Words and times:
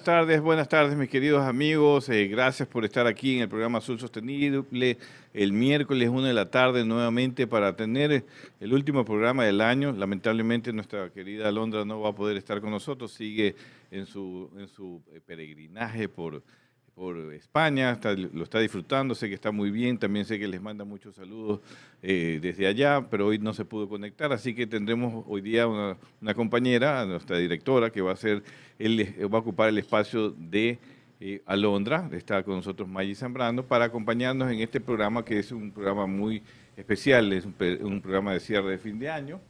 Buenas 0.00 0.18
tardes, 0.18 0.40
buenas 0.40 0.68
tardes 0.70 0.96
mis 0.96 1.10
queridos 1.10 1.42
amigos. 1.44 2.08
Eh, 2.08 2.26
gracias 2.26 2.66
por 2.66 2.86
estar 2.86 3.06
aquí 3.06 3.36
en 3.36 3.42
el 3.42 3.50
programa 3.50 3.78
Azul 3.78 4.00
Sostenible 4.00 4.96
el 5.34 5.52
miércoles 5.52 6.08
una 6.08 6.28
de 6.28 6.32
la 6.32 6.50
tarde 6.50 6.86
nuevamente 6.86 7.46
para 7.46 7.76
tener 7.76 8.24
el 8.60 8.72
último 8.72 9.04
programa 9.04 9.44
del 9.44 9.60
año. 9.60 9.92
Lamentablemente 9.92 10.72
nuestra 10.72 11.10
querida 11.10 11.48
Alondra 11.48 11.84
no 11.84 12.00
va 12.00 12.08
a 12.08 12.14
poder 12.14 12.38
estar 12.38 12.62
con 12.62 12.70
nosotros, 12.70 13.12
sigue 13.12 13.56
en 13.90 14.06
su, 14.06 14.50
en 14.56 14.68
su 14.68 15.02
eh, 15.12 15.20
peregrinaje 15.20 16.08
por, 16.08 16.42
por 17.00 17.16
España, 17.32 17.98
lo 18.30 18.44
está 18.44 18.58
disfrutando, 18.58 19.14
sé 19.14 19.30
que 19.30 19.34
está 19.34 19.50
muy 19.50 19.70
bien, 19.70 19.96
también 19.96 20.26
sé 20.26 20.38
que 20.38 20.46
les 20.46 20.60
manda 20.60 20.84
muchos 20.84 21.16
saludos 21.16 21.60
eh, 22.02 22.38
desde 22.42 22.66
allá, 22.66 23.06
pero 23.10 23.28
hoy 23.28 23.38
no 23.38 23.54
se 23.54 23.64
pudo 23.64 23.88
conectar, 23.88 24.30
así 24.34 24.54
que 24.54 24.66
tendremos 24.66 25.24
hoy 25.26 25.40
día 25.40 25.66
una, 25.66 26.34
compañera, 26.34 27.06
nuestra 27.06 27.38
directora, 27.38 27.88
que 27.88 28.02
va 28.02 28.12
a, 28.12 28.16
ser, 28.16 28.42
él, 28.78 29.16
va 29.32 29.38
a 29.38 29.40
ocupar 29.40 29.70
el 29.70 29.78
espacio 29.78 30.28
de 30.28 30.78
eh, 31.20 31.40
Alondra, 31.46 32.06
está 32.12 32.42
con 32.42 32.56
nosotros 32.56 32.86
Maggi 32.86 33.14
Zambrano, 33.14 33.62
para 33.62 33.86
acompañarnos 33.86 34.52
en 34.52 34.60
este 34.60 34.78
programa, 34.78 35.24
que 35.24 35.38
es 35.38 35.52
un 35.52 35.70
programa 35.70 36.06
muy 36.06 36.42
especial, 36.76 37.32
es 37.32 37.46
un, 37.46 38.00
programa 38.02 38.34
de 38.34 38.40
cierre 38.40 38.72
de 38.72 38.78
fin 38.78 38.98
de 38.98 39.08
año, 39.08 39.40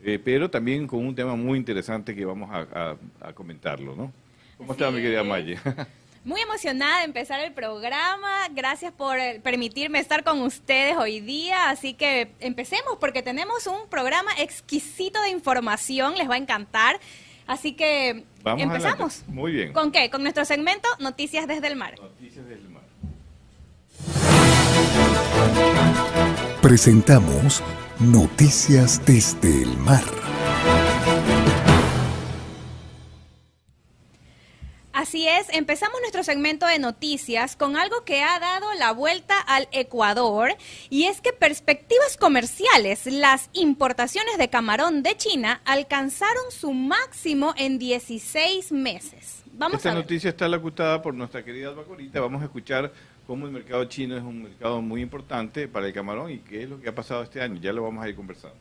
eh, 0.00 0.20
pero 0.22 0.48
también 0.48 0.86
con 0.86 1.04
un 1.04 1.16
tema 1.16 1.34
muy 1.34 1.58
interesante 1.58 2.14
que 2.14 2.24
vamos 2.24 2.48
a, 2.52 2.94
comentarlo, 3.34 3.96
¿no? 3.96 4.12
¿Cómo 4.56 4.74
está 4.74 4.92
mi 4.92 5.02
querida 5.02 5.24
Maggi? 5.24 5.56
Muy 6.22 6.40
emocionada 6.42 6.98
de 6.98 7.04
empezar 7.04 7.40
el 7.40 7.52
programa. 7.52 8.28
Gracias 8.52 8.92
por 8.92 9.18
eh, 9.18 9.40
permitirme 9.42 9.98
estar 9.98 10.22
con 10.22 10.42
ustedes 10.42 10.96
hoy 10.98 11.20
día. 11.20 11.70
Así 11.70 11.94
que 11.94 12.32
empecemos 12.40 12.98
porque 13.00 13.22
tenemos 13.22 13.66
un 13.66 13.88
programa 13.88 14.30
exquisito 14.38 15.20
de 15.22 15.30
información. 15.30 16.16
Les 16.16 16.28
va 16.28 16.34
a 16.34 16.38
encantar. 16.38 17.00
Así 17.46 17.72
que 17.72 18.24
empezamos. 18.44 19.24
Muy 19.28 19.52
bien. 19.52 19.72
¿Con 19.72 19.92
qué? 19.92 20.10
Con 20.10 20.22
nuestro 20.22 20.44
segmento 20.44 20.88
Noticias 20.98 21.48
desde 21.48 21.68
el 21.68 21.76
mar. 21.76 21.98
Noticias 21.98 22.46
desde 22.46 22.62
el 22.62 22.68
mar. 22.68 22.82
Presentamos 26.60 27.62
Noticias 27.98 29.04
desde 29.06 29.62
el 29.62 29.76
mar. 29.78 30.04
Así 34.92 35.28
es, 35.28 35.48
empezamos 35.50 36.00
nuestro 36.00 36.24
segmento 36.24 36.66
de 36.66 36.80
noticias 36.80 37.54
con 37.54 37.76
algo 37.76 38.04
que 38.04 38.22
ha 38.22 38.40
dado 38.40 38.66
la 38.74 38.92
vuelta 38.92 39.38
al 39.38 39.68
Ecuador 39.70 40.50
y 40.88 41.04
es 41.04 41.20
que 41.20 41.32
perspectivas 41.32 42.16
comerciales, 42.16 43.06
las 43.06 43.50
importaciones 43.52 44.36
de 44.36 44.50
camarón 44.50 45.04
de 45.04 45.16
China 45.16 45.60
alcanzaron 45.64 46.50
su 46.50 46.72
máximo 46.72 47.54
en 47.56 47.78
16 47.78 48.72
meses. 48.72 49.44
Vamos 49.52 49.76
Esta 49.76 49.94
noticia 49.94 50.30
está 50.30 50.48
locutada 50.48 51.00
por 51.00 51.14
nuestra 51.14 51.44
querida 51.44 51.68
Albacorita. 51.68 52.20
Vamos 52.20 52.42
a 52.42 52.46
escuchar 52.46 52.92
cómo 53.28 53.46
el 53.46 53.52
mercado 53.52 53.84
chino 53.84 54.16
es 54.16 54.22
un 54.22 54.42
mercado 54.42 54.82
muy 54.82 55.02
importante 55.02 55.68
para 55.68 55.86
el 55.86 55.92
camarón 55.92 56.32
y 56.32 56.38
qué 56.38 56.64
es 56.64 56.68
lo 56.68 56.80
que 56.80 56.88
ha 56.88 56.94
pasado 56.94 57.22
este 57.22 57.40
año. 57.40 57.60
Ya 57.60 57.72
lo 57.72 57.84
vamos 57.84 58.04
a 58.04 58.08
ir 58.08 58.16
conversando. 58.16 58.56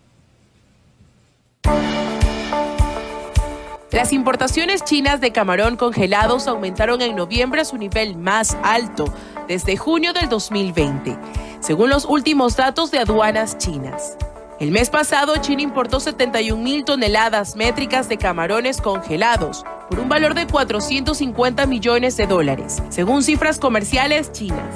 Las 3.91 4.13
importaciones 4.13 4.83
chinas 4.83 5.19
de 5.19 5.31
camarón 5.31 5.75
congelados 5.75 6.47
aumentaron 6.47 7.01
en 7.01 7.15
noviembre 7.15 7.61
a 7.61 7.65
su 7.65 7.75
nivel 7.75 8.15
más 8.17 8.55
alto 8.61 9.11
desde 9.47 9.77
junio 9.77 10.13
del 10.13 10.29
2020, 10.29 11.17
según 11.59 11.89
los 11.89 12.05
últimos 12.05 12.55
datos 12.55 12.91
de 12.91 12.99
aduanas 12.99 13.57
chinas. 13.57 14.15
El 14.59 14.69
mes 14.69 14.91
pasado, 14.91 15.37
China 15.37 15.63
importó 15.63 15.99
71 15.99 16.61
mil 16.61 16.85
toneladas 16.85 17.55
métricas 17.55 18.07
de 18.07 18.17
camarones 18.17 18.79
congelados 18.79 19.65
por 19.89 19.99
un 19.99 20.07
valor 20.07 20.35
de 20.35 20.45
450 20.45 21.65
millones 21.65 22.15
de 22.15 22.27
dólares, 22.27 22.83
según 22.89 23.23
cifras 23.23 23.57
comerciales 23.57 24.31
chinas. 24.31 24.69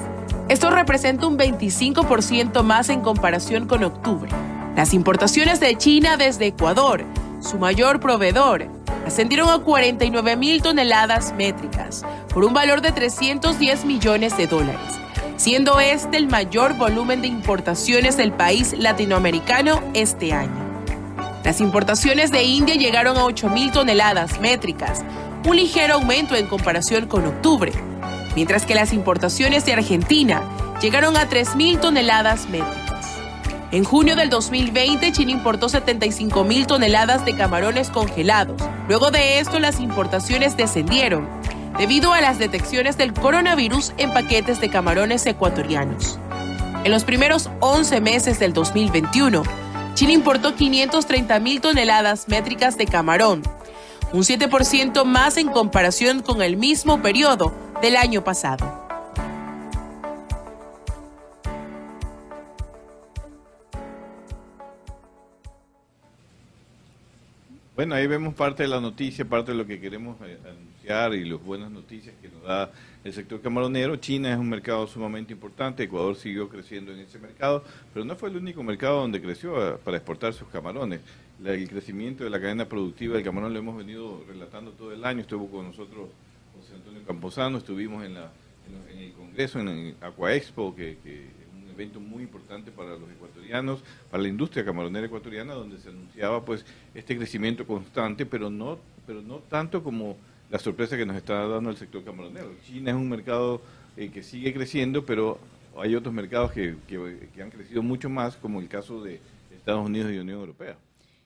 Esto 0.49 0.71
representa 0.71 1.27
un 1.27 1.37
25% 1.37 2.63
más 2.63 2.89
en 2.89 3.01
comparación 3.01 3.67
con 3.67 3.83
octubre. 3.83 4.31
Las 4.75 4.95
importaciones 4.95 5.59
de 5.59 5.77
China 5.77 6.17
desde 6.17 6.47
Ecuador, 6.47 7.05
su 7.41 7.59
mayor 7.59 7.99
proveedor, 7.99 8.82
ascendieron 9.05 9.49
a 9.49 9.59
49 9.59 10.35
mil 10.35 10.61
toneladas 10.61 11.33
métricas, 11.33 12.05
por 12.33 12.43
un 12.43 12.53
valor 12.53 12.81
de 12.81 12.91
310 12.91 13.85
millones 13.85 14.37
de 14.37 14.47
dólares, 14.47 14.99
siendo 15.37 15.79
este 15.79 16.17
el 16.17 16.27
mayor 16.27 16.75
volumen 16.75 17.21
de 17.21 17.27
importaciones 17.27 18.17
del 18.17 18.31
país 18.31 18.73
latinoamericano 18.77 19.81
este 19.93 20.33
año. 20.33 20.63
Las 21.43 21.59
importaciones 21.59 22.31
de 22.31 22.43
India 22.43 22.75
llegaron 22.75 23.17
a 23.17 23.25
8 23.25 23.49
mil 23.49 23.71
toneladas 23.71 24.39
métricas, 24.39 25.03
un 25.45 25.57
ligero 25.57 25.95
aumento 25.95 26.35
en 26.35 26.47
comparación 26.47 27.07
con 27.07 27.25
octubre, 27.25 27.73
mientras 28.35 28.65
que 28.65 28.75
las 28.75 28.93
importaciones 28.93 29.65
de 29.65 29.73
Argentina 29.73 30.41
llegaron 30.81 31.17
a 31.17 31.27
3 31.27 31.55
mil 31.55 31.79
toneladas 31.79 32.47
métricas. 32.49 32.92
En 33.73 33.83
junio 33.83 34.15
del 34.15 34.29
2020, 34.29 35.11
China 35.13 35.31
importó 35.31 35.67
75 35.67 36.43
mil 36.43 36.67
toneladas 36.67 37.25
de 37.25 37.35
camarones 37.35 37.89
congelados. 37.89 38.61
Luego 38.87 39.09
de 39.09 39.39
esto, 39.39 39.59
las 39.59 39.79
importaciones 39.79 40.55
descendieron 40.55 41.27
debido 41.79 42.13
a 42.13 42.21
las 42.21 42.37
detecciones 42.37 42.97
del 42.97 43.13
coronavirus 43.13 43.93
en 43.97 44.13
paquetes 44.13 44.61
de 44.61 44.69
camarones 44.69 45.25
ecuatorianos. 45.25 46.19
En 46.83 46.91
los 46.91 47.03
primeros 47.03 47.49
11 47.61 47.99
meses 47.99 48.37
del 48.37 48.53
2021, 48.53 49.41
China 49.95 50.11
importó 50.11 50.53
530 50.53 51.39
mil 51.39 51.59
toneladas 51.59 52.27
métricas 52.27 52.77
de 52.77 52.85
camarón, 52.85 53.41
un 54.11 54.21
7% 54.21 55.03
más 55.03 55.37
en 55.37 55.47
comparación 55.47 56.21
con 56.21 56.43
el 56.43 56.57
mismo 56.57 57.01
periodo 57.01 57.51
del 57.81 57.95
año 57.95 58.23
pasado. 58.23 58.82
Bueno, 67.75 67.95
ahí 67.95 68.05
vemos 68.05 68.35
parte 68.35 68.61
de 68.61 68.69
la 68.69 68.79
noticia, 68.79 69.25
parte 69.25 69.51
de 69.51 69.57
lo 69.57 69.65
que 69.65 69.79
queremos 69.79 70.15
eh, 70.21 70.37
anunciar 70.45 71.15
y 71.15 71.25
las 71.25 71.43
buenas 71.43 71.71
noticias 71.71 72.13
que 72.21 72.29
nos 72.29 72.43
da 72.43 72.71
el 73.03 73.11
sector 73.11 73.41
camaronero. 73.41 73.95
China 73.95 74.31
es 74.31 74.37
un 74.37 74.47
mercado 74.47 74.85
sumamente 74.85 75.33
importante, 75.33 75.81
Ecuador 75.81 76.15
siguió 76.15 76.47
creciendo 76.49 76.91
en 76.91 76.99
ese 76.99 77.17
mercado, 77.17 77.63
pero 77.91 78.05
no 78.05 78.15
fue 78.15 78.29
el 78.29 78.37
único 78.37 78.61
mercado 78.61 79.01
donde 79.01 79.19
creció 79.19 79.73
eh, 79.73 79.77
para 79.83 79.97
exportar 79.97 80.33
sus 80.33 80.49
camarones. 80.49 81.01
el 81.43 81.67
crecimiento 81.67 82.23
de 82.23 82.29
la 82.29 82.39
cadena 82.39 82.65
productiva 82.65 83.15
del 83.15 83.23
camarón 83.23 83.51
lo 83.51 83.57
hemos 83.57 83.75
venido 83.75 84.23
relatando 84.27 84.69
todo 84.73 84.93
el 84.93 85.03
año. 85.03 85.21
Estuvo 85.21 85.49
con 85.49 85.65
nosotros 85.65 86.09
José 86.55 86.75
Antonio 86.75 87.01
Camposano, 87.07 87.57
estuvimos 87.57 88.05
en, 88.05 88.13
la, 88.13 88.31
en, 88.91 88.99
el 88.99 89.13
Congreso, 89.13 89.59
en 89.59 89.67
el 89.69 89.95
Aqua 89.99 90.35
Expo, 90.35 90.75
que, 90.75 90.99
que 91.03 91.25
evento 91.71 91.99
muy 91.99 92.21
importante 92.21 92.71
para 92.71 92.91
los 92.91 93.09
para 94.09 94.23
la 94.23 94.29
industria 94.29 94.65
camaronera 94.65 95.07
ecuatoriana, 95.07 95.53
donde 95.53 95.79
se 95.79 95.89
anunciaba 95.89 96.43
pues 96.43 96.65
este 96.93 97.17
crecimiento 97.17 97.65
constante, 97.65 98.25
pero 98.25 98.49
no, 98.49 98.77
pero 99.05 99.21
no 99.21 99.37
tanto 99.37 99.83
como 99.83 100.17
la 100.49 100.59
sorpresa 100.59 100.97
que 100.97 101.05
nos 101.05 101.15
está 101.15 101.47
dando 101.47 101.69
el 101.69 101.77
sector 101.77 102.03
camaronero. 102.03 102.53
China 102.65 102.91
es 102.91 102.95
un 102.95 103.09
mercado 103.09 103.61
eh, 103.97 104.09
que 104.09 104.23
sigue 104.23 104.53
creciendo, 104.53 105.05
pero 105.05 105.39
hay 105.77 105.95
otros 105.95 106.13
mercados 106.13 106.51
que, 106.51 106.75
que 106.87 107.41
han 107.41 107.49
crecido 107.49 107.81
mucho 107.81 108.09
más, 108.09 108.35
como 108.35 108.59
el 108.59 108.67
caso 108.67 109.01
de 109.01 109.19
Estados 109.51 109.85
Unidos 109.85 110.11
y 110.11 110.17
Unión 110.17 110.39
Europea. 110.39 110.77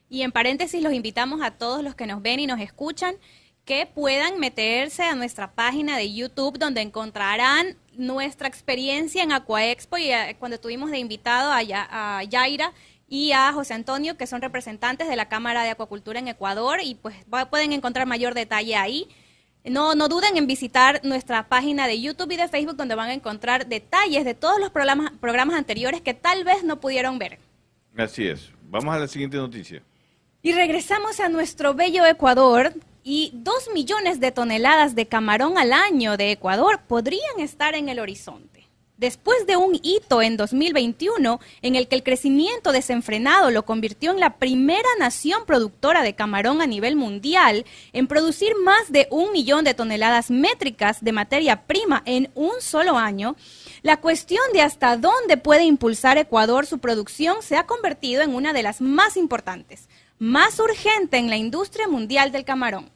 Y 0.09 0.21
en 0.21 0.31
paréntesis 0.31 0.81
los 0.81 0.93
invitamos 0.93 1.41
a 1.41 1.51
todos 1.51 1.83
los 1.83 1.95
que 1.95 2.07
nos 2.07 2.21
ven 2.21 2.39
y 2.39 2.47
nos 2.47 2.61
escuchan 2.61 3.15
que 3.65 3.85
puedan 3.85 4.39
meterse 4.39 5.03
a 5.03 5.15
nuestra 5.15 5.51
página 5.51 5.97
de 5.97 6.13
YouTube 6.13 6.57
donde 6.57 6.81
encontrarán 6.81 7.75
nuestra 7.97 8.47
experiencia 8.47 9.23
en 9.23 9.31
Aquaexpo 9.31 9.97
y 9.97 10.11
eh, 10.11 10.35
cuando 10.39 10.59
tuvimos 10.59 10.91
de 10.91 10.99
invitado 10.99 11.51
a, 11.51 11.59
a 12.19 12.23
Yaira 12.23 12.73
y 13.07 13.31
a 13.31 13.53
José 13.53 13.73
Antonio, 13.73 14.17
que 14.17 14.27
son 14.27 14.41
representantes 14.41 15.07
de 15.07 15.15
la 15.15 15.29
Cámara 15.29 15.63
de 15.63 15.69
Acuacultura 15.69 16.19
en 16.19 16.27
Ecuador 16.27 16.79
y 16.83 16.95
pues 16.95 17.15
pueden 17.49 17.71
encontrar 17.73 18.05
mayor 18.05 18.33
detalle 18.33 18.75
ahí. 18.75 19.07
no, 19.65 19.95
no 19.95 20.07
duden 20.07 20.37
en 20.37 20.47
visitar 20.47 21.01
nuestra 21.03 21.47
página 21.47 21.87
de 21.87 22.01
YouTube 22.01 22.31
y 22.31 22.37
de 22.37 22.47
Facebook 22.47 22.75
donde 22.75 22.95
van 22.95 23.09
a 23.09 23.13
encontrar 23.13 23.67
detalles 23.67 24.25
de 24.25 24.33
todos 24.33 24.59
los 24.59 24.71
programas, 24.71 25.11
programas 25.19 25.55
anteriores 25.55 26.01
que 26.01 26.13
tal 26.13 26.43
vez 26.43 26.63
no 26.63 26.79
pudieron 26.79 27.17
ver. 27.17 27.39
Así 27.97 28.27
es. 28.27 28.51
Vamos 28.63 28.93
a 28.93 28.99
la 28.99 29.07
siguiente 29.07 29.37
noticia. 29.37 29.81
Y 30.41 30.53
regresamos 30.53 31.19
a 31.19 31.29
nuestro 31.29 31.73
bello 31.73 32.05
Ecuador 32.05 32.73
y 33.09 33.31
dos 33.33 33.69
millones 33.73 34.19
de 34.19 34.33
toneladas 34.33 34.93
de 34.93 35.05
camarón 35.05 35.57
al 35.57 35.71
año 35.71 36.17
de 36.17 36.33
Ecuador 36.33 36.81
podrían 36.89 37.39
estar 37.39 37.73
en 37.73 37.87
el 37.87 37.99
horizonte. 37.99 38.67
Después 38.97 39.47
de 39.47 39.55
un 39.55 39.79
hito 39.81 40.21
en 40.21 40.35
2021 40.35 41.39
en 41.61 41.75
el 41.75 41.87
que 41.87 41.95
el 41.95 42.03
crecimiento 42.03 42.73
desenfrenado 42.73 43.49
lo 43.49 43.63
convirtió 43.63 44.11
en 44.11 44.19
la 44.19 44.37
primera 44.37 44.89
nación 44.99 45.45
productora 45.45 46.01
de 46.01 46.15
camarón 46.15 46.61
a 46.61 46.67
nivel 46.67 46.97
mundial 46.97 47.65
en 47.93 48.07
producir 48.07 48.51
más 48.61 48.91
de 48.91 49.07
un 49.09 49.31
millón 49.31 49.63
de 49.63 49.73
toneladas 49.73 50.29
métricas 50.29 51.01
de 51.01 51.13
materia 51.13 51.61
prima 51.65 52.03
en 52.05 52.29
un 52.35 52.59
solo 52.59 52.97
año, 52.97 53.37
la 53.83 54.01
cuestión 54.01 54.43
de 54.51 54.59
hasta 54.59 54.97
dónde 54.97 55.37
puede 55.37 55.63
impulsar 55.63 56.17
Ecuador 56.17 56.65
su 56.65 56.79
producción 56.79 57.41
se 57.41 57.55
ha 57.55 57.65
convertido 57.67 58.21
en 58.21 58.35
una 58.35 58.51
de 58.51 58.63
las 58.63 58.81
más 58.81 59.15
importantes, 59.15 59.87
más 60.19 60.59
urgente 60.59 61.17
en 61.17 61.29
la 61.29 61.37
industria 61.37 61.87
mundial 61.87 62.31
del 62.31 62.45
camarón. 62.45 62.89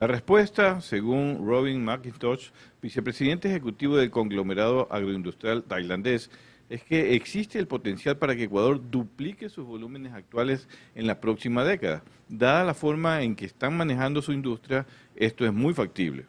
La 0.00 0.08
respuesta, 0.08 0.80
según 0.80 1.46
Robin 1.46 1.84
McIntosh, 1.84 2.50
vicepresidente 2.82 3.48
ejecutivo 3.48 3.96
del 3.96 4.10
conglomerado 4.10 4.88
agroindustrial 4.90 5.62
tailandés, 5.62 6.30
es 6.68 6.82
que 6.82 7.14
existe 7.14 7.58
el 7.58 7.68
potencial 7.68 8.16
para 8.18 8.34
que 8.34 8.44
Ecuador 8.44 8.80
duplique 8.90 9.48
sus 9.48 9.64
volúmenes 9.64 10.12
actuales 10.12 10.66
en 10.94 11.06
la 11.06 11.20
próxima 11.20 11.62
década. 11.62 12.02
Dada 12.28 12.64
la 12.64 12.74
forma 12.74 13.22
en 13.22 13.36
que 13.36 13.46
están 13.46 13.76
manejando 13.76 14.20
su 14.22 14.32
industria, 14.32 14.86
esto 15.14 15.44
es 15.46 15.52
muy 15.52 15.74
factible. 15.74 16.26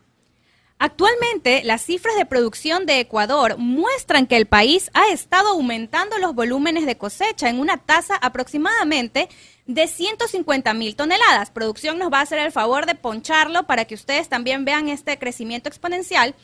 Actualmente, 0.77 1.63
las 1.63 1.83
cifras 1.83 2.18
de 2.18 2.25
producción 2.25 2.86
de 2.86 3.00
Ecuador 3.00 3.57
muestran 3.57 4.27
que 4.27 4.36
el 4.36 4.45
país 4.45 4.91
ha 4.94 5.09
estado 5.09 5.50
aumentando 5.50 6.18
los 6.18 6.36
volúmenes 6.36 6.86
de 6.86 6.98
cosecha 6.98 7.50
en 7.50 7.59
una 7.59 7.77
tasa 7.77 8.15
aproximadamente 8.18 9.30
de 9.67 9.88
150 9.88 10.73
mil 10.73 10.95
toneladas. 10.95 11.51
Producción 11.51 11.97
nos 11.97 12.12
va 12.12 12.19
a 12.19 12.23
hacer 12.23 12.39
el 12.39 12.51
favor 12.51 12.85
de 12.85 12.95
poncharlo 12.95 13.63
para 13.63 13.85
que 13.85 13.95
ustedes 13.95 14.29
también 14.29 14.65
vean 14.65 14.89
este 14.89 15.17
crecimiento 15.17 15.69
exponencial. 15.69 16.35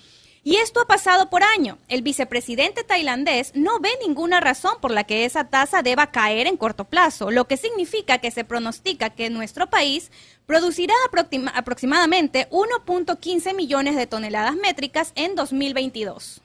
Y 0.43 0.55
esto 0.55 0.81
ha 0.81 0.87
pasado 0.87 1.29
por 1.29 1.43
año. 1.43 1.77
El 1.87 2.01
vicepresidente 2.01 2.83
tailandés 2.83 3.51
no 3.53 3.79
ve 3.79 3.89
ninguna 4.03 4.39
razón 4.39 4.73
por 4.81 4.89
la 4.89 5.03
que 5.03 5.23
esa 5.23 5.49
tasa 5.49 5.83
deba 5.83 6.11
caer 6.11 6.47
en 6.47 6.57
corto 6.57 6.85
plazo, 6.85 7.29
lo 7.29 7.45
que 7.45 7.57
significa 7.57 8.17
que 8.17 8.31
se 8.31 8.43
pronostica 8.43 9.11
que 9.11 9.29
nuestro 9.29 9.69
país 9.69 10.11
producirá 10.47 10.95
aproximadamente 11.53 12.49
1.15 12.49 13.55
millones 13.55 13.95
de 13.95 14.07
toneladas 14.07 14.55
métricas 14.55 15.11
en 15.13 15.35
2022. 15.35 16.41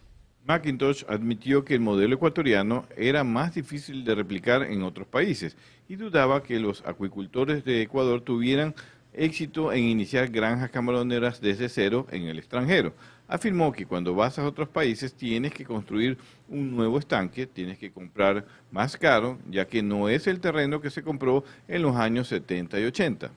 McIntosh 0.47 1.05
admitió 1.09 1.65
que 1.65 1.75
el 1.75 1.81
modelo 1.81 2.15
ecuatoriano 2.15 2.87
era 2.97 3.25
más 3.25 3.55
difícil 3.55 4.05
de 4.05 4.15
replicar 4.15 4.63
en 4.63 4.85
otros 4.85 5.09
países 5.09 5.57
y 5.89 5.97
dudaba 5.97 6.45
que 6.45 6.61
los 6.61 6.85
acuicultores 6.87 7.65
de 7.65 7.83
Ecuador 7.83 8.21
tuvieran 8.21 8.75
éxito 9.13 9.73
en 9.73 9.83
iniciar 9.83 10.29
granjas 10.29 10.71
camaroneras 10.71 11.41
desde 11.41 11.69
cero 11.69 12.07
en 12.13 12.25
el 12.25 12.39
extranjero. 12.39 12.93
Afirmó 13.27 13.73
que 13.73 13.87
cuando 13.87 14.15
vas 14.15 14.39
a 14.39 14.47
otros 14.47 14.69
países 14.69 15.15
tienes 15.15 15.53
que 15.53 15.65
construir 15.65 16.17
un 16.49 16.77
nuevo 16.77 16.99
estanque, 16.99 17.49
tienes 17.49 17.77
que 17.79 17.91
comprar 17.91 18.47
más 18.71 18.97
caro, 18.97 19.39
ya 19.51 19.67
que 19.67 19.83
no 19.83 20.09
es 20.09 20.29
el 20.29 20.39
terreno 20.39 20.81
que 20.81 20.91
se 20.91 21.03
compró 21.03 21.43
en 21.67 21.83
los 21.83 21.97
años 21.97 22.29
70 22.29 22.79
y 22.79 22.85
80. 22.85 23.31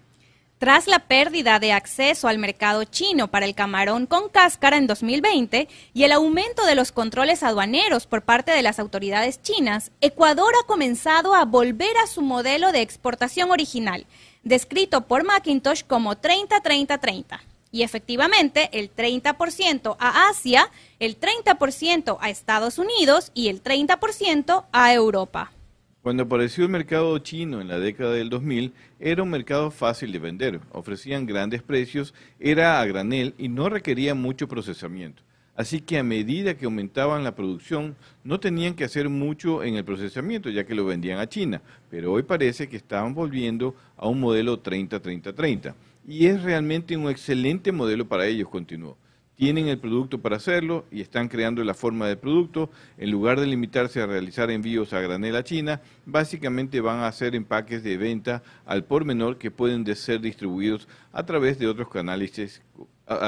Tras 0.60 0.88
la 0.88 1.00
pérdida 1.00 1.58
de 1.60 1.72
acceso 1.72 2.28
al 2.28 2.38
mercado 2.38 2.84
chino 2.84 3.30
para 3.30 3.46
el 3.46 3.56
camarón 3.56 4.06
con 4.06 4.28
cáscara 4.28 4.76
en 4.76 4.88
2020 4.88 5.70
y 5.94 6.04
el 6.04 6.12
aumento 6.12 6.66
de 6.66 6.76
los 6.76 6.92
controles 6.92 7.44
aduaneros 7.44 8.08
por 8.08 8.24
parte 8.24 8.52
de 8.52 8.62
las 8.62 8.78
autoridades 8.78 9.42
chinas, 9.42 9.90
Ecuador 10.02 10.54
ha 10.62 10.68
comenzado 10.68 11.34
a 11.34 11.46
volver 11.46 11.96
a 12.04 12.08
su 12.08 12.22
modelo 12.22 12.74
de 12.74 12.82
exportación 12.82 13.52
original, 13.52 14.06
descrito 14.44 15.08
por 15.08 15.24
Macintosh 15.24 15.84
como 15.86 16.18
30-30-30. 16.18 17.40
Y 17.72 17.84
efectivamente, 17.84 18.70
el 18.74 18.94
30% 18.94 19.96
a 19.98 20.28
Asia, 20.28 20.70
el 21.00 21.18
30% 21.18 22.18
a 22.20 22.30
Estados 22.30 22.80
Unidos 22.80 23.32
y 23.34 23.48
el 23.48 23.64
30% 23.64 24.66
a 24.74 24.94
Europa. 24.94 25.54
Cuando 26.02 26.24
apareció 26.24 26.64
el 26.64 26.70
mercado 26.70 27.18
chino 27.20 27.60
en 27.60 27.68
la 27.68 27.78
década 27.78 28.14
del 28.14 28.30
2000, 28.30 28.72
era 29.02 29.22
un 29.22 29.30
mercado 29.30 29.70
fácil 29.70 30.14
de 30.14 30.20
vender, 30.20 30.62
ofrecían 30.72 31.26
grandes 31.26 31.62
precios, 31.62 32.14
era 32.40 32.80
a 32.80 32.86
granel 32.86 33.34
y 33.38 33.50
no 33.50 33.68
requería 33.68 34.16
mucho 34.16 34.48
procesamiento. 34.48 35.24
Así 35.58 35.82
que 35.82 35.98
a 35.98 36.04
medida 36.04 36.56
que 36.56 36.64
aumentaban 36.64 37.26
la 37.26 37.36
producción, 37.36 37.98
no 38.24 38.40
tenían 38.40 38.76
que 38.76 38.86
hacer 38.86 39.10
mucho 39.10 39.62
en 39.62 39.76
el 39.76 39.84
procesamiento, 39.84 40.50
ya 40.50 40.64
que 40.64 40.74
lo 40.74 40.86
vendían 40.86 41.20
a 41.20 41.28
China. 41.28 41.62
Pero 41.92 42.14
hoy 42.14 42.24
parece 42.24 42.70
que 42.70 42.78
estaban 42.78 43.14
volviendo 43.14 43.76
a 43.98 44.08
un 44.08 44.22
modelo 44.22 44.64
30-30-30. 44.64 45.74
Y 46.08 46.28
es 46.28 46.42
realmente 46.44 46.96
un 46.96 47.10
excelente 47.10 47.74
modelo 47.74 48.08
para 48.08 48.26
ellos, 48.26 48.48
continuó 48.48 48.96
tienen 49.40 49.70
el 49.70 49.80
producto 49.80 50.22
para 50.22 50.36
hacerlo 50.36 50.84
y 50.92 51.00
están 51.00 51.30
creando 51.30 51.64
la 51.64 51.74
forma 51.74 52.10
de 52.10 52.18
producto. 52.18 52.70
En 52.98 53.10
lugar 53.10 53.40
de 53.40 53.48
limitarse 53.48 54.02
a 54.02 54.06
realizar 54.06 54.52
envíos 54.52 54.92
a 54.92 55.00
granel 55.00 55.38
a 55.38 55.46
China, 55.46 55.80
básicamente 56.06 56.82
van 56.82 57.00
a 57.00 57.08
hacer 57.08 57.36
empaques 57.36 57.82
de 57.82 57.96
venta 57.96 58.44
al 58.66 58.84
por 58.84 59.06
menor 59.06 59.38
que 59.38 59.50
pueden 59.50 59.86
ser 59.96 60.20
distribuidos 60.20 60.90
a 61.14 61.26
través 61.26 61.58
de 61.58 61.68
otros 61.68 61.88
canales 61.88 62.62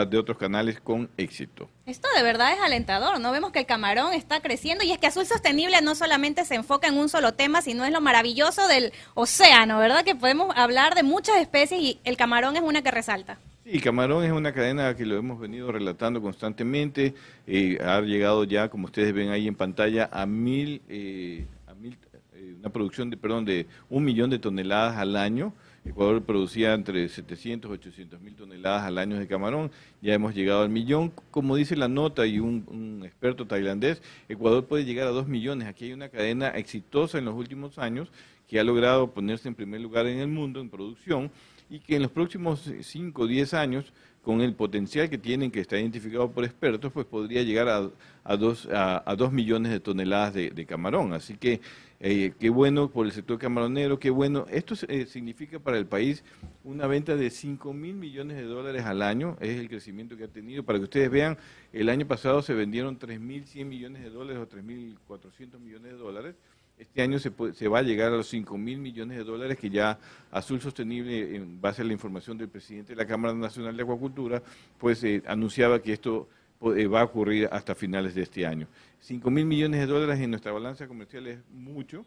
de 0.10 0.18
otros 0.18 0.38
canales 0.38 0.80
con 0.82 1.10
éxito. 1.18 1.68
Esto 1.86 2.08
de 2.16 2.22
verdad 2.22 2.54
es 2.54 2.60
alentador, 2.60 3.20
¿no? 3.20 3.32
Vemos 3.32 3.52
que 3.52 3.60
el 3.60 3.66
camarón 3.66 4.14
está 4.14 4.42
creciendo 4.42 4.84
y 4.84 4.92
es 4.92 5.00
que 5.00 5.08
Azul 5.08 5.26
Sostenible 5.26 5.82
no 5.82 5.96
solamente 5.96 6.46
se 6.46 6.56
enfoca 6.56 6.88
en 6.88 6.98
un 6.98 7.08
solo 7.10 7.34
tema, 7.34 7.62
sino 7.62 7.86
es 7.86 7.92
lo 7.92 8.02
maravilloso 8.02 8.68
del 8.68 8.92
océano, 9.16 9.80
¿verdad? 9.80 10.04
Que 10.04 10.14
podemos 10.14 10.56
hablar 10.56 10.94
de 10.94 11.04
muchas 11.04 11.38
especies 11.38 11.82
y 11.82 12.00
el 12.04 12.18
camarón 12.18 12.58
es 12.58 12.62
una 12.62 12.84
que 12.84 12.92
resalta. 12.92 13.40
Sí, 13.72 13.80
Camarón 13.80 14.26
es 14.26 14.34
una 14.34 14.52
cadena 14.52 14.94
que 14.98 15.06
lo 15.06 15.16
hemos 15.16 15.40
venido 15.40 15.72
relatando 15.72 16.22
constantemente. 16.22 17.14
Eh, 17.48 17.78
ha 17.82 18.02
llegado 18.02 18.44
ya, 18.44 18.68
como 18.68 18.88
ustedes 18.88 19.14
ven 19.14 19.30
ahí 19.30 19.48
en 19.48 19.56
pantalla, 19.56 20.10
a 20.12 20.26
mil, 20.26 20.82
eh, 20.90 21.46
a 21.68 21.74
mil 21.76 21.98
eh, 22.34 22.56
una 22.60 22.70
producción 22.70 23.10
de, 23.10 23.16
perdón, 23.16 23.46
de 23.46 23.68
un 23.90 24.04
millón 24.04 24.30
de 24.30 24.40
toneladas 24.40 24.98
al 24.98 25.16
año. 25.16 25.54
Ecuador 25.86 26.22
producía 26.22 26.74
entre 26.74 27.08
700 27.08 27.72
y 27.72 27.74
800 27.76 28.20
mil 28.20 28.36
toneladas 28.36 28.84
al 28.84 28.98
año 28.98 29.18
de 29.18 29.26
camarón. 29.26 29.72
Ya 30.02 30.14
hemos 30.14 30.36
llegado 30.36 30.64
al 30.64 30.70
millón. 30.70 31.14
Como 31.32 31.56
dice 31.56 31.78
la 31.78 31.88
nota 31.88 32.26
y 32.26 32.40
un, 32.40 32.66
un 32.68 33.06
experto 33.06 33.48
tailandés, 33.48 34.02
Ecuador 34.28 34.66
puede 34.66 34.84
llegar 34.84 35.08
a 35.08 35.12
dos 35.12 35.30
millones. 35.30 35.70
Aquí 35.70 35.86
hay 35.86 35.94
una 35.94 36.10
cadena 36.10 36.50
exitosa 36.50 37.20
en 37.20 37.24
los 37.24 37.36
últimos 37.36 37.78
años 37.78 38.12
que 38.50 38.60
ha 38.60 38.66
logrado 38.66 39.14
ponerse 39.14 39.48
en 39.48 39.56
primer 39.56 39.80
lugar 39.80 40.08
en 40.08 40.20
el 40.20 40.28
mundo 40.28 40.60
en 40.60 40.70
producción 40.70 41.32
y 41.72 41.80
que 41.80 41.96
en 41.96 42.02
los 42.02 42.12
próximos 42.12 42.70
5 42.82 43.22
o 43.22 43.28
10 43.28 43.54
años, 43.54 43.94
con 44.22 44.42
el 44.42 44.54
potencial 44.54 45.10
que 45.10 45.18
tienen, 45.18 45.50
que 45.50 45.62
está 45.62 45.80
identificado 45.80 46.30
por 46.30 46.44
expertos, 46.44 46.92
pues 46.92 47.06
podría 47.06 47.44
llegar 47.44 47.70
a, 47.70 47.90
a, 48.26 48.36
dos, 48.36 48.68
a, 48.72 49.04
millones 49.32 49.72
de 49.72 49.80
toneladas 49.80 50.34
de, 50.34 50.66
camarón. 50.68 51.14
Así 51.14 51.38
que 51.38 51.62
eh, 52.02 52.34
qué 52.38 52.50
bueno 52.50 52.92
por 52.92 53.06
el 53.06 53.14
sector 53.14 53.40
camaronero, 53.40 54.00
qué 54.00 54.10
bueno. 54.10 54.46
Esto 54.52 54.76
eh, 54.90 55.06
significa 55.06 55.60
para 55.60 55.78
el 55.78 55.86
país 55.86 56.26
una 56.66 56.88
venta 56.88 57.16
de 57.16 57.30
5 57.30 57.74
mil 57.74 57.96
millones 57.96 58.36
de 58.36 58.44
dólares 58.44 58.84
al 58.86 59.02
año, 59.02 59.38
es 59.40 59.58
el 59.58 59.70
crecimiento 59.70 60.18
que 60.18 60.26
ha 60.26 60.28
tenido. 60.28 60.64
Para 60.64 60.78
que 60.78 60.84
ustedes 60.84 61.10
vean, 61.10 61.38
el 61.72 61.88
año 61.88 62.06
pasado 62.06 62.42
se 62.42 62.54
vendieron 62.54 63.00
3.100 63.00 63.66
millones 63.66 64.04
de 64.04 64.10
dólares 64.10 64.44
o 64.44 64.50
3.400 64.50 65.58
millones 65.60 65.94
de 65.94 65.98
dólares 65.98 66.36
este 66.82 67.02
año 67.04 67.20
se, 67.20 67.32
se 67.54 67.68
va 67.68 67.80
a 67.80 67.84
llegar 67.84 68.12
a 68.12 68.18
los 68.18 68.28
5 68.28 68.58
mil 68.58 68.80
millones 68.80 69.18
de 69.18 69.24
dólares 69.24 69.58
que 69.58 69.70
ya 69.70 70.00
Azul 70.32 70.60
Sostenible, 70.60 71.36
en 71.36 71.62
base 71.62 71.84
a 71.84 71.86
la 71.86 71.94
información 71.94 72.38
del 72.38 72.50
presidente 72.50 72.94
de 72.94 72.96
la 72.96 73.06
Cámara 73.06 73.36
Nacional 73.36 73.78
de 73.78 73.84
Acuacultura, 73.84 74.42
pues 74.80 75.04
eh, 75.04 75.22
anunciaba 75.28 75.80
que 75.80 75.94
esto 75.94 76.28
eh, 76.76 76.88
va 76.88 77.02
a 77.02 77.04
ocurrir 77.04 77.48
hasta 77.52 77.76
finales 77.76 78.16
de 78.16 78.24
este 78.24 78.48
año. 78.48 78.68
5 79.00 79.30
mil 79.30 79.46
millones 79.46 79.80
de 79.80 79.86
dólares 79.86 80.20
en 80.20 80.32
nuestra 80.32 80.52
balanza 80.52 80.88
comercial 80.88 81.28
es 81.28 81.40
mucho, 81.52 82.04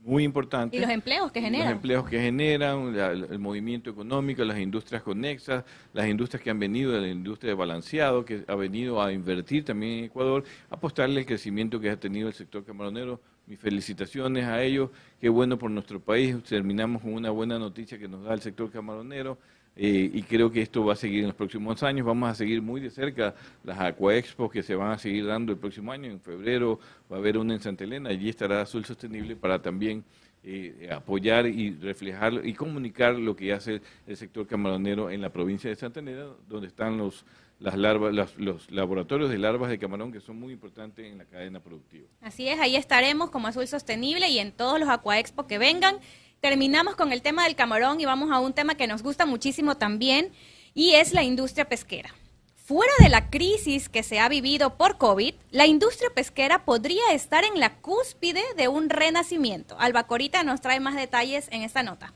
muy 0.00 0.22
importante. 0.22 0.76
Y 0.76 0.80
los 0.80 0.90
empleos 0.90 1.32
que 1.32 1.40
generan. 1.40 1.68
Los 1.68 1.76
empleos 1.76 2.06
que 2.06 2.20
generan, 2.20 2.94
el 2.94 3.38
movimiento 3.38 3.88
económico, 3.88 4.44
las 4.44 4.58
industrias 4.58 5.02
conexas, 5.02 5.64
las 5.94 6.06
industrias 6.06 6.42
que 6.42 6.50
han 6.50 6.58
venido 6.58 6.92
de 6.92 7.00
la 7.00 7.08
industria 7.08 7.52
de 7.52 7.54
balanceado, 7.54 8.22
que 8.22 8.44
ha 8.46 8.54
venido 8.54 9.02
a 9.02 9.12
invertir 9.14 9.64
también 9.64 10.00
en 10.00 10.04
Ecuador, 10.04 10.44
apostarle 10.68 11.20
el 11.20 11.26
crecimiento 11.26 11.80
que 11.80 11.88
ha 11.88 11.96
tenido 11.98 12.28
el 12.28 12.34
sector 12.34 12.66
camaronero 12.66 13.18
mis 13.46 13.58
felicitaciones 13.58 14.44
a 14.44 14.62
ellos. 14.62 14.90
Qué 15.20 15.28
bueno 15.28 15.58
por 15.58 15.70
nuestro 15.70 16.00
país. 16.00 16.42
Terminamos 16.44 17.02
con 17.02 17.14
una 17.14 17.30
buena 17.30 17.58
noticia 17.58 17.98
que 17.98 18.08
nos 18.08 18.24
da 18.24 18.34
el 18.34 18.40
sector 18.40 18.70
camaronero. 18.70 19.38
Eh, 19.76 20.08
y 20.14 20.22
creo 20.22 20.52
que 20.52 20.62
esto 20.62 20.84
va 20.84 20.92
a 20.92 20.96
seguir 20.96 21.20
en 21.20 21.26
los 21.26 21.34
próximos 21.34 21.82
años. 21.82 22.06
Vamos 22.06 22.30
a 22.30 22.34
seguir 22.34 22.62
muy 22.62 22.80
de 22.80 22.90
cerca 22.90 23.34
las 23.64 23.78
Aquaexpos 23.80 24.50
que 24.50 24.62
se 24.62 24.74
van 24.76 24.92
a 24.92 24.98
seguir 24.98 25.26
dando 25.26 25.52
el 25.52 25.58
próximo 25.58 25.90
año. 25.90 26.10
En 26.10 26.20
febrero 26.20 26.78
va 27.10 27.16
a 27.16 27.18
haber 27.18 27.38
una 27.38 27.54
en 27.54 27.60
Santa 27.60 27.84
Elena. 27.84 28.10
Allí 28.10 28.28
estará 28.28 28.60
Azul 28.60 28.84
Sostenible 28.84 29.34
para 29.34 29.60
también 29.60 30.04
eh, 30.44 30.90
apoyar 30.92 31.46
y 31.46 31.70
reflejar 31.72 32.42
y 32.44 32.52
comunicar 32.52 33.14
lo 33.14 33.34
que 33.34 33.52
hace 33.52 33.80
el 34.06 34.16
sector 34.16 34.46
camaronero 34.46 35.10
en 35.10 35.22
la 35.22 35.30
provincia 35.30 35.70
de 35.70 35.76
Santander, 35.76 36.26
donde 36.48 36.68
están 36.68 36.98
los 36.98 37.24
las 37.58 37.76
larvas, 37.76 38.36
los 38.36 38.70
laboratorios 38.70 39.30
de 39.30 39.38
larvas 39.38 39.70
de 39.70 39.78
camarón 39.78 40.12
que 40.12 40.20
son 40.20 40.38
muy 40.38 40.52
importantes 40.52 41.06
en 41.06 41.18
la 41.18 41.24
cadena 41.24 41.60
productiva. 41.60 42.08
Así 42.20 42.48
es, 42.48 42.60
ahí 42.60 42.76
estaremos 42.76 43.30
como 43.30 43.48
Azul 43.48 43.66
Sostenible 43.66 44.28
y 44.28 44.38
en 44.38 44.52
todos 44.52 44.78
los 44.78 44.88
Aquaexpo 44.88 45.46
que 45.46 45.58
vengan. 45.58 45.98
Terminamos 46.40 46.94
con 46.96 47.12
el 47.12 47.22
tema 47.22 47.44
del 47.44 47.56
camarón 47.56 48.00
y 48.00 48.04
vamos 48.04 48.30
a 48.30 48.38
un 48.40 48.52
tema 48.52 48.74
que 48.74 48.86
nos 48.86 49.02
gusta 49.02 49.24
muchísimo 49.24 49.76
también 49.76 50.30
y 50.74 50.92
es 50.92 51.12
la 51.12 51.22
industria 51.22 51.68
pesquera. 51.68 52.14
Fuera 52.56 52.92
de 52.98 53.10
la 53.10 53.28
crisis 53.28 53.90
que 53.90 54.02
se 54.02 54.18
ha 54.18 54.28
vivido 54.28 54.76
por 54.76 54.96
COVID, 54.96 55.34
la 55.50 55.66
industria 55.66 56.08
pesquera 56.14 56.64
podría 56.64 57.12
estar 57.12 57.44
en 57.44 57.60
la 57.60 57.76
cúspide 57.76 58.42
de 58.56 58.68
un 58.68 58.88
renacimiento. 58.88 59.76
Alba 59.78 60.06
Corita 60.06 60.42
nos 60.44 60.62
trae 60.62 60.80
más 60.80 60.96
detalles 60.96 61.48
en 61.50 61.62
esta 61.62 61.82
nota. 61.82 62.14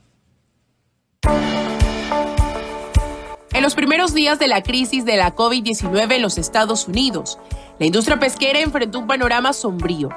En 3.58 3.64
los 3.64 3.74
primeros 3.74 4.14
días 4.14 4.38
de 4.38 4.46
la 4.46 4.62
crisis 4.62 5.04
de 5.04 5.16
la 5.16 5.34
COVID-19 5.34 6.12
en 6.12 6.22
los 6.22 6.38
Estados 6.38 6.86
Unidos, 6.86 7.40
la 7.80 7.86
industria 7.86 8.20
pesquera 8.20 8.60
enfrentó 8.60 9.00
un 9.00 9.08
panorama 9.08 9.52
sombrío. 9.52 10.10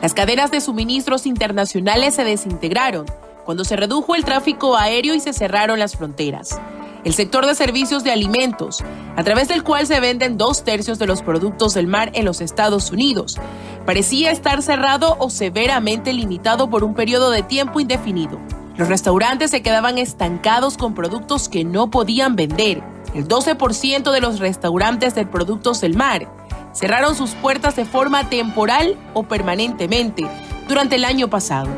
Las 0.00 0.14
cadenas 0.14 0.52
de 0.52 0.60
suministros 0.60 1.26
internacionales 1.26 2.14
se 2.14 2.22
desintegraron 2.22 3.04
cuando 3.44 3.64
se 3.64 3.74
redujo 3.74 4.14
el 4.14 4.24
tráfico 4.24 4.76
aéreo 4.76 5.16
y 5.16 5.18
se 5.20 5.32
cerraron 5.32 5.80
las 5.80 5.96
fronteras 5.96 6.60
el 7.02 7.14
sector 7.14 7.46
de 7.46 7.54
servicios 7.54 8.02
de 8.02 8.10
alimentos, 8.10 8.82
a 9.14 9.22
través 9.22 9.46
del 9.46 9.62
cual 9.62 9.86
se 9.86 10.00
venden 10.00 10.36
dos 10.36 10.64
tercios 10.64 10.98
de 10.98 11.06
los 11.06 11.22
productos 11.22 11.72
del 11.72 11.86
mar 11.86 12.10
en 12.14 12.24
los 12.24 12.40
Estados 12.40 12.90
Unidos, 12.90 13.38
parecía 13.84 14.32
estar 14.32 14.60
cerrado 14.60 15.16
o 15.20 15.30
severamente 15.30 16.12
limitado 16.12 16.68
por 16.68 16.82
un 16.82 16.94
periodo 16.94 17.30
de 17.30 17.44
tiempo 17.44 17.78
indefinido. 17.78 18.40
Los 18.76 18.88
restaurantes 18.88 19.50
se 19.50 19.62
quedaban 19.62 19.96
estancados 19.96 20.76
con 20.76 20.94
productos 20.94 21.48
que 21.48 21.64
no 21.64 21.90
podían 21.90 22.36
vender. 22.36 22.82
El 23.14 23.26
12% 23.26 24.12
de 24.12 24.20
los 24.20 24.38
restaurantes 24.38 25.14
de 25.14 25.24
productos 25.24 25.80
del 25.80 25.96
mar 25.96 26.28
cerraron 26.74 27.14
sus 27.14 27.30
puertas 27.30 27.74
de 27.74 27.86
forma 27.86 28.28
temporal 28.28 28.98
o 29.14 29.22
permanentemente 29.22 30.26
durante 30.68 30.96
el 30.96 31.06
año 31.06 31.28
pasado. 31.30 31.68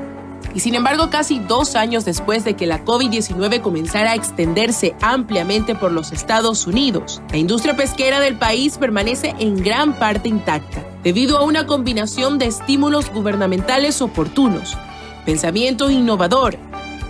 Y 0.55 0.61
sin 0.61 0.75
embargo, 0.75 1.09
casi 1.09 1.39
dos 1.39 1.77
años 1.77 2.05
después 2.05 2.43
de 2.45 2.55
que 2.55 2.67
la 2.67 2.85
COVID-19 2.85 3.61
comenzara 3.61 4.13
a 4.13 4.15
extenderse 4.17 4.97
ampliamente 5.01 5.77
por 5.77 5.93
los 5.93 6.11
Estados 6.11 6.67
Unidos, 6.67 7.23
la 7.31 7.37
industria 7.37 7.77
pesquera 7.77 8.19
del 8.19 8.37
país 8.37 8.77
permanece 8.77 9.37
en 9.39 9.63
gran 9.63 9.93
parte 10.01 10.29
intacta, 10.29 10.85
debido 11.05 11.39
a 11.39 11.45
una 11.45 11.67
combinación 11.67 12.39
de 12.39 12.47
estímulos 12.47 13.13
gubernamentales 13.13 14.03
oportunos, 14.03 14.77
pensamiento 15.25 15.91
innovador 15.91 16.59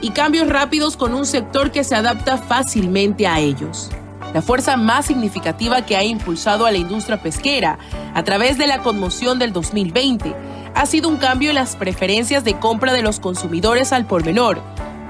y 0.00 0.10
cambios 0.10 0.48
rápidos 0.48 0.96
con 0.96 1.14
un 1.14 1.26
sector 1.26 1.70
que 1.70 1.84
se 1.84 1.94
adapta 1.94 2.38
fácilmente 2.38 3.26
a 3.26 3.40
ellos. 3.40 3.90
La 4.34 4.42
fuerza 4.42 4.76
más 4.76 5.06
significativa 5.06 5.86
que 5.86 5.96
ha 5.96 6.04
impulsado 6.04 6.66
a 6.66 6.70
la 6.70 6.78
industria 6.78 7.22
pesquera 7.22 7.78
a 8.14 8.22
través 8.24 8.58
de 8.58 8.66
la 8.66 8.82
conmoción 8.82 9.38
del 9.38 9.52
2020 9.52 10.34
ha 10.74 10.86
sido 10.86 11.08
un 11.08 11.16
cambio 11.16 11.48
en 11.48 11.54
las 11.54 11.76
preferencias 11.76 12.44
de 12.44 12.58
compra 12.58 12.92
de 12.92 13.02
los 13.02 13.20
consumidores 13.20 13.92
al 13.92 14.06
por 14.06 14.24
menor, 14.24 14.60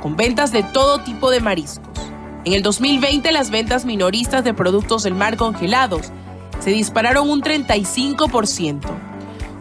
con 0.01 0.17
ventas 0.17 0.53
de 0.53 0.63
todo 0.63 1.01
tipo 1.01 1.31
de 1.31 1.41
mariscos. 1.41 1.89
En 2.45 2.53
el 2.53 2.63
2020 2.63 3.33
las 3.33 3.51
ventas 3.51 3.85
minoristas 3.85 4.45
de 4.45 4.55
productos 4.55 5.03
del 5.03 5.15
mar 5.15 5.37
congelados 5.37 6.13
se 6.61 6.71
dispararon 6.71 7.29
un 7.29 7.43
35%. 7.43 8.81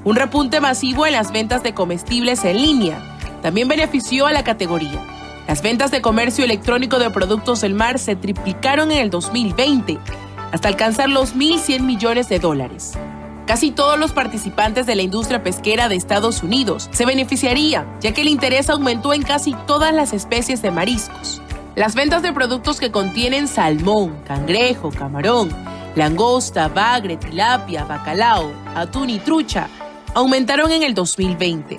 Un 0.03 0.15
repunte 0.15 0.62
masivo 0.62 1.05
en 1.05 1.13
las 1.13 1.31
ventas 1.31 1.63
de 1.63 1.74
comestibles 1.74 2.46
en 2.46 2.62
línea 2.62 3.17
también 3.41 3.67
benefició 3.67 4.25
a 4.27 4.31
la 4.31 4.43
categoría. 4.43 5.17
Las 5.48 5.62
ventas 5.62 5.92
de 5.92 6.01
comercio 6.01 6.44
electrónico 6.44 7.00
de 7.00 7.10
productos 7.10 7.62
del 7.62 7.74
mar 7.74 8.00
se 8.00 8.18
triplicaron 8.18 8.92
en 8.92 8.98
el 8.98 9.10
2020 9.10 9.98
hasta 10.51 10.68
alcanzar 10.68 11.10
los 11.10 11.36
1.100 11.36 11.82
millones 11.82 12.27
de 12.27 12.39
dólares. 12.39 12.94
Casi 13.46 13.72
todos 13.72 13.98
los 13.98 14.12
participantes 14.12 14.86
de 14.86 14.96
la 14.96 15.04
industria 15.04 15.44
pesquera 15.44 15.88
de 15.88 15.96
Estados 15.96 16.44
Unidos 16.44 16.89
se 16.92 17.06
beneficiarían, 17.06 17.88
ya 18.01 18.12
que 18.12 18.22
el 18.22 18.27
interés 18.27 18.70
aumentó 18.70 19.13
en 19.13 19.22
casi 19.22 19.56
todas 19.66 19.94
las 19.94 20.12
especies 20.12 20.62
de 20.62 20.72
mariscos. 20.72 21.42
Las 21.75 21.96
ventas 21.96 22.24
de 22.24 22.34
productos 22.34 22.77
que 22.77 22.92
contienen 22.92 23.48
salmón, 23.48 24.22
cangrejo, 24.25 24.89
camarón, 24.89 25.50
langosta, 25.96 26.68
bagre, 26.68 27.16
tilapia, 27.16 27.86
bacalao, 27.86 28.51
atún 28.75 29.10
y 29.10 29.20
trucha 29.20 29.70
aumentaron 30.13 30.72
en 30.72 30.84
el 30.84 30.94
2020, 30.94 31.77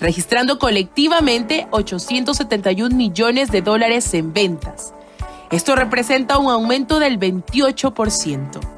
registrando 0.00 0.58
colectivamente 0.58 1.66
871 1.70 2.94
millones 2.94 3.50
de 3.50 3.62
dólares 3.62 4.12
en 4.14 4.32
ventas. 4.32 4.92
Esto 5.50 5.76
representa 5.76 6.38
un 6.38 6.50
aumento 6.50 6.98
del 6.98 7.18
28% 7.18 8.76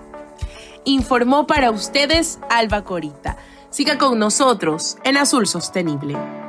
informó 0.89 1.47
para 1.47 1.71
ustedes 1.71 2.39
Alba 2.49 2.83
Corita. 2.83 3.37
Siga 3.71 3.99
con 3.99 4.19
nosotros 4.19 4.97
en 5.05 5.17
Azul 5.17 5.47
Sostenible. 5.47 6.48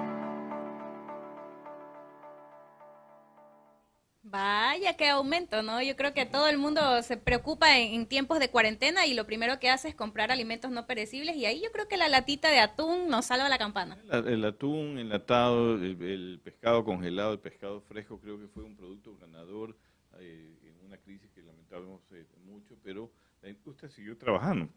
Vaya, 4.79 4.95
qué 4.95 5.09
aumento, 5.09 5.62
¿no? 5.62 5.81
Yo 5.81 5.98
creo 5.98 6.13
que 6.13 6.25
todo 6.25 6.48
el 6.48 6.57
mundo 6.57 7.03
se 7.03 7.17
preocupa 7.17 7.77
en, 7.77 8.05
tiempos 8.05 8.39
de 8.39 8.50
cuarentena 8.50 9.05
y 9.05 9.13
lo 9.13 9.25
primero 9.25 9.59
que 9.59 9.69
hace 9.69 9.89
es 9.89 9.95
comprar 9.95 10.31
alimentos 10.31 10.71
no 10.71 10.88
perecibles 10.88 11.36
y 11.36 11.45
ahí 11.45 11.62
yo 11.62 11.69
creo 11.74 11.89
que 11.89 11.98
la 11.98 12.07
latita 12.07 12.50
de 12.50 12.59
atún 12.59 13.09
nos 13.09 13.25
salva 13.25 13.50
la 13.50 13.57
campana. 13.57 13.98
El, 14.09 14.45
atún 14.45 14.98
enlatado, 14.98 15.75
el, 15.75 16.01
el, 16.01 16.39
pescado 16.41 16.86
congelado, 16.86 17.33
el 17.33 17.39
pescado 17.39 17.81
fresco 17.81 18.21
creo 18.21 18.39
que 18.39 18.48
fue 18.48 18.63
un 18.63 18.77
producto 18.77 19.17
ganador 19.19 19.75
eh, 20.17 20.50
en 20.63 20.86
una 20.86 20.95
crisis 20.95 21.29
que 21.36 21.43
lamentamos 21.43 22.00
eh, 22.13 22.24
mucho, 22.45 22.77
pero 22.81 23.12
la 23.41 23.50
industria 23.50 23.89
siguió 23.89 24.17
trabajando. 24.17 24.69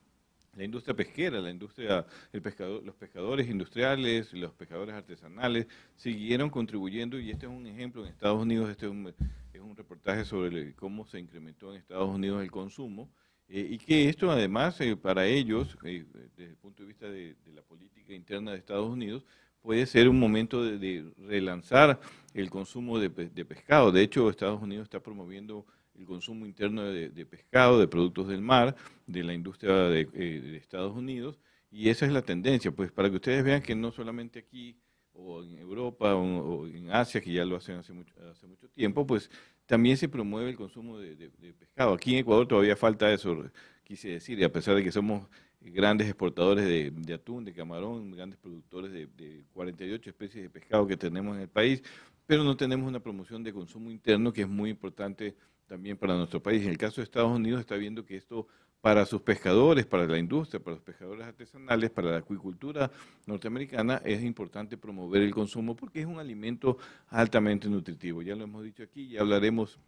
La 0.56 0.64
industria 0.64 0.97
pesquera, 0.97 1.38
la 1.38 1.50
industria, 1.50 2.04
el 2.32 2.42
pescador, 2.42 2.82
los 2.82 2.97
pescadores 2.97 3.49
industriales, 3.49 4.32
los 4.32 4.52
pescadores 4.52 4.97
artesanales 4.97 5.68
siguieron 5.94 6.50
contribuyendo 6.50 7.21
y 7.21 7.30
este 7.30 7.47
es 7.47 7.52
un 7.52 7.68
ejemplo 7.68 8.04
en 8.04 8.11
Estados 8.11 8.42
Unidos, 8.42 8.68
este 8.68 8.87
es 8.87 8.92
un, 8.92 9.14
reportaje 9.76 10.25
sobre 10.25 10.75
cómo 10.75 11.07
se 11.07 11.19
incrementó 11.19 11.73
en 11.73 11.81
Estados 11.81 12.09
Unidos 12.09 12.42
el 12.42 12.50
consumo 12.50 13.11
eh, 13.54 13.69
y 13.73 13.78
que 13.78 14.09
esto 14.09 14.31
además 14.31 14.81
eh, 14.81 14.97
para 14.97 15.26
ellos, 15.26 15.76
eh, 15.85 16.07
desde 16.11 16.50
el 16.50 16.57
punto 16.57 16.83
de 16.83 16.88
vista 16.88 17.11
de, 17.11 17.37
la 17.54 17.61
política 17.61 18.14
interna 18.14 18.52
de 18.52 18.57
Estados 18.57 18.88
Unidos, 18.88 19.26
puede 19.61 19.85
ser 19.85 20.09
un 20.09 20.19
momento 20.19 20.64
de, 20.64 21.12
relanzar 21.19 22.00
el 22.33 22.49
consumo 22.49 22.99
de, 22.99 23.11
pescado. 23.11 23.92
De 23.92 24.00
hecho, 24.00 24.31
Estados 24.31 24.62
Unidos 24.62 24.85
está 24.85 25.00
promoviendo 25.00 25.66
el 25.95 26.07
consumo 26.07 26.47
interno 26.47 26.83
de, 26.83 27.26
pescado, 27.26 27.78
de 27.78 27.88
productos 27.88 28.28
del 28.28 28.40
mar, 28.40 28.75
de 29.07 29.23
la 29.23 29.35
industria 29.35 29.75
de, 29.88 30.57
Estados 30.57 30.97
Unidos, 30.97 31.38
y 31.71 31.90
esa 31.90 32.07
es 32.07 32.12
la 32.12 32.23
tendencia, 32.23 32.71
pues 32.71 32.90
para 32.90 33.11
que 33.11 33.16
ustedes 33.16 33.45
vean 33.45 33.61
que 33.61 33.75
no 33.75 33.92
solamente 33.92 34.38
aquí 34.38 34.78
o 35.12 35.42
en 35.42 35.59
Europa 35.59 36.14
o, 36.14 36.66
en 36.66 36.90
Asia, 36.90 37.21
que 37.21 37.33
ya 37.33 37.45
lo 37.45 37.57
hacen 37.57 37.76
hace 37.76 37.92
mucho 37.92 38.69
tiempo, 38.71 39.07
pues 39.07 39.31
también 39.66 39.97
se 39.97 40.09
promueve 40.09 40.50
el 40.50 40.57
consumo 40.57 40.99
de, 40.99 41.31
pescado. 41.59 41.95
Aquí 41.95 42.12
en 42.12 42.21
Ecuador 42.21 42.47
todavía 42.47 42.76
falta 42.76 43.12
eso, 43.12 43.45
quise 43.85 44.11
decir, 44.11 44.38
y 44.38 44.45
a 44.45 44.52
pesar 44.52 44.75
de 44.75 44.83
que 44.83 44.92
somos 44.92 45.28
grandes 45.61 46.09
exportadores 46.09 46.64
de, 46.66 47.14
atún, 47.14 47.45
de 47.45 47.52
camarón, 47.52 48.11
grandes 48.11 48.38
productores 48.38 48.92
de, 48.92 49.07
de 49.07 49.45
48 49.52 50.11
especies 50.11 50.42
de 50.42 50.50
pescado 50.50 50.87
que 50.87 50.97
tenemos 50.97 51.37
en 51.37 51.42
el 51.42 51.49
país, 51.49 51.83
pero 52.26 52.45
no 52.45 52.57
tenemos 52.57 52.88
una 52.88 53.00
promoción 53.00 53.42
de 53.42 53.52
consumo 53.52 53.90
interno 53.90 54.33
que 54.33 54.42
es 54.42 54.49
muy 54.49 54.71
importante 54.71 55.37
también 55.66 55.97
para 55.97 56.16
nuestro 56.16 56.42
país. 56.42 56.62
En 56.62 56.71
el 56.71 56.78
caso 56.78 57.00
de 57.00 57.04
Estados 57.04 57.35
Unidos 57.35 57.61
está 57.61 57.76
viendo 57.76 58.04
que 58.04 58.16
esto 58.16 58.47
para 58.83 59.07
sus 59.07 59.23
pescadores, 59.23 59.87
para 59.87 60.07
la 60.07 60.19
industria, 60.19 60.61
para 60.61 60.75
los 60.75 60.85
pescadores 60.85 61.25
artesanales, 61.25 61.89
para 61.91 62.11
la 62.11 62.17
acuicultura 62.19 62.91
norteamericana, 63.27 64.03
es 64.05 64.23
importante 64.25 64.77
promover 64.77 65.23
el 65.23 65.33
consumo 65.33 65.77
porque 65.77 66.01
es 66.01 66.07
un 66.07 66.19
alimento 66.19 66.77
altamente 67.09 67.69
nutritivo. 67.69 68.23
Ya 68.23 68.35
lo 68.35 68.43
hemos 68.43 68.65
dicho 68.65 68.83
aquí, 68.83 69.09
ya 69.09 69.21
hablaremos 69.21 69.79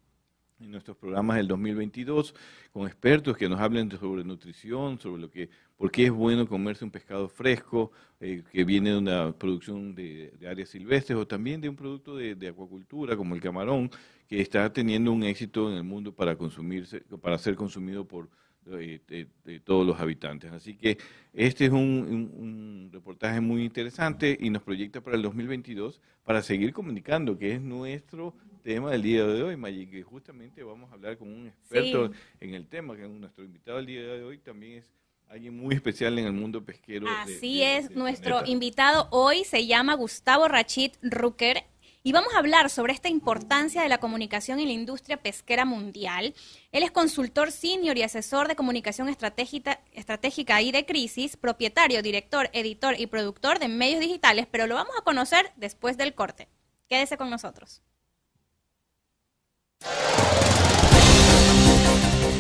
en 0.61 0.71
nuestros 0.71 0.97
programas 0.97 1.39
del 1.39 1.49
2022 1.49 2.37
con 2.73 2.87
expertos 2.87 3.37
que 3.37 3.49
nos 3.49 3.59
hablen 3.59 3.91
sobre 3.91 4.23
nutrición, 4.23 5.01
sobre 5.01 5.23
lo 5.23 5.29
que, 5.29 5.51
por 5.77 5.91
qué 5.91 6.05
es 6.05 6.13
bueno 6.13 6.47
comerse 6.47 6.85
un 6.85 6.93
pescado 6.93 7.29
fresco 7.29 7.91
eh, 8.21 8.45
que 8.53 8.65
viene 8.65 8.91
de 8.91 8.99
una 8.99 9.33
producción 9.33 9.97
de, 9.97 10.33
áreas 10.49 10.69
silvestres 10.69 11.19
o 11.19 11.27
también 11.27 11.61
de 11.61 11.69
un 11.69 11.75
producto 11.75 12.15
de, 12.17 12.37
de 12.37 12.47
acuacultura 12.47 13.17
como 13.17 13.35
el 13.35 13.41
camarón 13.41 13.91
que 14.29 14.41
está 14.41 14.73
teniendo 14.73 15.11
un 15.11 15.25
éxito 15.25 15.69
en 15.69 15.79
el 15.79 15.85
mundo 15.85 16.15
para 16.15 16.37
consumirse, 16.37 17.01
para 17.21 17.37
ser 17.39 17.57
consumido 17.57 18.07
por 18.07 18.29
eh, 18.73 19.61
todos 19.65 19.87
los 19.87 19.99
habitantes. 20.01 20.53
Así 20.53 20.75
que 20.75 20.99
este 21.33 21.67
es 21.67 21.73
un, 21.73 22.91
reportaje 22.93 23.41
muy 23.41 23.65
interesante 23.65 24.37
y 24.41 24.51
nos 24.51 24.63
proyecta 24.63 25.01
para 25.01 25.17
el 25.17 25.23
2022 25.23 26.01
para 26.23 26.43
seguir 26.43 26.73
comunicando, 26.73 27.37
que 27.37 27.55
es 27.55 27.61
nuestro 27.61 28.35
tema 28.63 28.91
del 28.93 29.03
día 29.03 29.27
de 29.27 29.43
hoy, 29.43 29.57
Maggi, 29.57 29.87
que 29.87 30.03
justamente 30.03 30.63
vamos 30.63 30.91
a 30.91 30.95
hablar 30.95 31.19
con 31.19 31.29
un 31.29 31.49
experto 31.49 32.11
en 32.41 32.55
el 32.55 32.67
tema, 32.67 32.97
que 32.97 33.07
nuestro 33.09 33.45
invitado 33.45 33.77
del 33.79 33.87
día 33.87 34.01
de 34.01 34.23
hoy 34.23 34.39
también 34.39 34.79
es 34.79 34.91
alguien 35.29 35.57
muy 35.57 35.75
especial 35.75 36.19
en 36.19 36.27
el 36.27 36.33
mundo 36.33 36.65
pesquero. 36.65 37.07
Así 37.09 37.63
es, 37.63 37.91
nuestro 37.91 38.45
invitado 38.47 39.09
hoy 39.11 39.45
se 39.45 39.67
llama 39.67 39.95
Gustavo 39.95 40.49
Rachid 40.49 40.93
Rucker 41.03 41.65
y 42.07 42.13
vamos 42.13 42.35
a 42.35 42.39
hablar 42.39 42.69
sobre 42.69 42.93
esta 42.93 43.09
importancia 43.09 43.83
de 43.83 43.89
la 43.89 43.97
comunicación 43.97 44.61
en 44.61 44.67
la 44.67 44.75
industria 44.75 45.17
pesquera 45.17 45.65
mundial. 45.65 46.35
Él 46.71 46.83
es 46.83 46.91
consultor 46.91 47.51
senior 47.51 47.97
y 47.97 48.03
asesor 48.03 48.47
de 48.47 48.57
comunicación 48.57 49.09
estratégica, 49.09 50.61
y 50.61 50.71
de 50.71 50.85
crisis, 50.85 51.39
propietario, 51.39 52.03
director, 52.03 52.51
editor 52.53 52.95
y 53.01 53.07
productor 53.07 53.59
de 53.59 53.69
medios 53.69 54.01
digitales, 54.01 54.47
pero 54.51 54.67
lo 54.67 54.75
vamos 54.75 54.95
a 54.99 55.03
conocer 55.03 55.51
después 55.57 55.97
del 55.97 56.15
corte. 56.15 56.47
Quédese 56.91 57.17
con 57.17 57.31
nosotros. 57.31 57.81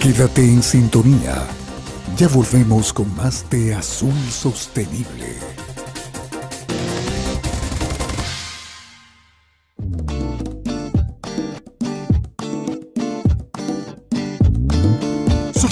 Quédate 0.02 0.42
en 0.42 0.62
sintonía. 0.62 1.42
Ya 2.18 2.28
volvemos 2.28 2.92
con 2.92 3.16
más 3.16 3.48
de 3.48 3.74
Azul 3.74 4.12
Sostenible. 4.30 5.38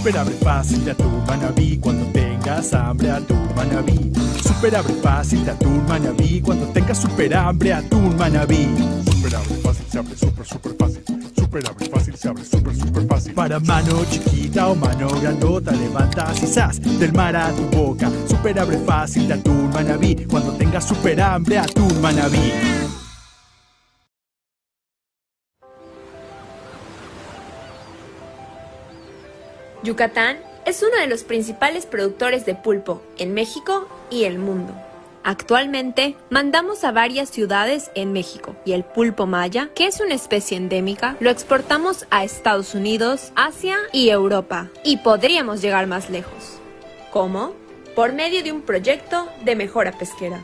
Super 0.02 0.18
abre 0.18 0.34
fácil 0.34 0.84
de 0.84 0.90
atún 0.90 1.24
manabí 1.28 1.78
cuando 1.78 2.04
tengas 2.06 2.74
hambre 2.74 3.08
atún 3.08 3.48
manabí. 3.54 4.12
Super 4.42 4.74
abre 4.74 4.94
fácil 4.94 5.44
de 5.44 5.52
atún 5.52 5.86
manabí 5.86 6.40
cuando 6.40 6.66
tengas 6.72 6.98
super 6.98 7.32
hambre 7.36 7.72
atún 7.72 8.16
manabí. 8.16 8.66
Super 9.04 9.36
abre 9.36 9.54
fácil 9.62 9.86
se 9.88 9.98
abre 10.00 10.16
super 10.16 10.44
super 10.44 10.72
fácil. 10.76 11.04
Super 11.36 11.68
abre 11.68 11.86
fácil 11.88 12.16
se 12.16 12.28
abre 12.28 12.44
super 12.44 12.74
super 12.74 13.06
fácil. 13.06 13.32
Para 13.32 13.60
mano 13.60 14.04
chiquita 14.10 14.70
o 14.70 14.74
mano 14.74 15.08
grandota 15.20 15.70
levantas 15.70 16.42
y 16.84 16.96
del 16.96 17.12
mar 17.12 17.36
a 17.36 17.52
tu 17.52 17.62
boca. 17.70 18.10
Super 18.26 18.58
abre 18.58 18.78
fácil 18.78 19.28
de 19.28 19.34
atún 19.34 19.70
manabí 19.72 20.16
cuando 20.28 20.50
tengas 20.54 20.84
super 20.84 21.22
hambre 21.22 21.58
atún 21.58 22.00
manabí. 22.00 22.50
Yucatán 29.82 30.38
es 30.64 30.82
uno 30.82 30.96
de 30.96 31.08
los 31.08 31.24
principales 31.24 31.86
productores 31.86 32.46
de 32.46 32.54
pulpo 32.54 33.02
en 33.18 33.34
México 33.34 33.88
y 34.10 34.24
el 34.24 34.38
mundo. 34.38 34.72
Actualmente 35.24 36.16
mandamos 36.30 36.84
a 36.84 36.92
varias 36.92 37.30
ciudades 37.30 37.90
en 37.94 38.12
México 38.12 38.54
y 38.64 38.72
el 38.72 38.84
pulpo 38.84 39.26
maya, 39.26 39.70
que 39.74 39.86
es 39.86 40.00
una 40.00 40.14
especie 40.14 40.56
endémica, 40.56 41.16
lo 41.20 41.30
exportamos 41.30 42.06
a 42.10 42.24
Estados 42.24 42.74
Unidos, 42.74 43.32
Asia 43.34 43.76
y 43.92 44.10
Europa. 44.10 44.68
Y 44.84 44.98
podríamos 44.98 45.62
llegar 45.62 45.86
más 45.86 46.10
lejos. 46.10 46.58
¿Cómo? 47.12 47.54
Por 47.94 48.12
medio 48.12 48.42
de 48.42 48.52
un 48.52 48.62
proyecto 48.62 49.28
de 49.44 49.54
mejora 49.54 49.92
pesquera. 49.92 50.42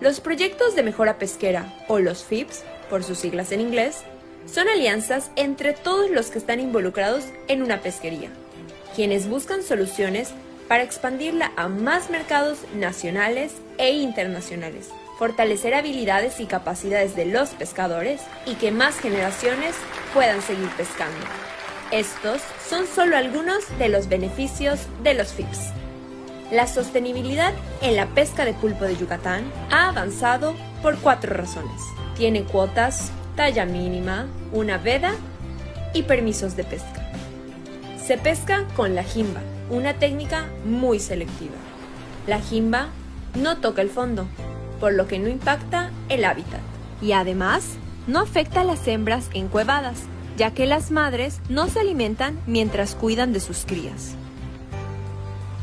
Los 0.00 0.20
proyectos 0.20 0.74
de 0.74 0.82
mejora 0.82 1.18
pesquera, 1.18 1.72
o 1.88 1.98
los 1.98 2.24
FIPS, 2.24 2.64
por 2.90 3.02
sus 3.02 3.18
siglas 3.18 3.52
en 3.52 3.60
inglés, 3.60 4.04
son 4.46 4.68
alianzas 4.68 5.30
entre 5.36 5.72
todos 5.72 6.10
los 6.10 6.26
que 6.26 6.38
están 6.38 6.60
involucrados 6.60 7.24
en 7.48 7.62
una 7.62 7.80
pesquería, 7.80 8.30
quienes 8.94 9.28
buscan 9.28 9.62
soluciones 9.62 10.30
para 10.68 10.82
expandirla 10.82 11.52
a 11.56 11.68
más 11.68 12.10
mercados 12.10 12.58
nacionales 12.74 13.52
e 13.78 13.92
internacionales, 13.92 14.88
fortalecer 15.18 15.74
habilidades 15.74 16.40
y 16.40 16.46
capacidades 16.46 17.16
de 17.16 17.26
los 17.26 17.50
pescadores 17.50 18.20
y 18.46 18.54
que 18.54 18.70
más 18.70 18.98
generaciones 18.98 19.74
puedan 20.12 20.40
seguir 20.42 20.68
pescando. 20.76 21.26
Estos 21.90 22.40
son 22.68 22.86
solo 22.86 23.16
algunos 23.16 23.62
de 23.78 23.88
los 23.88 24.08
beneficios 24.08 24.80
de 25.02 25.14
los 25.14 25.32
FIPS. 25.32 25.70
La 26.50 26.66
sostenibilidad 26.66 27.52
en 27.82 27.96
la 27.96 28.06
pesca 28.06 28.44
de 28.44 28.52
pulpo 28.52 28.84
de 28.84 28.96
Yucatán 28.96 29.44
ha 29.70 29.88
avanzado 29.88 30.54
por 30.82 30.98
cuatro 30.98 31.34
razones. 31.34 31.80
Tiene 32.16 32.44
cuotas 32.44 33.10
talla 33.36 33.66
mínima, 33.66 34.26
una 34.52 34.78
veda 34.78 35.14
y 35.92 36.02
permisos 36.02 36.56
de 36.56 36.64
pesca. 36.64 37.02
Se 38.02 38.18
pesca 38.18 38.64
con 38.76 38.94
la 38.94 39.02
jimba, 39.02 39.40
una 39.70 39.94
técnica 39.94 40.46
muy 40.64 41.00
selectiva. 41.00 41.54
La 42.26 42.40
jimba 42.40 42.88
no 43.34 43.58
toca 43.58 43.82
el 43.82 43.90
fondo, 43.90 44.26
por 44.80 44.92
lo 44.92 45.06
que 45.06 45.18
no 45.18 45.28
impacta 45.28 45.90
el 46.08 46.24
hábitat. 46.24 46.60
Y 47.00 47.12
además, 47.12 47.76
no 48.06 48.20
afecta 48.20 48.60
a 48.60 48.64
las 48.64 48.86
hembras 48.86 49.28
encuevadas, 49.32 50.02
ya 50.36 50.52
que 50.52 50.66
las 50.66 50.90
madres 50.90 51.40
no 51.48 51.68
se 51.68 51.80
alimentan 51.80 52.38
mientras 52.46 52.94
cuidan 52.94 53.32
de 53.32 53.40
sus 53.40 53.64
crías. 53.64 54.14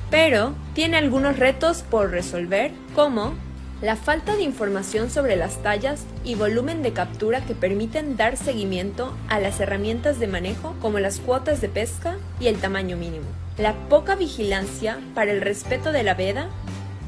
Pero 0.09 0.53
tiene 0.73 0.97
algunos 0.97 1.37
retos 1.37 1.83
por 1.83 2.11
resolver, 2.11 2.71
como 2.95 3.33
la 3.81 3.95
falta 3.95 4.35
de 4.35 4.43
información 4.43 5.09
sobre 5.09 5.35
las 5.35 5.63
tallas 5.63 6.05
y 6.23 6.35
volumen 6.35 6.83
de 6.83 6.93
captura 6.93 7.41
que 7.41 7.55
permiten 7.55 8.15
dar 8.15 8.37
seguimiento 8.37 9.17
a 9.27 9.39
las 9.39 9.59
herramientas 9.59 10.19
de 10.19 10.27
manejo 10.27 10.75
como 10.81 10.99
las 10.99 11.19
cuotas 11.19 11.61
de 11.61 11.69
pesca 11.69 12.17
y 12.39 12.47
el 12.47 12.57
tamaño 12.57 12.95
mínimo, 12.95 13.25
la 13.57 13.73
poca 13.89 14.15
vigilancia 14.15 14.99
para 15.15 15.31
el 15.31 15.41
respeto 15.41 15.91
de 15.91 16.03
la 16.03 16.13
veda, 16.13 16.49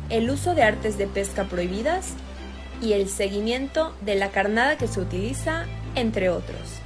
el 0.09 0.29
uso 0.31 0.55
de 0.55 0.63
artes 0.63 0.97
de 0.97 1.05
pesca 1.05 1.43
prohibidas 1.43 2.13
y 2.81 2.93
el 2.93 3.07
seguimiento 3.07 3.95
de 4.01 4.15
la 4.15 4.29
carnada 4.29 4.75
que 4.75 4.87
se 4.87 4.99
utiliza, 4.99 5.65
entre 5.95 6.29
otros. 6.29 6.79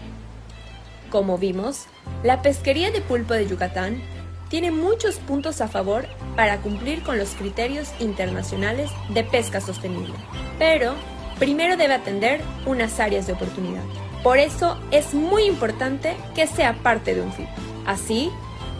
Como 1.09 1.37
vimos, 1.37 1.85
la 2.23 2.41
pesquería 2.41 2.91
de 2.91 2.99
pulpo 2.99 3.33
de 3.33 3.47
Yucatán 3.47 4.01
tiene 4.49 4.71
muchos 4.71 5.15
puntos 5.15 5.61
a 5.61 5.67
favor 5.67 6.07
para 6.35 6.61
cumplir 6.61 7.03
con 7.03 7.17
los 7.17 7.29
criterios 7.31 7.89
internacionales 7.99 8.89
de 9.09 9.23
pesca 9.23 9.61
sostenible, 9.61 10.13
pero 10.57 10.93
primero 11.39 11.77
debe 11.77 11.95
atender 11.95 12.41
unas 12.65 12.99
áreas 12.99 13.27
de 13.27 13.33
oportunidad. 13.33 13.83
Por 14.23 14.39
eso 14.39 14.77
es 14.91 15.13
muy 15.13 15.43
importante 15.43 16.15
que 16.35 16.47
sea 16.47 16.73
parte 16.83 17.15
de 17.15 17.21
un 17.21 17.31
FIP. 17.31 17.47
Así 17.85 18.31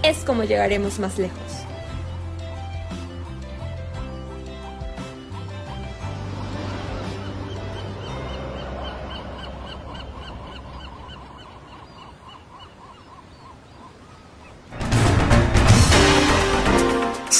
es 0.04 0.18
como 0.20 0.44
llegaremos 0.44 1.00
más 1.00 1.18
lejos. 1.18 1.67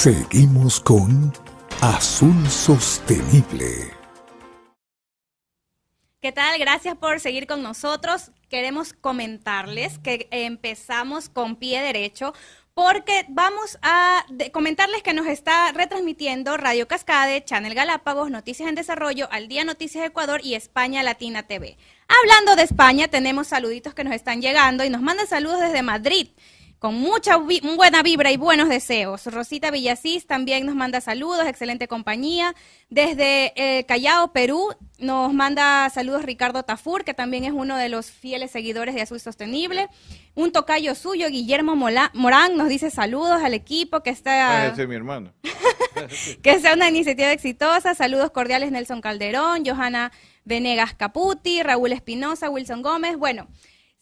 Seguimos 0.00 0.78
con 0.78 1.32
Azul 1.80 2.48
Sostenible. 2.48 3.90
¿Qué 6.20 6.30
tal? 6.30 6.56
Gracias 6.60 6.96
por 6.96 7.18
seguir 7.18 7.48
con 7.48 7.64
nosotros. 7.64 8.30
Queremos 8.48 8.92
comentarles 8.92 9.98
que 9.98 10.28
empezamos 10.30 11.28
con 11.28 11.56
pie 11.56 11.82
derecho 11.82 12.32
porque 12.74 13.26
vamos 13.28 13.76
a 13.82 14.24
comentarles 14.52 15.02
que 15.02 15.14
nos 15.14 15.26
está 15.26 15.72
retransmitiendo 15.72 16.56
Radio 16.56 16.86
Cascade, 16.86 17.44
Channel 17.44 17.74
Galápagos, 17.74 18.30
Noticias 18.30 18.68
en 18.68 18.76
Desarrollo, 18.76 19.26
Al 19.32 19.48
Día 19.48 19.64
Noticias 19.64 20.06
Ecuador 20.06 20.42
y 20.44 20.54
España 20.54 21.02
Latina 21.02 21.48
TV. 21.48 21.76
Hablando 22.06 22.54
de 22.54 22.62
España, 22.62 23.08
tenemos 23.08 23.48
saluditos 23.48 23.94
que 23.94 24.04
nos 24.04 24.14
están 24.14 24.42
llegando 24.42 24.84
y 24.84 24.90
nos 24.90 25.02
mandan 25.02 25.26
saludos 25.26 25.58
desde 25.58 25.82
Madrid 25.82 26.28
con 26.78 26.94
mucha 26.94 27.36
buena 27.36 28.02
vibra 28.02 28.30
y 28.30 28.36
buenos 28.36 28.68
deseos. 28.68 29.26
Rosita 29.26 29.70
Villasís 29.70 30.26
también 30.26 30.64
nos 30.64 30.74
manda 30.74 31.00
saludos, 31.00 31.46
excelente 31.46 31.88
compañía. 31.88 32.54
Desde 32.88 33.52
eh, 33.56 33.84
Callao, 33.84 34.32
Perú, 34.32 34.68
nos 34.98 35.32
manda 35.32 35.90
saludos 35.90 36.24
Ricardo 36.24 36.62
Tafur, 36.62 37.04
que 37.04 37.14
también 37.14 37.44
es 37.44 37.52
uno 37.52 37.76
de 37.76 37.88
los 37.88 38.10
fieles 38.10 38.50
seguidores 38.50 38.94
de 38.94 39.02
Azul 39.02 39.20
Sostenible. 39.20 39.88
Un 40.34 40.52
tocayo 40.52 40.94
suyo, 40.94 41.28
Guillermo 41.28 41.74
Morán, 41.76 42.56
nos 42.56 42.68
dice 42.68 42.90
saludos 42.90 43.42
al 43.42 43.54
equipo 43.54 44.02
que 44.02 44.10
está... 44.10 44.68
Ese 44.68 44.82
es 44.82 44.88
mi 44.88 44.94
hermano. 44.94 45.32
que 46.42 46.60
sea 46.60 46.74
una 46.74 46.88
iniciativa 46.88 47.32
exitosa. 47.32 47.94
Saludos 47.94 48.30
cordiales 48.30 48.70
Nelson 48.70 49.00
Calderón, 49.00 49.64
Johanna 49.64 50.12
Venegas 50.44 50.94
Caputi, 50.94 51.62
Raúl 51.62 51.92
Espinosa, 51.92 52.50
Wilson 52.50 52.82
Gómez. 52.82 53.16
Bueno, 53.16 53.48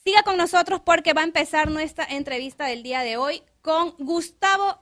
Siga 0.07 0.23
con 0.23 0.37
nosotros 0.37 0.81
porque 0.85 1.15
va 1.15 1.23
a 1.23 1.25
empezar 1.25 1.69
nuestra 1.69 2.05
entrevista 2.05 2.67
del 2.67 2.85
día 2.85 3.01
de 3.01 3.17
hoy 3.17 3.43
con 3.61 3.97
Gustavo 3.99 4.79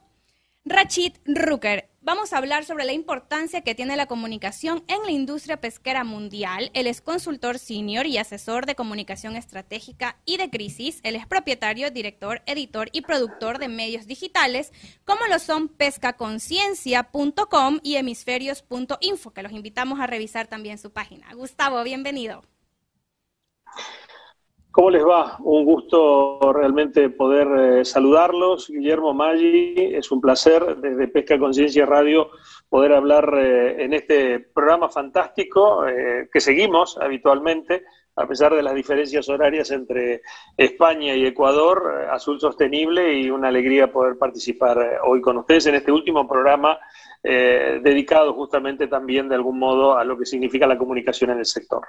Rachid 0.67 1.15
Rucker. 1.25 1.89
Vamos 2.03 2.35
a 2.35 2.37
hablar 2.37 2.67
sobre 2.67 2.85
la 2.85 2.93
importancia 2.93 3.63
que 3.63 3.75
tiene 3.75 3.97
la 3.97 4.05
comunicación 4.05 4.85
en 4.87 5.03
la 5.03 5.13
industria 5.13 5.63
pesquera 5.63 6.05
mundial. 6.05 6.71
Él 6.75 6.87
es 6.87 7.01
consultor 7.01 7.59
senior 7.59 8.05
y 8.05 8.19
asesor 8.19 8.67
de 8.67 8.75
comunicación 8.75 9.35
estratégica 9.35 10.19
y 10.27 10.37
de 10.37 10.51
crisis. 10.51 11.01
Él 11.05 11.17
es 11.17 11.27
propietario, 11.27 11.91
director, 11.91 12.43
editor 12.45 12.91
y 12.93 13.01
productor 13.01 13.57
de 13.57 13.69
medios 13.69 14.07
digitales, 14.07 14.75
como 15.07 15.27
lo 15.27 15.39
son 15.39 15.71
pescaconciencia.com 15.71 17.81
y 17.83 17.97
hemisferios.info, 17.97 19.33
que 19.33 19.43
los 19.43 19.53
invitamos 19.53 20.01
a 20.01 20.07
revisar 20.07 20.49
también 20.49 20.77
su 20.77 20.93
página. 20.93 21.33
Gustavo, 21.33 21.83
bienvenido. 21.83 22.43
¿Cómo 24.75 24.91
les 24.91 25.07
va? 25.07 25.37
Un 25.39 25.65
gusto 25.65 26.53
realmente 26.53 27.09
poder 27.09 27.47
eh, 27.79 27.85
saludarlos. 27.85 28.69
Guillermo 28.69 29.15
Maggi, 29.15 29.95
es 29.95 30.11
un 30.11 30.21
placer 30.21 30.79
desde 30.79 31.07
Pesca 31.07 31.39
Conciencia 31.39 31.87
Radio 31.87 32.31
poder 32.69 32.93
hablar 32.95 33.39
eh, 33.39 33.85
en 33.85 33.93
este 33.93 34.41
programa 34.41 34.89
fantástico 34.89 35.87
eh, 35.87 36.29
que 36.33 36.41
seguimos 36.41 36.99
habitualmente, 37.01 37.85
a 38.17 38.27
pesar 38.27 38.53
de 38.53 38.65
las 38.65 38.75
diferencias 38.75 39.29
horarias 39.29 39.71
entre 39.71 40.23
España 40.57 41.15
y 41.15 41.25
Ecuador, 41.25 42.09
Azul 42.11 42.41
Sostenible 42.41 43.17
y 43.17 43.31
una 43.31 43.47
alegría 43.47 43.93
poder 43.93 44.19
participar 44.19 44.99
hoy 45.05 45.21
con 45.21 45.37
ustedes 45.37 45.67
en 45.67 45.77
este 45.77 45.93
último 45.93 46.27
programa 46.27 46.81
dedicado 47.23 48.35
justamente 48.35 48.89
también 48.89 49.29
de 49.29 49.37
algún 49.37 49.59
modo 49.59 49.97
a 49.97 50.05
lo 50.05 50.19
que 50.19 50.27
significa 50.27 50.67
la 50.67 50.77
comunicación 50.77 51.31
en 51.31 51.39
el 51.39 51.47
sector. 51.47 51.83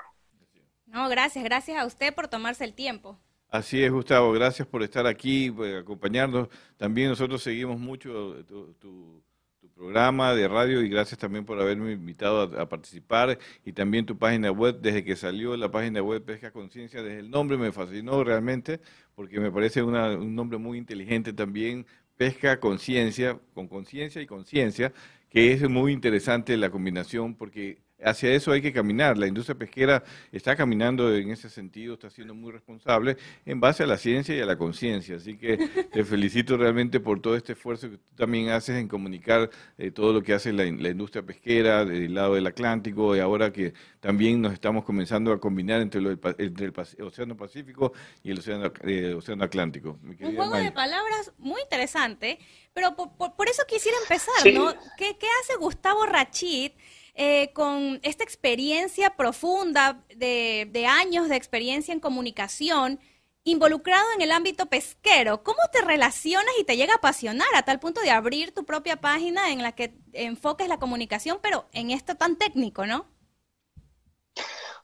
No, 0.95 1.09
gracias, 1.09 1.43
gracias 1.43 1.77
a 1.77 1.85
usted 1.85 2.15
por 2.15 2.29
tomarse 2.29 2.63
el 2.63 2.73
tiempo. 2.73 3.19
Así 3.49 3.83
es, 3.83 3.91
Gustavo, 3.91 4.31
gracias 4.31 4.65
por 4.65 4.81
estar 4.81 5.05
aquí, 5.05 5.51
por 5.51 5.67
acompañarnos. 5.67 6.47
También 6.77 7.09
nosotros 7.09 7.43
seguimos 7.43 7.77
mucho 7.77 8.45
tu, 8.45 9.21
programa 9.75 10.33
de 10.33 10.47
radio 10.47 10.81
y 10.81 10.87
gracias 10.87 11.19
también 11.19 11.43
por 11.43 11.59
haberme 11.59 11.91
invitado 11.91 12.43
a, 12.57 12.69
participar 12.69 13.37
y 13.65 13.73
también 13.73 14.05
tu 14.05 14.17
página 14.17 14.49
web, 14.51 14.79
desde 14.79 15.03
que 15.03 15.17
salió 15.17 15.57
la 15.57 15.69
página 15.69 16.01
web 16.01 16.23
Pesca 16.23 16.49
Conciencia, 16.51 17.03
desde 17.03 17.19
el 17.19 17.29
nombre 17.29 17.57
me 17.57 17.73
fascinó 17.73 18.23
realmente 18.23 18.79
porque 19.15 19.41
me 19.41 19.51
parece 19.51 19.83
un 19.83 20.33
nombre 20.33 20.57
muy 20.57 20.77
inteligente 20.77 21.33
también, 21.33 21.85
Pesca 22.15 22.57
Conciencia, 22.61 23.37
con 23.53 23.67
conciencia 23.67 24.21
y 24.21 24.27
conciencia, 24.27 24.93
que 25.29 25.51
es 25.51 25.69
muy 25.69 25.91
interesante 25.91 26.55
la 26.55 26.69
combinación 26.69 27.35
porque 27.35 27.83
hacia 28.03 28.33
eso 28.33 28.51
hay 28.51 28.61
que 28.61 28.73
caminar. 28.73 29.17
La 29.17 29.27
industria 29.27 29.57
pesquera 29.57 30.03
está 30.31 30.55
caminando 30.55 31.13
en 31.15 31.31
ese 31.31 31.49
sentido, 31.49 31.93
está 31.93 32.09
siendo 32.09 32.33
muy 32.33 32.51
responsable 32.51 33.17
en 33.45 33.59
base 33.59 33.83
a 33.83 33.87
la 33.87 33.97
ciencia 33.97 34.35
y 34.35 34.41
a 34.41 34.45
la 34.45 34.57
conciencia. 34.57 35.15
Así 35.15 35.37
que 35.37 35.57
te 35.91 36.03
felicito 36.03 36.57
realmente 36.57 36.99
por 36.99 37.21
todo 37.21 37.35
este 37.35 37.53
esfuerzo 37.53 37.89
que 37.89 37.97
tú 37.97 38.15
también 38.15 38.49
haces 38.49 38.77
en 38.77 38.87
comunicar 38.87 39.49
eh, 39.77 39.91
todo 39.91 40.13
lo 40.13 40.21
que 40.21 40.33
hace 40.33 40.51
la, 40.53 40.65
industria 40.65 41.23
pesquera 41.23 41.85
del 41.85 42.13
lado 42.13 42.35
del 42.35 42.47
Atlántico 42.47 43.15
y 43.15 43.19
ahora 43.19 43.51
que 43.51 43.73
también 43.99 44.41
nos 44.41 44.53
estamos 44.53 44.83
comenzando 44.83 45.31
a 45.31 45.39
combinar 45.39 45.81
entre, 45.81 45.99
el 45.99 46.73
Océano 47.01 47.35
Pacífico 47.35 47.93
y 48.23 48.31
el 48.31 48.39
Océano, 48.39 48.71
eh, 48.83 49.13
océano 49.13 49.43
Atlántico. 49.43 49.99
Un 50.03 50.35
juego 50.35 50.55
de 50.55 50.71
palabras 50.71 51.31
muy 51.37 51.61
interesante, 51.61 52.39
pero 52.73 52.95
por, 52.95 53.49
eso 53.49 53.63
quisiera 53.67 53.97
empezar, 54.03 54.53
¿no? 54.53 54.73
¿Qué, 54.97 55.17
¿Qué 55.17 55.27
hace 55.41 55.55
Gustavo 55.57 56.05
Rachid? 56.05 56.71
Eh, 57.17 57.53
con 57.53 58.01
esta 58.03 58.25
experiencia 58.25 59.15
profunda 59.15 60.03
de, 60.13 60.85
años 60.85 61.29
de 61.29 61.37
experiencia 61.37 61.93
en 61.93 62.01
comunicación, 62.01 62.99
involucrado 63.45 64.05
en 64.15 64.21
el 64.21 64.31
ámbito 64.31 64.65
pesquero, 64.65 65.41
¿cómo 65.41 65.59
te 65.71 65.79
relacionas 65.81 66.53
y 66.59 66.65
te 66.65 66.75
llega 66.75 66.91
a 66.91 66.97
apasionar 66.97 67.47
a 67.55 67.63
tal 67.63 67.79
punto 67.79 68.01
de 68.01 68.11
abrir 68.11 68.53
tu 68.53 68.65
propia 68.65 68.97
página 68.97 69.53
en 69.53 69.63
la 69.63 69.71
que 69.71 69.93
enfoques 70.11 70.67
la 70.67 70.77
comunicación, 70.77 71.39
pero 71.41 71.67
en 71.71 71.91
esto 71.91 72.15
tan 72.15 72.35
técnico, 72.35 72.85
¿no? 72.85 73.05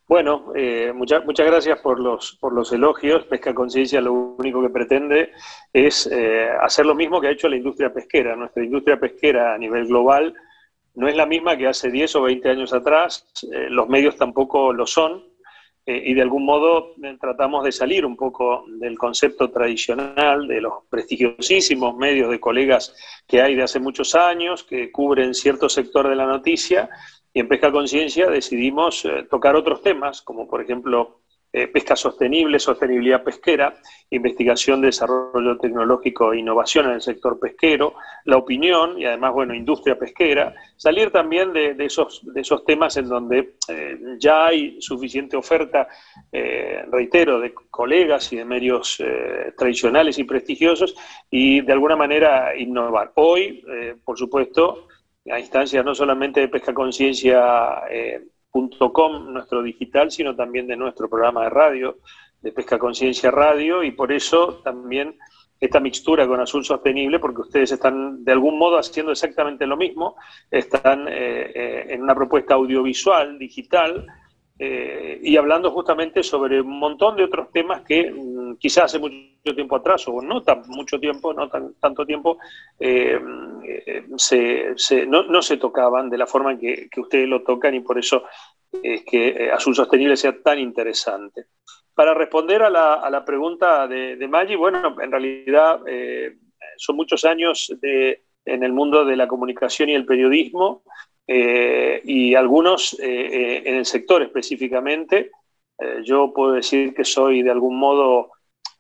Bueno, 0.08 0.54
eh, 0.56 0.94
muchas 0.94 1.24
gracias 1.46 1.80
por 1.82 2.00
los, 2.00 2.38
por 2.40 2.54
los 2.54 2.72
elogios. 2.72 3.26
Pesca 3.26 3.54
Conciencia 3.54 4.00
lo 4.00 4.14
único 4.14 4.62
que 4.62 4.70
pretende 4.70 5.32
es 5.74 6.08
eh, 6.08 6.50
hacer 6.62 6.86
lo 6.86 6.96
mismo 6.96 7.20
que 7.20 7.28
ha 7.28 7.32
hecho 7.32 7.50
la 7.50 7.58
industria 7.58 7.94
pesquera. 7.94 8.38
Nuestra 8.38 8.64
industria 8.64 9.00
pesquera 9.00 9.54
a 9.54 9.58
nivel 9.58 9.88
global 9.88 10.34
no 10.94 11.08
es 11.08 11.16
la 11.16 11.26
misma 11.26 11.58
que 11.58 11.68
hace 11.68 11.90
10 11.90 12.16
o 12.18 12.22
20 12.24 12.50
años 12.50 12.74
atrás, 12.74 13.26
eh, 13.52 13.68
los 13.70 13.88
medios 13.88 14.16
tampoco 14.16 14.74
lo 14.74 14.86
son, 14.86 15.24
eh, 15.86 16.04
y 16.06 16.14
de 16.14 16.22
algún 16.22 16.46
modo 16.46 16.94
eh, 17.02 17.18
tratamos 17.20 17.64
de 17.64 17.72
salir 17.72 18.06
un 18.06 18.16
poco 18.16 18.66
del 18.68 18.98
concepto 18.98 19.50
tradicional 19.50 20.48
de 20.48 20.62
los 20.62 20.74
prestigiosísimos 20.90 21.96
medios 21.98 22.30
de 22.30 22.40
colegas 22.40 22.96
que 23.28 23.42
hay 23.42 23.56
de 23.56 23.64
hace 23.64 23.80
muchos 23.80 24.14
años, 24.14 24.64
que 24.64 24.92
cubren 24.92 25.34
cierto 25.34 25.70
sector 25.70 26.08
de 26.08 26.16
la 26.16 26.26
noticia, 26.26 26.90
y 27.34 27.40
en 27.40 27.48
Pesca 27.48 27.72
Conciencia 27.72 28.30
decidimos 28.30 29.08
tocar 29.30 29.56
otros 29.56 29.82
temas, 29.82 30.22
como 30.22 30.50
por 30.50 30.62
ejemplo 30.62 31.21
eh, 31.54 31.68
pesca 31.68 31.98
sostenible, 31.98 32.60
sostenibilidad 32.60 33.24
pesquera, 33.24 33.76
investigación, 34.10 34.80
desarrollo 34.80 35.58
tecnológico 35.58 36.32
e 36.32 36.40
innovación 36.40 36.86
en 36.86 36.94
el 36.94 37.02
sector 37.02 37.38
pesquero, 37.40 37.96
la 38.24 38.38
opinión 38.38 38.98
y 38.98 39.04
además, 39.04 39.34
bueno, 39.34 39.54
industria 39.54 40.00
pesquera, 40.00 40.56
salir 40.78 41.12
también 41.12 41.52
de, 41.52 41.76
esos, 41.80 42.22
de 42.24 42.40
esos 42.40 42.64
temas 42.64 42.96
en 42.96 43.10
donde 43.10 43.56
eh, 43.68 44.00
ya 44.18 44.46
hay 44.46 44.82
suficiente 44.82 45.36
oferta, 45.36 45.90
eh, 46.32 46.86
reitero, 46.90 47.42
de 47.42 47.54
colegas 47.54 48.32
y 48.32 48.38
de 48.38 48.46
medios 48.46 49.04
tradicionales 49.58 50.18
y 50.20 50.24
prestigiosos 50.24 50.96
y 51.30 51.60
de 51.62 51.74
alguna 51.74 51.98
manera 51.98 52.56
innovar. 52.56 53.12
Hoy, 53.16 53.64
por 54.06 54.18
supuesto, 54.18 54.88
a 55.30 55.40
instancias 55.40 55.84
no 55.84 55.94
solamente 55.94 56.40
de 56.40 56.48
Pesca 56.48 56.74
Conciencia 56.74 57.84
.com, 58.52 59.34
nuestro 59.34 59.64
digital, 59.64 60.12
sino 60.12 60.36
también 60.36 60.68
de 60.68 60.76
nuestro 60.76 61.10
programa 61.10 61.44
de 61.44 61.50
radio, 61.50 61.98
de 62.42 62.52
Pesca 62.52 62.78
Conciencia 62.78 63.32
Radio, 63.32 63.84
y 63.84 63.92
por 63.92 64.12
eso 64.12 64.62
también 64.64 65.18
esta 65.60 65.80
mixtura 65.80 66.28
con 66.28 66.40
Azul 66.42 66.66
Sostenible, 66.66 67.20
porque 67.20 67.42
ustedes 67.42 67.72
están 67.72 68.24
de 68.24 68.32
algún 68.32 68.58
modo 68.58 68.78
haciendo 68.78 69.12
exactamente 69.12 69.68
lo 69.68 69.78
mismo, 69.78 70.16
están 70.50 71.08
eh, 71.08 71.52
eh, 71.54 71.86
en 71.90 72.02
una 72.02 72.16
propuesta 72.16 72.56
audiovisual, 72.56 73.38
digital, 73.38 74.08
eh, 74.58 75.20
y 75.24 75.38
hablando 75.38 75.72
justamente 75.72 76.24
sobre 76.24 76.62
un 76.62 76.80
montón 76.80 77.16
de 77.16 77.24
otros 77.24 77.52
temas 77.52 77.82
que 77.82 78.12
mm, 78.12 78.41
quizás 78.60 78.86
hace 78.86 79.00
mucho 79.00 79.56
tiempo 79.56 79.76
atrás, 79.76 80.08
o 80.08 80.22
no 80.22 80.42
tan 80.44 80.62
mucho 80.68 81.00
tiempo, 81.00 81.34
no 81.34 81.50
tan, 81.50 81.74
tanto 81.76 82.06
tiempo, 82.06 82.38
eh, 82.80 83.20
eh, 83.64 84.06
se, 84.16 85.06
no, 85.06 85.42
se 85.42 85.58
tocaban 85.58 86.10
de 86.10 86.18
la 86.18 86.28
forma 86.28 86.52
en 86.52 86.60
que, 86.60 86.90
ustedes 86.98 87.28
lo 87.28 87.44
tocan 87.44 87.76
y 87.76 87.80
por 87.82 87.98
eso 87.98 88.24
es 88.84 89.04
que 89.04 89.52
Azul 89.52 89.76
Sostenible 89.76 90.16
sea 90.16 90.42
tan 90.42 90.60
interesante. 90.60 91.46
Para 91.94 92.14
responder 92.14 92.64
a 92.64 92.70
la, 92.70 93.26
pregunta 93.26 93.88
de, 93.88 94.16
de 94.16 94.28
Maggi, 94.28 94.56
bueno, 94.56 94.96
en 95.02 95.12
realidad 95.12 95.82
son 96.78 96.96
muchos 96.96 97.26
años 97.26 97.74
de, 97.82 98.24
en 98.46 98.64
el 98.64 98.74
mundo 98.74 99.06
de 99.06 99.16
la 99.16 99.28
comunicación 99.28 99.90
y 99.90 99.96
el 99.96 100.06
periodismo. 100.06 100.84
Eh, 101.34 102.02
y 102.04 102.36
algunos 102.36 102.94
eh, 103.00 103.06
eh, 103.08 103.62
en 103.66 103.76
el 103.76 103.86
sector 103.86 104.22
específicamente. 104.22 105.32
yo 106.04 106.32
puedo 106.34 106.52
decir 106.52 106.94
que 106.94 107.06
soy 107.06 107.42
de 107.42 107.52
algún 107.52 107.76
modo 107.80 108.32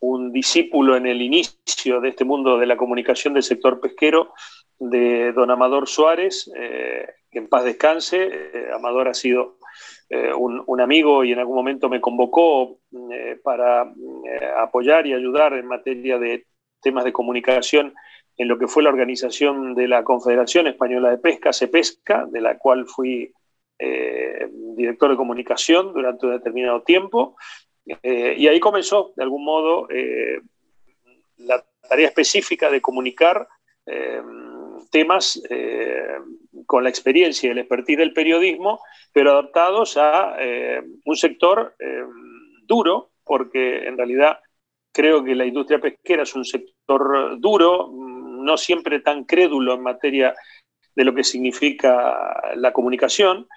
un 0.01 0.31
discípulo 0.31 0.95
en 0.95 1.07
el 1.07 1.21
inicio 1.21 2.01
de 2.01 2.09
este 2.09 2.25
mundo 2.25 2.57
de 2.57 2.65
la 2.65 2.77
comunicación 2.77 3.33
del 3.33 3.43
sector 3.43 3.79
pesquero 3.79 4.33
de 4.77 5.31
don 5.31 5.49
Amador 5.51 5.87
Suárez, 5.87 6.51
que 6.53 7.39
en 7.39 7.47
paz 7.47 7.63
descanse. 7.63 8.29
Amador 8.73 9.07
ha 9.07 9.13
sido 9.13 9.57
un, 10.37 10.63
un, 10.65 10.81
amigo 10.81 11.23
y 11.23 11.31
en 11.31 11.39
algún 11.39 11.55
momento 11.55 11.87
me 11.87 12.01
convocó 12.01 12.79
para 13.43 13.93
apoyar 14.57 15.05
y 15.05 15.13
ayudar 15.13 15.53
en 15.53 15.67
materia 15.67 16.17
de 16.17 16.47
temas 16.81 17.05
de 17.05 17.13
comunicación 17.13 17.93
en 18.37 18.47
lo 18.47 18.57
que 18.57 18.67
fue 18.67 18.83
la 18.83 18.89
organización 18.89 19.75
de 19.75 19.87
la 19.87 20.03
Confederación 20.03 20.67
Española 20.67 21.11
de 21.11 21.19
Pesca, 21.19 21.53
CEPESCA, 21.53 22.25
de 22.25 22.41
la 22.41 22.57
cual 22.57 22.87
fui 22.87 23.31
eh, 23.77 24.49
director 24.75 25.11
de 25.11 25.17
comunicación 25.17 25.93
durante 25.93 26.25
un 26.25 26.33
determinado 26.33 26.81
tiempo. 26.81 27.35
Eh, 27.85 28.35
y 28.37 28.47
ahí 28.47 28.59
comenzó, 28.59 29.13
de 29.15 29.23
algún 29.23 29.43
modo, 29.43 29.87
eh, 29.89 30.39
la 31.37 31.63
tarea 31.87 32.07
específica 32.07 32.69
de 32.69 32.81
comunicar 32.81 33.47
temas 34.91 35.41
con 36.65 36.83
la 36.83 36.89
experiencia 36.89 37.47
y 37.47 37.51
el 37.51 37.57
expertise 37.57 37.97
del 37.97 38.13
periodismo, 38.13 38.79
pero 39.11 39.31
adaptados 39.31 39.97
a 39.97 40.37
un 41.03 41.15
sector 41.17 41.75
duro, 42.63 43.11
porque 43.25 43.87
en 43.87 43.97
realidad 43.97 44.39
creo 44.93 45.23
que 45.23 45.35
la 45.35 45.45
industria 45.45 45.79
pesquera 45.79 46.23
es 46.23 46.35
un 46.35 46.45
sector 46.45 47.39
duro, 47.39 47.89
no 47.91 48.55
siempre 48.55 48.99
tan 48.99 49.25
crédulo 49.25 49.73
en 49.73 49.81
materia 49.81 50.35
de 50.95 51.03
lo 51.03 51.13
que 51.13 51.23
significa 51.23 52.53
la 52.55 52.71
comunicación, 52.71 53.47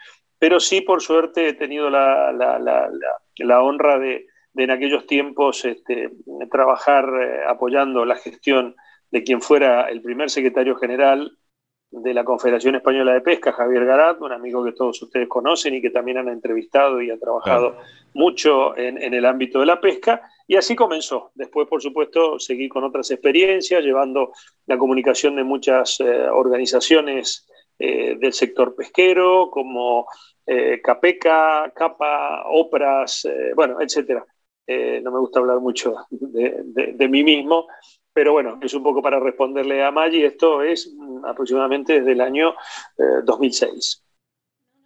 pero 0.44 0.60
sí, 0.60 0.82
por 0.82 1.00
suerte, 1.00 1.48
he 1.48 1.52
tenido 1.54 1.88
la, 1.88 3.62
honra 3.62 3.98
de, 3.98 4.26
en 4.54 4.70
aquellos 4.70 5.06
tiempos 5.06 5.64
este, 5.64 6.10
trabajar 6.50 7.08
eh, 7.18 7.44
apoyando 7.48 8.04
la 8.04 8.16
gestión 8.16 8.76
de 9.10 9.24
quien 9.24 9.40
fuera 9.40 9.88
el 9.88 10.02
primer 10.02 10.28
secretario 10.28 10.76
general 10.76 11.38
de 11.90 12.12
la 12.12 12.24
Confederación 12.24 12.74
Española 12.74 13.14
de 13.14 13.22
Pesca, 13.22 13.52
Javier 13.52 13.86
Garat, 13.86 14.20
un 14.20 14.32
amigo 14.32 14.62
que 14.62 14.72
todos 14.72 15.00
ustedes 15.00 15.28
conocen 15.28 15.76
y 15.76 15.80
que 15.80 15.88
también 15.88 16.18
han 16.18 16.28
entrevistado 16.28 17.00
y 17.00 17.10
ha 17.10 17.18
trabajado 17.18 17.78
mucho 18.12 18.76
en, 18.76 19.14
el 19.14 19.24
ámbito 19.24 19.60
de 19.60 19.66
la 19.66 19.80
pesca. 19.80 20.28
Y 20.46 20.56
así 20.56 20.76
comenzó. 20.76 21.30
Después, 21.34 21.66
por 21.66 21.80
supuesto, 21.80 22.38
seguí 22.38 22.68
con 22.68 22.84
otras 22.84 23.10
experiencias, 23.10 23.82
llevando 23.82 24.34
la 24.66 24.76
comunicación 24.76 25.36
de 25.36 25.44
muchas 25.44 26.00
eh, 26.00 26.28
organizaciones 26.28 27.48
eh, 27.78 28.16
del 28.18 28.32
sector 28.32 28.74
pesquero, 28.74 29.50
como 29.50 30.06
eh, 30.46 30.80
CAPECA, 30.82 31.72
CAPA, 31.74 32.44
OPRAS, 32.46 33.28
bueno, 33.54 33.80
etcétera. 33.80 34.24
no 34.66 35.10
me 35.10 35.18
gusta 35.18 35.40
hablar 35.40 35.60
mucho 35.60 35.94
de, 36.10 37.08
mí 37.08 37.22
mismo, 37.22 37.66
pero 38.12 38.32
bueno, 38.32 38.58
es 38.62 38.74
un 38.74 38.82
poco 38.82 39.02
para 39.02 39.20
responderle 39.20 39.82
a 39.84 39.90
Maggi, 39.90 40.24
esto 40.24 40.62
es 40.62 40.92
mm, 40.94 41.24
aproximadamente 41.24 42.00
desde 42.00 42.12
el 42.12 42.20
año 42.20 42.54
2006. 43.24 44.04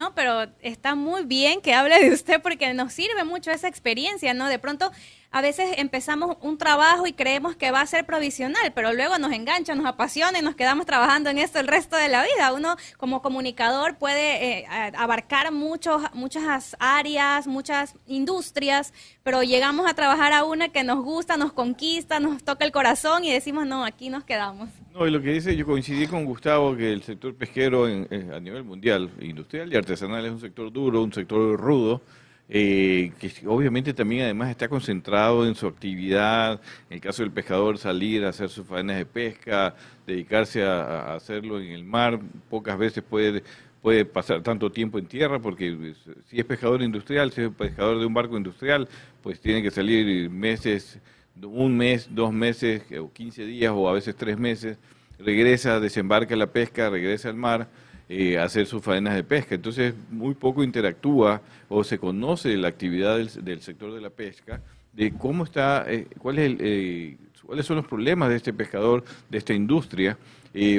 No, 0.01 0.15
pero 0.15 0.45
está 0.61 0.95
muy 0.95 1.25
bien 1.25 1.61
que 1.61 1.75
hable 1.75 1.99
de 1.99 2.13
usted 2.13 2.41
porque 2.41 2.73
nos 2.73 2.93
sirve 2.93 3.25
mucho 3.25 3.51
esa 3.51 3.67
experiencia, 3.67 4.33
¿no? 4.33 4.49
De 4.49 4.61
pronto 4.61 4.91
a 5.31 5.43
veces 5.43 5.75
empezamos 5.77 6.37
un 6.41 6.57
trabajo 6.57 7.07
y 7.07 7.13
creemos 7.13 7.55
que 7.55 7.71
va 7.71 7.83
a 7.83 7.87
ser 7.87 8.07
provisional, 8.07 8.73
pero 8.75 8.95
luego 8.95 9.19
nos 9.19 9.33
engancha, 9.33 9.75
nos 9.75 9.85
apasiona 9.85 10.39
y 10.39 10.43
nos 10.43 10.55
quedamos 10.55 10.87
trabajando 10.87 11.29
en 11.29 11.39
esto 11.39 11.61
el 11.61 11.69
resto 11.69 11.97
de 11.97 12.09
la 12.09 12.23
vida. 12.23 12.53
Uno 12.55 12.77
como 12.97 13.21
comunicador 13.21 13.99
puede 13.99 14.61
eh, 14.61 14.67
abarcar 14.97 15.53
muchos, 15.53 16.03
muchas 16.15 16.77
áreas, 16.81 17.47
muchas 17.47 17.95
industrias, 18.07 18.95
pero 19.23 19.43
llegamos 19.43 19.89
a 19.89 19.95
trabajar 19.95 20.33
a 20.33 20.45
una 20.45 20.71
que 20.71 20.83
nos 20.83 21.05
gusta, 21.05 21.37
nos 21.37 21.53
conquista, 21.53 22.21
nos 22.21 22.43
toca 22.43 22.65
el 22.65 22.73
corazón 22.73 23.25
y 23.25 23.33
decimos, 23.33 23.67
no, 23.67 23.85
aquí 23.85 24.09
nos 24.09 24.25
quedamos. 24.25 24.71
No, 24.95 25.07
y 25.07 25.11
lo 25.11 25.21
que 25.21 25.33
dice, 25.33 25.55
yo 25.55 25.67
coincidí 25.67 26.07
con 26.07 26.25
Gustavo 26.25 26.75
que 26.75 26.91
el 26.91 27.03
sector 27.03 27.35
pesquero 27.35 27.85
a 27.85 28.41
nivel 28.41 28.65
mundial, 28.65 29.11
industrial 29.21 29.71
y 29.73 29.77
artesanal, 29.77 30.25
es 30.25 30.33
un 30.33 30.41
sector 30.41 30.73
duro, 30.73 31.03
un 31.03 31.13
sector 31.13 31.61
rudo 31.61 32.01
eh, 32.51 33.13
que 33.19 33.31
obviamente 33.47 33.93
también 33.93 34.23
además 34.23 34.49
está 34.51 34.69
concentrado 34.69 35.47
en 35.47 35.55
su 35.55 35.67
actividad, 35.67 36.61
en 36.89 36.95
el 36.95 37.01
caso 37.01 37.23
del 37.23 37.31
pescador 37.31 37.77
salir 37.77 38.25
a 38.25 38.31
hacer 38.31 38.49
sus 38.49 38.67
faenas 38.67 38.97
de 38.97 39.05
pesca, 39.05 39.75
dedicarse 40.07 40.65
a, 40.65 41.15
hacerlo 41.15 41.61
en 41.61 41.73
el 41.73 41.85
mar, 41.85 42.19
pocas 42.49 42.79
veces 42.79 43.05
puede, 43.05 43.43
puede 43.83 44.07
pasar 44.07 44.43
tanto 44.43 44.73
tiempo 44.73 44.99
en 44.99 45.07
tierra, 45.07 45.39
porque 45.41 45.73
pues, 45.73 45.99
si 46.27 46.39
es 46.39 46.45
pescador 46.47 46.83
industrial, 46.83 47.33
si 47.33 47.43
es 47.43 47.51
pescador 47.51 47.99
de 47.99 48.07
un 48.07 48.15
barco 48.15 48.39
industrial, 48.39 48.89
pues 49.23 49.41
tiene 49.41 49.63
que 49.63 49.71
salir 49.71 50.31
meses, 50.31 50.99
un 51.43 51.77
mes, 51.77 52.09
dos 52.11 52.33
meses, 52.33 52.83
o 52.99 53.13
15 53.13 53.45
días, 53.45 53.73
o 53.75 53.89
a 53.89 53.93
veces 53.93 54.17
tres 54.17 54.39
meses, 54.39 54.79
regresa, 55.19 55.81
desembarca 55.81 56.35
la 56.35 56.47
pesca, 56.47 56.89
regresa 56.89 57.29
al 57.29 57.37
mar, 57.37 57.69
eh, 58.11 58.39
hacer 58.39 58.65
sus 58.65 58.83
faenas 58.83 59.15
de 59.15 59.23
pesca. 59.23 59.55
Entonces, 59.55 59.93
muy 60.11 60.35
poco 60.35 60.65
interactúa 60.65 61.43
o 61.69 61.85
se 61.85 61.99
conoce 61.99 62.57
la 62.57 62.69
actividad 62.69 63.19
del, 63.19 63.61
sector 63.61 63.93
de 63.93 64.01
la 64.01 64.09
pesca, 64.09 64.63
de 64.95 65.13
cómo 65.13 65.45
está, 65.45 65.85
eh, 65.87 66.07
cuál 66.19 66.39
es 66.39 66.57
eh, 66.59 67.19
cuáles 67.45 67.67
son 67.67 67.77
los 67.77 67.87
problemas 67.87 68.31
de 68.31 68.37
este 68.37 68.55
pescador, 68.55 69.05
de 69.29 69.37
esta 69.37 69.53
industria, 69.53 70.17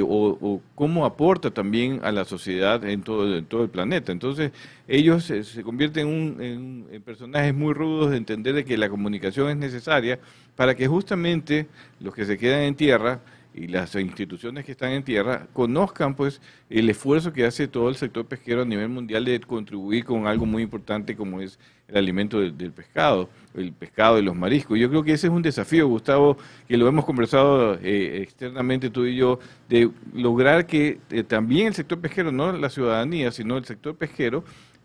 o, 0.02 0.60
cómo 0.74 1.06
aporta 1.06 1.52
también 1.52 2.00
a 2.02 2.10
la 2.10 2.24
sociedad 2.24 2.84
en 2.84 3.02
todo, 3.02 3.36
en 3.36 3.44
todo 3.44 3.62
el 3.62 3.70
planeta. 3.70 4.10
Entonces, 4.10 4.50
ellos 4.88 5.24
se 5.24 5.62
convierten 5.62 6.08
en, 6.40 6.86
en, 6.90 7.02
personajes 7.02 7.54
muy 7.54 7.74
rudos 7.74 8.10
de 8.10 8.16
entender 8.16 8.54
de 8.54 8.64
que 8.64 8.76
la 8.76 8.88
comunicación 8.88 9.50
es 9.50 9.56
necesaria 9.56 10.18
para 10.56 10.74
que 10.74 10.88
justamente 10.88 11.68
los 12.00 12.12
que 12.12 12.24
se 12.24 12.36
quedan 12.36 12.62
en 12.62 12.74
tierra 12.74 13.20
y 13.54 13.66
las 13.66 13.94
instituciones 13.94 14.64
que 14.64 14.72
están 14.72 14.92
en 14.92 15.02
tierra 15.02 15.46
conozcan 15.52 16.14
pues 16.14 16.40
el 16.68 16.88
esfuerzo 16.88 17.32
que 17.32 17.44
hace 17.44 17.68
todo 17.68 17.88
el 17.88 17.96
sector 17.96 18.26
pesquero 18.26 18.62
a 18.62 18.64
nivel 18.64 18.88
mundial 18.88 19.24
de 19.24 19.40
contribuir 19.40 20.04
con 20.04 20.26
algo 20.26 20.46
muy 20.46 20.62
importante 20.62 21.16
como 21.16 21.40
es 21.40 21.58
el 21.88 21.96
alimento 21.96 22.40
del, 22.40 22.72
pescado, 22.72 23.28
el 23.54 23.72
pescado 23.72 24.18
y 24.18 24.22
los 24.22 24.36
mariscos. 24.36 24.78
Yo 24.78 24.88
creo 24.88 25.02
que 25.02 25.12
ese 25.12 25.26
es 25.26 25.32
un 25.32 25.42
desafío, 25.42 25.88
Gustavo, 25.88 26.36
que 26.68 26.76
lo 26.76 26.86
hemos 26.86 27.04
conversado 27.04 27.78
eh, 27.82 28.22
externamente 28.22 28.90
tú 28.90 29.04
y 29.06 29.16
yo, 29.16 29.40
de 29.68 29.90
lograr 30.14 30.66
que 30.66 31.00
eh, 31.10 31.24
también 31.24 31.68
el 31.68 31.74
sector 31.74 32.00
pesquero, 32.00 32.30
no 32.30 32.52
la 32.52 32.70
ciudadanía, 32.70 33.32
sino 33.32 33.56
el 33.56 33.64
sector 33.64 33.96
pesquero, 33.96 34.44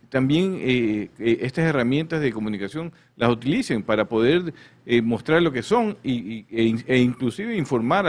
también 0.09 0.59
eh, 0.61 1.09
eh, 1.19 1.37
estas 1.41 1.65
herramientas 1.65 2.21
de 2.21 2.31
comunicación 2.31 2.91
las 3.15 3.29
utilicen 3.29 3.83
para 3.83 4.05
poder 4.05 4.53
eh, 4.85 5.01
mostrar 5.01 5.41
lo 5.41 5.51
que 5.51 5.63
son 5.63 5.97
y, 6.03 6.45
e, 6.49 6.75
e, 6.87 6.97
inclusive 6.97 7.55
informar 7.55 8.07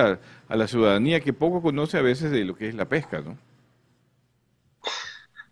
a, 0.48 0.56
la 0.56 0.66
ciudadanía 0.66 1.20
que 1.20 1.32
poco 1.32 1.62
conoce 1.62 1.98
a 1.98 2.02
veces 2.02 2.30
de 2.30 2.44
lo 2.44 2.54
que 2.54 2.68
es 2.68 2.74
la 2.74 2.86
pesca, 2.86 3.20
¿no? 3.20 3.36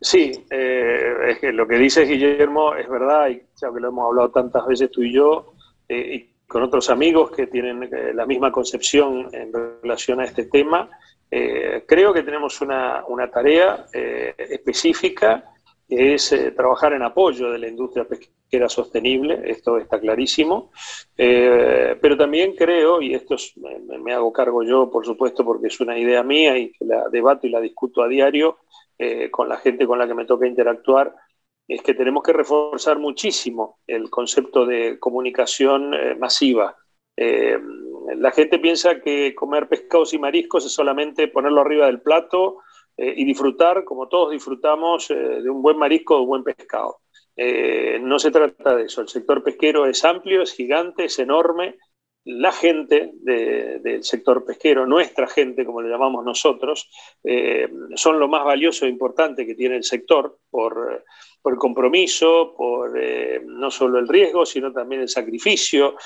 Sí, 0.00 0.44
que 0.50 1.50
lo 1.54 1.66
que 1.66 1.78
dice 1.78 2.04
Guillermo 2.04 2.74
es 2.74 2.87
verdad, 2.90 3.30
y 3.30 3.42
ya 3.57 3.72
que 3.72 3.80
lo 3.80 3.88
hemos 3.88 4.07
hablado 4.07 4.30
tantas 4.30 4.66
veces 4.66 4.90
tú 4.90 5.02
y 5.02 5.14
yo, 5.14 5.54
y 5.88 6.28
con 6.46 6.62
otros 6.62 6.90
amigos 6.90 7.30
que 7.30 7.46
tienen 7.46 7.88
la 8.14 8.26
misma 8.26 8.52
concepción 8.52 9.30
en 9.33 9.50
relación 9.83 10.20
a 10.20 10.24
este 10.24 10.44
tema, 10.44 10.90
creo 11.30 12.12
que 12.12 12.22
tenemos 12.22 12.61
una, 12.61 13.02
una 13.09 13.30
tarea 13.30 13.87
específica 14.37 15.53
es 15.88 16.32
eh, 16.32 16.50
trabajar 16.52 16.92
en 16.92 17.02
apoyo 17.02 17.50
de 17.50 17.58
la 17.58 17.68
industria 17.68 18.06
pesquera 18.06 18.68
sostenible, 18.68 19.42
esto 19.44 19.78
está 19.78 20.00
clarísimo, 20.00 20.70
eh, 21.16 21.96
pero 22.00 22.16
también 22.16 22.54
creo, 22.54 23.02
y 23.02 23.14
esto 23.14 23.36
me, 24.02 24.12
hago 24.12 24.32
cargo 24.32 24.62
yo, 24.62 24.90
por 24.90 25.04
supuesto, 25.04 25.44
porque 25.44 25.68
es 25.68 25.80
una 25.80 25.98
idea 25.98 26.22
mía 26.22 26.56
y 26.56 26.72
que 26.72 26.84
la 26.84 27.08
debato 27.08 27.46
y 27.46 27.50
la 27.50 27.60
discuto 27.60 28.02
a 28.02 28.08
diario 28.08 28.58
eh, 28.98 29.30
con 29.30 29.48
la 29.48 29.56
gente 29.58 29.86
con 29.86 29.98
la 29.98 30.06
que 30.06 30.14
me 30.14 30.24
toca 30.24 30.46
interactuar, 30.46 31.14
es 31.66 31.82
que 31.82 31.94
tenemos 31.94 32.22
que 32.22 32.32
reforzar 32.32 32.98
muchísimo 32.98 33.78
el 33.86 34.10
concepto 34.10 34.66
de 34.66 34.98
comunicación 34.98 35.92
masiva. 36.18 36.76
la 37.16 38.30
gente 38.32 38.58
piensa 38.58 39.00
que 39.00 39.34
comer 39.34 39.66
pescados 39.66 40.12
y 40.12 40.18
mariscos 40.18 40.66
es 40.66 40.72
solamente 40.72 41.28
ponerlo 41.28 41.62
arriba 41.62 41.86
del 41.86 42.02
plato, 42.02 42.58
eh, 42.96 43.12
y 43.16 43.24
disfrutar, 43.24 43.85
como 43.85 44.07
todos 44.09 44.30
disfrutamos, 44.30 45.11
eh, 45.11 45.14
de 45.14 45.50
un 45.50 45.62
buen 45.62 45.76
marisco 45.76 46.16
o 46.16 46.22
un 46.22 46.28
buen 46.28 46.44
pescado. 46.44 46.98
Eh, 47.37 47.98
no 48.00 48.20
se 48.20 48.30
trata 48.30 48.76
de 48.76 48.85
eso. 48.85 49.00
El 49.00 49.09
sector 49.09 49.42
pesquero 49.42 49.87
es 49.87 50.04
amplio, 50.04 50.42
es 50.42 50.52
gigante, 50.52 51.07
es 51.07 51.18
enorme. 51.18 51.76
La 52.26 52.52
gente 52.52 53.11
del 53.16 54.02
sector 54.02 54.46
pesquero, 54.46 54.87
nuestra 54.87 55.26
gente, 55.26 55.66
como 55.66 55.83
le 55.83 55.90
llamamos 55.90 56.24
nosotros, 56.24 56.88
son 57.96 58.18
lo 58.18 58.28
más 58.28 58.46
valioso 58.46 58.87
e 58.87 58.88
importante 58.88 59.44
que 59.44 59.54
tiene 59.54 59.76
el 59.76 59.85
sector 59.85 60.38
por, 60.48 61.04
por 61.42 61.59
compromiso, 61.59 62.54
por 62.57 62.98
no 63.44 63.70
solo 63.70 63.98
el 63.98 64.09
riesgo, 64.09 64.46
sino 64.46 64.72
también 64.72 65.02
el 65.02 65.11
sacrificio, 65.11 65.96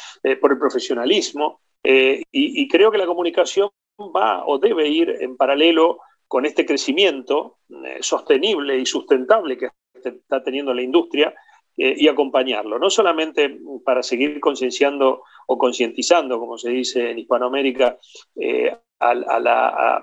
por 0.40 0.50
el 0.50 0.58
profesionalismo. 0.58 1.60
Y, 1.84 2.24
y 2.32 2.66
creo 2.66 2.90
que 2.90 2.98
la 2.98 3.06
comunicación 3.06 3.70
va 4.00 4.44
o 4.44 4.58
debe 4.58 4.88
ir 4.88 5.18
en 5.20 5.36
paralelo 5.36 6.00
con 6.28 6.44
este 6.44 6.66
crecimiento 6.66 7.56
eh, 7.70 7.98
sostenible 8.00 8.78
y 8.78 8.86
sustentable 8.86 9.56
que 9.56 9.70
está 9.94 10.42
teniendo 10.44 10.74
la 10.74 10.82
industria 10.82 11.34
eh, 11.76 11.94
y 11.96 12.06
acompañarlo, 12.06 12.78
no 12.78 12.90
solamente 12.90 13.58
para 13.84 14.02
seguir 14.02 14.38
concienciando 14.38 15.22
o 15.46 15.58
concientizando, 15.58 16.38
como 16.38 16.58
se 16.58 16.70
dice 16.70 17.10
en 17.10 17.18
Hispanoamérica, 17.18 17.98
eh, 18.36 18.76
a, 19.00 20.02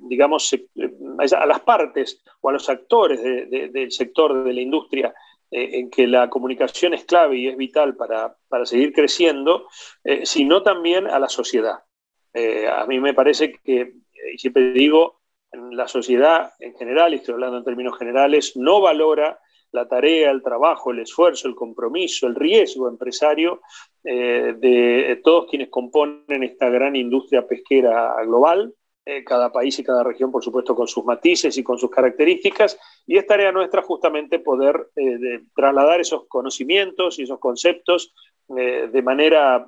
digamos, 0.00 0.54
a 1.32 1.46
las 1.46 1.60
partes 1.60 2.22
o 2.42 2.50
a 2.50 2.52
los 2.52 2.68
actores 2.68 3.22
del 3.22 3.90
sector 3.90 4.44
de 4.44 4.52
la 4.52 4.60
industria 4.60 5.14
en 5.50 5.88
que 5.88 6.06
la 6.06 6.28
comunicación 6.28 6.92
es 6.92 7.06
clave 7.06 7.38
y 7.38 7.48
es 7.48 7.56
vital 7.56 7.96
para, 7.96 8.36
para 8.46 8.66
seguir 8.66 8.92
creciendo, 8.92 9.68
sino 10.22 10.62
también 10.62 11.06
a 11.06 11.18
la 11.18 11.30
sociedad. 11.30 11.78
a 12.34 12.84
mí 12.86 13.00
me 13.00 13.14
parece 13.14 13.54
que 13.64 13.94
y 14.32 14.38
siempre 14.38 14.72
digo, 14.72 15.20
la 15.52 15.88
sociedad 15.88 16.52
en 16.58 16.74
general, 16.74 17.12
y 17.12 17.16
estoy 17.16 17.34
hablando 17.34 17.58
en 17.58 17.64
términos 17.64 17.98
generales, 17.98 18.56
no 18.56 18.80
valora 18.80 19.38
la 19.72 19.86
tarea, 19.86 20.30
el 20.30 20.42
trabajo, 20.42 20.90
el 20.90 21.00
esfuerzo, 21.00 21.48
el 21.48 21.54
compromiso, 21.54 22.26
el 22.26 22.34
riesgo 22.34 22.88
empresario 22.88 23.60
eh, 24.04 24.54
de 24.58 25.20
todos 25.22 25.46
quienes 25.48 25.68
componen 25.68 26.42
esta 26.42 26.68
gran 26.70 26.96
industria 26.96 27.46
pesquera 27.46 28.14
global, 28.24 28.72
eh, 29.04 29.24
cada 29.24 29.50
país 29.50 29.78
y 29.78 29.84
cada 29.84 30.02
región, 30.04 30.30
por 30.30 30.44
supuesto, 30.44 30.74
con 30.74 30.86
sus 30.86 31.04
matices 31.04 31.56
y 31.56 31.62
con 31.62 31.78
sus 31.78 31.90
características, 31.90 32.78
y 33.06 33.16
es 33.16 33.26
tarea 33.26 33.52
nuestra 33.52 33.82
justamente 33.82 34.38
poder 34.38 34.90
eh, 34.96 35.40
trasladar 35.54 36.00
esos 36.00 36.26
conocimientos 36.28 37.18
y 37.18 37.22
esos 37.22 37.38
conceptos 37.38 38.14
de 38.48 39.02
manera 39.02 39.66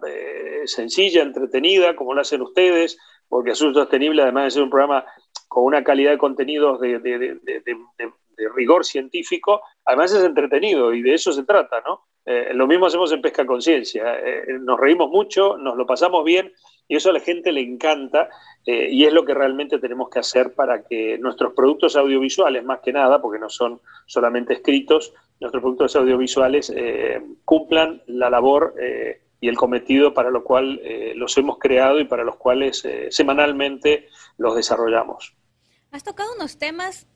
sencilla, 0.65 1.23
entretenida, 1.23 1.95
como 1.95 2.15
lo 2.15 2.23
hacen 2.23 2.41
ustedes, 2.41 2.99
porque 3.29 3.53
Azul 3.53 3.73
Sostenible, 3.73 4.23
además 4.23 4.45
de 4.45 4.51
ser 4.51 4.63
un 4.63 4.71
programa 4.71 5.05
con 5.49 5.65
una 5.65 5.83
calidad 5.83 6.11
de 6.11 6.19
contenidos 6.19 6.81
de, 6.81 7.39
rigor 8.55 8.85
científico, 8.85 9.61
además 9.85 10.13
es 10.13 10.25
entretenido 10.25 10.95
y 10.95 11.03
de 11.03 11.15
eso 11.15 11.31
se 11.33 11.45
trata, 11.45 11.83
¿no? 11.87 12.07
Eh, 12.25 12.53
lo 12.55 12.67
mismo 12.67 12.87
hacemos 12.87 13.13
en 13.13 13.21
Pesca 13.21 13.47
Conciencia, 13.47 14.19
eh, 14.19 14.45
nos 14.61 14.79
reímos 14.79 15.11
mucho, 15.11 15.57
nos 15.57 15.77
lo 15.77 15.87
pasamos 15.87 16.25
bien 16.25 16.53
y 16.87 16.97
eso 16.97 17.11
a 17.11 17.13
la 17.13 17.21
gente 17.21 17.53
le 17.53 17.61
encanta 17.61 18.29
eh, 18.67 18.89
y 18.91 19.05
es 19.05 19.13
lo 19.13 19.25
que 19.25 19.35
realmente 19.35 19.79
tenemos 19.79 20.11
que 20.11 20.19
hacer 20.19 20.55
para 20.55 20.83
que 20.83 21.19
nuestros 21.19 21.55
productos 21.55 21.97
audiovisuales, 21.97 22.65
más 22.65 22.81
que 22.81 22.93
nada, 22.93 23.21
porque 23.21 23.39
no 23.39 23.49
son 23.49 23.81
solamente 24.07 24.55
escritos, 24.55 25.15
nuestros 25.41 25.63
productos 25.63 25.97
audiovisuales 25.97 26.73
cumplan 27.45 28.03
la 28.07 28.29
labor 28.29 28.75
y 29.41 29.49
el 29.49 29.57
cometido 29.57 30.13
para 30.13 30.31
lo 30.31 30.45
cual 30.45 30.81
eh, 30.85 31.15
los 31.17 31.37
hemos 31.39 31.59
creado 31.59 31.99
y 31.99 32.05
para 32.05 32.25
los 32.25 32.37
cuales 32.37 32.85
eh, 32.85 33.09
semanalmente 33.11 34.09
los 34.37 34.55
desarrollamos. 34.55 35.35
Has 35.91 36.05
tocado 36.05 36.35
unos 36.35 36.59
temas 36.59 37.07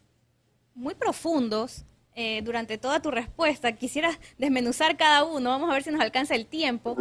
muy 0.74 0.94
profundos 0.94 1.84
eh, 2.14 2.40
durante 2.42 2.78
toda 2.78 3.02
tu 3.02 3.10
respuesta. 3.10 3.72
Quisiera 3.72 4.18
desmenuzar 4.38 4.96
cada 4.96 5.24
uno, 5.24 5.50
vamos 5.50 5.70
a 5.70 5.74
ver 5.74 5.82
si 5.82 5.90
nos 5.90 6.00
alcanza 6.00 6.34
el 6.34 6.46
tiempo, 6.46 6.96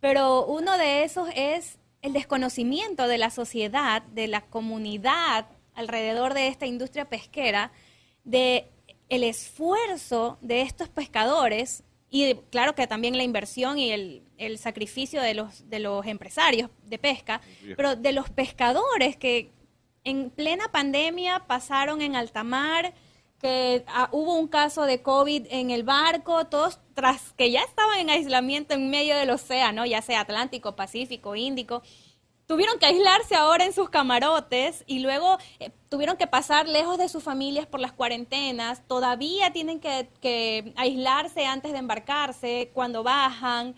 pero 0.00 0.44
uno 0.46 0.76
de 0.76 1.04
esos 1.04 1.28
es 1.34 1.78
el 2.02 2.12
desconocimiento 2.12 3.06
de 3.06 3.18
la 3.18 3.30
sociedad, 3.30 4.02
de 4.02 4.26
la 4.26 4.42
comunidad 4.42 5.46
alrededor 5.74 6.34
de 6.34 6.48
esta 6.48 6.66
industria 6.66 7.08
pesquera, 7.08 7.72
de 8.24 8.68
el 9.14 9.24
esfuerzo 9.24 10.38
de 10.40 10.62
estos 10.62 10.88
pescadores 10.88 11.84
y 12.10 12.34
claro 12.50 12.74
que 12.74 12.86
también 12.86 13.16
la 13.16 13.24
inversión 13.24 13.78
y 13.78 13.90
el, 13.90 14.22
el, 14.38 14.58
sacrificio 14.58 15.20
de 15.20 15.34
los, 15.34 15.68
de 15.68 15.80
los 15.80 16.06
empresarios 16.06 16.70
de 16.84 16.98
pesca, 16.98 17.40
pero 17.76 17.96
de 17.96 18.12
los 18.12 18.30
pescadores 18.30 19.16
que 19.16 19.50
en 20.04 20.30
plena 20.30 20.70
pandemia 20.70 21.44
pasaron 21.46 22.02
en 22.02 22.14
alta 22.14 22.44
mar, 22.44 22.94
que 23.40 23.84
ah, 23.88 24.08
hubo 24.12 24.36
un 24.36 24.46
caso 24.46 24.84
de 24.84 25.02
COVID 25.02 25.46
en 25.50 25.70
el 25.70 25.82
barco, 25.82 26.46
todos 26.46 26.78
tras 26.94 27.32
que 27.32 27.50
ya 27.50 27.62
estaban 27.62 27.98
en 27.98 28.10
aislamiento 28.10 28.74
en 28.74 28.90
medio 28.90 29.16
del 29.16 29.30
océano, 29.30 29.84
ya 29.84 30.00
sea 30.00 30.20
Atlántico, 30.20 30.76
Pacífico, 30.76 31.34
Índico, 31.34 31.82
tuvieron 32.46 32.78
que 32.78 32.86
aislarse 32.86 33.34
ahora 33.34 33.64
en 33.64 33.72
sus 33.72 33.90
camarotes 33.90 34.84
y 34.86 35.00
luego 35.00 35.38
eh, 35.60 35.70
tuvieron 35.88 36.16
que 36.16 36.26
pasar 36.26 36.68
lejos 36.68 36.98
de 36.98 37.08
sus 37.08 37.22
familias 37.22 37.66
por 37.66 37.80
las 37.80 37.92
cuarentenas, 37.92 38.86
todavía 38.86 39.52
tienen 39.52 39.80
que, 39.80 40.72
aislarse 40.76 41.46
antes 41.46 41.72
de 41.72 41.78
embarcarse, 41.78 42.70
cuando 42.74 43.02
bajan. 43.02 43.74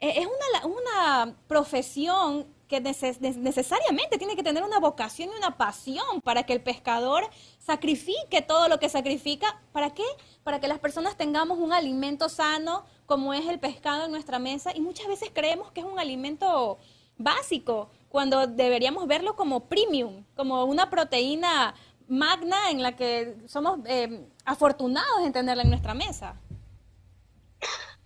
Eh, 0.00 0.14
es 0.20 0.26
una, 0.26 0.66
una 0.66 1.36
profesión 1.46 2.46
que 2.68 2.80
necesariamente 2.80 4.18
tiene 4.18 4.36
que 4.36 4.42
tener 4.42 4.62
una 4.62 4.78
vocación 4.78 5.30
y 5.32 5.38
una 5.38 5.56
pasión 5.56 6.20
para 6.20 6.42
que 6.42 6.52
el 6.52 6.60
pescador 6.60 7.24
sacrifique 7.58 8.42
todo 8.42 8.68
lo 8.68 8.78
que 8.78 8.90
sacrifica. 8.90 9.58
¿Para 9.72 9.94
qué? 9.94 10.04
Para 10.44 10.60
que 10.60 10.68
las 10.68 10.78
personas 10.78 11.16
tengamos 11.16 11.58
un 11.58 11.72
alimento 11.72 12.28
sano 12.28 12.84
como 13.06 13.32
es 13.32 13.48
el 13.48 13.58
pescado 13.58 14.04
en 14.04 14.10
nuestra 14.10 14.38
mesa 14.38 14.72
y 14.74 14.82
muchas 14.82 15.08
veces 15.08 15.30
creemos 15.32 15.72
que 15.72 15.80
es 15.80 15.86
un 15.86 15.98
alimento 15.98 16.78
básico 17.16 17.88
cuando 18.08 18.46
deberíamos 18.46 19.06
verlo 19.06 19.36
como 19.36 19.68
premium, 19.68 20.24
como 20.34 20.64
una 20.64 20.90
proteína 20.90 21.74
magna 22.08 22.70
en 22.70 22.82
la 22.82 22.96
que 22.96 23.34
somos 23.46 23.80
eh, 23.86 24.20
afortunados 24.44 25.24
en 25.24 25.32
tenerla 25.32 25.62
en 25.62 25.70
nuestra 25.70 25.94
mesa. 25.94 26.40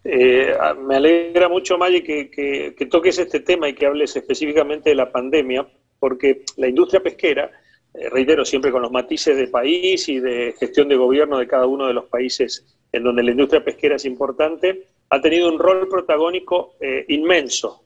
Eh, 0.04 0.52
me 0.84 0.96
alegra 0.96 1.48
mucho, 1.48 1.78
Maggie, 1.78 2.02
que, 2.02 2.86
toques 2.90 3.18
este 3.18 3.40
tema 3.40 3.68
y 3.68 3.74
que 3.74 3.86
hables 3.86 4.16
específicamente 4.16 4.90
de 4.90 4.96
la 4.96 5.12
pandemia, 5.12 5.68
porque 6.00 6.44
la 6.56 6.66
industria 6.66 7.00
pesquera, 7.00 7.50
eh, 7.94 8.08
reitero, 8.10 8.44
siempre 8.44 8.72
con 8.72 8.82
los 8.82 8.90
matices 8.90 9.36
de 9.36 9.46
país 9.46 10.08
y 10.08 10.18
de 10.18 10.56
gestión 10.58 10.88
de 10.88 10.96
gobierno 10.96 11.38
de 11.38 11.46
cada 11.46 11.66
uno 11.66 11.86
de 11.86 11.94
los 11.94 12.06
países 12.06 12.66
en 12.90 13.04
donde 13.04 13.22
la 13.22 13.30
industria 13.30 13.64
pesquera 13.64 13.94
es 13.94 14.04
importante, 14.04 14.88
ha 15.10 15.20
tenido 15.20 15.48
un 15.48 15.58
rol 15.58 15.88
protagónico 15.88 16.74
inmenso 17.08 17.81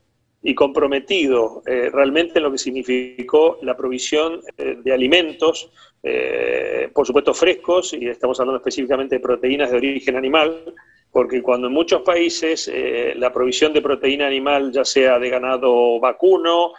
y 0.46 0.54
comprometido 0.54 1.60
eh, 1.66 1.90
realmente 1.92 2.38
en 2.38 2.44
lo 2.44 2.52
que 2.52 2.58
significó 2.58 3.58
la 3.62 3.76
provisión 3.76 4.40
eh, 4.56 4.78
de 4.80 4.92
alimentos, 4.92 5.72
eh, 6.04 6.88
por 6.94 7.04
supuesto 7.04 7.34
frescos, 7.34 7.92
y 7.94 8.06
estamos 8.06 8.38
hablando 8.38 8.58
específicamente 8.58 9.16
de 9.16 9.20
proteínas 9.20 9.72
de 9.72 9.76
origen 9.76 10.14
animal, 10.14 10.72
porque 11.10 11.42
cuando 11.42 11.68
en 11.68 11.72
muchos 11.72 12.02
países 12.02 12.70
la 13.16 13.32
provisión 13.32 13.72
de 13.72 13.80
proteína 13.80 14.26
animal, 14.26 14.70
ya 14.70 14.84
sea 14.84 15.18
de 15.18 15.30
ganado 15.30 15.98
vacuno, 15.98 16.72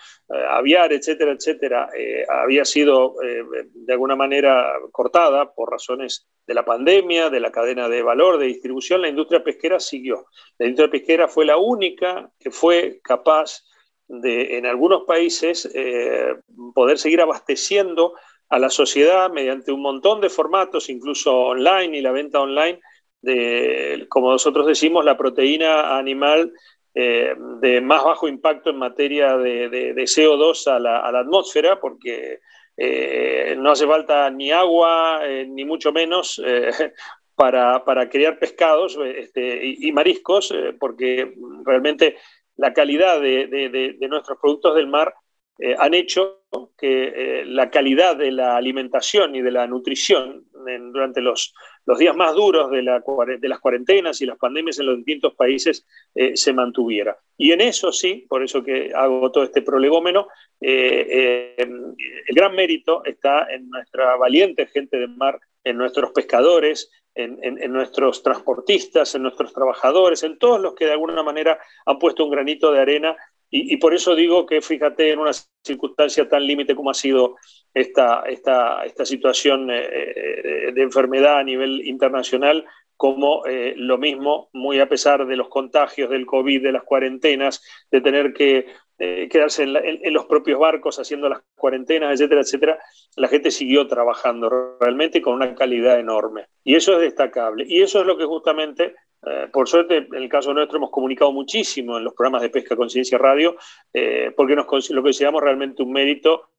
aviar, 0.49 0.93
etcétera, 0.93 1.31
etcétera, 1.31 1.89
había 2.29 2.63
sido 2.63 3.15
de 3.19 3.93
alguna 3.93 4.15
manera 4.15 4.73
cortada 4.91 5.51
por 5.53 5.71
razones 5.71 6.27
de 6.47 6.53
la 6.53 6.63
pandemia, 6.63 7.29
de 7.29 7.41
la 7.41 7.51
cadena 7.51 7.89
de 7.89 8.01
valor, 8.01 8.37
de 8.37 8.45
distribución, 8.45 9.01
la 9.01 9.09
industria 9.09 9.43
pesquera 9.43 9.79
siguió. 9.79 10.27
La 10.57 10.65
industria 10.65 10.91
pesquera 10.91 11.27
fue 11.27 11.45
la 11.45 11.57
única 11.57 12.31
que 12.39 12.51
fue 12.51 13.01
capaz 13.03 13.63
de, 14.07 14.57
en 14.57 14.65
algunos 14.65 15.03
países, 15.03 15.69
eh, 15.73 16.35
poder 16.73 16.97
seguir 16.97 17.21
abasteciendo 17.21 18.13
a 18.49 18.59
la 18.59 18.69
sociedad 18.69 19.29
mediante 19.29 19.73
un 19.73 19.81
montón 19.81 20.21
de 20.21 20.29
formatos, 20.29 20.89
incluso 20.89 21.35
online 21.37 21.97
y 21.97 22.01
la 22.01 22.13
venta 22.13 22.39
online, 22.39 22.79
de, 23.21 24.05
como 24.09 24.31
nosotros 24.31 24.67
decimos, 24.67 25.03
la 25.03 25.17
proteína 25.17 25.97
animal 25.97 26.53
eh, 26.93 27.35
de 27.61 27.81
más 27.81 28.03
bajo 28.03 28.27
impacto 28.27 28.69
en 28.69 28.77
materia 28.77 29.37
de, 29.37 29.93
CO2 29.95 30.67
a 30.67 30.79
la, 30.79 31.19
atmósfera, 31.19 31.79
porque 31.79 32.39
eh, 32.75 33.55
no 33.57 33.71
hace 33.71 33.85
falta 33.85 34.29
ni 34.29 34.51
agua, 34.51 35.21
ni 35.47 35.65
mucho 35.65 35.91
menos, 35.91 36.41
para, 37.35 37.85
para, 37.85 38.09
criar 38.09 38.39
pescados 38.39 38.97
este, 39.03 39.59
y, 39.63 39.91
mariscos, 39.91 40.53
porque 40.79 41.33
realmente 41.63 42.17
la 42.55 42.73
calidad 42.73 43.21
de, 43.21 43.97
nuestros 44.09 44.39
productos 44.39 44.75
del 44.75 44.87
mar 44.87 45.13
eh, 45.59 45.75
han 45.77 45.93
hecho 45.93 46.43
que 46.77 47.41
eh, 47.41 47.45
la 47.45 47.69
calidad 47.69 48.15
de 48.15 48.31
la 48.31 48.55
alimentación 48.55 49.35
y 49.35 49.41
de 49.41 49.51
la 49.51 49.67
nutrición 49.67 50.45
durante 50.91 51.21
los, 51.21 51.53
días 51.97 52.15
más 52.15 52.35
duros 52.35 52.69
de, 52.69 52.81
las 52.83 53.59
cuarentenas 53.59 54.21
y 54.21 54.25
las 54.25 54.37
pandemias 54.37 54.77
en 54.79 54.87
los 54.87 54.97
distintos 54.97 55.33
países 55.35 55.85
eh, 56.13 56.35
se 56.35 56.53
mantuviera. 56.53 57.17
Y 57.37 57.51
en 57.51 57.61
eso 57.61 57.91
sí, 57.91 58.25
por 58.27 58.43
eso 58.43 58.63
que 58.63 58.91
hago 58.93 59.31
todo 59.31 59.45
este 59.45 59.61
prolegómeno, 59.61 60.27
el 60.59 62.35
gran 62.35 62.53
mérito 62.53 63.03
está 63.05 63.47
en 63.49 63.69
nuestra 63.69 64.17
valiente 64.17 64.67
gente 64.67 64.97
de 64.97 65.07
mar, 65.07 65.39
en 65.63 65.77
nuestros 65.77 66.11
pescadores, 66.11 66.91
en, 67.17 67.71
nuestros 67.71 68.21
transportistas, 68.21 69.15
en 69.15 69.23
nuestros 69.23 69.53
trabajadores, 69.53 70.23
en 70.23 70.37
todos 70.37 70.61
los 70.61 70.75
que 70.75 70.85
de 70.85 70.91
alguna 70.91 71.23
manera 71.23 71.59
han 71.85 71.97
puesto 71.97 72.23
un 72.23 72.31
granito 72.31 72.71
de 72.71 72.79
arena. 72.79 73.15
Y, 73.49 73.77
por 73.77 73.93
eso 73.93 74.13
digo 74.13 74.45
que 74.45 74.61
fíjate 74.61 75.11
en 75.11 75.19
una 75.19 75.31
circunstancia 75.63 76.27
tan 76.27 76.45
límite 76.45 76.75
como 76.75 76.89
ha 76.89 76.93
sido 76.93 77.37
esta, 77.73 78.23
esta, 78.27 78.83
esta 78.83 79.05
situación 79.05 79.71
eh, 79.71 79.87
eh, 79.87 80.71
de 80.73 80.81
enfermedad 80.81 81.37
a 81.39 81.43
nivel 81.43 81.87
internacional, 81.87 82.65
como 82.97 83.45
eh, 83.45 83.73
lo 83.77 83.97
mismo, 83.97 84.49
muy 84.51 84.79
a 84.79 84.89
pesar 84.89 85.25
de 85.25 85.37
los 85.37 85.47
contagios 85.47 86.09
del 86.09 86.25
COVID, 86.25 86.61
de 86.61 86.71
las 86.73 86.83
cuarentenas, 86.83 87.63
de 87.89 88.01
tener 88.01 88.33
que 88.33 88.65
quedarse 88.97 89.61
en, 89.61 90.11
los 90.11 90.25
propios 90.25 90.59
barcos 90.59 90.97
haciendo 90.97 91.29
las 91.29 91.43
cuarentenas, 91.55 92.13
etcétera, 92.13 92.41
etcétera, 92.41 92.79
la 93.15 93.27
gente 93.27 93.51
siguió 93.51 93.85
trabajando 93.85 94.75
realmente 94.79 95.21
con 95.21 95.35
una 95.35 95.53
calidad 95.53 95.99
enorme. 95.99 96.47
Y 96.63 96.73
eso 96.73 96.93
es 96.93 97.01
destacable. 97.01 97.63
Y 97.67 97.83
eso 97.83 98.01
es 98.01 98.07
lo 98.07 98.17
que 98.17 98.25
justamente, 98.25 98.95
eh, 99.25 99.47
por 99.51 99.67
suerte, 99.67 99.97
en 99.97 100.15
el 100.15 100.29
caso 100.29 100.53
nuestro 100.53 100.77
hemos 100.77 100.91
comunicado 100.91 101.31
muchísimo 101.31 101.97
en 101.97 102.03
los 102.03 102.13
programas 102.13 102.41
de 102.41 102.49
Pesca 102.49 102.75
Conciencia 102.75 103.17
Radio, 103.17 103.57
eh, 103.93 104.31
porque 104.35 104.55
nos, 104.55 104.89
lo 104.89 105.01
consideramos 105.01 105.41
realmente 105.41 105.83
un 105.83 105.91
mérito 105.91 106.49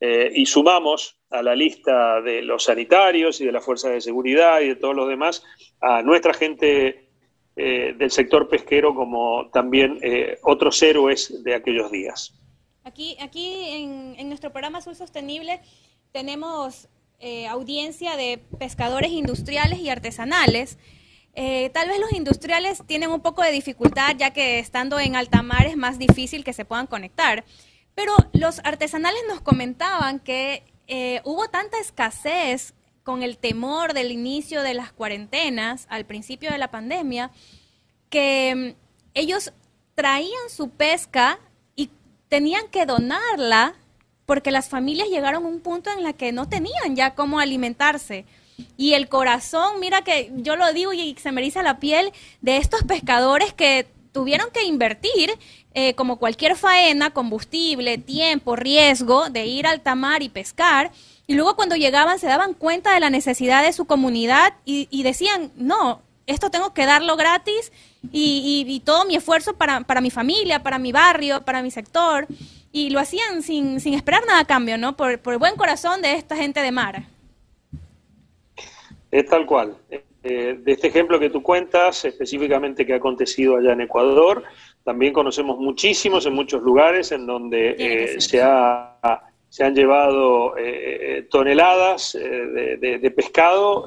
y 0.00 0.44
sumamos 0.44 1.18
a 1.30 1.42
la 1.42 1.54
lista 1.54 2.20
de 2.20 2.42
los 2.42 2.64
sanitarios 2.64 3.40
y 3.40 3.46
de 3.46 3.52
las 3.52 3.64
fuerzas 3.64 3.92
de 3.92 4.02
seguridad 4.02 4.60
y 4.60 4.68
de 4.68 4.76
todos 4.76 4.94
los 4.94 5.08
demás 5.08 5.42
a 5.80 6.02
nuestra 6.02 6.34
gente 6.34 7.04
eh, 7.56 7.94
del 7.96 8.10
sector 8.10 8.48
pesquero 8.48 8.96
como 8.96 9.48
también 9.52 10.00
eh, 10.02 10.38
otros 10.42 10.82
héroes 10.82 11.44
de 11.44 11.54
aquellos 11.54 11.88
días. 11.92 12.34
Aquí, 12.82 13.16
aquí 13.20 14.16
en, 14.18 14.28
nuestro 14.28 14.50
programa 14.50 14.78
Azul 14.78 14.96
Sostenible 14.96 15.60
tenemos 16.10 16.88
eh, 17.20 17.46
audiencia 17.46 18.16
de 18.16 18.42
pescadores 18.58 19.12
industriales 19.12 19.78
y 19.78 19.88
artesanales. 19.88 20.78
Tal 21.34 21.88
vez 21.88 21.98
los 22.00 22.12
industriales 22.12 22.82
tienen 22.86 23.10
un 23.10 23.20
poco 23.20 23.42
de 23.42 23.50
dificultad 23.50 24.14
ya 24.16 24.30
que 24.30 24.58
estando 24.58 25.00
en 25.00 25.16
alta 25.16 25.42
mar 25.42 25.66
es 25.66 25.76
más 25.76 25.98
difícil 25.98 26.44
que 26.44 26.52
se 26.52 26.64
puedan 26.64 26.86
conectar. 26.86 27.44
Pero 27.94 28.14
los 28.32 28.60
artesanales 28.64 29.20
nos 29.28 29.40
comentaban 29.40 30.20
que 30.20 30.62
hubo 31.24 31.48
tanta 31.48 31.78
escasez 31.78 32.74
con 33.04 33.22
el 33.22 33.36
temor 33.38 33.92
del 33.92 34.10
inicio 34.10 34.62
de 34.62 34.74
las 34.74 34.90
cuarentenas 34.90 35.86
al 35.90 36.06
principio 36.06 36.50
de 36.50 36.58
la 36.58 36.70
pandemia, 36.70 37.30
que 38.08 38.74
mm, 38.74 38.80
ellos 39.12 39.52
traían 39.94 40.50
su 40.50 40.70
pesca 40.70 41.38
y 41.76 41.90
tenían 42.28 42.66
que 42.68 42.86
donarla 42.86 43.74
porque 44.26 44.50
las 44.50 44.70
familias 44.70 45.08
llegaron 45.08 45.44
a 45.44 45.48
un 45.48 45.60
punto 45.60 45.90
en 45.90 46.02
la 46.02 46.14
que 46.14 46.32
no 46.32 46.48
tenían 46.48 46.96
ya 46.96 47.14
cómo 47.14 47.38
alimentarse. 47.38 48.24
Y 48.76 48.94
el 48.94 49.08
corazón, 49.08 49.80
mira 49.80 50.02
que 50.02 50.30
yo 50.36 50.56
lo 50.56 50.72
digo 50.72 50.92
y 50.92 51.16
se 51.20 51.32
me 51.32 51.40
eriza 51.40 51.62
la 51.62 51.78
piel 51.78 52.12
de 52.40 52.56
estos 52.56 52.82
pescadores 52.84 53.52
que 53.52 53.86
tuvieron 54.12 54.48
que 54.52 54.64
invertir, 54.64 55.32
eh, 55.74 55.94
como 55.94 56.18
cualquier 56.18 56.56
faena, 56.56 57.10
combustible, 57.10 57.98
tiempo, 57.98 58.54
riesgo 58.54 59.28
de 59.28 59.46
ir 59.46 59.66
al 59.66 59.80
tamar 59.80 60.22
y 60.22 60.28
pescar 60.28 60.92
y 61.26 61.34
luego 61.34 61.56
cuando 61.56 61.76
llegaban 61.76 62.18
se 62.18 62.26
daban 62.26 62.54
cuenta 62.54 62.92
de 62.92 63.00
la 63.00 63.10
necesidad 63.10 63.62
de 63.64 63.72
su 63.72 63.86
comunidad 63.86 64.54
y, 64.64 65.02
decían, 65.02 65.50
no, 65.56 66.02
esto 66.26 66.50
tengo 66.50 66.74
que 66.74 66.84
darlo 66.84 67.16
gratis 67.16 67.72
y, 68.12 68.82
todo 68.84 69.06
mi 69.06 69.16
esfuerzo 69.16 69.54
para, 69.56 69.80
para, 69.82 70.00
mi 70.00 70.10
familia, 70.10 70.62
para 70.62 70.78
mi 70.78 70.92
barrio, 70.92 71.42
para 71.42 71.62
mi 71.62 71.70
sector. 71.70 72.26
Y 72.72 72.90
lo 72.90 72.98
hacían 72.98 73.42
sin, 73.42 73.80
sin 73.80 73.94
esperar 73.94 74.26
nada 74.26 74.40
a 74.40 74.44
cambio, 74.44 74.76
¿no? 74.76 74.96
Por, 74.96 75.20
por, 75.20 75.32
el 75.32 75.38
buen 75.38 75.54
corazón 75.54 76.02
de 76.02 76.14
esta 76.14 76.36
gente 76.36 76.60
de 76.60 76.72
mar. 76.72 77.04
Es 79.14 79.26
tal 79.26 79.46
cual, 79.46 79.76
es 79.90 80.02
de 80.24 80.72
este 80.72 80.88
ejemplo 80.88 81.20
que 81.20 81.30
tú 81.30 81.40
cuentas, 81.40 82.04
específicamente 82.04 82.84
que 82.84 82.94
ha 82.94 82.96
acontecido 82.96 83.56
allá 83.56 83.72
en 83.72 83.82
Ecuador, 83.82 84.42
también 84.82 85.12
conocemos 85.12 85.56
muchísimos 85.56 86.26
en 86.26 86.32
muchos 86.32 86.60
lugares 86.62 87.12
en 87.12 87.24
donde 87.24 87.76
eh, 87.78 88.20
se, 88.20 88.42
se 89.50 89.64
han 89.64 89.72
llevado 89.72 90.56
eh, 90.58 91.28
toneladas 91.30 92.14
de, 92.14 93.12
pescado 93.14 93.86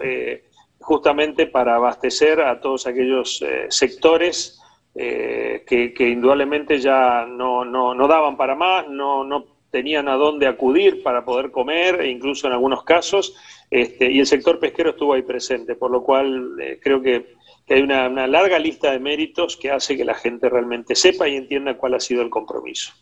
justamente 0.79 1.45
para 1.45 1.75
abastecer 1.75 2.39
a 2.39 2.61
todos 2.61 2.87
aquellos 2.87 3.43
sectores 3.67 4.61
que, 4.93 5.93
indudablemente 5.99 6.79
ya 6.79 7.25
no, 7.25 7.65
no, 7.65 7.93
no, 7.93 8.07
daban 8.07 8.37
para 8.37 8.55
más, 8.55 8.87
no, 8.87 9.25
no 9.25 9.56
tenían 9.71 10.07
a 10.07 10.15
dónde 10.15 10.47
acudir 10.47 11.03
para 11.03 11.25
poder 11.25 11.51
comer, 11.51 12.01
e 12.01 12.09
incluso 12.09 12.47
en 12.47 12.53
algunos 12.53 12.83
casos, 12.83 13.35
este, 13.69 14.11
y 14.11 14.19
el 14.19 14.25
sector 14.25 14.59
pesquero 14.59 14.91
estuvo 14.91 15.13
ahí 15.13 15.23
presente, 15.23 15.75
por 15.75 15.91
lo 15.91 16.03
cual 16.03 16.59
eh, 16.61 16.79
creo 16.81 17.01
que, 17.01 17.35
hay 17.69 17.81
una, 17.81 18.07
larga 18.27 18.57
lista 18.59 18.91
de 18.91 18.99
méritos 18.99 19.57
que 19.57 19.69
hace 19.69 19.97
que 19.97 20.05
la 20.05 20.13
gente 20.13 20.49
realmente 20.49 20.95
sepa 20.95 21.27
y 21.27 21.35
entienda 21.35 21.75
cuál 21.75 21.95
ha 21.95 21.99
sido 21.99 22.21
el 22.21 22.29
compromiso. 22.29 22.93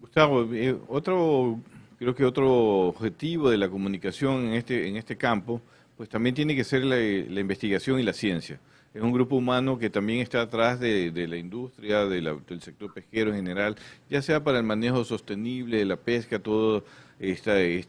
Gustavo, 0.00 0.46
eh, 0.54 0.76
otro, 0.86 1.58
creo 1.98 2.14
que 2.14 2.24
otro 2.24 2.86
objetivo 2.86 3.50
de 3.50 3.58
la 3.58 3.68
comunicación 3.68 4.46
en 4.46 4.54
este, 4.54 4.86
en 4.86 4.96
este 4.96 5.16
campo, 5.16 5.60
pues 5.96 6.08
también 6.08 6.36
tiene 6.36 6.54
que 6.54 6.62
ser 6.62 6.84
la, 6.84 7.00
investigación 7.40 7.98
y 7.98 8.04
la 8.04 8.12
ciencia. 8.12 8.60
Es 8.94 9.02
un 9.02 9.12
grupo 9.12 9.36
humano 9.36 9.78
que 9.78 9.90
también 9.90 10.20
está 10.20 10.40
atrás 10.40 10.80
de, 10.80 11.12
la 11.28 11.36
industria, 11.36 12.06
del 12.06 12.60
sector 12.60 12.92
pesquero 12.92 13.30
en 13.30 13.36
general, 13.36 13.76
ya 14.08 14.22
sea 14.22 14.42
para 14.42 14.58
el 14.58 14.64
manejo 14.64 15.04
sostenible 15.04 15.76
de 15.76 15.84
la 15.84 15.96
pesca, 15.96 16.38
todo 16.38 16.84
eh, 17.20 17.84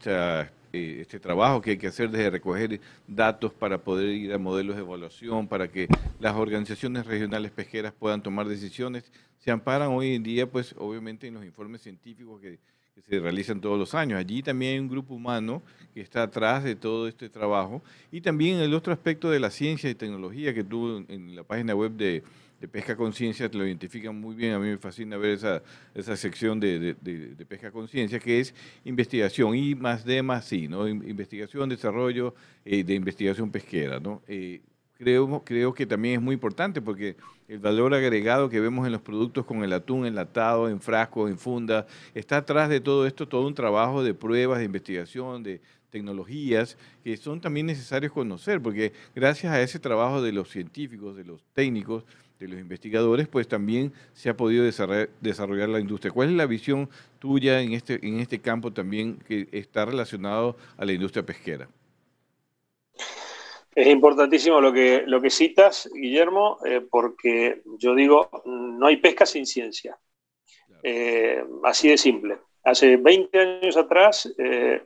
este 0.72 1.18
trabajo 1.18 1.60
que 1.62 1.70
hay 1.70 1.78
que 1.78 1.86
hacer 1.86 2.10
desde 2.10 2.30
recoger 2.30 2.80
datos 3.08 3.52
para 3.52 3.78
poder 3.78 4.10
ir 4.10 4.32
a 4.32 4.38
modelos 4.38 4.76
de 4.76 4.82
evaluación, 4.82 5.48
para 5.48 5.68
que 5.68 5.88
las 6.20 6.36
organizaciones 6.36 7.06
regionales 7.06 7.50
pesqueras 7.50 7.92
puedan 7.92 8.22
tomar 8.22 8.46
decisiones, 8.46 9.10
se 9.38 9.50
amparan 9.50 9.88
hoy 9.88 10.14
en 10.14 10.22
día, 10.22 10.50
pues 10.50 10.74
obviamente 10.78 11.26
en 11.26 11.34
los 11.34 11.44
informes 11.44 11.80
científicos 11.80 12.40
que, 12.40 12.58
se 13.08 13.20
realizan 13.20 13.60
todos 13.60 13.78
los 13.78 13.94
años. 13.94 14.18
Allí 14.18 14.42
también 14.42 14.74
hay 14.74 14.78
un 14.78 14.88
grupo 14.88 15.14
humano 15.14 15.62
que 15.94 16.00
está 16.00 16.22
atrás 16.22 16.64
de 16.64 16.76
todo 16.76 17.08
este 17.08 17.28
trabajo 17.28 17.82
y 18.12 18.20
también 18.20 18.58
el 18.58 18.74
otro 18.74 18.92
aspecto 18.92 19.30
de 19.30 19.40
la 19.40 19.50
ciencia 19.50 19.90
y 19.90 19.94
tecnología 19.94 20.54
que 20.54 20.64
tuvo 20.64 21.04
en 21.08 21.34
la 21.34 21.44
página 21.44 21.74
web 21.74 21.92
de 21.92 22.22
de 22.60 22.68
pesca 22.68 22.94
conciencia 22.94 23.48
lo 23.52 23.66
identifican 23.66 24.20
muy 24.20 24.34
bien. 24.34 24.52
A 24.52 24.58
mí 24.58 24.68
me 24.68 24.78
fascina 24.78 25.16
ver 25.16 25.30
esa, 25.30 25.62
esa 25.94 26.16
sección 26.16 26.60
de, 26.60 26.94
de, 27.00 27.46
pesca 27.46 27.70
conciencia, 27.70 28.18
que 28.18 28.40
es 28.40 28.54
investigación 28.84 29.56
y 29.56 29.74
más 29.74 30.04
de 30.04 30.22
más 30.22 30.44
sí, 30.44 30.68
¿no? 30.68 30.86
Investigación, 30.86 31.70
desarrollo 31.70 32.34
eh, 32.64 32.84
de 32.84 32.94
investigación 32.94 33.50
pesquera, 33.50 33.98
¿no? 33.98 34.22
Eh, 34.28 34.60
creo, 35.00 35.42
creo 35.44 35.72
que 35.72 35.86
también 35.86 36.16
es 36.16 36.20
muy 36.20 36.34
importante 36.34 36.82
porque 36.82 37.16
el 37.48 37.58
valor 37.58 37.94
agregado 37.94 38.50
que 38.50 38.60
vemos 38.60 38.84
en 38.84 38.92
los 38.92 39.00
productos 39.00 39.46
con 39.46 39.64
el 39.64 39.72
atún 39.72 40.04
enlatado, 40.04 40.68
en 40.68 40.78
frasco, 40.78 41.26
en 41.26 41.38
funda, 41.38 41.86
está 42.14 42.36
atrás 42.36 42.68
de 42.68 42.80
todo 42.80 43.06
esto 43.06 43.26
todo 43.26 43.46
un 43.46 43.54
trabajo 43.54 44.04
de 44.04 44.12
pruebas, 44.12 44.58
de 44.58 44.66
investigación, 44.66 45.42
de 45.42 45.62
tecnologías 45.88 46.76
que 47.02 47.16
son 47.16 47.40
también 47.40 47.64
necesarios 47.64 48.12
conocer, 48.12 48.60
porque 48.60 48.92
gracias 49.14 49.50
a 49.54 49.62
ese 49.62 49.78
trabajo 49.78 50.20
de 50.20 50.32
los 50.32 50.50
científicos, 50.50 51.16
de 51.16 51.24
los 51.24 51.42
técnicos, 51.54 52.04
de 52.38 52.48
los 52.48 52.60
investigadores, 52.60 53.26
pues 53.26 53.48
también 53.48 53.94
se 54.12 54.28
ha 54.28 54.36
podido 54.36 54.64
desarrollar, 54.64 55.68
la 55.70 55.80
industria. 55.80 56.12
¿Cuál 56.12 56.28
es 56.28 56.34
la 56.34 56.46
visión 56.46 56.90
tuya 57.18 57.62
en 57.62 57.72
este, 57.72 58.06
en 58.06 58.20
este 58.20 58.38
campo 58.38 58.70
también 58.70 59.16
que 59.26 59.48
está 59.50 59.86
relacionado 59.86 60.58
a 60.76 60.84
la 60.84 60.92
industria 60.92 61.24
pesquera? 61.24 61.68
Es 63.74 63.86
importantísimo 63.86 64.60
lo 64.60 64.72
que, 64.72 65.04
lo 65.06 65.20
que 65.20 65.30
citas, 65.30 65.88
Guillermo, 65.94 66.58
eh, 66.64 66.80
porque 66.88 67.62
yo 67.78 67.94
digo, 67.94 68.28
no 68.44 68.86
hay 68.86 68.96
pesca 68.96 69.24
sin 69.24 69.46
ciencia. 69.46 69.96
Eh, 70.82 71.42
así 71.62 71.88
de 71.88 71.96
simple. 71.96 72.38
Hace 72.64 72.96
20 72.96 73.38
años 73.38 73.76
atrás, 73.76 74.32
eh, 74.38 74.82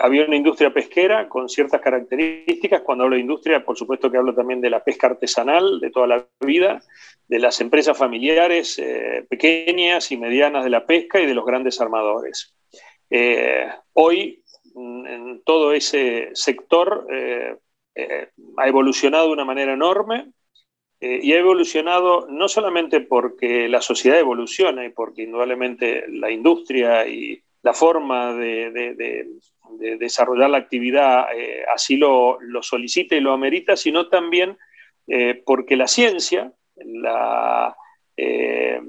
había 0.00 0.24
una 0.24 0.36
industria 0.36 0.72
pesquera 0.72 1.28
con 1.28 1.48
ciertas 1.48 1.80
características. 1.80 2.82
Cuando 2.82 3.04
hablo 3.04 3.16
de 3.16 3.22
industria, 3.22 3.64
por 3.64 3.76
supuesto 3.76 4.10
que 4.10 4.18
hablo 4.18 4.34
también 4.34 4.60
de 4.60 4.70
la 4.70 4.84
pesca 4.84 5.08
artesanal 5.08 5.80
de 5.80 5.90
toda 5.90 6.06
la 6.06 6.26
vida, 6.40 6.80
de 7.26 7.38
las 7.40 7.60
empresas 7.60 7.96
familiares 7.96 8.80
pequeñas 9.28 10.10
y 10.10 10.16
medianas 10.16 10.64
de 10.64 10.70
la 10.70 10.86
pesca 10.86 11.20
y 11.20 11.26
de 11.26 11.34
los 11.34 11.44
grandes 11.44 11.80
armadores. 11.80 12.54
Hoy, 13.92 14.42
en 14.74 15.42
todo 15.44 15.72
ese 15.72 16.30
sector 16.34 17.06
ha 18.56 18.68
evolucionado 18.68 19.26
de 19.26 19.32
una 19.32 19.44
manera 19.44 19.72
enorme. 19.72 20.32
y 21.00 21.32
ha 21.32 21.38
evolucionado 21.38 22.26
no 22.28 22.48
solamente 22.48 23.00
porque 23.00 23.68
la 23.68 23.80
sociedad 23.80 24.18
evoluciona 24.18 24.84
y 24.84 24.90
porque 24.90 25.22
indudablemente 25.22 26.04
la 26.08 26.30
industria 26.30 27.06
y 27.06 27.40
la 27.62 27.72
forma 27.72 28.34
de, 28.34 28.70
de 29.70 29.96
desarrollar 29.96 30.50
la 30.50 30.58
actividad 30.58 31.26
eh, 31.34 31.64
así 31.72 31.96
lo, 31.96 32.40
lo, 32.40 32.62
solicita 32.62 33.16
y 33.16 33.20
lo 33.20 33.32
amerita, 33.32 33.76
sino 33.76 34.08
también 34.08 34.56
eh, 35.06 35.42
porque 35.44 35.76
la 35.76 35.86
ciencia, 35.86 36.52
la 36.76 37.76
eh, 38.16 38.80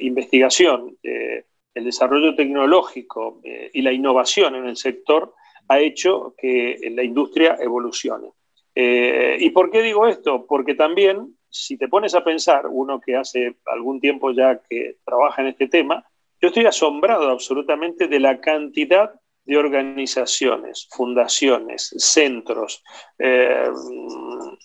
investigación, 0.00 0.96
el 1.02 1.84
desarrollo 1.84 2.34
tecnológico 2.34 3.40
y 3.72 3.82
la 3.82 3.92
innovación 3.92 4.54
en 4.56 4.66
el 4.66 4.76
sector 4.76 5.34
ha 5.68 5.80
hecho 5.80 6.34
que 6.36 6.78
la 6.94 7.02
industria 7.02 7.56
evolucione. 7.60 8.30
¿Y 8.74 9.50
por 9.50 9.70
qué 9.70 9.82
digo 9.82 10.06
esto? 10.06 10.46
Porque 10.46 10.74
también, 10.74 11.36
si 11.48 11.76
te 11.76 11.88
pones 11.88 12.14
a 12.14 12.24
pensar, 12.24 12.66
uno 12.66 13.00
que 13.00 13.16
hace 13.16 13.56
algún 13.66 14.00
tiempo 14.00 14.32
ya 14.32 14.60
que 14.68 14.96
trabaja 15.04 15.42
en 15.42 15.48
este 15.48 15.68
tema, 15.68 16.04
yo 16.40 16.48
estoy 16.48 16.66
asombrado 16.66 17.30
absolutamente 17.30 18.08
de 18.08 18.20
la 18.20 18.40
cantidad 18.40 19.12
de 19.44 19.56
organizaciones, 19.56 20.88
fundaciones, 20.90 21.94
centros, 21.98 22.82
eh, 23.18 23.68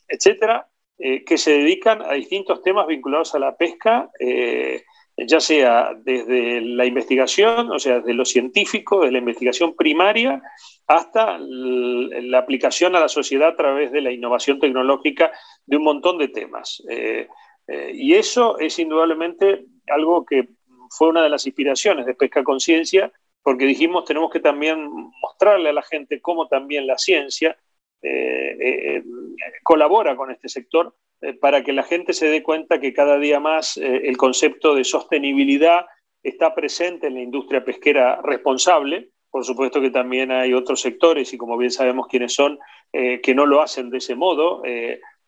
etcétera, 0.07 0.67
eh, 0.97 1.23
que 1.23 1.37
se 1.37 1.51
dedican 1.51 2.01
a 2.01 2.13
distintos 2.13 2.61
temas 2.61 2.87
vinculados 2.87 3.35
a 3.35 3.39
la 3.39 3.55
pesca, 3.55 4.09
eh, 4.19 4.83
ya 5.27 5.39
sea 5.39 5.91
desde 5.97 6.61
la 6.61 6.85
investigación, 6.85 7.71
o 7.71 7.79
sea, 7.79 7.99
desde 7.99 8.13
lo 8.13 8.25
científico, 8.25 9.01
desde 9.01 9.13
la 9.13 9.19
investigación 9.19 9.75
primaria, 9.75 10.41
hasta 10.87 11.37
la 11.39 12.39
aplicación 12.39 12.95
a 12.95 12.99
la 12.99 13.09
sociedad 13.09 13.49
a 13.49 13.55
través 13.55 13.91
de 13.91 14.01
la 14.01 14.11
innovación 14.11 14.59
tecnológica 14.59 15.31
de 15.65 15.77
un 15.77 15.83
montón 15.83 16.17
de 16.17 16.29
temas. 16.29 16.83
y 17.93 18.13
eso 18.15 18.57
es 18.57 18.79
indudablemente 18.79 19.65
algo 19.87 20.25
que 20.25 20.49
fue 20.89 21.09
una 21.09 21.21
de 21.21 21.29
las 21.29 21.45
inspiraciones 21.45 22.05
de 22.05 22.15
Pesca 22.15 22.43
Conciencia 22.43 23.11
porque 23.43 23.65
dijimos 23.65 24.05
tenemos 24.05 24.31
que 24.31 24.39
también 24.39 24.89
mostrarle 25.21 25.69
a 25.69 25.73
la 25.73 25.81
gente 25.81 26.21
cómo 26.21 26.47
también 26.47 26.87
la 26.87 26.97
ciencia 26.97 27.57
eh, 28.01 28.55
eh, 28.61 29.03
colabora 29.61 30.15
con 30.15 30.31
este 30.31 30.47
sector 30.47 30.95
eh, 31.19 31.33
para 31.33 31.63
que 31.63 31.73
la 31.73 31.83
gente 31.83 32.13
se 32.13 32.29
dé 32.29 32.41
cuenta 32.41 32.79
que 32.79 32.93
cada 32.93 33.17
día 33.17 33.41
más 33.41 33.75
el 33.77 34.15
concepto 34.15 34.73
de 34.73 34.85
sostenibilidad 34.85 35.85
está 36.23 36.55
presente 36.55 37.07
en 37.07 37.15
la 37.15 37.21
industria 37.21 37.63
pesquera 37.63 38.21
responsable. 38.23 39.09
Por 39.29 39.43
supuesto 39.43 39.81
que 39.81 39.91
también 39.91 40.31
hay 40.31 40.53
otros 40.53 40.81
sectores, 40.81 41.33
y 41.33 41.37
como 41.37 41.57
bien 41.57 41.71
sabemos 41.71 42.07
quiénes 42.07 42.33
son, 42.33 42.57
que 42.91 43.35
no 43.35 43.45
lo 43.45 43.61
hacen 43.61 43.91
de 43.91 43.99
ese 43.99 44.15
modo, 44.15 44.63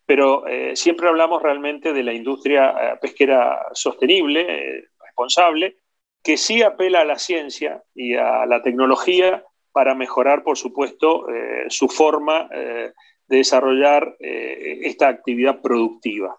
pero 0.08 0.44
siempre 0.74 1.08
hablamos 1.08 1.44
realmente 1.44 1.94
de 1.94 2.02
la 2.02 2.12
industria 2.12 2.98
pesquera 3.00 3.60
sostenible, 3.74 4.90
responsable, 5.06 5.78
que 6.24 6.36
sí 6.36 6.64
apela 6.64 7.02
a 7.02 7.06
la 7.06 7.20
ciencia 7.20 7.84
y 7.94 8.16
a 8.16 8.48
la 8.48 8.64
tecnología 8.64 9.46
para 9.72 9.96
mejorar, 9.96 10.44
por 10.44 10.58
supuesto, 10.58 11.30
eh, 11.30 11.66
su 11.70 11.88
forma 11.88 12.50
eh, 12.54 12.92
de 13.28 13.38
desarrollar 13.38 14.16
eh, 14.20 14.80
esta 14.84 15.08
actividad 15.08 15.62
productiva. 15.62 16.38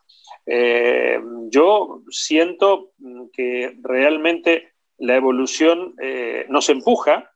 yo 1.51 2.03
siento 2.11 2.91
que 3.33 3.77
realmente 3.81 4.73
la 4.99 5.15
evolución 5.15 5.95
nos 6.49 6.69
empuja 6.69 7.33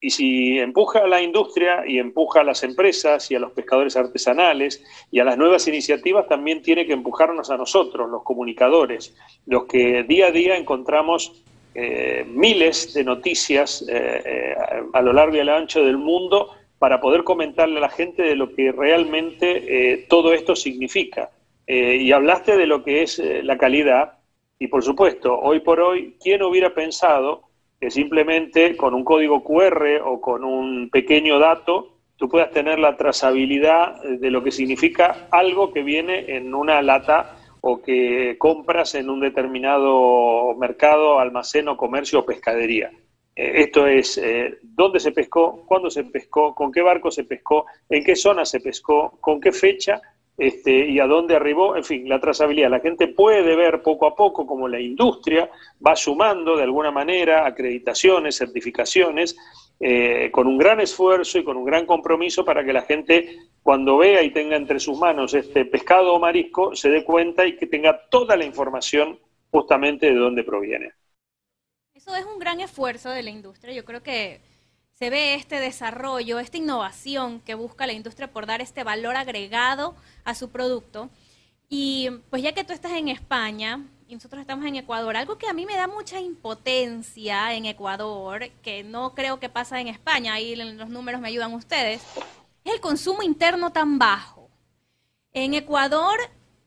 y 0.00 0.10
si 0.10 0.58
empuja 0.58 1.00
a 1.00 1.08
la 1.08 1.22
industria 1.22 1.84
y 1.86 1.98
empuja 1.98 2.40
a 2.40 2.44
las 2.44 2.62
empresas 2.62 3.30
y 3.30 3.34
a 3.34 3.40
los 3.40 3.52
pescadores 3.52 3.96
artesanales 3.96 4.84
y 5.10 5.20
a 5.20 5.24
las 5.24 5.36
nuevas 5.36 5.66
iniciativas, 5.66 6.28
también 6.28 6.62
tiene 6.62 6.86
que 6.86 6.92
empujarnos 6.92 7.50
a 7.50 7.56
nosotros, 7.56 8.08
los 8.08 8.22
comunicadores, 8.22 9.16
los 9.46 9.64
que 9.64 10.04
día 10.04 10.26
a 10.26 10.30
día 10.30 10.56
encontramos 10.56 11.42
eh, 11.80 12.24
miles 12.26 12.92
de 12.92 13.04
noticias 13.04 13.84
eh, 13.88 14.22
eh, 14.26 14.54
a 14.92 15.00
lo 15.00 15.12
largo 15.12 15.36
y 15.36 15.38
a 15.38 15.44
lo 15.44 15.54
ancho 15.54 15.84
del 15.84 15.96
mundo 15.96 16.50
para 16.76 17.00
poder 17.00 17.22
comentarle 17.22 17.78
a 17.78 17.82
la 17.82 17.88
gente 17.88 18.22
de 18.22 18.34
lo 18.34 18.52
que 18.52 18.72
realmente 18.72 20.06
todo 20.08 20.32
esto 20.32 20.56
significa. 20.56 21.30
y 21.68 22.10
hablaste 22.10 22.56
de 22.56 22.66
lo 22.66 22.82
que 22.82 23.02
es 23.02 23.22
la 23.44 23.56
calidad 23.58 24.18
y 24.58 24.66
por 24.66 24.82
supuesto, 24.82 25.38
hoy 25.38 25.60
por 25.60 25.80
hoy, 25.80 26.16
¿quién 26.20 26.42
hubiera 26.42 26.74
pensado 26.74 27.42
que 27.80 27.92
simplemente 27.92 28.76
con 28.76 28.92
un 28.94 29.04
código 29.04 29.44
QR 29.44 30.00
o 30.04 30.20
con 30.20 30.42
un 30.42 30.90
pequeño 30.90 31.38
dato 31.38 31.94
tú 32.16 32.28
puedas 32.28 32.50
tener 32.50 32.80
la 32.80 32.96
trazabilidad 32.96 34.02
de 34.02 34.30
lo 34.32 34.42
que 34.42 34.50
significa 34.50 35.28
algo 35.30 35.72
que 35.72 35.84
viene 35.84 36.36
en 36.36 36.54
una 36.54 36.82
lata 36.82 37.37
o 37.70 37.82
que 37.82 38.36
compras 38.38 38.94
en 38.94 39.10
un 39.10 39.20
determinado 39.20 40.54
mercado, 40.54 41.20
almacén 41.20 41.68
o 41.68 41.76
comercio 41.76 42.20
o 42.20 42.24
pescadería. 42.24 42.88
Eh, 43.36 43.62
esto 43.64 43.86
es 43.86 44.16
eh, 44.16 44.56
dónde 44.62 45.00
se 45.00 45.12
pescó, 45.12 45.66
cuándo 45.66 45.90
se 45.90 46.04
pescó, 46.04 46.54
con 46.54 46.72
qué 46.72 46.80
barco 46.80 47.10
se 47.10 47.24
pescó, 47.24 47.66
en 47.90 48.02
qué 48.04 48.16
zona 48.16 48.46
se 48.46 48.60
pescó, 48.60 49.18
con 49.20 49.38
qué 49.38 49.52
fecha 49.52 50.00
este, 50.38 50.86
y 50.88 50.98
a 50.98 51.06
dónde 51.06 51.36
arribó, 51.36 51.76
en 51.76 51.84
fin, 51.84 52.08
la 52.08 52.18
trazabilidad. 52.18 52.70
La 52.70 52.80
gente 52.80 53.08
puede 53.08 53.54
ver 53.54 53.82
poco 53.82 54.06
a 54.06 54.16
poco 54.16 54.46
cómo 54.46 54.66
la 54.66 54.80
industria 54.80 55.50
va 55.86 55.94
sumando 55.94 56.56
de 56.56 56.62
alguna 56.62 56.90
manera 56.90 57.44
acreditaciones, 57.44 58.38
certificaciones, 58.38 59.36
eh, 59.80 60.30
con 60.32 60.46
un 60.46 60.58
gran 60.58 60.80
esfuerzo 60.80 61.38
y 61.38 61.44
con 61.44 61.56
un 61.56 61.64
gran 61.64 61.86
compromiso 61.86 62.44
para 62.44 62.64
que 62.64 62.72
la 62.72 62.82
gente 62.82 63.36
cuando 63.62 63.98
vea 63.98 64.22
y 64.22 64.32
tenga 64.32 64.56
entre 64.56 64.80
sus 64.80 64.98
manos 64.98 65.34
este 65.34 65.64
pescado 65.64 66.14
o 66.14 66.18
marisco 66.18 66.74
se 66.74 66.88
dé 66.88 67.04
cuenta 67.04 67.46
y 67.46 67.56
que 67.56 67.66
tenga 67.66 68.08
toda 68.08 68.36
la 68.36 68.44
información 68.44 69.20
justamente 69.50 70.06
de 70.06 70.16
dónde 70.16 70.42
proviene. 70.42 70.92
Eso 71.94 72.14
es 72.16 72.24
un 72.24 72.38
gran 72.38 72.60
esfuerzo 72.60 73.10
de 73.10 73.22
la 73.22 73.30
industria. 73.30 73.74
Yo 73.74 73.84
creo 73.84 74.02
que 74.02 74.40
se 74.94 75.10
ve 75.10 75.34
este 75.34 75.60
desarrollo, 75.60 76.40
esta 76.40 76.56
innovación 76.56 77.40
que 77.40 77.54
busca 77.54 77.86
la 77.86 77.92
industria 77.92 78.32
por 78.32 78.46
dar 78.46 78.60
este 78.60 78.82
valor 78.82 79.16
agregado 79.16 79.94
a 80.24 80.34
su 80.34 80.50
producto. 80.50 81.08
Y 81.68 82.10
pues 82.30 82.42
ya 82.42 82.52
que 82.52 82.64
tú 82.64 82.72
estás 82.72 82.92
en 82.92 83.08
España 83.08 83.84
y 84.08 84.14
nosotros 84.14 84.40
estamos 84.40 84.64
en 84.64 84.76
Ecuador, 84.76 85.16
algo 85.16 85.36
que 85.36 85.46
a 85.46 85.52
mí 85.52 85.66
me 85.66 85.76
da 85.76 85.86
mucha 85.86 86.18
impotencia 86.18 87.52
en 87.52 87.66
Ecuador, 87.66 88.48
que 88.62 88.82
no 88.82 89.14
creo 89.14 89.38
que 89.38 89.50
pasa 89.50 89.80
en 89.80 89.88
España, 89.88 90.32
ahí 90.32 90.56
los 90.56 90.88
números 90.88 91.20
me 91.20 91.28
ayudan 91.28 91.52
ustedes, 91.52 92.00
es 92.64 92.72
el 92.72 92.80
consumo 92.80 93.22
interno 93.22 93.70
tan 93.70 93.98
bajo. 93.98 94.48
En 95.34 95.52
Ecuador 95.52 96.18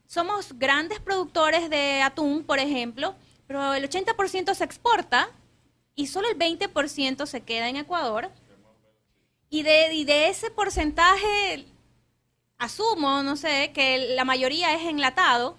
somos 0.06 0.56
grandes 0.56 1.00
productores 1.00 1.68
de 1.68 2.00
atún, 2.02 2.44
por 2.44 2.60
ejemplo, 2.60 3.16
pero 3.48 3.74
el 3.74 3.90
80% 3.90 4.54
se 4.54 4.64
exporta 4.64 5.28
y 5.96 6.06
solo 6.06 6.28
el 6.28 6.38
20% 6.38 7.26
se 7.26 7.40
queda 7.40 7.68
en 7.68 7.76
Ecuador. 7.76 8.30
Y 9.50 9.64
de, 9.64 10.04
de 10.06 10.28
ese 10.28 10.50
porcentaje, 10.50 11.66
asumo, 12.56 13.22
no 13.24 13.36
sé, 13.36 13.72
que 13.74 14.14
la 14.14 14.24
mayoría 14.24 14.74
es 14.74 14.86
enlatado. 14.86 15.58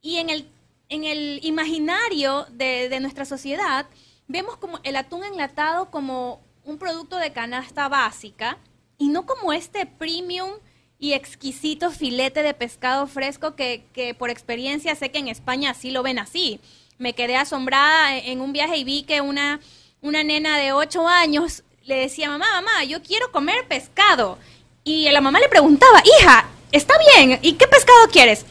Y 0.00 0.16
en 0.16 0.30
el, 0.30 0.48
en 0.88 1.04
el 1.04 1.40
imaginario 1.42 2.46
de, 2.50 2.96
nuestra 3.00 3.24
sociedad, 3.24 3.86
vemos 4.26 4.56
como 4.56 4.80
el 4.82 4.96
atún 4.96 5.24
enlatado 5.24 5.90
como 5.90 6.40
un 6.64 6.78
producto 6.78 7.16
de 7.16 7.32
canasta 7.32 7.88
básica 7.88 8.58
y 8.98 9.08
no 9.08 9.26
como 9.26 9.52
este 9.52 9.86
premium 9.86 10.50
y 10.98 11.12
exquisito 11.12 11.90
filete 11.90 12.42
de 12.42 12.54
pescado 12.54 13.06
fresco 13.06 13.54
que, 13.54 13.84
que, 13.92 14.14
por 14.14 14.30
experiencia 14.30 14.94
sé 14.94 15.10
que 15.10 15.18
en 15.18 15.28
España 15.28 15.72
sí 15.74 15.90
lo 15.90 16.02
ven 16.02 16.18
así 16.18 16.60
me 16.98 17.14
quedé 17.14 17.36
asombrada 17.36 18.18
en 18.18 18.40
un 18.40 18.52
viaje 18.52 18.76
y 18.76 18.84
vi 18.84 19.04
que 19.04 19.20
una, 19.20 19.60
una 20.02 20.24
nena 20.24 20.58
de 20.58 20.72
8 20.72 21.06
años 21.06 21.62
le 21.84 21.96
decía, 21.96 22.28
mamá, 22.28 22.46
mamá, 22.60 22.84
yo 22.84 23.02
quiero 23.02 23.32
comer 23.32 23.66
pescado. 23.66 24.38
Y 24.84 25.08
la 25.10 25.20
mamá 25.20 25.38
le 25.40 25.48
preguntaba, 25.48 26.02
hija, 26.20 26.48
está 26.72 26.94
bien, 27.14 27.38
¿y 27.42 27.54
qué 27.54 27.66
pescado 27.66 28.08
quieres? 28.10 28.44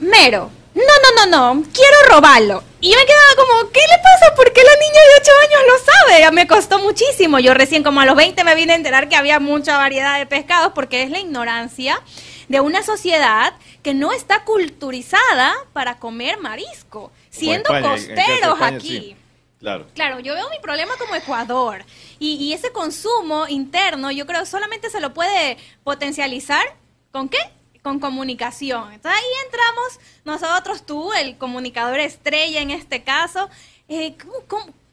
Mero. 0.00 0.50
No, 0.74 0.82
no, 0.82 1.26
no, 1.26 1.54
no, 1.54 1.62
quiero 1.72 1.96
robarlo. 2.08 2.62
Y 2.80 2.90
yo 2.90 2.98
me 2.98 3.04
quedaba 3.04 3.34
como, 3.36 3.70
¿qué 3.70 3.80
le 3.80 3.98
pasa? 3.98 4.34
¿Por 4.34 4.52
qué 4.52 4.62
la 4.62 4.76
niña 4.76 5.00
de 5.00 5.20
8 5.20 5.32
años 5.42 5.60
lo 5.68 5.92
sabe? 5.92 6.32
Me 6.32 6.46
costó 6.46 6.78
muchísimo. 6.78 7.38
Yo 7.38 7.54
recién 7.54 7.82
como 7.82 8.00
a 8.00 8.06
los 8.06 8.16
20 8.16 8.42
me 8.44 8.54
vine 8.54 8.72
a 8.72 8.76
enterar 8.76 9.08
que 9.08 9.16
había 9.16 9.40
mucha 9.40 9.76
variedad 9.76 10.18
de 10.18 10.26
pescados 10.26 10.72
porque 10.74 11.02
es 11.02 11.10
la 11.10 11.18
ignorancia 11.18 12.00
de 12.48 12.60
una 12.60 12.82
sociedad 12.82 13.54
que 13.82 13.94
no 13.94 14.12
está 14.12 14.44
culturizada 14.44 15.54
para 15.72 15.98
comer 15.98 16.38
marisco 16.38 17.12
siendo 17.30 17.70
costeros 17.82 18.60
aquí. 18.60 19.16
Claro. 19.58 19.86
Claro, 19.94 20.20
yo 20.20 20.34
veo 20.34 20.48
mi 20.50 20.58
problema 20.60 20.94
como 20.98 21.14
Ecuador. 21.14 21.84
Y, 22.18 22.52
ese 22.52 22.72
consumo 22.72 23.46
interno, 23.48 24.10
yo 24.10 24.26
creo 24.26 24.46
solamente 24.46 24.88
se 24.90 25.00
lo 25.00 25.12
puede 25.12 25.58
potencializar 25.84 26.64
con 27.12 27.28
qué? 27.28 27.38
Con 27.82 27.98
comunicación. 27.98 28.92
Entonces 28.92 29.20
ahí 29.20 29.44
entramos 29.46 30.00
nosotros, 30.24 30.84
tú, 30.84 31.12
el 31.12 31.38
comunicador 31.38 31.98
estrella 32.00 32.60
en 32.60 32.70
este 32.70 33.02
caso. 33.02 33.48
Eh, 33.88 34.16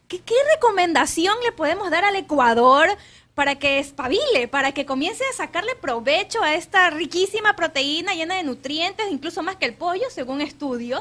qué, 0.08 0.20
¿Qué 0.22 0.34
recomendación 0.54 1.36
le 1.44 1.52
podemos 1.52 1.90
dar 1.90 2.04
al 2.04 2.16
Ecuador 2.16 2.88
para 3.38 3.54
que 3.54 3.78
espabile, 3.78 4.48
para 4.48 4.72
que 4.72 4.84
comience 4.84 5.22
a 5.24 5.32
sacarle 5.32 5.76
provecho 5.76 6.42
a 6.42 6.54
esta 6.54 6.90
riquísima 6.90 7.54
proteína 7.54 8.12
llena 8.14 8.34
de 8.34 8.42
nutrientes, 8.42 9.06
incluso 9.12 9.44
más 9.44 9.54
que 9.54 9.66
el 9.66 9.74
pollo, 9.74 10.10
según 10.10 10.40
estudios. 10.40 10.98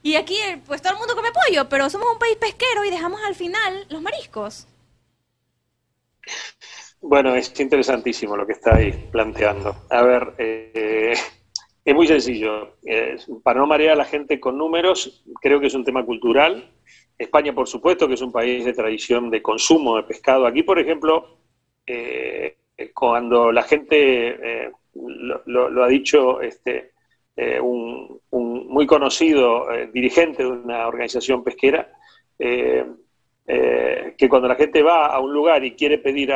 Y 0.00 0.14
aquí, 0.14 0.36
pues 0.68 0.80
todo 0.82 0.92
el 0.92 1.00
mundo 1.00 1.16
come 1.16 1.30
pollo, 1.32 1.68
pero 1.68 1.90
somos 1.90 2.06
un 2.12 2.20
país 2.20 2.36
pesquero 2.36 2.84
y 2.84 2.90
dejamos 2.90 3.20
al 3.26 3.34
final 3.34 3.86
los 3.88 4.00
mariscos. 4.02 4.68
Bueno, 7.02 7.34
es 7.34 7.58
interesantísimo 7.58 8.36
lo 8.36 8.46
que 8.46 8.52
está 8.52 8.76
ahí 8.76 8.92
planteando. 9.10 9.74
A 9.88 10.02
ver, 10.02 10.34
eh, 10.38 11.14
es 11.84 11.94
muy 11.94 12.06
sencillo. 12.06 12.76
para 13.42 13.60
no 13.60 13.66
marear 13.66 13.92
a 13.92 13.96
la 13.96 14.04
gente 14.04 14.38
con 14.38 14.58
números, 14.58 15.24
creo 15.40 15.60
que 15.60 15.66
es 15.66 15.74
un 15.74 15.84
tema 15.84 16.04
cultural. 16.04 16.70
España, 17.18 17.54
por 17.54 17.68
supuesto, 17.68 18.08
que 18.08 18.14
es 18.14 18.22
un 18.22 18.32
país 18.32 18.64
de 18.64 18.72
tradición 18.72 19.30
de 19.30 19.42
consumo 19.42 19.96
de 19.96 20.04
pescado. 20.04 20.46
Aquí, 20.46 20.62
por 20.62 20.78
ejemplo, 20.78 21.40
eh, 21.86 22.56
cuando 22.94 23.52
la 23.52 23.62
gente, 23.62 24.64
eh, 24.64 24.70
lo, 25.46 25.84
ha 25.84 25.88
dicho 25.88 26.40
este, 26.40 26.92
eh, 27.36 27.60
un, 27.60 28.20
muy 28.30 28.86
conocido 28.86 29.66
dirigente 29.92 30.42
de 30.42 30.48
una 30.48 30.86
organización 30.86 31.44
pesquera, 31.44 31.92
que 34.16 34.28
cuando 34.28 34.48
la 34.48 34.54
gente 34.54 34.82
va 34.82 35.06
a 35.06 35.18
un 35.20 35.32
lugar 35.32 35.64
y 35.64 35.72
quiere 35.72 35.98
pedir 35.98 36.32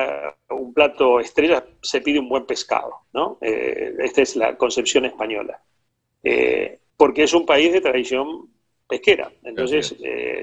un 0.50 0.72
plato 0.72 1.20
estrella, 1.20 1.64
se 1.80 2.00
pide 2.00 2.18
un 2.18 2.28
buen 2.28 2.46
pescado. 2.46 3.02
¿no? 3.12 3.38
esta 3.40 4.22
es 4.22 4.36
la 4.36 4.56
concepción 4.56 5.04
española. 5.04 5.60
porque 6.96 7.22
es 7.22 7.34
un 7.34 7.46
país 7.46 7.72
de 7.72 7.80
tradición 7.80 8.48
pesquera. 8.88 9.30
Entonces, 9.44 9.94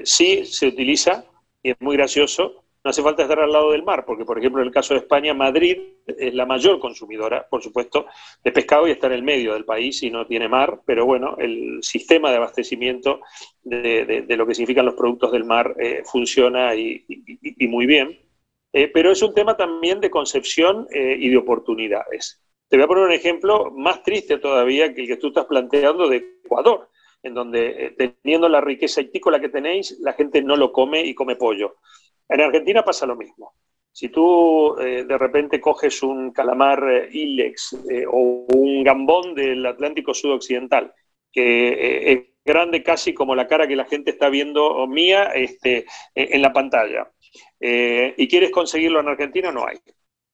sí 0.04 0.44
se 0.46 0.66
utiliza, 0.66 1.24
y 1.62 1.70
es 1.70 1.76
muy 1.80 1.96
gracioso, 1.96 2.62
no 2.84 2.90
hace 2.90 3.02
falta 3.02 3.22
estar 3.22 3.38
al 3.38 3.52
lado 3.52 3.72
del 3.72 3.84
mar, 3.84 4.04
porque 4.04 4.24
por 4.24 4.38
ejemplo 4.38 4.60
en 4.60 4.68
el 4.68 4.74
caso 4.74 4.94
de 4.94 5.00
España, 5.00 5.34
Madrid 5.34 5.78
es 6.06 6.34
la 6.34 6.46
mayor 6.46 6.80
consumidora, 6.80 7.46
por 7.48 7.62
supuesto, 7.62 8.06
de 8.42 8.50
pescado 8.50 8.88
y 8.88 8.90
está 8.90 9.06
en 9.06 9.12
el 9.14 9.22
medio 9.22 9.52
del 9.52 9.64
país 9.64 10.02
y 10.02 10.10
no 10.10 10.26
tiene 10.26 10.48
mar, 10.48 10.80
pero 10.84 11.06
bueno, 11.06 11.36
el 11.38 11.78
sistema 11.82 12.30
de 12.30 12.36
abastecimiento 12.36 13.20
de, 13.62 14.24
lo 14.28 14.46
que 14.46 14.54
significan 14.54 14.86
los 14.86 14.94
productos 14.94 15.30
del 15.30 15.44
mar 15.44 15.74
eh, 15.78 16.02
funciona 16.04 16.74
y, 16.74 17.04
muy 17.68 17.86
bien. 17.86 18.18
Eh, 18.74 18.88
pero 18.88 19.12
es 19.12 19.22
un 19.22 19.34
tema 19.34 19.54
también 19.54 20.00
de 20.00 20.10
concepción 20.10 20.88
eh, 20.90 21.16
y 21.18 21.28
de 21.28 21.36
oportunidades. 21.36 22.42
Te 22.68 22.78
voy 22.78 22.84
a 22.84 22.88
poner 22.88 23.04
un 23.04 23.12
ejemplo 23.12 23.70
más 23.70 24.02
triste 24.02 24.38
todavía 24.38 24.94
que 24.94 25.02
el 25.02 25.06
que 25.06 25.18
tú 25.18 25.28
estás 25.28 25.44
planteando 25.44 26.08
de 26.08 26.38
Ecuador, 26.42 26.88
en 27.22 27.34
donde 27.34 27.94
teniendo 28.22 28.48
la 28.48 28.60
riqueza 28.60 29.00
itícola 29.00 29.40
que 29.40 29.48
tenéis, 29.48 29.98
la 30.00 30.12
gente 30.12 30.42
no 30.42 30.56
lo 30.56 30.72
come 30.72 31.02
y 31.02 31.14
come 31.14 31.36
pollo. 31.36 31.76
En 32.28 32.40
Argentina 32.40 32.84
pasa 32.84 33.06
lo 33.06 33.16
mismo. 33.16 33.54
Si 33.92 34.08
tú 34.08 34.74
eh, 34.78 35.04
de 35.04 35.18
repente 35.18 35.60
coges 35.60 36.02
un 36.02 36.32
calamar 36.32 36.82
eh, 36.90 37.08
ilex 37.12 37.74
eh, 37.90 38.06
o 38.06 38.46
un 38.48 38.82
gambón 38.82 39.34
del 39.34 39.64
Atlántico 39.66 40.14
Sudoccidental, 40.14 40.94
que 41.30 42.12
es 42.12 42.20
grande 42.44 42.82
casi 42.82 43.12
como 43.12 43.34
la 43.34 43.46
cara 43.46 43.68
que 43.68 43.76
la 43.76 43.84
gente 43.84 44.10
está 44.10 44.30
viendo 44.30 44.86
mía 44.86 45.24
este, 45.34 45.86
en 46.14 46.42
la 46.42 46.52
pantalla, 46.52 47.10
y 47.60 48.28
quieres 48.28 48.50
conseguirlo 48.50 49.00
en 49.00 49.08
Argentina, 49.08 49.50
no 49.50 49.66
hay. 49.66 49.78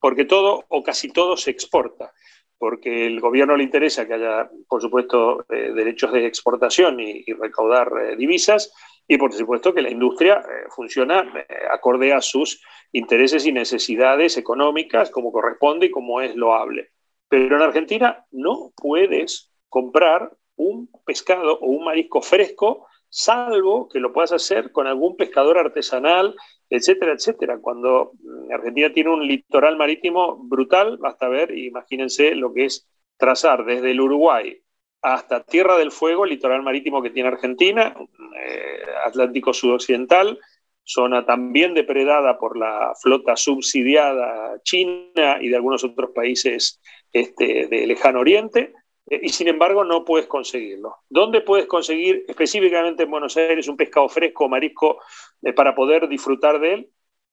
Porque 0.00 0.24
todo 0.24 0.64
o 0.68 0.82
casi 0.82 1.10
todo 1.10 1.36
se 1.36 1.50
exporta 1.52 2.12
porque 2.58 3.06
el 3.06 3.20
gobierno 3.20 3.56
le 3.56 3.64
interesa 3.64 4.06
que 4.06 4.14
haya, 4.14 4.50
por 4.68 4.82
supuesto, 4.82 5.46
derechos 5.48 6.12
de 6.12 6.26
exportación 6.26 6.98
y, 7.00 7.24
recaudar 7.32 8.16
divisas, 8.16 8.72
y 9.08 9.16
por 9.16 9.32
supuesto 9.32 9.72
que 9.72 9.80
la 9.80 9.90
industria 9.90 10.40
eh, 10.40 10.68
funciona 10.68 11.20
eh, 11.20 11.46
acorde 11.70 12.12
a 12.12 12.20
sus 12.20 12.62
intereses 12.92 13.46
y 13.46 13.52
necesidades 13.52 14.36
económicas 14.36 15.10
como 15.10 15.32
corresponde 15.32 15.86
y 15.86 15.90
como 15.90 16.20
es 16.20 16.36
loable. 16.36 16.90
Pero 17.26 17.56
en 17.56 17.62
Argentina 17.62 18.26
no 18.30 18.72
puedes 18.76 19.50
comprar 19.70 20.30
un 20.56 20.90
pescado 21.06 21.58
o 21.58 21.66
un 21.66 21.84
marisco 21.84 22.20
fresco 22.20 22.86
salvo 23.08 23.88
que 23.88 24.00
lo 24.00 24.12
puedas 24.12 24.32
hacer 24.32 24.72
con 24.72 24.86
algún 24.86 25.16
pescador 25.16 25.56
artesanal, 25.56 26.36
etcétera, 26.70 27.12
etcétera. 27.12 27.58
Cuando 27.58 28.12
mm, 28.20 28.52
Argentina 28.52 28.92
tiene 28.92 29.10
un 29.10 29.26
litoral 29.26 29.76
marítimo 29.76 30.36
brutal, 30.36 30.98
basta 30.98 31.28
ver, 31.28 31.56
imagínense 31.56 32.34
lo 32.34 32.52
que 32.52 32.66
es 32.66 32.88
trazar 33.16 33.64
desde 33.64 33.90
el 33.90 34.00
Uruguay 34.00 34.60
hasta 35.02 35.44
Tierra 35.44 35.76
del 35.76 35.92
Fuego, 35.92 36.24
el 36.24 36.30
litoral 36.30 36.62
marítimo 36.62 37.02
que 37.02 37.10
tiene 37.10 37.28
Argentina, 37.28 37.94
eh, 38.36 38.80
Atlántico 39.04 39.52
Sudoccidental, 39.52 40.38
zona 40.82 41.24
también 41.24 41.74
depredada 41.74 42.38
por 42.38 42.56
la 42.56 42.94
flota 43.00 43.36
subsidiada 43.36 44.60
china 44.62 45.38
y 45.40 45.48
de 45.48 45.56
algunos 45.56 45.84
otros 45.84 46.10
países 46.14 46.80
este, 47.12 47.66
de 47.66 47.86
lejano 47.86 48.20
oriente, 48.20 48.72
y 49.10 49.28
sin 49.30 49.48
embargo 49.48 49.84
no 49.84 50.04
puedes 50.04 50.26
conseguirlo. 50.26 50.96
¿Dónde 51.08 51.40
puedes 51.40 51.66
conseguir 51.66 52.24
específicamente 52.28 53.04
en 53.04 53.10
Buenos 53.10 53.36
Aires 53.36 53.68
un 53.68 53.76
pescado 53.76 54.08
fresco, 54.08 54.48
marisco, 54.48 55.00
eh, 55.42 55.52
para 55.52 55.74
poder 55.74 56.08
disfrutar 56.08 56.60
de 56.60 56.74
él? 56.74 56.90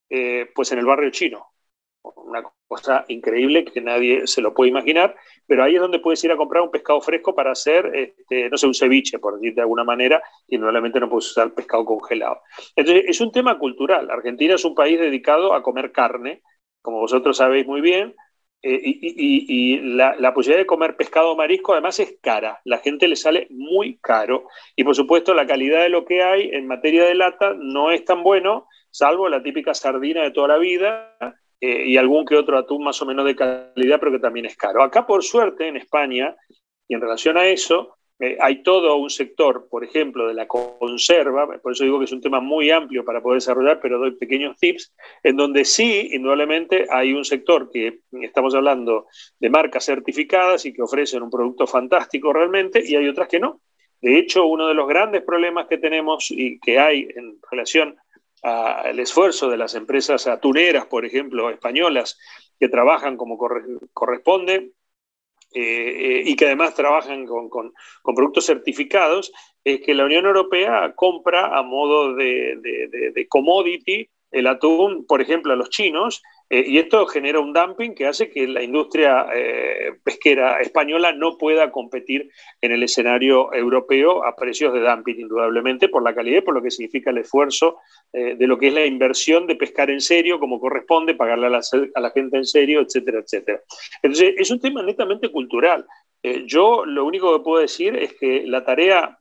Eh, 0.09 0.51
pues 0.53 0.71
en 0.71 0.79
el 0.79 0.85
barrio 0.85 1.09
chino. 1.09 1.47
Una 2.03 2.43
cosa 2.67 3.03
increíble 3.07 3.65
que 3.65 3.81
nadie 3.81 4.27
se 4.27 4.41
lo 4.41 4.53
puede 4.53 4.69
imaginar, 4.69 5.15
pero 5.47 5.63
ahí 5.63 5.75
es 5.75 5.81
donde 5.81 5.99
puedes 5.99 6.23
ir 6.23 6.31
a 6.31 6.37
comprar 6.37 6.61
un 6.61 6.69
pescado 6.69 7.01
fresco 7.01 7.33
para 7.33 7.51
hacer, 7.51 7.91
este, 7.95 8.47
no 8.49 8.57
sé, 8.57 8.67
un 8.67 8.75
ceviche, 8.75 9.17
por 9.17 9.35
decir 9.35 9.55
de 9.55 9.61
alguna 9.61 9.83
manera, 9.83 10.21
y 10.47 10.57
normalmente 10.59 10.99
no 10.99 11.09
puedes 11.09 11.31
usar 11.31 11.53
pescado 11.55 11.83
congelado. 11.83 12.41
Entonces, 12.75 13.05
es 13.07 13.19
un 13.21 13.31
tema 13.31 13.57
cultural. 13.57 14.09
Argentina 14.11 14.53
es 14.53 14.63
un 14.65 14.75
país 14.75 14.99
dedicado 14.99 15.53
a 15.55 15.63
comer 15.63 15.91
carne, 15.91 16.43
como 16.81 16.99
vosotros 16.99 17.37
sabéis 17.37 17.65
muy 17.65 17.81
bien, 17.81 18.15
eh, 18.61 18.81
y, 18.83 19.79
la, 19.79 20.33
posibilidad 20.33 20.61
de 20.61 20.65
comer 20.65 20.95
pescado 20.95 21.35
marisco 21.35 21.73
además 21.73 21.99
es 21.99 22.17
cara, 22.21 22.61
la 22.65 22.79
gente 22.79 23.07
le 23.07 23.15
sale 23.15 23.47
muy 23.51 23.97
caro 23.99 24.47
y 24.75 24.83
por 24.83 24.95
supuesto 24.95 25.33
la 25.33 25.45
calidad 25.45 25.81
de 25.81 25.89
lo 25.89 26.03
que 26.05 26.23
hay 26.23 26.49
en 26.51 26.65
materia 26.65 27.05
de 27.05 27.15
lata 27.15 27.53
no 27.57 27.91
es 27.91 28.03
tan 28.05 28.23
bueno, 28.23 28.67
salvo 28.89 29.29
la 29.29 29.43
típica 29.43 29.73
sardina 29.73 30.23
de 30.23 30.31
toda 30.31 30.47
la 30.47 30.57
vida 30.57 31.15
eh, 31.61 31.85
y 31.85 31.97
algún 31.97 32.25
que 32.25 32.35
otro 32.35 32.57
atún 32.57 32.83
más 32.83 33.01
o 33.01 33.05
menos 33.05 33.25
de 33.25 33.35
calidad, 33.35 33.99
pero 33.99 34.11
que 34.11 34.19
también 34.19 34.45
es 34.45 34.57
caro. 34.57 34.83
Acá 34.83 35.05
por 35.05 35.23
suerte 35.23 35.67
en 35.67 35.77
España, 35.77 36.35
y 36.87 36.93
en 36.93 37.01
relación 37.01 37.37
a 37.37 37.47
eso, 37.47 37.97
eh, 38.19 38.37
hay 38.39 38.63
todo 38.63 38.95
un 38.95 39.09
sector, 39.09 39.67
por 39.69 39.83
ejemplo, 39.83 40.27
de 40.27 40.33
la 40.33 40.47
conserva, 40.47 41.47
por 41.59 41.73
eso 41.73 41.83
digo 41.83 41.99
que 41.99 42.05
es 42.05 42.11
un 42.13 42.21
tema 42.21 42.39
muy 42.39 42.71
amplio 42.71 43.03
para 43.03 43.21
poder 43.21 43.37
desarrollar, 43.37 43.79
pero 43.81 43.99
doy 43.99 44.11
pequeños 44.11 44.57
tips, 44.57 44.93
en 45.21 45.35
donde 45.35 45.65
sí, 45.65 46.09
indudablemente, 46.13 46.87
hay 46.89 47.11
un 47.11 47.25
sector 47.25 47.69
que 47.69 47.99
estamos 48.21 48.55
hablando 48.55 49.07
de 49.39 49.49
marcas 49.49 49.85
certificadas 49.85 50.65
y 50.65 50.73
que 50.73 50.81
ofrecen 50.81 51.23
un 51.23 51.29
producto 51.29 51.67
fantástico 51.67 52.31
realmente, 52.31 52.81
y 52.85 52.95
hay 52.95 53.07
otras 53.07 53.27
que 53.27 53.39
no. 53.39 53.61
De 54.01 54.17
hecho, 54.17 54.45
uno 54.45 54.67
de 54.67 54.75
los 54.75 54.87
grandes 54.87 55.23
problemas 55.23 55.67
que 55.67 55.77
tenemos 55.77 56.27
y 56.29 56.59
que 56.59 56.79
hay 56.79 57.07
en 57.15 57.37
relación 57.51 57.97
al 58.43 58.99
esfuerzo 58.99 59.49
de 59.49 59.57
las 59.57 59.73
empresas 59.73 60.27
atuneras, 60.27 60.85
por 60.85 61.05
ejemplo, 61.05 61.49
españolas, 61.49 62.19
que 62.59 62.69
trabajan 62.69 63.17
como 63.17 63.37
corresponde, 63.93 64.71
eh, 65.55 66.23
y 66.25 66.35
que 66.35 66.45
además 66.45 66.75
trabajan 66.75 67.25
con, 67.25 67.49
productos 68.03 68.45
certificados, 68.45 69.31
es 69.63 69.81
que 69.81 69.93
la 69.93 70.05
Unión 70.05 70.25
Europea 70.25 70.93
compra 70.95 71.57
a 71.57 71.63
modo 71.63 72.13
de, 72.13 72.57
de 73.13 73.27
commodity 73.27 74.07
el 74.31 74.47
atún, 74.47 75.05
por 75.07 75.21
ejemplo, 75.21 75.53
a 75.53 75.55
los 75.55 75.69
chinos, 75.69 76.21
eh, 76.49 76.63
y 76.67 76.77
esto 76.77 77.07
genera 77.07 77.39
un 77.39 77.53
dumping 77.53 77.95
que 77.95 78.05
hace 78.05 78.29
que 78.29 78.47
la 78.47 78.61
industria 78.61 79.27
eh, 79.33 79.93
pesquera 80.03 80.59
española 80.61 81.11
no 81.11 81.37
pueda 81.37 81.71
competir 81.71 82.29
en 82.61 82.71
el 82.71 82.83
escenario 82.83 83.51
europeo 83.51 84.23
a 84.23 84.35
precios 84.35 84.71
de 84.73 84.81
dumping, 84.81 85.21
indudablemente, 85.21 85.89
por 85.89 86.03
la 86.03 86.13
calidad 86.13 86.43
por 86.43 86.53
lo 86.53 86.61
que 86.61 86.69
significa 86.69 87.09
el 87.09 87.17
esfuerzo 87.17 87.77
eh, 88.13 88.35
de 88.35 88.47
lo 88.47 88.59
que 88.59 88.67
es 88.67 88.73
la 88.73 88.85
inversión 88.85 89.47
de 89.47 89.55
pescar 89.55 89.89
en 89.89 90.01
serio, 90.01 90.39
como 90.39 90.59
corresponde, 90.59 91.15
pagarle 91.15 91.47
a 91.47 91.49
la, 91.49 91.61
a 91.95 91.99
la 91.99 92.11
gente 92.11 92.37
en 92.37 92.45
serio, 92.45 92.81
etcétera, 92.81 93.19
etcétera. 93.19 93.61
Entonces, 94.03 94.35
es 94.37 94.51
un 94.51 94.59
tema 94.59 94.83
netamente 94.83 95.29
cultural. 95.29 95.85
yo 96.45 96.85
lo 96.85 97.05
único 97.05 97.35
que 97.35 97.43
puedo 97.43 97.61
decir 97.61 97.95
es 97.95 98.13
que 98.13 98.43
la 98.45 98.63
tarea 98.63 99.17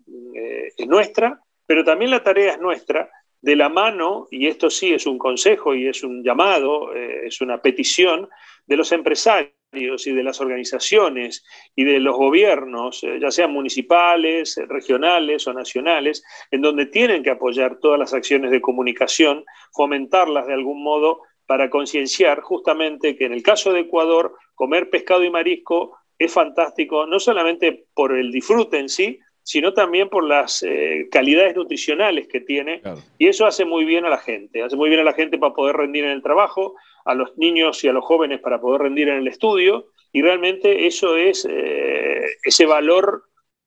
es 0.77 0.87
nuestra, 0.87 1.39
pero 1.67 1.85
también 1.85 2.11
la 2.11 2.23
tarea 2.23 2.53
es 2.53 2.61
nuestra 2.61 3.11
de 3.45 3.57
la 3.57 3.69
mano, 3.69 4.27
y 4.31 4.47
esto 4.47 4.71
sí 4.71 4.95
es 4.95 5.07
un 5.07 5.19
consejo 5.19 5.75
y 5.75 5.87
es 5.87 6.03
un 6.03 6.25
llamado, 6.25 6.95
eh, 6.95 7.27
es 7.27 7.43
una 7.43 7.61
petición 7.61 8.27
de 8.67 8.77
los 8.79 8.91
empresarios 8.91 10.07
y 10.07 10.13
de 10.13 10.23
las 10.23 10.41
organizaciones 10.41 11.45
y 11.77 11.85
de 11.85 12.01
los 12.01 12.17
gobiernos, 12.17 13.05
eh, 13.05 13.19
ya 13.21 13.31
sean 13.31 13.53
municipales, 13.53 14.59
regionales 14.67 15.47
o 15.47 15.53
nacionales, 15.53 16.25
en 16.51 16.63
donde 16.63 16.87
tienen 16.87 17.23
que 17.23 17.29
apoyar 17.29 17.79
todas 17.81 17.99
las 17.99 18.15
acciones 18.15 18.51
de 18.51 18.63
comunicación, 18.63 19.45
fomentarlas 19.75 20.47
de 20.47 20.55
algún 20.55 20.83
modo 20.83 21.21
para 21.45 21.69
concienciar 21.69 22.41
justamente 22.41 23.15
que 23.15 23.27
en 23.27 23.35
el 23.35 23.43
caso 23.43 23.75
de 23.75 23.81
Ecuador, 23.81 24.39
comer 24.55 24.89
pescado 24.89 25.23
y 25.23 25.29
marisco 25.29 25.99
es 26.19 26.33
fantástico, 26.33 27.07
no 27.07 27.21
solamente 27.21 27.89
por 27.93 28.17
el 28.17 28.33
disfrute 28.33 28.79
en 28.79 28.89
sí, 28.89 29.19
sino 29.45 29.75
también 29.75 30.09
por 30.09 30.25
las 30.25 30.63
eh, 30.63 31.07
calidades 31.11 31.55
nutricionales 31.55 32.27
que 32.27 32.41
tiene. 32.41 32.81
Y 33.19 33.29
eso 33.29 33.47
hace 33.47 33.65
muy 33.65 33.85
bien 33.85 34.07
a 34.07 34.09
la 34.09 34.19
gente, 34.19 34.63
hace 34.63 34.75
muy 34.75 34.89
bien 34.89 35.03
a 35.03 35.05
la 35.05 35.13
gente 35.13 35.39
para 35.39 35.55
poder 35.55 35.77
rendir 35.77 36.05
en 36.05 36.11
el 36.11 36.23
trabajo, 36.23 36.75
a 37.05 37.15
los 37.15 37.37
niños 37.37 37.85
y 37.85 37.89
a 37.89 37.93
los 37.93 38.05
jóvenes 38.05 38.41
para 38.41 38.61
poder 38.61 38.83
rendir 38.83 39.09
en 39.11 39.19
el 39.19 39.29
estudio, 39.29 39.91
y 40.13 40.23
realmente 40.23 40.87
eso 40.87 41.17
es 41.17 41.47
eh, 41.49 42.25
ese 42.43 42.65
valor 42.65 43.25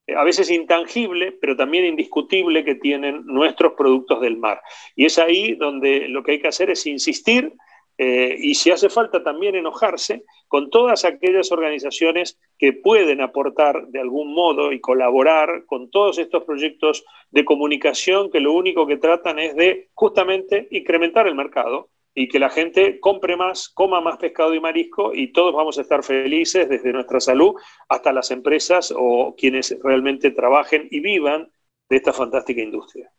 eh, 0.08 0.16
a 0.16 0.24
veces 0.24 0.50
intangible, 0.50 1.34
pero 1.34 1.56
también 1.56 1.86
indiscutible 1.86 2.66
que 2.66 2.76
tienen 2.76 3.24
nuestros 3.26 3.74
productos 3.74 4.20
del 4.22 4.38
mar. 4.38 4.62
Y 4.96 5.06
es 5.06 5.20
ahí 5.20 5.54
donde 5.54 6.08
lo 6.08 6.24
que 6.24 6.32
hay 6.32 6.42
que 6.42 6.48
hacer 6.48 6.72
es 6.72 6.88
insistir 6.88 7.54
eh, 7.98 8.36
y 8.40 8.54
si 8.54 8.70
hace 8.70 8.90
falta 8.90 9.24
también 9.24 9.56
enojarse 9.56 10.24
con 10.48 10.70
todas 10.70 11.04
aquellas 11.04 11.52
organizaciones 11.52 12.40
que 12.58 12.74
pueden 12.74 13.22
aportar 13.22 13.88
de 13.88 14.00
algún 14.00 14.34
modo 14.36 14.72
y 14.72 14.80
colaborar 14.80 15.66
con 15.66 15.90
todos 15.90 16.20
estos 16.20 16.44
proyectos 16.44 17.04
de 17.32 17.44
comunicación 17.44 18.30
que 18.30 18.40
lo 18.40 18.54
único 18.54 18.86
que 18.86 18.98
tratan 18.98 19.40
es 19.40 19.56
de 19.56 19.90
justamente 19.96 20.68
incrementar 20.70 21.28
el 21.28 21.36
mercado 21.36 21.90
y 22.14 22.28
que 22.28 22.40
la 22.40 22.50
gente 22.50 23.00
compre 23.00 23.36
más, 23.36 23.70
coma 23.70 24.00
más 24.00 24.18
pescado 24.18 24.54
y 24.54 24.60
marisco 24.60 25.14
y 25.14 25.32
todos 25.32 25.54
vamos 25.54 25.78
a 25.78 25.82
estar 25.82 26.04
felices 26.04 26.70
desde 26.70 26.94
nuestra 26.94 27.20
salud 27.20 27.56
hasta 27.90 28.14
las 28.14 28.30
empresas 28.30 28.94
o 28.96 29.36
quienes 29.36 29.76
realmente 29.84 30.32
trabajen 30.32 30.88
y 30.92 31.00
vivan 31.00 31.52
de 31.90 31.96
esta 31.96 32.14
fantástica 32.14 32.62
industria 32.62 33.12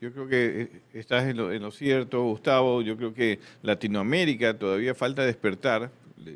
yo 0.00 0.12
creo 0.12 0.26
que 0.26 0.62
eh, 0.62 0.82
estás 0.94 1.24
en 1.24 1.36
lo, 1.36 1.70
cierto, 1.70 2.22
Gustavo. 2.24 2.80
Yo 2.82 2.96
creo 2.96 3.12
que 3.12 3.40
Latinoamérica 3.62 4.58
todavía 4.58 4.94
falta 4.94 5.24
despertar. 5.24 5.90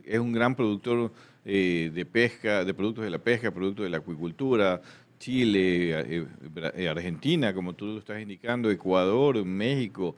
Es 0.04 0.18
un 0.18 0.32
gran 0.32 0.54
productor 0.54 1.12
eh, 1.44 1.90
de 1.94 2.04
pesca, 2.04 2.64
de 2.64 2.74
productos 2.74 3.04
de 3.04 3.10
la 3.10 3.18
pesca, 3.18 3.50
productos 3.50 3.84
de 3.84 3.90
la 3.90 3.98
acuicultura. 3.98 4.82
Chile, 5.18 6.26
eh, 6.76 6.88
Argentina, 6.88 7.54
como 7.54 7.72
tú 7.72 7.86
lo 7.86 7.98
estás 7.98 8.20
indicando, 8.20 8.70
Ecuador, 8.70 9.42
México, 9.46 10.14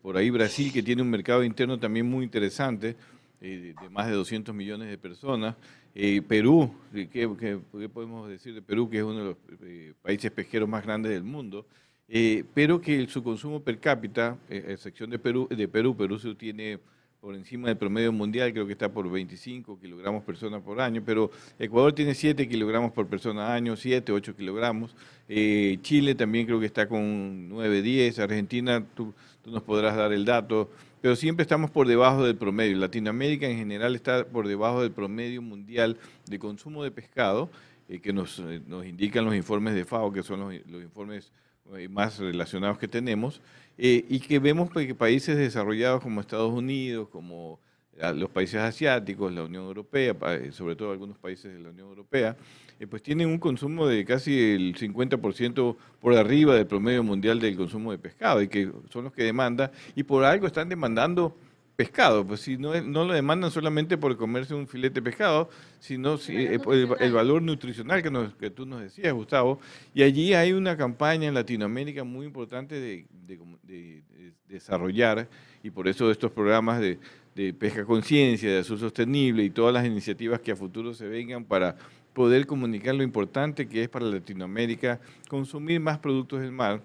por 0.00 0.16
ahí 0.16 0.30
Brasil, 0.30 0.72
que 0.72 0.82
tiene 0.82 1.02
un 1.02 1.10
mercado 1.10 1.44
interno 1.44 1.78
también 1.78 2.06
muy 2.06 2.24
interesante, 2.24 2.96
de 3.40 3.74
más 3.90 4.06
de 4.06 4.14
200 4.14 4.54
millones 4.54 4.88
de 4.88 4.96
personas. 4.96 5.56
Eh, 5.96 6.22
Perú, 6.26 6.72
¿qué, 6.92 7.28
podemos 7.92 8.28
decir 8.28 8.52
de 8.52 8.62
Perú, 8.62 8.90
que 8.90 8.98
es 8.98 9.04
uno 9.04 9.18
de 9.18 9.24
los 9.24 9.36
eh, 9.62 9.92
países 10.02 10.28
pesqueros 10.32 10.68
más 10.68 10.84
grandes 10.84 11.12
del 11.12 11.22
mundo? 11.22 11.66
Eh, 12.08 12.42
pero 12.52 12.80
que 12.80 13.06
su 13.06 13.22
consumo 13.22 13.60
per 13.60 13.78
cápita, 13.78 14.36
a 14.50 14.54
excepción 14.54 15.08
de 15.08 15.20
Perú, 15.20 15.46
de 15.48 15.68
Perú, 15.68 15.96
Perú 15.96 16.18
se 16.18 16.34
tiene 16.34 16.80
por 17.20 17.36
encima 17.36 17.68
del 17.68 17.78
promedio 17.78 18.12
mundial, 18.12 18.52
creo 18.52 18.66
que 18.66 18.72
está 18.72 18.92
por 18.92 19.08
25 19.08 19.78
kilogramos 19.80 20.24
persona 20.24 20.60
por 20.60 20.80
año, 20.80 21.00
pero 21.06 21.30
Ecuador 21.58 21.92
tiene 21.94 22.14
7 22.14 22.46
kilogramos 22.48 22.92
por 22.92 23.06
persona 23.06 23.54
año, 23.54 23.76
7, 23.76 24.12
8 24.12 24.36
kilogramos. 24.36 24.94
Chile 25.26 26.14
también 26.16 26.44
creo 26.44 26.60
que 26.60 26.66
está 26.66 26.86
con 26.86 27.48
9, 27.48 27.80
10. 27.80 28.18
Argentina, 28.18 28.84
tú, 28.94 29.14
tú 29.42 29.50
nos 29.52 29.62
podrás 29.62 29.96
dar 29.96 30.12
el 30.12 30.26
dato 30.26 30.68
pero 31.04 31.16
siempre 31.16 31.42
estamos 31.42 31.70
por 31.70 31.86
debajo 31.86 32.24
del 32.24 32.34
promedio. 32.34 32.78
Latinoamérica 32.78 33.46
en 33.46 33.58
general 33.58 33.94
está 33.94 34.26
por 34.26 34.48
debajo 34.48 34.80
del 34.80 34.90
promedio 34.90 35.42
mundial 35.42 35.98
de 36.24 36.38
consumo 36.38 36.82
de 36.82 36.90
pescado, 36.90 37.50
eh, 37.90 37.98
que 38.00 38.14
nos, 38.14 38.38
eh, 38.38 38.62
nos, 38.66 38.86
indican 38.86 39.22
los 39.26 39.34
informes 39.34 39.74
de 39.74 39.84
FAO, 39.84 40.10
que 40.10 40.22
son 40.22 40.40
los, 40.40 40.82
informes 40.82 41.30
eh, 41.76 41.88
más 41.90 42.18
relacionados 42.20 42.78
que 42.78 42.88
tenemos, 42.88 43.42
y 43.76 44.18
que 44.20 44.38
vemos 44.38 44.70
pues, 44.72 44.86
que 44.86 44.94
países 44.94 45.36
desarrollados 45.36 46.02
como 46.02 46.22
Estados 46.22 46.54
Unidos, 46.54 47.10
como 47.10 47.60
los 48.14 48.30
países 48.30 48.60
asiáticos, 48.60 49.32
la 49.32 49.44
Unión 49.44 49.64
Europea, 49.64 50.14
sobre 50.50 50.76
todo 50.76 50.92
algunos 50.92 51.18
países 51.18 51.52
de 51.52 51.60
la 51.60 51.70
Unión 51.70 51.88
Europea, 51.88 52.36
eh, 52.80 52.86
pues 52.86 53.02
tienen 53.02 53.28
un 53.28 53.38
consumo 53.38 53.86
de 53.86 54.04
casi 54.04 54.52
el 54.52 54.74
50% 54.74 55.76
por 56.00 56.14
arriba 56.14 56.54
del 56.54 56.66
promedio 56.66 57.04
mundial 57.04 57.38
del 57.38 57.56
consumo 57.56 57.92
de 57.92 57.98
pescado 57.98 58.42
y 58.42 58.48
que 58.48 58.70
son 58.90 59.04
los 59.04 59.12
que 59.12 59.22
demandan 59.22 59.70
y 59.94 60.02
por 60.02 60.24
algo 60.24 60.46
están 60.46 60.68
demandando 60.68 61.36
pescado, 61.76 62.24
pues 62.24 62.40
si 62.40 62.56
no, 62.56 62.80
no 62.82 63.04
lo 63.04 63.14
demandan 63.14 63.50
solamente 63.50 63.96
por 63.96 64.16
comerse 64.16 64.54
un 64.54 64.68
filete 64.68 64.94
de 64.94 65.02
pescado, 65.02 65.48
sino 65.80 66.18
si, 66.18 66.36
eh, 66.36 66.60
el, 67.00 67.12
valor 67.12 67.42
nutricional 67.42 68.02
que, 68.02 68.10
nos, 68.10 68.34
que 68.34 68.50
tú 68.50 68.64
nos 68.64 68.80
decías, 68.80 69.12
Gustavo, 69.12 69.58
y 69.92 70.02
allí 70.02 70.34
hay 70.34 70.52
una 70.52 70.76
campaña 70.76 71.26
en 71.26 71.34
Latinoamérica 71.34 72.04
muy 72.04 72.26
importante 72.26 72.78
de, 72.78 73.06
de 73.26 74.04
desarrollar 74.46 75.28
y 75.62 75.70
por 75.70 75.88
eso 75.88 76.10
estos 76.10 76.30
programas 76.30 76.80
de, 76.80 76.98
pesca 77.34 77.84
conciencia, 77.84 78.50
de 78.50 78.58
azul 78.58 78.78
sostenible 78.78 79.42
y 79.42 79.50
todas 79.50 79.74
las 79.74 79.86
iniciativas 79.86 80.40
que 80.40 80.52
a 80.52 80.56
futuro 80.56 80.94
se 80.94 81.08
vengan 81.08 81.44
para 81.44 81.76
poder 82.12 82.46
comunicar 82.46 82.94
lo 82.94 83.02
importante 83.02 83.68
que 83.68 83.82
es 83.82 83.88
para 83.88 84.06
Latinoamérica 84.06 85.00
consumir 85.28 85.80
más 85.80 85.98
productos 85.98 86.40
del 86.40 86.52
mar, 86.52 86.80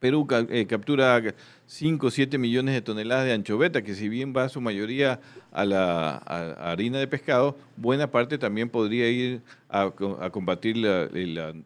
Perú 0.00 0.28
eh, 0.50 0.66
captura 0.66 1.20
5 1.66 2.06
o 2.06 2.10
7 2.10 2.38
millones 2.38 2.74
de 2.74 2.82
toneladas 2.82 3.26
de 3.26 3.32
anchoveta, 3.32 3.82
que 3.82 3.94
si 3.94 4.08
bien 4.08 4.32
va 4.36 4.48
su 4.48 4.60
mayoría 4.60 5.20
a 5.50 5.64
la 5.64 6.16
harina 6.16 6.98
de 6.98 7.08
pescado, 7.08 7.56
buena 7.76 8.08
parte 8.08 8.38
también 8.38 8.68
podría 8.68 9.10
ir 9.10 9.42
a, 9.68 9.90
combatir 10.30 10.76
la, 10.76 11.08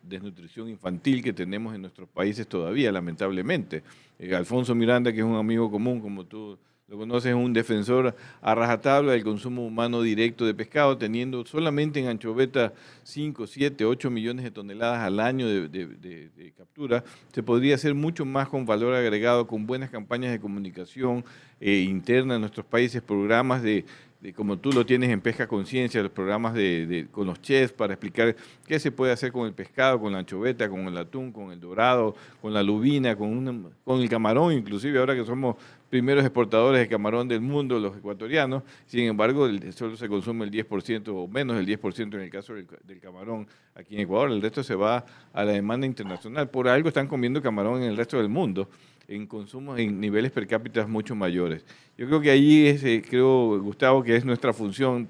desnutrición 0.03 0.70
infantil 0.70 1.22
que 1.22 1.34
tenemos 1.34 1.74
en 1.74 1.82
nuestros 1.82 2.09
países 2.09 2.46
todavía, 2.46 2.90
lamentablemente. 2.90 3.82
Eh, 4.18 4.34
Alfonso 4.34 4.74
Miranda, 4.74 5.12
que 5.12 5.18
es 5.18 5.24
un 5.24 5.36
amigo 5.36 5.70
común, 5.70 6.00
como 6.00 6.24
tú 6.24 6.59
lo 6.89 6.99
conoces, 6.99 7.35
un 7.35 7.53
defensor 7.53 8.14
a 8.43 8.55
rajatabla 8.55 9.12
del 9.12 9.24
consumo 9.24 9.64
humano 9.66 10.03
directo 10.03 10.45
de 10.45 10.53
pescado, 10.53 10.99
teniendo 10.99 11.45
solamente 11.47 12.01
en 12.01 12.09
anchoveta 12.09 12.74
5, 13.05 13.47
7, 13.47 13.85
8 13.85 14.11
millones 14.11 14.45
de 14.45 14.51
toneladas 14.51 15.01
al 15.01 15.20
año 15.20 15.49
de, 15.49 16.53
captura. 16.57 17.03
Se 17.33 17.43
podría 17.43 17.76
hacer 17.76 17.95
mucho 17.95 18.24
más 18.24 18.49
con 18.49 18.66
valor 18.66 18.95
agregado, 18.95 19.47
con 19.47 19.66
buenas 19.66 19.91
campañas 19.91 20.33
de 20.33 20.41
comunicación 20.41 21.24
eh, 21.61 21.78
interna 21.78 22.35
en 22.35 22.41
nuestros 22.43 22.66
países, 22.66 23.01
programas 23.01 23.62
de 23.62 23.85
como 24.33 24.57
tú 24.57 24.70
lo 24.70 24.87
tienes 24.87 25.11
en 25.11 25.20
Pesca 25.20 25.49
Conciencia, 25.49 26.01
los 26.01 26.12
programas 26.12 26.55
de, 26.55 27.09
con 27.11 27.26
los 27.26 27.43
chefs 27.43 27.72
para 27.72 27.95
explicar 27.95 28.37
qué 28.64 28.78
se 28.78 28.93
puede 28.93 29.11
hacer 29.11 29.33
con 29.33 29.49
el 29.49 29.53
pescado, 29.53 30.01
con 30.01 30.12
la 30.12 30.20
anchoveta, 30.20 30.68
con 30.68 30.87
el 30.87 30.97
atún, 30.97 31.33
con 31.33 31.51
el 31.51 31.59
dorado, 31.59 32.14
con 32.41 32.55
la 32.55 32.62
lubina, 32.62 33.16
con, 33.16 33.72
con 33.85 34.01
el 34.01 34.09
camarón, 34.09 34.53
inclusive 34.53 35.01
ahora 35.01 35.16
que 35.16 35.24
somos 35.24 35.57
primeros 35.93 36.24
exportadores 36.24 36.80
de 36.80 36.88
camarón 36.88 37.28
del 37.28 37.43
mundo, 37.43 37.78
los 37.78 37.95
ecuatorianos, 37.95 38.62
sin 38.86 39.05
embargo, 39.05 39.47
solo 39.76 39.95
se 39.95 40.09
consume 40.09 40.47
el 40.47 40.51
10% 40.51 41.09
o 41.09 41.28
menos 41.28 41.55
del 41.55 41.66
10% 41.66 42.14
en 42.14 42.20
el 42.22 42.30
caso 42.30 42.55
del, 42.55 42.66
del, 42.84 42.99
camarón 42.99 43.47
aquí 43.74 43.97
en 43.97 44.01
Ecuador, 44.01 44.30
el 44.30 44.40
resto 44.40 44.62
se 44.62 44.74
va 44.74 45.05
a 45.34 45.45
la 45.45 45.53
demanda 45.53 45.86
internacional. 45.86 46.49
Por 46.49 46.66
algo 46.66 46.88
están 46.88 47.09
comiendo 47.09 47.43
camarón 47.43 47.82
en 47.82 47.90
el 47.90 47.99
resto 47.99 48.16
del 48.16 48.30
mundo 48.30 48.70
en 49.07 49.26
consumos 49.26 49.78
en 49.78 50.01
niveles 50.01 50.30
per 50.30 50.47
cápita 50.47 50.86
mucho 50.86 51.14
mayores. 51.14 51.62
Yo 51.99 52.07
creo 52.07 52.22
que 52.22 52.30
ahí 52.30 52.68
es, 52.68 52.82
eh, 52.84 53.03
creo, 53.07 53.61
Gustavo, 53.61 54.03
que 54.03 54.16
es 54.16 54.24
nuestra 54.24 54.55
función, 54.55 55.07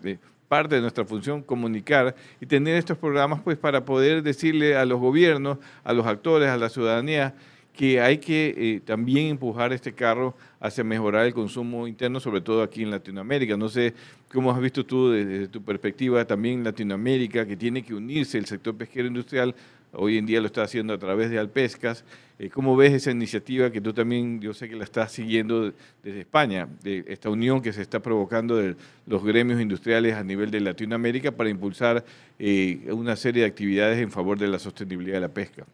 parte 0.49 0.75
de 0.75 0.81
nuestra 0.81 1.05
función 1.05 1.43
comunicar 1.43 2.17
y 2.41 2.47
tener 2.47 2.75
estos 2.75 2.99
programas 2.99 3.41
pues 3.43 3.57
para 3.57 3.85
poder 3.85 4.25
decirle 4.25 4.75
a 4.75 4.85
los 4.85 4.99
gobiernos, 4.99 5.59
a 5.85 5.93
los 5.93 6.07
actores, 6.07 6.49
a 6.49 6.57
la 6.57 6.69
ciudadanía, 6.69 7.37
que 7.75 8.01
hay 8.01 8.19
que 8.19 8.55
eh, 8.57 8.81
también 8.85 9.29
empujar 9.29 9.73
este 9.73 9.93
carro 9.93 10.35
hacia 10.61 10.85
mejorar 10.85 11.27
el 11.27 11.35
consumo 11.35 11.87
interno, 11.87 12.21
sobre 12.21 12.41
todo 12.41 12.63
aquí 12.63 12.83
en 12.83 12.91
Latinoamérica. 12.91 13.57
No 13.57 13.69
sé 13.69 13.95
cómo 14.33 14.51
has 14.51 14.61
visto 14.61 14.85
tú 14.85 15.11
desde 15.11 15.49
tu 15.49 15.63
perspectiva 15.63 16.25
también 16.25 16.59
en 16.59 16.65
Latinoamérica, 16.65 17.47
que 17.47 17.57
tiene 17.57 17.83
que 17.83 17.95
unirse 17.95 18.39
el 18.39 18.47
sector 18.47 18.77
pesquero 18.77 19.09
industrial 19.09 19.55
hoy 19.93 20.19
en 20.19 20.27
día 20.27 20.41
lo 20.41 20.47
está 20.47 20.63
haciendo 20.63 20.95
a 20.95 20.99
través 20.99 21.31
de 21.31 21.39
Alpescas. 21.39 22.05
Eh, 22.39 22.49
¿Cómo 22.49 22.77
ves 22.77 22.93
esa 22.93 23.11
iniciativa 23.11 23.71
que 23.71 23.81
tú 23.81 23.93
también, 23.93 24.41
yo 24.41 24.55
sé 24.55 24.69
que 24.69 24.77
la 24.77 24.85
estás 24.85 25.13
siguiendo 25.13 25.73
desde 26.03 26.21
España, 26.21 26.69
de 26.83 27.05
esta 27.09 27.31
unión 27.31 27.61
que 27.61 27.73
se 27.73 27.83
está 27.83 28.01
provocando 28.01 28.57
de 28.57 28.77
los 29.07 29.23
gremios 29.23 29.61
industriales 29.61 30.15
a 30.15 30.25
nivel 30.25 30.51
de 30.51 30.61
Latinoamérica 30.61 31.33
para 31.33 31.51
impulsar 31.51 32.05
eh, 32.39 32.89
una 32.91 33.17
serie 33.17 33.43
de 33.43 33.49
actividades 33.49 33.99
en 33.99 34.11
favor 34.11 34.39
de 34.39 34.49
la 34.49 34.59
sostenibilidad 34.59 35.17
de 35.17 35.21
la 35.21 35.29
pesca? 35.29 35.67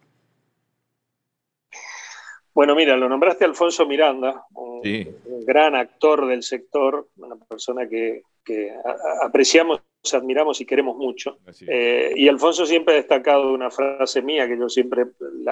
Bueno, 2.53 2.75
mira, 2.75 2.97
lo 2.97 3.07
nombraste 3.07 3.45
Alfonso 3.45 3.85
Miranda, 3.85 4.45
un, 4.55 4.81
gran 5.45 5.75
actor 5.75 6.27
del 6.27 6.43
sector, 6.43 7.07
una 7.17 7.35
persona 7.35 7.87
que, 7.87 8.23
que 8.43 8.73
apreciamos 9.23 9.81
admiramos 10.13 10.59
y 10.61 10.65
queremos 10.65 10.95
mucho. 10.95 11.39
Eh, 11.67 12.13
y 12.15 12.27
Alfonso 12.27 12.65
siempre 12.65 12.93
ha 12.93 12.97
destacado 12.97 13.53
una 13.53 13.69
frase 13.69 14.21
mía 14.21 14.47
que 14.47 14.57
yo 14.57 14.69
siempre 14.69 15.05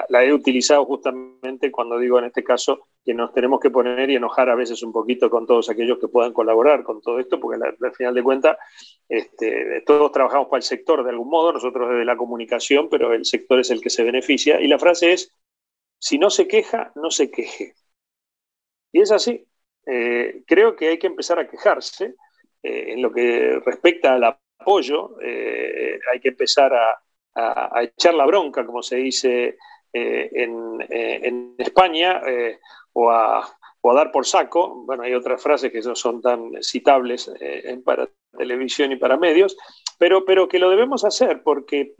la, 0.08 0.24
he 0.24 0.32
utilizado 0.32 0.84
justamente 0.84 1.70
cuando 1.70 1.98
digo 1.98 2.18
en 2.18 2.26
este 2.26 2.42
caso 2.42 2.88
que 3.04 3.14
nos 3.14 3.32
tenemos 3.32 3.60
que 3.60 3.70
poner 3.70 4.10
y 4.10 4.16
enojar 4.16 4.48
a 4.48 4.54
veces 4.54 4.82
un 4.82 4.92
poquito 4.92 5.28
con 5.30 5.46
todos 5.46 5.68
aquellos 5.68 5.98
que 5.98 6.08
puedan 6.08 6.32
colaborar 6.32 6.82
con 6.82 7.00
todo 7.00 7.18
esto, 7.18 7.38
porque 7.38 7.62
al 7.64 7.92
final 7.92 8.14
de 8.14 8.22
cuentas 8.22 8.56
este, 9.08 9.82
todos 9.86 10.10
trabajamos 10.12 10.48
para 10.48 10.58
el 10.58 10.64
sector 10.64 11.04
de 11.04 11.10
algún 11.10 11.28
modo, 11.28 11.52
nosotros 11.52 11.90
desde 11.90 12.04
la 12.04 12.16
comunicación, 12.16 12.88
pero 12.88 13.12
el 13.12 13.24
sector 13.24 13.60
es 13.60 13.70
el 13.70 13.80
que 13.80 13.90
se 13.90 14.02
beneficia. 14.02 14.60
Y 14.60 14.66
la 14.66 14.78
frase 14.78 15.12
es, 15.12 15.32
si 15.98 16.18
no 16.18 16.30
se 16.30 16.46
queja, 16.46 16.92
no 16.94 17.10
se 17.10 17.30
queje. 17.30 17.74
Y 18.92 19.00
es 19.00 19.12
así. 19.12 19.46
Eh, 19.86 20.42
creo 20.46 20.76
que 20.76 20.88
hay 20.88 20.98
que 20.98 21.06
empezar 21.06 21.38
a 21.38 21.48
quejarse 21.48 22.14
eh, 22.62 22.92
en 22.92 23.02
lo 23.02 23.12
que 23.12 23.60
respecta 23.64 24.14
al 24.14 24.24
apoyo, 24.24 25.16
eh, 25.22 25.98
hay 26.12 26.20
que 26.20 26.28
empezar 26.30 26.72
a, 26.74 27.02
echar 27.82 28.14
la 28.14 28.26
bronca, 28.26 28.66
como 28.66 28.82
se 28.82 28.96
dice 28.96 29.58
eh, 29.92 30.28
en, 30.32 31.54
España, 31.56 32.20
o 32.92 33.10
a, 33.10 33.48
dar 33.94 34.10
por 34.10 34.26
saco. 34.26 34.82
Bueno, 34.84 35.04
hay 35.04 35.14
otras 35.14 35.40
frases 35.40 35.70
que 35.70 35.80
no 35.80 35.94
son 35.94 36.20
tan 36.20 36.60
citables 36.62 37.30
para 37.84 38.10
televisión 38.36 38.90
y 38.90 38.96
para 38.96 39.16
medios, 39.16 39.56
pero, 39.98 40.24
pero 40.24 40.48
que 40.48 40.58
lo 40.58 40.68
debemos 40.68 41.04
hacer 41.04 41.42
porque 41.44 41.94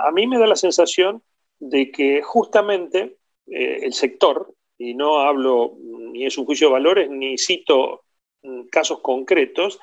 a 0.00 0.10
mí 0.10 0.26
me 0.26 0.38
da 0.38 0.46
la 0.46 0.56
sensación 0.56 1.22
de 1.60 1.92
que 1.92 2.22
justamente 2.22 3.18
el 3.46 3.92
sector, 3.92 4.54
y 4.78 4.94
no 4.94 5.20
hablo 5.20 5.76
ni 6.12 6.26
es 6.26 6.38
un 6.38 6.46
juicio 6.46 6.68
de 6.68 6.72
valores, 6.72 7.10
ni 7.10 7.36
cito 7.36 8.04
Mm, 8.42 8.68
casos 8.68 9.00
concretos, 9.00 9.78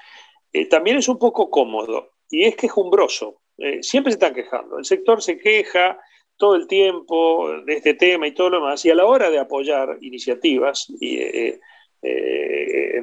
eh, 0.51 0.65
también 0.67 0.97
es 0.97 1.07
un 1.07 1.19
poco 1.19 1.49
cómodo 1.49 2.13
y 2.30 2.43
es 2.43 2.55
quejumbroso. 2.55 3.41
Eh, 3.57 3.84
siempre 3.84 4.11
se 4.11 4.15
están 4.15 4.34
quejando. 4.34 4.80
El 4.80 4.86
sector 4.86 5.21
se 5.21 5.38
queja 5.38 5.99
todo 6.38 6.55
el 6.55 6.67
tiempo 6.67 7.61
de 7.65 7.73
este 7.73 7.93
tema 7.95 8.28
y 8.28 8.34
todo 8.34 8.49
lo 8.51 8.57
demás, 8.57 8.84
y 8.86 8.91
a 8.91 8.95
la 8.95 9.05
hora 9.05 9.30
de 9.30 9.39
apoyar 9.39 9.97
iniciativas 10.01 10.88
y 10.99 11.17
eh, 11.19 11.59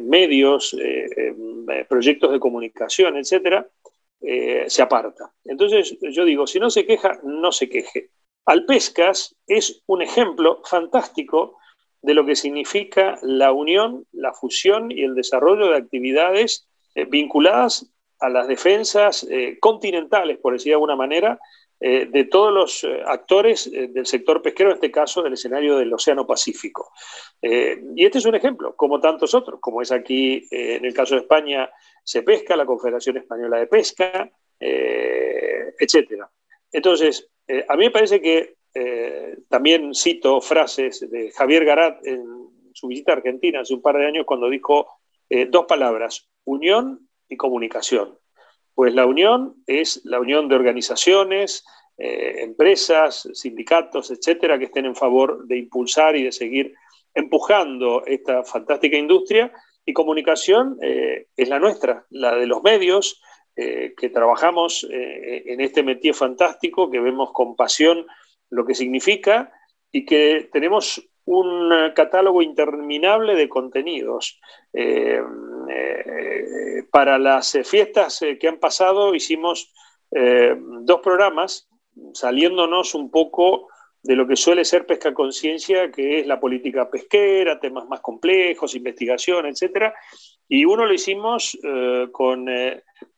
medios, 0.00 0.76
proyectos 1.88 2.32
de 2.32 2.38
comunicación, 2.38 3.16
etcétera, 3.16 3.68
se 4.20 4.82
aparta. 4.82 5.32
Entonces, 5.44 5.98
yo 6.00 6.24
digo, 6.24 6.46
si 6.46 6.60
no 6.60 6.70
se 6.70 6.86
queja, 6.86 7.18
no 7.24 7.50
se 7.50 7.68
queje. 7.68 8.10
Alpescas 8.46 9.36
es 9.46 9.82
un 9.86 10.02
ejemplo 10.02 10.60
fantástico 10.64 11.58
de 12.04 12.14
lo 12.14 12.26
que 12.26 12.36
significa 12.36 13.18
la 13.22 13.52
unión, 13.52 14.06
la 14.12 14.34
fusión 14.34 14.90
y 14.90 15.02
el 15.02 15.14
desarrollo 15.14 15.70
de 15.70 15.78
actividades 15.78 16.68
eh, 16.94 17.06
vinculadas 17.06 17.90
a 18.20 18.28
las 18.28 18.46
defensas 18.46 19.26
eh, 19.30 19.58
continentales, 19.58 20.38
por 20.38 20.52
decir 20.52 20.70
de 20.70 20.74
alguna 20.74 20.96
manera, 20.96 21.38
eh, 21.80 22.06
de 22.06 22.24
todos 22.24 22.52
los 22.52 22.86
actores 23.06 23.70
del 23.70 24.06
sector 24.06 24.40
pesquero, 24.40 24.70
en 24.70 24.76
este 24.76 24.90
caso 24.90 25.22
del 25.22 25.32
escenario 25.32 25.76
del 25.76 25.92
Océano 25.92 26.26
Pacífico. 26.26 26.92
y 27.42 28.04
este 28.04 28.18
es 28.18 28.24
un 28.24 28.34
ejemplo, 28.34 28.74
como 28.76 29.00
tantos 29.00 29.34
otros, 29.34 29.60
como 29.60 29.82
es 29.82 29.90
aquí 29.90 30.46
en 30.50 30.84
el 30.84 30.94
caso 30.94 31.14
de 31.14 31.22
España, 31.22 31.68
se 32.02 32.22
pesca, 32.22 32.56
la 32.56 32.64
Confederación 32.64 33.16
Española 33.18 33.58
de 33.58 33.66
Pesca, 33.66 34.30
etc. 34.60 36.24
Entonces, 36.74 37.30
a 37.68 37.76
mí 37.76 37.84
me 37.84 37.90
parece 37.90 38.20
que 38.20 38.56
eh, 38.74 39.38
también 39.48 39.94
cito 39.94 40.40
frases 40.40 41.08
de 41.08 41.30
Javier 41.30 41.64
Garat 41.64 42.04
en 42.04 42.24
su 42.72 42.88
visita 42.88 43.12
a 43.12 43.16
Argentina 43.16 43.60
hace 43.60 43.72
un 43.72 43.80
par 43.80 43.96
de 43.96 44.06
años 44.06 44.24
cuando 44.26 44.50
dijo 44.50 44.88
eh, 45.30 45.46
dos 45.48 45.66
palabras, 45.66 46.28
unión 46.44 47.08
y 47.28 47.36
comunicación. 47.36 48.18
Pues 48.74 48.92
la 48.92 49.06
unión 49.06 49.54
es 49.68 50.00
la 50.04 50.18
unión 50.18 50.48
de 50.48 50.56
organizaciones, 50.56 51.64
eh, 51.96 52.42
empresas, 52.42 53.28
sindicatos, 53.32 54.10
etcétera, 54.10 54.58
que 54.58 54.64
estén 54.64 54.86
en 54.86 54.96
favor 54.96 55.46
de 55.46 55.58
impulsar 55.58 56.16
y 56.16 56.24
de 56.24 56.32
seguir 56.32 56.74
empujando 57.14 58.04
esta 58.04 58.42
fantástica 58.42 58.96
industria. 58.96 59.52
Y 59.86 59.92
comunicación 59.92 60.78
es 60.80 61.48
la 61.50 61.58
nuestra, 61.58 62.06
la 62.08 62.34
de 62.36 62.46
los 62.46 62.62
medios, 62.62 63.20
que 63.56 64.10
trabajamos 64.12 64.86
en 64.90 65.60
este 65.60 65.82
métier 65.82 66.14
fantástico, 66.14 66.90
que 66.90 66.98
vemos 66.98 67.30
con 67.32 67.54
pasión 67.54 68.06
lo 68.50 68.64
que 68.64 68.74
significa 68.74 69.52
y 69.92 70.04
que 70.04 70.48
tenemos 70.52 71.00
un 71.26 71.72
catálogo 71.94 72.42
interminable 72.42 73.34
de 73.34 73.48
contenidos. 73.48 74.40
Eh, 74.72 75.20
eh, 75.70 76.82
para 76.90 77.18
las 77.18 77.58
fiestas 77.64 78.22
eh, 78.22 78.38
que 78.38 78.48
han 78.48 78.58
pasado 78.58 79.14
hicimos 79.14 79.72
dos 80.10 81.00
programas 81.00 81.68
saliéndonos 82.12 82.94
un 82.94 83.10
poco 83.10 83.66
de 84.00 84.14
lo 84.14 84.28
que 84.28 84.36
suele 84.36 84.64
ser 84.64 84.86
pesca 84.86 85.12
conciencia, 85.12 85.90
que 85.90 86.20
es 86.20 86.26
la 86.28 86.38
política 86.38 86.88
pesquera, 86.88 87.58
temas 87.58 87.88
más 87.88 88.00
complejos, 88.00 88.76
investigación, 88.76 89.46
etc. 89.46 89.92
Y 90.46 90.64
uno 90.66 90.86
lo 90.86 90.94
hicimos 90.94 91.58
con 92.12 92.46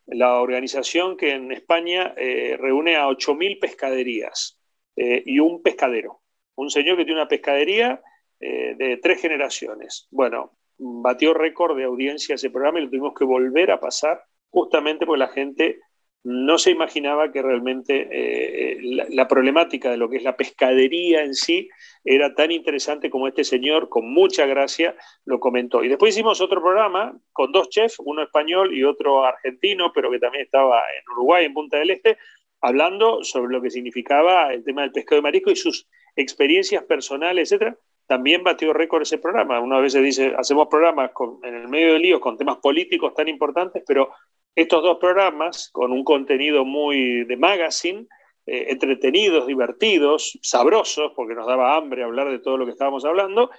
la 0.06 0.40
organización 0.40 1.16
que 1.16 1.32
en 1.32 1.52
España 1.52 2.14
reúne 2.16 2.96
a 2.96 3.08
8.000 3.08 3.58
pescaderías. 3.58 4.56
Eh, 4.96 5.22
y 5.26 5.40
un 5.40 5.62
pescadero, 5.62 6.22
un 6.54 6.70
señor 6.70 6.96
que 6.96 7.04
tiene 7.04 7.20
una 7.20 7.28
pescadería 7.28 8.02
eh, 8.40 8.74
de 8.78 8.96
tres 8.96 9.20
generaciones. 9.20 10.08
Bueno, 10.10 10.52
batió 10.78 11.34
récord 11.34 11.76
de 11.76 11.84
audiencia 11.84 12.34
ese 12.34 12.48
programa 12.48 12.78
y 12.78 12.84
lo 12.84 12.88
tuvimos 12.88 13.14
que 13.14 13.26
volver 13.26 13.70
a 13.70 13.78
pasar 13.78 14.24
justamente 14.48 15.04
porque 15.04 15.18
la 15.18 15.28
gente 15.28 15.80
no 16.28 16.58
se 16.58 16.72
imaginaba 16.72 17.30
que 17.30 17.40
realmente 17.40 18.08
eh, 18.10 18.78
la, 19.10 19.28
problemática 19.28 19.92
de 19.92 19.96
lo 19.96 20.10
que 20.10 20.16
es 20.16 20.24
la 20.24 20.36
pescadería 20.36 21.22
en 21.22 21.34
sí 21.34 21.68
era 22.04 22.34
tan 22.34 22.50
interesante 22.50 23.10
como 23.10 23.28
este 23.28 23.44
señor, 23.44 23.88
con 23.88 24.12
mucha 24.12 24.44
gracia, 24.44 24.96
lo 25.24 25.38
comentó. 25.38 25.84
Y 25.84 25.88
después 25.88 26.16
hicimos 26.16 26.40
otro 26.40 26.60
programa 26.60 27.16
con 27.32 27.52
dos 27.52 27.68
chefs, 27.68 28.00
uno 28.04 28.24
español 28.24 28.74
y 28.74 28.82
otro 28.82 29.24
argentino, 29.24 29.92
pero 29.94 30.10
que 30.10 30.18
también 30.18 30.46
estaba 30.46 30.80
en 30.80 31.12
Uruguay, 31.12 31.44
en 31.44 31.54
Punta 31.54 31.78
del 31.78 31.90
Este, 31.90 32.18
hablando 32.60 33.22
sobre 33.22 33.52
lo 33.52 33.62
que 33.62 33.70
significaba 33.70 34.52
el 34.52 34.64
tema 34.64 34.82
del 34.82 34.90
pescado 34.90 35.20
de 35.20 35.22
marisco 35.22 35.52
y 35.52 35.56
sus 35.56 35.86
experiencias 36.16 36.82
personales, 36.82 37.52
etcétera. 37.52 37.76
También 38.08 38.42
batió 38.42 38.72
récord 38.72 39.02
ese 39.02 39.18
programa. 39.18 39.60
Una 39.60 39.78
vez 39.78 39.92
se 39.92 40.02
dice, 40.02 40.34
hacemos 40.36 40.66
programas 40.66 41.12
en 41.44 41.54
el 41.54 41.68
medio 41.68 41.92
de 41.92 42.00
líos 42.00 42.18
con 42.18 42.36
temas 42.36 42.56
políticos 42.56 43.14
tan 43.14 43.28
importantes, 43.28 43.84
pero 43.86 44.10
estos 44.56 44.82
dos 44.82 44.96
programas, 44.98 45.68
con 45.70 45.92
un 45.92 46.02
contenido 46.02 46.64
muy 46.64 47.24
de 47.24 47.36
magazine, 47.36 48.06
eh, 48.46 48.66
entretenidos, 48.70 49.46
divertidos, 49.46 50.38
sabrosos, 50.40 51.12
porque 51.14 51.34
nos 51.34 51.46
daba 51.46 51.76
hambre 51.76 52.02
hablar 52.02 52.30
de 52.30 52.38
todo 52.38 52.56
lo 52.56 52.64
que 52.64 52.72
estábamos 52.72 53.04
hablando, 53.04 53.50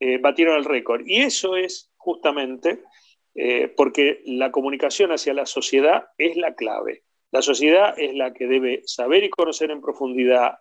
eh, 0.00 0.16
batieron 0.18 0.56
el 0.56 0.64
récord. 0.64 1.02
Y 1.04 1.20
eso 1.20 1.56
es 1.56 1.92
justamente 1.98 2.80
eh, 3.34 3.70
porque 3.76 4.22
la 4.24 4.50
comunicación 4.50 5.12
hacia 5.12 5.34
la 5.34 5.44
sociedad 5.44 6.06
es 6.16 6.36
la 6.36 6.54
clave. 6.54 7.02
La 7.32 7.42
sociedad 7.42 7.94
es 7.98 8.14
la 8.14 8.32
que 8.32 8.46
debe 8.46 8.80
saber 8.86 9.24
y 9.24 9.30
conocer 9.30 9.70
en 9.70 9.82
profundidad 9.82 10.58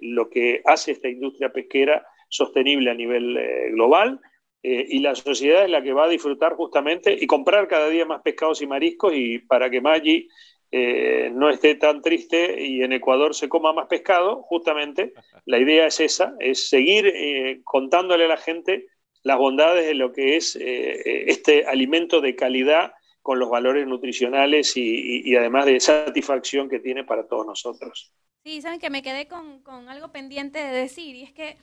lo 0.00 0.30
que 0.30 0.62
hace 0.64 0.92
esta 0.92 1.08
industria 1.08 1.52
pesquera 1.52 2.06
sostenible 2.28 2.90
a 2.90 2.94
nivel 2.94 3.36
global 3.72 4.20
eh, 4.62 4.86
y 4.90 4.98
la 4.98 5.14
sociedad 5.14 5.64
es 5.64 5.70
la 5.70 5.82
que 5.82 5.94
va 5.94 6.04
a 6.04 6.08
disfrutar 6.08 6.54
justamente 6.54 7.16
y 7.18 7.26
comprar 7.26 7.66
cada 7.66 7.88
día 7.88 8.04
más 8.04 8.20
pescados 8.20 8.60
y 8.60 8.66
mariscos 8.66 9.12
y 9.14 9.38
para 9.38 9.70
que 9.70 9.80
Maggi 9.80 10.28
eh, 10.70 11.30
no 11.32 11.48
esté 11.48 11.76
tan 11.76 12.02
triste 12.02 12.62
y 12.62 12.82
en 12.82 12.92
Ecuador 12.92 13.34
se 13.34 13.48
coma 13.48 13.72
más 13.72 13.86
pescado, 13.86 14.42
justamente 14.42 15.14
la 15.46 15.58
idea 15.58 15.86
es 15.86 16.00
esa, 16.00 16.34
es 16.40 16.68
seguir 16.68 17.06
eh, 17.06 17.62
contándole 17.64 18.26
a 18.26 18.28
la 18.28 18.36
gente 18.36 18.86
las 19.22 19.38
bondades 19.38 19.86
de 19.86 19.94
lo 19.94 20.12
que 20.12 20.36
es 20.36 20.56
este 20.56 21.66
alimento 21.66 22.22
de 22.22 22.36
calidad 22.36 22.92
con 23.20 23.38
los 23.38 23.50
valores 23.50 23.86
nutricionales 23.86 24.74
y, 24.76 25.36
además 25.36 25.66
de 25.66 25.78
satisfacción 25.78 26.70
que 26.70 26.78
tiene 26.78 27.04
para 27.04 27.26
todos 27.26 27.46
nosotros. 27.46 28.14
Sí, 28.42 28.62
saben 28.62 28.80
que 28.80 28.88
me 28.88 29.02
quedé 29.02 29.28
con, 29.28 29.62
con 29.62 29.90
algo 29.90 30.10
pendiente 30.10 30.58
de 30.58 30.72
decir 30.72 31.16
y 31.16 31.24
es 31.24 31.32
que 31.32 31.58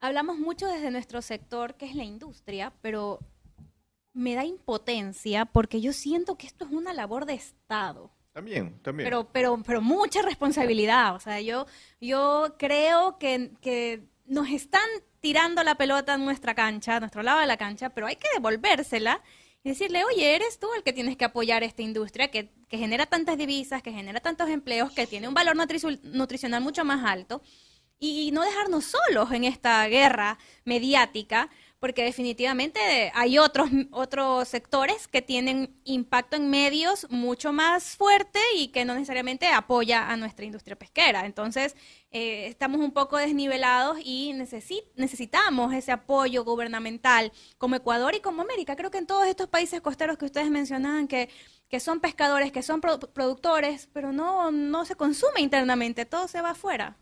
hablamos 0.00 0.38
mucho 0.38 0.66
desde 0.66 0.90
nuestro 0.90 1.22
sector, 1.22 1.74
que 1.74 1.86
es 1.86 1.94
la 1.94 2.04
industria, 2.04 2.72
pero 2.80 3.20
me 4.12 4.34
da 4.34 4.44
impotencia 4.44 5.44
porque 5.44 5.80
yo 5.80 5.92
siento 5.92 6.36
que 6.36 6.46
esto 6.46 6.64
es 6.64 6.72
una 6.72 6.92
labor 6.92 7.24
de 7.26 7.34
Estado. 7.34 8.10
También, 8.32 8.78
también. 8.82 9.06
Pero, 9.06 9.28
pero, 9.32 9.62
pero 9.64 9.80
mucha 9.80 10.22
responsabilidad. 10.22 11.14
O 11.14 11.20
sea, 11.20 11.40
yo, 11.40 11.66
yo 12.00 12.54
creo 12.58 13.18
que, 13.18 13.52
que 13.60 14.04
nos 14.26 14.48
están 14.50 14.88
tirando 15.20 15.62
la 15.64 15.74
pelota 15.74 16.14
en 16.14 16.24
nuestra 16.24 16.54
cancha, 16.54 16.96
a 16.96 17.00
nuestro 17.00 17.22
lado 17.22 17.40
de 17.40 17.46
la 17.46 17.56
cancha, 17.56 17.90
pero 17.90 18.06
hay 18.06 18.16
que 18.16 18.28
devolvérsela 18.34 19.22
y 19.64 19.70
decirle, 19.70 20.04
oye, 20.04 20.36
eres 20.36 20.60
tú 20.60 20.68
el 20.76 20.84
que 20.84 20.92
tienes 20.92 21.16
que 21.16 21.24
apoyar 21.24 21.64
esta 21.64 21.82
industria 21.82 22.30
que, 22.30 22.50
que 22.68 22.78
genera 22.78 23.06
tantas 23.06 23.36
divisas, 23.36 23.82
que 23.82 23.92
genera 23.92 24.20
tantos 24.20 24.48
empleos, 24.48 24.92
que 24.92 25.08
tiene 25.08 25.26
un 25.26 25.34
valor 25.34 25.56
nutricional 25.56 26.62
mucho 26.62 26.84
más 26.84 27.04
alto 27.04 27.42
y 27.98 28.30
no 28.32 28.42
dejarnos 28.42 28.84
solos 28.84 29.32
en 29.32 29.44
esta 29.44 29.86
guerra 29.88 30.38
mediática, 30.64 31.50
porque 31.80 32.02
definitivamente 32.02 33.12
hay 33.14 33.38
otros, 33.38 33.70
otros 33.92 34.48
sectores 34.48 35.06
que 35.06 35.22
tienen 35.22 35.80
impacto 35.84 36.36
en 36.36 36.50
medios 36.50 37.06
mucho 37.10 37.52
más 37.52 37.96
fuerte 37.96 38.40
y 38.56 38.68
que 38.68 38.84
no 38.84 38.94
necesariamente 38.94 39.46
apoya 39.46 40.10
a 40.10 40.16
nuestra 40.16 40.44
industria 40.44 40.76
pesquera. 40.76 41.24
Entonces, 41.24 41.76
eh, 42.10 42.46
estamos 42.48 42.80
un 42.80 42.92
poco 42.92 43.16
desnivelados 43.16 43.98
y 44.02 44.32
necesitamos 44.96 45.72
ese 45.72 45.92
apoyo 45.92 46.44
gubernamental 46.44 47.32
como 47.58 47.76
Ecuador 47.76 48.14
y 48.14 48.20
como 48.20 48.42
América. 48.42 48.74
Creo 48.74 48.90
que 48.90 48.98
en 48.98 49.06
todos 49.06 49.26
estos 49.26 49.48
países 49.48 49.80
costeros 49.80 50.18
que 50.18 50.24
ustedes 50.24 50.50
mencionaban 50.50 51.06
que, 51.06 51.28
que 51.68 51.78
son 51.78 52.00
pescadores, 52.00 52.50
que 52.50 52.62
son 52.62 52.80
productores, 52.80 53.88
pero 53.92 54.12
no, 54.12 54.50
no 54.50 54.84
se 54.84 54.96
consume 54.96 55.40
internamente, 55.42 56.06
todo 56.06 56.26
se 56.26 56.40
va 56.40 56.50
afuera. 56.50 56.96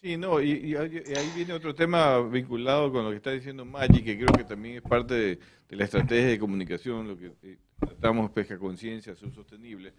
Sí, 0.00 0.16
no, 0.16 0.40
y, 0.40 0.76
ahí 0.76 1.32
viene 1.34 1.52
otro 1.52 1.74
tema 1.74 2.20
vinculado 2.20 2.92
con 2.92 3.04
lo 3.04 3.10
que 3.10 3.16
está 3.16 3.32
diciendo 3.32 3.64
Maggi, 3.64 4.00
que 4.02 4.16
creo 4.16 4.32
que 4.32 4.44
también 4.44 4.76
es 4.76 4.82
parte 4.82 5.14
de, 5.14 5.38
la 5.76 5.84
estrategia 5.84 6.28
de 6.28 6.38
comunicación, 6.38 7.08
lo 7.08 7.18
que 7.18 7.32
eh, 7.42 7.58
tratamos 7.80 8.30
pesca 8.30 8.56
conciencia, 8.58 9.16
sostenible, 9.16 9.92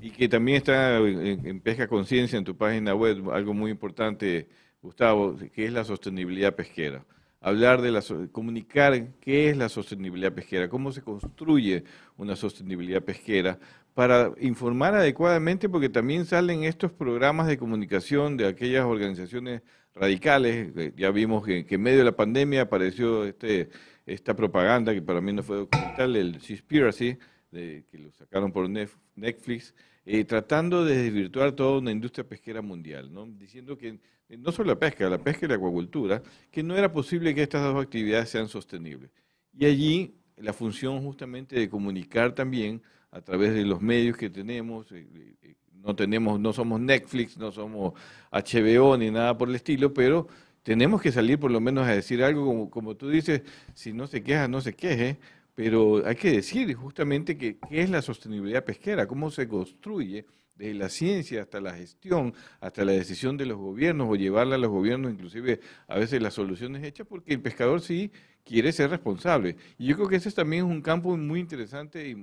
y 0.00 0.10
que 0.10 0.28
también 0.28 0.56
está 0.56 0.98
en, 0.98 1.60
pesca 1.60 1.86
conciencia 1.86 2.36
en 2.36 2.44
tu 2.44 2.56
página 2.56 2.96
web, 2.96 3.30
algo 3.30 3.54
muy 3.54 3.70
importante, 3.70 4.48
Gustavo, 4.82 5.36
que 5.36 5.66
es 5.66 5.72
la 5.72 5.84
sostenibilidad 5.84 6.56
pesquera. 6.56 7.04
Hablar 7.40 7.80
de 7.80 7.92
la, 7.92 8.02
comunicar 8.32 9.12
qué 9.20 9.50
es 9.50 9.56
la 9.56 9.68
sostenibilidad 9.68 10.32
pesquera, 10.32 10.68
cómo 10.68 10.90
se 10.90 11.02
construye 11.02 11.84
una 12.16 12.34
sostenibilidad 12.34 13.02
pesquera, 13.02 13.60
para 13.94 14.32
informar 14.40 14.94
adecuadamente, 14.94 15.68
porque 15.68 15.88
también 15.88 16.26
salen 16.26 16.64
estos 16.64 16.92
programas 16.92 17.46
de 17.46 17.56
comunicación 17.56 18.36
de 18.36 18.48
aquellas 18.48 18.84
organizaciones 18.84 19.62
radicales. 19.94 20.72
Ya 20.96 21.10
vimos 21.12 21.44
que, 21.44 21.64
en 21.68 21.82
medio 21.82 21.98
de 21.98 22.04
la 22.04 22.16
pandemia 22.16 22.62
apareció 22.62 23.24
este, 23.24 23.70
esta 24.04 24.34
propaganda, 24.34 24.92
que 24.92 25.00
para 25.00 25.20
mí 25.20 25.32
no 25.32 25.42
fue 25.44 25.58
documental, 25.58 26.16
el 26.16 26.40
Seaspiracy, 26.40 27.16
de, 27.52 27.84
que 27.88 27.98
lo 27.98 28.10
sacaron 28.10 28.50
por 28.50 28.68
Netflix, 28.68 29.74
eh, 30.04 30.24
tratando 30.24 30.84
de 30.84 30.96
desvirtuar 31.04 31.52
toda 31.52 31.78
una 31.78 31.92
industria 31.92 32.28
pesquera 32.28 32.60
mundial, 32.60 33.12
¿no? 33.14 33.26
diciendo 33.26 33.78
que 33.78 34.00
eh, 34.28 34.36
no 34.36 34.50
solo 34.50 34.70
la 34.70 34.78
pesca, 34.78 35.08
la 35.08 35.18
pesca 35.18 35.46
y 35.46 35.48
la 35.48 35.54
acuacultura, 35.54 36.22
que 36.50 36.62
no 36.62 36.76
era 36.76 36.92
posible 36.92 37.34
que 37.34 37.42
estas 37.42 37.62
dos 37.62 37.82
actividades 37.82 38.28
sean 38.28 38.48
sostenibles. 38.48 39.10
Y 39.56 39.66
allí 39.66 40.14
la 40.36 40.52
función 40.52 41.00
justamente 41.00 41.56
de 41.56 41.68
comunicar 41.68 42.34
también 42.34 42.82
a 43.14 43.20
través 43.20 43.54
de 43.54 43.64
los 43.64 43.80
medios 43.80 44.16
que 44.16 44.28
tenemos. 44.28 44.90
Eh, 44.92 45.06
eh, 45.42 45.54
no 45.72 45.94
tenemos, 45.94 46.40
no 46.40 46.52
somos 46.52 46.80
Netflix, 46.80 47.38
no 47.38 47.52
somos 47.52 47.94
HBO 48.32 48.96
ni 48.96 49.10
nada 49.10 49.38
por 49.38 49.48
el 49.48 49.54
estilo, 49.54 49.94
pero 49.94 50.26
tenemos 50.62 51.00
que 51.00 51.12
salir 51.12 51.38
por 51.38 51.50
lo 51.50 51.60
menos 51.60 51.86
a 51.86 51.92
decir 51.92 52.24
algo 52.24 52.44
como, 52.44 52.70
como 52.70 52.96
tú 52.96 53.08
dices, 53.08 53.42
si 53.74 53.92
no 53.92 54.06
se 54.06 54.22
queja, 54.22 54.48
no 54.48 54.60
se 54.60 54.74
queje, 54.74 55.18
pero 55.54 56.04
hay 56.04 56.16
que 56.16 56.32
decir 56.32 56.74
justamente 56.74 57.36
que, 57.36 57.58
qué 57.68 57.82
es 57.82 57.90
la 57.90 58.02
sostenibilidad 58.02 58.64
pesquera, 58.64 59.06
cómo 59.06 59.30
se 59.30 59.46
construye 59.46 60.24
desde 60.56 60.74
la 60.74 60.88
ciencia 60.88 61.42
hasta 61.42 61.60
la 61.60 61.74
gestión, 61.74 62.34
hasta 62.60 62.84
la 62.84 62.92
decisión 62.92 63.36
de 63.36 63.46
los 63.46 63.58
gobiernos 63.58 64.08
o 64.10 64.16
llevarla 64.16 64.54
a 64.54 64.58
los 64.58 64.70
gobiernos, 64.70 65.12
inclusive 65.12 65.60
a 65.86 65.98
veces 65.98 66.22
las 66.22 66.34
soluciones 66.34 66.82
hechas, 66.82 67.06
porque 67.06 67.34
el 67.34 67.40
pescador 67.40 67.80
sí 67.80 68.10
quiere 68.44 68.72
ser 68.72 68.90
responsable. 68.90 69.56
Y 69.78 69.86
yo 69.86 69.96
creo 69.96 70.08
que 70.08 70.16
ese 70.16 70.30
también 70.30 70.66
es 70.66 70.70
un 70.70 70.82
campo 70.82 71.16
muy 71.16 71.40
interesante 71.40 72.06
y, 72.06 72.14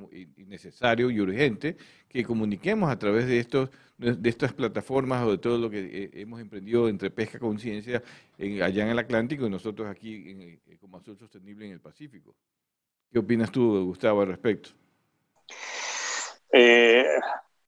necesario 0.45 1.09
y 1.09 1.19
urgente 1.19 1.75
que 2.07 2.23
comuniquemos 2.23 2.89
a 2.89 2.99
través 2.99 3.27
de 3.27 3.39
estos 3.39 3.69
de 3.97 4.29
estas 4.29 4.51
plataformas 4.51 5.23
o 5.23 5.31
de 5.31 5.37
todo 5.37 5.59
lo 5.59 5.69
que 5.69 5.79
eh, 5.79 6.09
hemos 6.13 6.41
emprendido 6.41 6.89
entre 6.89 7.11
pesca 7.11 7.37
conciencia 7.37 8.01
allá 8.39 8.83
en 8.83 8.89
el 8.89 8.97
Atlántico 8.97 9.45
y 9.45 9.49
nosotros 9.51 9.87
aquí 9.87 10.31
en, 10.31 10.41
eh, 10.41 10.77
como 10.79 10.97
Azul 10.97 11.19
Sostenible 11.19 11.67
en 11.67 11.73
el 11.73 11.81
Pacífico. 11.81 12.35
¿Qué 13.11 13.19
opinas 13.19 13.51
tú, 13.51 13.85
Gustavo, 13.85 14.21
al 14.21 14.29
respecto? 14.29 14.71
Eh, 16.51 17.05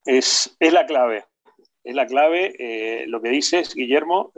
es, 0.06 0.56
es, 0.60 0.74
la 0.74 0.88
clave. 0.88 1.24
Es 1.84 1.94
la 1.94 2.08
clave. 2.08 3.06
lo 3.08 3.22
que 3.22 3.30
dices, 3.30 3.76
Guillermo, 3.76 4.34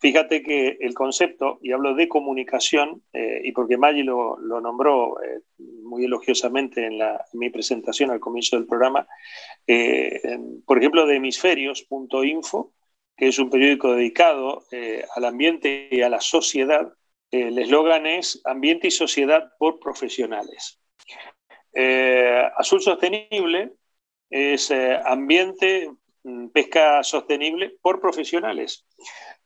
Fíjate 0.00 0.42
que 0.42 0.78
el 0.80 0.94
concepto, 0.94 1.58
y 1.60 1.72
hablo 1.72 1.94
de 1.94 2.08
comunicación, 2.08 3.02
eh, 3.12 3.42
y 3.44 3.52
porque 3.52 3.76
Maggi 3.76 4.02
lo, 4.02 4.38
nombró 4.38 5.22
eh, 5.22 5.42
muy 5.58 6.06
elogiosamente 6.06 6.86
en, 6.86 6.98
mi 7.34 7.50
presentación 7.50 8.10
al 8.10 8.18
comienzo 8.18 8.56
del 8.56 8.66
programa, 8.66 9.06
eh, 9.66 10.38
por 10.64 10.78
ejemplo, 10.78 11.06
de 11.06 11.16
hemisferios.info, 11.16 12.72
que 13.14 13.28
es 13.28 13.38
un 13.38 13.50
periódico 13.50 13.92
dedicado 13.92 14.64
al 15.14 15.24
ambiente 15.26 15.88
y 15.90 16.00
a 16.00 16.08
la 16.08 16.22
sociedad, 16.22 16.94
el 17.30 17.58
eslogan 17.58 18.06
es 18.06 18.40
Ambiente 18.46 18.88
y 18.88 18.90
Sociedad 18.90 19.52
por 19.58 19.78
Profesionales. 19.78 20.80
Azul 22.56 22.80
Sostenible 22.80 23.74
es 24.30 24.70
ambiente, 25.04 25.90
pesca 26.52 27.02
sostenible 27.02 27.76
por 27.80 28.00
profesionales. 28.00 28.86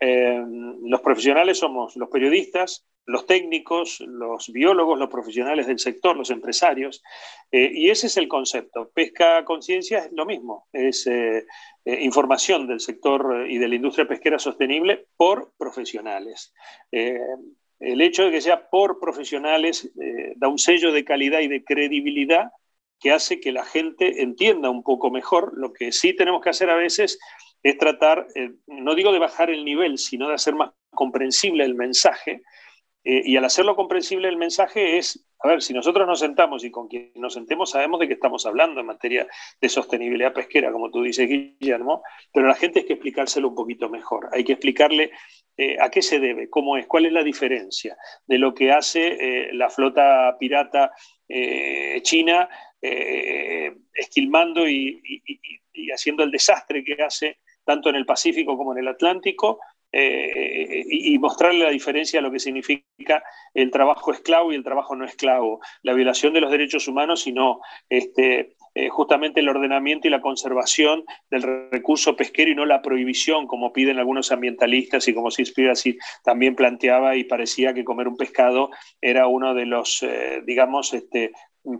Eh, 0.00 0.42
los 0.82 1.00
profesionales 1.00 1.58
somos 1.58 1.96
los 1.96 2.08
periodistas, 2.08 2.86
los 3.06 3.26
técnicos, 3.26 4.00
los 4.00 4.50
biólogos, 4.50 4.98
los 4.98 5.10
profesionales 5.10 5.66
del 5.66 5.78
sector, 5.78 6.16
los 6.16 6.30
empresarios, 6.30 7.02
eh, 7.52 7.70
y 7.72 7.90
ese 7.90 8.06
es 8.06 8.16
el 8.16 8.28
concepto. 8.28 8.90
Pesca 8.94 9.44
conciencia 9.44 9.98
es 9.98 10.12
lo 10.12 10.24
mismo, 10.24 10.66
es 10.72 11.06
eh, 11.06 11.44
información 11.84 12.66
del 12.66 12.80
sector 12.80 13.46
y 13.48 13.58
de 13.58 13.68
la 13.68 13.74
industria 13.74 14.08
pesquera 14.08 14.38
sostenible 14.38 15.06
por 15.16 15.52
profesionales. 15.58 16.54
el 16.90 18.00
hecho 18.00 18.24
de 18.24 18.30
que 18.30 18.40
sea 18.40 18.70
por 18.70 18.98
profesionales 18.98 19.92
da 20.36 20.48
un 20.48 20.58
sello 20.58 20.90
de 20.92 21.04
calidad 21.04 21.40
y 21.40 21.48
de 21.48 21.62
credibilidad 21.62 22.50
que 23.04 23.12
hace 23.12 23.38
que 23.38 23.52
la 23.52 23.66
gente 23.66 24.22
entienda 24.22 24.70
un 24.70 24.82
poco 24.82 25.10
mejor. 25.10 25.52
Lo 25.58 25.74
que 25.74 25.92
sí 25.92 26.16
tenemos 26.16 26.40
que 26.40 26.48
hacer 26.48 26.70
a 26.70 26.74
veces 26.74 27.18
es 27.62 27.76
tratar, 27.76 28.26
eh, 28.34 28.52
no 28.66 28.94
digo 28.94 29.12
de 29.12 29.18
bajar 29.18 29.50
el 29.50 29.62
nivel, 29.62 29.98
sino 29.98 30.26
de 30.26 30.34
hacer 30.36 30.54
más 30.54 30.70
comprensible 30.88 31.64
el 31.64 31.74
mensaje. 31.74 32.40
Eh, 33.04 33.20
y 33.26 33.36
al 33.36 33.44
hacerlo 33.44 33.76
comprensible 33.76 34.26
el 34.26 34.38
mensaje 34.38 34.96
es, 34.96 35.22
a 35.40 35.48
ver, 35.48 35.60
si 35.60 35.74
nosotros 35.74 36.06
nos 36.06 36.20
sentamos 36.20 36.64
y 36.64 36.70
con 36.70 36.88
quien 36.88 37.12
nos 37.16 37.34
sentemos 37.34 37.72
sabemos 37.72 38.00
de 38.00 38.08
qué 38.08 38.14
estamos 38.14 38.46
hablando 38.46 38.80
en 38.80 38.86
materia 38.86 39.26
de 39.60 39.68
sostenibilidad 39.68 40.32
pesquera, 40.32 40.72
como 40.72 40.90
tú 40.90 41.02
dices, 41.02 41.28
Guillermo, 41.28 42.02
pero 42.32 42.46
a 42.46 42.48
la 42.48 42.54
gente 42.54 42.80
hay 42.80 42.86
que 42.86 42.94
explicárselo 42.94 43.48
un 43.48 43.54
poquito 43.54 43.90
mejor. 43.90 44.30
Hay 44.32 44.44
que 44.44 44.52
explicarle 44.52 45.10
eh, 45.58 45.76
a 45.78 45.90
qué 45.90 46.00
se 46.00 46.20
debe, 46.20 46.48
cómo 46.48 46.78
es, 46.78 46.86
cuál 46.86 47.04
es 47.04 47.12
la 47.12 47.22
diferencia 47.22 47.98
de 48.26 48.38
lo 48.38 48.54
que 48.54 48.72
hace 48.72 49.52
la 49.52 49.68
flota 49.68 50.34
pirata 50.40 50.90
china 52.02 52.48
esquilmando 53.94 54.68
y 54.68 55.00
haciendo 55.92 56.22
el 56.22 56.30
desastre 56.30 56.84
que 56.84 57.02
hace 57.02 57.38
tanto 57.64 57.88
en 57.88 57.96
el 57.96 58.06
Pacífico 58.06 58.56
como 58.56 58.72
en 58.72 58.78
el 58.78 58.88
Atlántico, 58.88 59.58
eh, 59.96 60.82
y, 60.88 61.16
mostrarle 61.20 61.62
la 61.62 61.70
diferencia 61.70 62.18
de 62.18 62.22
lo 62.26 62.32
que 62.32 62.40
significa 62.40 63.22
el 63.54 63.70
trabajo 63.70 64.12
esclavo 64.12 64.52
y 64.52 64.56
el 64.56 64.64
trabajo 64.64 64.96
no 64.96 65.04
esclavo, 65.04 65.60
la 65.82 65.92
violación 65.92 66.34
de 66.34 66.40
los 66.40 66.50
derechos 66.50 66.88
humanos, 66.88 67.22
sino 67.22 67.60
este, 67.88 68.56
eh, 68.74 68.88
justamente 68.88 69.38
el 69.38 69.48
ordenamiento 69.48 70.08
y 70.08 70.10
la 70.10 70.20
conservación 70.20 71.04
del 71.30 71.70
recurso 71.70 72.16
pesquero 72.16 72.50
y 72.50 72.56
no 72.56 72.66
la 72.66 72.82
prohibición, 72.82 73.46
como 73.46 73.72
piden 73.72 74.00
algunos 74.00 74.32
ambientalistas 74.32 75.06
y 75.06 75.14
como 75.14 75.30
Seaspiracy 75.30 75.96
también 76.24 76.56
planteaba 76.56 77.14
y 77.14 77.22
parecía 77.22 77.72
que 77.72 77.84
comer 77.84 78.08
un 78.08 78.16
pescado 78.16 78.70
era 79.00 79.28
uno 79.28 79.54
de 79.54 79.66
los, 79.66 80.02
eh, 80.02 80.42
digamos, 80.44 80.92
este, 80.92 81.30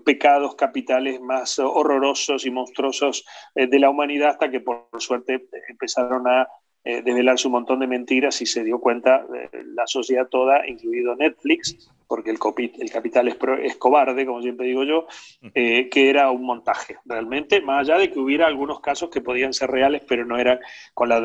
pecados 0.04 0.54
capitales 0.54 1.20
más 1.20 1.58
horrorosos 1.58 2.46
y 2.46 2.50
monstruosos 2.52 3.26
de 3.54 3.78
la 3.78 3.90
humanidad 3.90 4.30
hasta 4.30 4.50
que 4.50 4.60
por 4.60 4.86
suerte 4.98 5.46
empezaron 5.68 6.26
a 6.26 6.48
eh, 6.84 7.02
desvelarse 7.02 7.48
un 7.48 7.52
montón 7.52 7.80
de 7.80 7.86
mentiras 7.86 8.40
y 8.42 8.46
se 8.46 8.62
dio 8.62 8.78
cuenta 8.78 9.26
la 9.74 9.86
sociedad 9.86 10.28
toda, 10.28 10.68
incluido 10.68 11.16
Netflix, 11.16 11.90
porque 12.06 12.30
el, 12.30 12.38
el 12.78 12.90
capital 12.90 13.28
es, 13.28 13.76
cobarde, 13.76 14.26
como 14.26 14.42
siempre 14.42 14.66
digo 14.66 14.84
yo, 14.84 15.06
eh, 15.54 15.88
que 15.88 16.10
era 16.10 16.30
un 16.30 16.42
montaje 16.42 16.98
realmente, 17.04 17.60
más 17.60 17.80
allá 17.80 17.98
de 17.98 18.10
que 18.10 18.18
hubiera 18.18 18.46
algunos 18.46 18.80
casos 18.80 19.10
que 19.10 19.20
podían 19.20 19.52
ser 19.52 19.70
reales, 19.70 20.02
pero 20.06 20.24
no 20.24 20.38
eran 20.38 20.60
con 20.92 21.08
la 21.08 21.16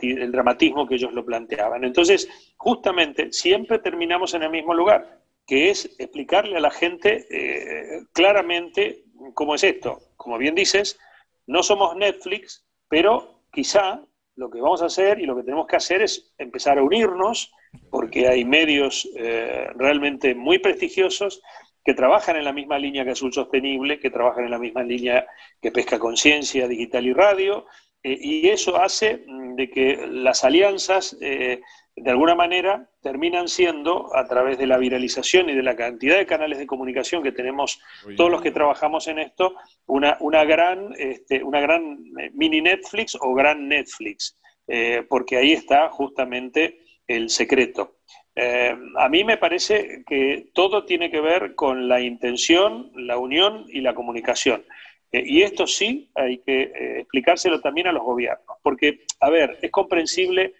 el 0.00 0.32
dramatismo 0.32 0.86
que 0.86 0.94
ellos 0.94 1.12
lo 1.12 1.24
planteaban. 1.24 1.84
Entonces, 1.84 2.28
justamente, 2.56 3.32
siempre 3.32 3.78
terminamos 3.78 4.34
en 4.34 4.44
el 4.44 4.50
mismo 4.50 4.74
lugar 4.74 5.18
que 5.46 5.70
es 5.70 5.96
explicarle 5.98 6.56
a 6.58 6.60
la 6.60 6.70
gente 6.70 7.26
eh, 7.30 8.02
claramente 8.12 9.04
cómo 9.32 9.54
es 9.54 9.64
esto. 9.64 9.98
Como 10.16 10.36
bien 10.36 10.54
dices, 10.54 10.98
no 11.46 11.62
somos 11.62 11.96
Netflix, 11.96 12.66
pero 12.88 13.42
quizá 13.50 14.02
lo 14.38 14.48
que 14.48 14.60
vamos 14.60 14.82
a 14.82 14.86
hacer 14.86 15.18
y 15.18 15.26
lo 15.26 15.36
que 15.36 15.42
tenemos 15.42 15.66
que 15.66 15.76
hacer 15.76 16.00
es 16.00 16.32
empezar 16.38 16.78
a 16.78 16.82
unirnos, 16.82 17.52
porque 17.90 18.28
hay 18.28 18.44
medios 18.44 19.08
eh, 19.16 19.66
realmente 19.74 20.34
muy 20.36 20.60
prestigiosos 20.60 21.42
que 21.84 21.92
trabajan 21.92 22.36
en 22.36 22.44
la 22.44 22.52
misma 22.52 22.78
línea 22.78 23.04
que 23.04 23.10
Azul 23.10 23.32
Sostenible, 23.32 23.98
que 23.98 24.10
trabajan 24.10 24.44
en 24.44 24.52
la 24.52 24.58
misma 24.58 24.84
línea 24.84 25.26
que 25.60 25.72
Pesca 25.72 25.98
Conciencia, 25.98 26.68
Digital 26.68 27.06
y 27.06 27.12
Radio, 27.12 27.66
eh, 28.04 28.16
y 28.20 28.48
eso 28.48 28.80
hace 28.80 29.24
mm, 29.26 29.56
de 29.56 29.70
que 29.70 30.06
las 30.06 30.44
alianzas 30.44 31.16
de 32.00 32.10
alguna 32.10 32.34
manera 32.34 32.88
terminan 33.02 33.48
siendo, 33.48 34.14
a 34.14 34.26
través 34.26 34.58
de 34.58 34.66
la 34.66 34.78
viralización 34.78 35.48
y 35.48 35.54
de 35.54 35.62
la 35.62 35.76
cantidad 35.76 36.16
de 36.16 36.26
canales 36.26 36.58
de 36.58 36.66
comunicación 36.66 37.22
que 37.22 37.32
tenemos 37.32 37.80
todos 38.16 38.30
los 38.30 38.42
que 38.42 38.50
trabajamos 38.50 39.06
en 39.08 39.18
esto, 39.18 39.54
una, 39.86 40.16
una, 40.20 40.44
gran, 40.44 40.94
este, 40.98 41.42
una 41.42 41.60
gran 41.60 41.98
eh, 42.18 42.30
mini 42.34 42.60
Netflix 42.60 43.16
o 43.20 43.34
gran 43.34 43.68
Netflix, 43.68 44.38
eh, 44.66 45.04
porque 45.08 45.36
ahí 45.36 45.52
está 45.52 45.88
justamente 45.90 46.80
el 47.06 47.30
secreto. 47.30 47.96
Eh, 48.34 48.76
a 48.96 49.08
mí 49.08 49.24
me 49.24 49.36
parece 49.36 50.04
que 50.06 50.50
todo 50.52 50.84
tiene 50.84 51.10
que 51.10 51.20
ver 51.20 51.54
con 51.54 51.88
la 51.88 52.00
intención, 52.00 52.92
la 52.94 53.18
unión 53.18 53.64
y 53.68 53.80
la 53.80 53.94
comunicación. 53.94 54.64
y 55.10 55.40
esto 55.40 55.66
sí 55.66 56.10
hay 56.14 56.38
que 56.38 56.70
explicárselo 57.00 57.60
también 57.62 57.86
a 57.86 57.92
los 57.92 58.02
gobiernos, 58.02 58.58
porque, 58.62 59.06
a 59.20 59.30
ver, 59.30 59.58
es 59.62 59.70
comprensible 59.70 60.52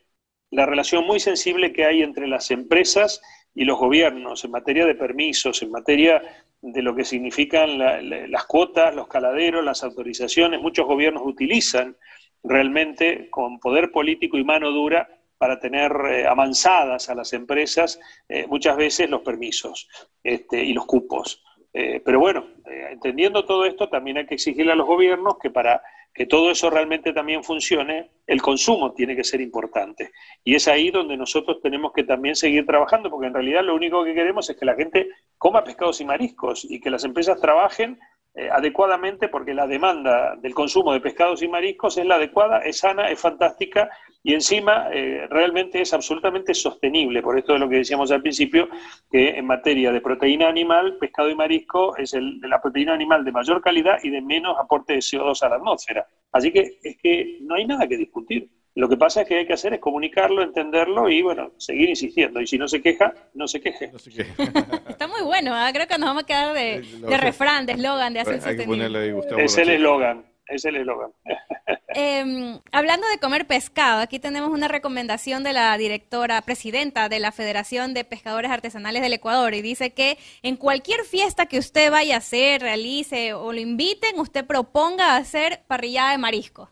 la 0.51 0.67
relación 0.67 1.07
muy 1.07 1.21
sensible 1.21 1.73
que 1.73 1.85
hay 1.85 2.03
entre 2.03 2.27
las 2.27 2.51
empresas 2.51 3.21
y 3.55 3.65
los 3.65 3.79
gobiernos 3.79 4.45
en 4.45 4.51
materia 4.51 4.87
de 4.87 4.95
permisos, 4.95 5.63
en 5.63 5.71
materia 5.71 6.23
de 6.61 6.83
lo 6.83 6.95
que 6.95 7.05
significan 7.05 7.79
las 7.79 8.45
cuotas, 8.47 8.95
los 8.95 9.09
caladeros, 9.09 9.65
las 9.65 9.85
autorizaciones. 9.85 10.61
Muchos 10.61 10.87
gobiernos 10.87 11.23
utilizan 11.25 11.97
realmente 12.43 13.29
con 13.31 13.59
poder 13.59 13.91
político 13.91 14.39
y 14.39 14.45
mano 14.45 14.71
dura 14.71 15.09
para 15.39 15.61
tener 15.61 15.93
eh, 16.11 16.27
avanzadas 16.27 17.09
a 17.09 17.15
las 17.15 17.33
empresas 17.33 18.01
eh, 18.29 18.47
muchas 18.49 18.77
veces 18.77 19.09
los 19.09 19.23
permisos 19.23 19.89
este, 20.23 20.63
y 20.65 20.73
los 20.73 20.85
cupos. 20.87 21.45
Eh, 21.73 22.01
pero 22.05 22.19
bueno, 22.19 22.47
entendiendo 22.91 23.45
todo 23.45 23.65
esto, 23.65 23.89
también 23.89 24.19
hay 24.19 24.27
que 24.27 24.35
exigirle 24.35 24.73
a 24.73 24.77
los 24.77 24.87
gobiernos 24.87 25.39
que 25.39 25.51
para 25.51 25.81
que 26.19 26.27
todo 26.27 26.51
eso 26.51 26.69
realmente 26.69 27.13
también 27.13 27.45
funcione, 27.45 28.11
el 28.27 28.43
consumo 28.43 28.93
tiene 28.93 29.15
que 29.15 29.23
ser 29.23 29.41
importante. 29.41 30.11
Y 30.43 30.57
es 30.57 30.67
ahí 30.67 30.91
donde 30.91 31.17
nosotros 31.17 31.61
tenemos 31.63 31.93
que 31.93 32.03
también 32.03 32.35
seguir 32.35 32.67
trabajando, 32.67 33.09
porque 33.09 33.29
en 33.29 33.35
realidad 33.35 33.63
lo 33.63 33.77
único 33.77 34.03
que 34.03 34.15
queremos 34.15 34.51
es 34.51 34.57
que 34.57 34.67
la 34.67 34.75
gente 34.75 35.11
coma 35.39 35.63
pescados 35.63 36.01
y 36.01 36.05
mariscos 36.05 36.67
y 36.69 36.81
que 36.81 36.91
las 36.91 37.05
empresas 37.05 37.41
trabajen 37.41 38.01
eh, 38.35 38.49
adecuadamente 38.53 39.29
porque 39.29 39.55
la 39.55 39.67
demanda 39.67 40.37
del 40.37 40.55
consumo 40.55 40.93
de 40.93 41.01
pescados 41.01 41.43
y 41.43 41.49
mariscos 41.49 41.99
es 41.99 42.07
la 42.07 42.17
adecuada, 42.17 42.59
es 42.59 42.79
sana, 42.79 43.11
es 43.11 43.19
fantástica 43.19 43.91
y 44.23 44.35
encima 44.35 44.89
eh, 44.93 45.27
realmente 45.31 45.81
es 45.81 45.93
absolutamente 45.93 46.55
sostenible. 46.55 47.23
Por 47.23 47.39
esto 47.39 47.55
de 47.55 47.59
lo 47.59 47.69
que 47.69 47.77
decíamos 47.77 48.13
al 48.13 48.23
principio, 48.23 48.69
que 49.11 49.31
en 49.31 49.47
materia 49.47 49.91
de 49.91 50.01
proteína 50.01 50.49
animal, 50.49 50.99
pescado 50.99 51.31
y 51.31 51.35
marisco 51.35 51.97
es 51.97 52.15
el, 52.15 52.39
la 52.41 52.61
proteína 52.61 52.95
animal 52.95 53.25
de 53.25 53.33
mayor 53.33 53.61
calidad 53.61 53.99
y 54.03 54.11
de 54.11 54.21
menos 54.21 54.57
aporte 54.59 54.93
de 54.93 54.99
CO2 55.01 55.43
a 55.43 55.49
la 55.49 55.57
atmósfera. 55.57 56.07
Así 56.31 56.53
que 56.53 56.79
es 56.83 56.97
que 56.99 57.39
no 57.41 57.55
hay 57.55 57.67
nada 57.67 57.89
que 57.89 57.97
discutir. 57.97 58.51
Lo 58.79 58.89
que 58.89 58.97
pasa 58.97 59.23
es 59.23 59.29
que 59.29 59.39
hay 59.39 59.45
que 59.45 59.55
hacer 59.55 59.75
es 59.75 59.81
comunicarlo, 59.81 60.41
entenderlo 60.41 61.11
y, 61.11 61.21
bueno, 61.21 61.51
seguir 61.57 61.89
insistiendo. 61.89 62.41
Y 62.41 62.47
si 62.47 62.57
no 62.59 62.69
se 62.69 62.81
queja, 62.81 63.13
no 63.35 63.49
se 63.49 63.61
queje. 63.61 63.87
Está 64.89 65.09
muy 65.09 65.23
bueno, 65.23 65.53
¿ah? 65.53 65.69
creo 65.73 65.89
que 65.89 65.99
nos 65.99 66.09
vamos 66.09 66.23
a 66.23 66.27
quedar 66.27 66.55
de, 66.55 67.17
refrán, 67.19 67.67
de 67.67 67.73
eslogan, 67.73 68.15
de 68.15 68.21
hacer 68.21 68.37
Es 68.37 69.59
el 69.59 69.71
eslogan, 69.71 70.27
es 70.47 70.65
el 70.65 70.77
eslogan. 70.77 71.11
Em, 71.91 72.61
hablando 72.71 73.09
de 73.09 73.19
comer 73.19 73.49
pescado, 73.49 74.01
aquí 74.01 74.21
tenemos 74.21 74.51
una 74.51 74.69
recomendación 74.69 75.43
de 75.43 75.53
la 75.53 75.77
directora, 75.77 76.41
presidenta 76.43 77.09
de 77.09 77.19
la 77.19 77.33
Federación 77.33 77.95
de 77.95 78.05
Pescadores 78.05 78.53
Artesanales 78.53 79.03
del 79.03 79.15
Ecuador, 79.15 79.55
y 79.55 79.63
dice 79.63 79.93
que 79.93 80.19
en 80.43 80.55
cualquier 80.55 81.05
fiesta 81.05 81.47
que 81.47 81.59
usted 81.59 81.91
vaya 81.91 82.15
a 82.15 82.19
hacer, 82.19 82.61
realice 82.61 83.33
o 83.33 83.53
lo 83.53 83.59
inviten, 83.59 84.21
usted 84.21 84.47
proponga 84.47 85.17
hacer 85.17 85.63
parrillada 85.67 86.13
de 86.13 86.19
marisco. 86.19 86.71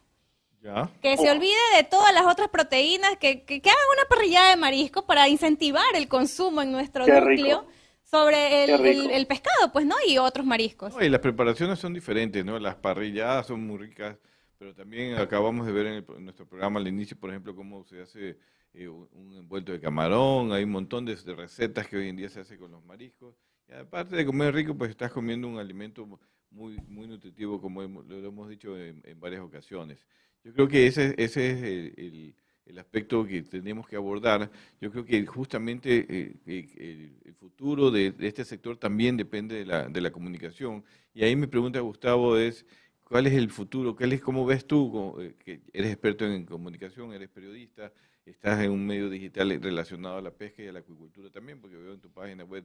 Que 1.01 1.17
se 1.17 1.31
olvide 1.31 1.55
de 1.77 1.85
todas 1.85 2.13
las 2.13 2.27
otras 2.27 2.49
proteínas, 2.49 3.17
que, 3.19 3.45
que, 3.45 3.57
hagan 3.57 3.75
una 3.97 4.09
parrillada 4.09 4.51
de 4.51 4.57
marisco 4.57 5.07
para 5.07 5.29
incentivar 5.29 5.85
el 5.95 6.09
consumo 6.09 6.63
en 6.63 6.73
nuestro 6.73 7.07
núcleo 7.07 7.67
sobre 8.03 8.65
el, 8.65 9.27
pescado, 9.27 9.73
pues, 9.73 9.87
¿no? 9.87 9.97
Y 10.07 10.19
otros 10.19 10.47
mariscos. 10.47 10.95
y 11.01 11.09
las 11.09 11.21
preparaciones 11.21 11.79
son 11.79 11.93
diferentes, 11.93 12.45
¿no? 12.45 12.59
Las 12.59 12.77
parrilladas 12.77 13.47
son 13.47 13.67
muy 13.67 13.79
ricas, 13.79 14.17
pero 14.59 14.75
también 14.75 15.17
acabamos 15.17 15.67
de 15.67 15.73
ver 15.73 15.87
en, 15.87 16.25
nuestro 16.25 16.47
programa 16.47 16.81
al 16.81 16.89
inicio, 16.89 17.17
por 17.19 17.31
ejemplo, 17.31 17.55
cómo 17.55 17.85
se 17.85 18.03
hace 18.03 18.39
eh, 18.75 18.89
un 18.89 19.35
envuelto 19.37 19.73
de 19.73 19.81
camarón, 19.81 20.53
hay 20.53 20.65
un 20.65 20.71
montón 20.71 21.05
de, 21.05 21.17
recetas 21.17 21.87
que 21.89 21.97
hoy 21.97 22.09
en 22.09 22.17
día 22.17 22.29
se 22.29 22.41
hace 22.41 22.59
con 22.59 22.71
los 22.71 22.85
mariscos. 22.85 23.35
Y 23.69 23.73
aparte 23.73 24.15
de 24.15 24.25
comer 24.25 24.55
rico, 24.55 24.77
pues 24.77 24.91
estás 24.91 25.11
comiendo 25.11 25.49
un 25.49 25.59
alimento 25.59 26.07
muy, 26.51 26.77
muy 26.89 27.09
nutritivo, 27.09 27.61
como 27.61 27.83
lo 27.83 28.29
hemos 28.29 28.49
dicho 28.49 28.79
en 28.79 29.21
varias 29.21 29.43
ocasiones. 29.43 30.07
Yo 30.47 30.53
creo 30.53 30.69
que 30.69 30.87
ese, 30.87 31.13
ese 31.19 31.51
es 31.51 32.35
el, 32.67 32.79
aspecto 32.79 33.27
que 33.27 33.43
tenemos 33.43 33.89
que 33.89 33.97
abordar. 33.97 34.49
Yo 34.81 34.93
creo 34.93 35.05
que 35.05 35.27
justamente 35.27 36.07
eh, 36.09 36.37
eh, 36.47 37.11
el, 37.25 37.35
futuro 37.35 37.91
de, 37.91 38.15
este 38.21 38.45
sector 38.45 38.77
también 38.77 39.17
depende 39.17 39.57
de 39.57 39.67
la, 39.67 39.89
de 39.89 40.01
la 40.01 40.13
comunicación. 40.13 40.85
Y 41.13 41.25
ahí 41.25 41.35
mi 41.35 41.49
pregunta, 41.49 41.81
Gustavo, 41.81 42.37
es, 42.37 42.65
¿cuál 43.03 43.27
es 43.27 43.33
el 43.33 43.51
futuro? 43.51 43.97
¿Qué 43.97 44.05
es, 44.05 44.21
¿Cómo 44.21 44.47
ves 44.47 44.65
tú, 44.65 45.17
eh, 45.21 45.35
que 45.37 45.63
eres 45.73 45.91
experto 45.91 46.25
en 46.25 46.47
comunicación, 46.47 47.13
eres 47.13 47.29
periodista, 47.29 47.93
estás 48.25 48.63
en 48.63 48.71
un 48.71 48.87
medio 48.87 49.11
digital 49.11 49.49
relacionado 49.61 50.19
a 50.19 50.23
la 50.23 50.31
pesca 50.31 50.63
y 50.63 50.69
a 50.69 50.73
la 50.73 50.79
acuicultura 50.79 51.29
también, 51.29 51.61
porque 51.61 51.77
veo 51.77 51.95
en 51.95 52.01
tu 52.01 52.11
página 52.13 52.45
web 52.45 52.65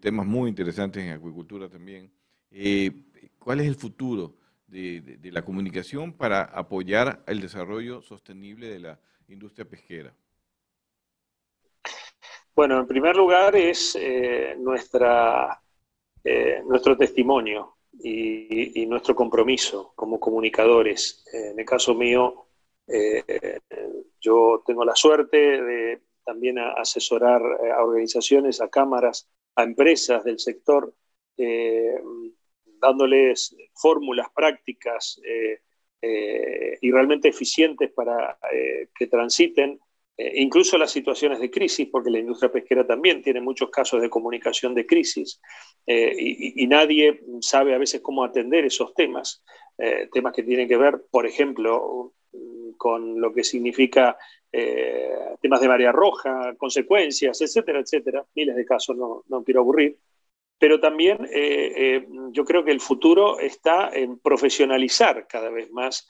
temas 0.00 0.24
muy 0.24 0.48
interesantes 0.48 1.04
en 1.04 1.10
acuicultura 1.10 1.68
también. 1.68 2.10
¿Cuál 3.38 3.60
es 3.60 3.66
el 3.66 3.74
futuro? 3.74 4.38
De, 4.70 5.18
la 5.32 5.42
comunicación 5.42 6.12
para 6.12 6.42
apoyar 6.42 7.22
el 7.26 7.40
desarrollo 7.40 8.02
sostenible 8.02 8.68
de 8.68 8.78
la 8.80 9.00
industria 9.28 9.64
pesquera? 9.64 10.14
Bueno, 12.54 12.78
en 12.78 12.86
primer 12.86 13.16
lugar 13.16 13.56
es 13.56 13.96
eh, 13.98 14.54
nuestra, 14.58 15.60
eh, 16.24 16.62
nuestro 16.66 16.96
testimonio. 16.96 17.76
y, 18.02 18.86
nuestro 18.86 19.14
compromiso 19.14 19.92
como 19.94 20.18
comunicadores. 20.18 21.24
en 21.32 21.58
el 21.58 21.64
caso 21.64 21.94
mío, 21.94 22.46
yo 24.20 24.62
tengo 24.66 24.84
la 24.84 24.96
suerte 24.96 25.36
de 25.36 26.02
también 26.24 26.58
asesorar 26.58 27.42
a 27.42 27.84
organizaciones, 27.84 28.60
a 28.60 28.68
cámaras, 28.68 29.28
a 29.54 29.62
empresas 29.62 30.24
del 30.24 30.38
sector, 30.38 30.92
dándoles 32.80 33.56
fórmulas 33.74 34.28
prácticas 34.34 35.20
y 36.02 36.90
realmente 36.90 37.28
eficientes 37.28 37.92
para 37.92 38.38
que 38.94 39.06
transiten 39.06 39.78
eh, 40.20 40.42
incluso 40.42 40.76
las 40.76 40.90
situaciones 40.90 41.40
de 41.40 41.50
crisis, 41.50 41.88
porque 41.90 42.10
la 42.10 42.18
industria 42.18 42.52
pesquera 42.52 42.86
también 42.86 43.22
tiene 43.22 43.40
muchos 43.40 43.70
casos 43.70 44.02
de 44.02 44.10
comunicación 44.10 44.74
de 44.74 44.84
crisis 44.84 45.40
eh, 45.86 46.14
y, 46.14 46.66
nadie 46.66 47.22
sabe 47.40 47.74
a 47.74 47.78
veces 47.78 48.02
cómo 48.02 48.22
atender 48.22 48.66
esos 48.66 48.92
temas, 48.92 49.42
eh, 49.78 50.10
temas 50.12 50.34
que 50.34 50.42
tienen 50.42 50.68
que 50.68 50.76
ver, 50.76 51.06
por 51.10 51.26
ejemplo, 51.26 52.12
con 52.76 53.18
lo 53.18 53.32
que 53.32 53.42
significa 53.44 54.16
temas 55.40 55.60
de 55.60 55.68
marea 55.68 55.92
roja, 55.92 56.54
consecuencias, 56.58 57.40
etcétera, 57.40 57.80
etcétera, 57.80 58.26
miles 58.34 58.56
de 58.56 58.64
casos, 58.66 58.96
no, 58.96 59.24
no 59.28 59.42
quiero 59.42 59.60
aburrir. 59.60 59.96
Pero 60.60 60.78
también 60.78 61.18
yo 62.32 62.44
creo 62.44 62.64
que 62.64 62.70
el 62.70 62.80
futuro 62.80 63.40
está 63.40 63.90
en 63.92 64.18
profesionalizar 64.20 65.26
cada 65.26 65.50
vez 65.50 65.70
más 65.72 66.06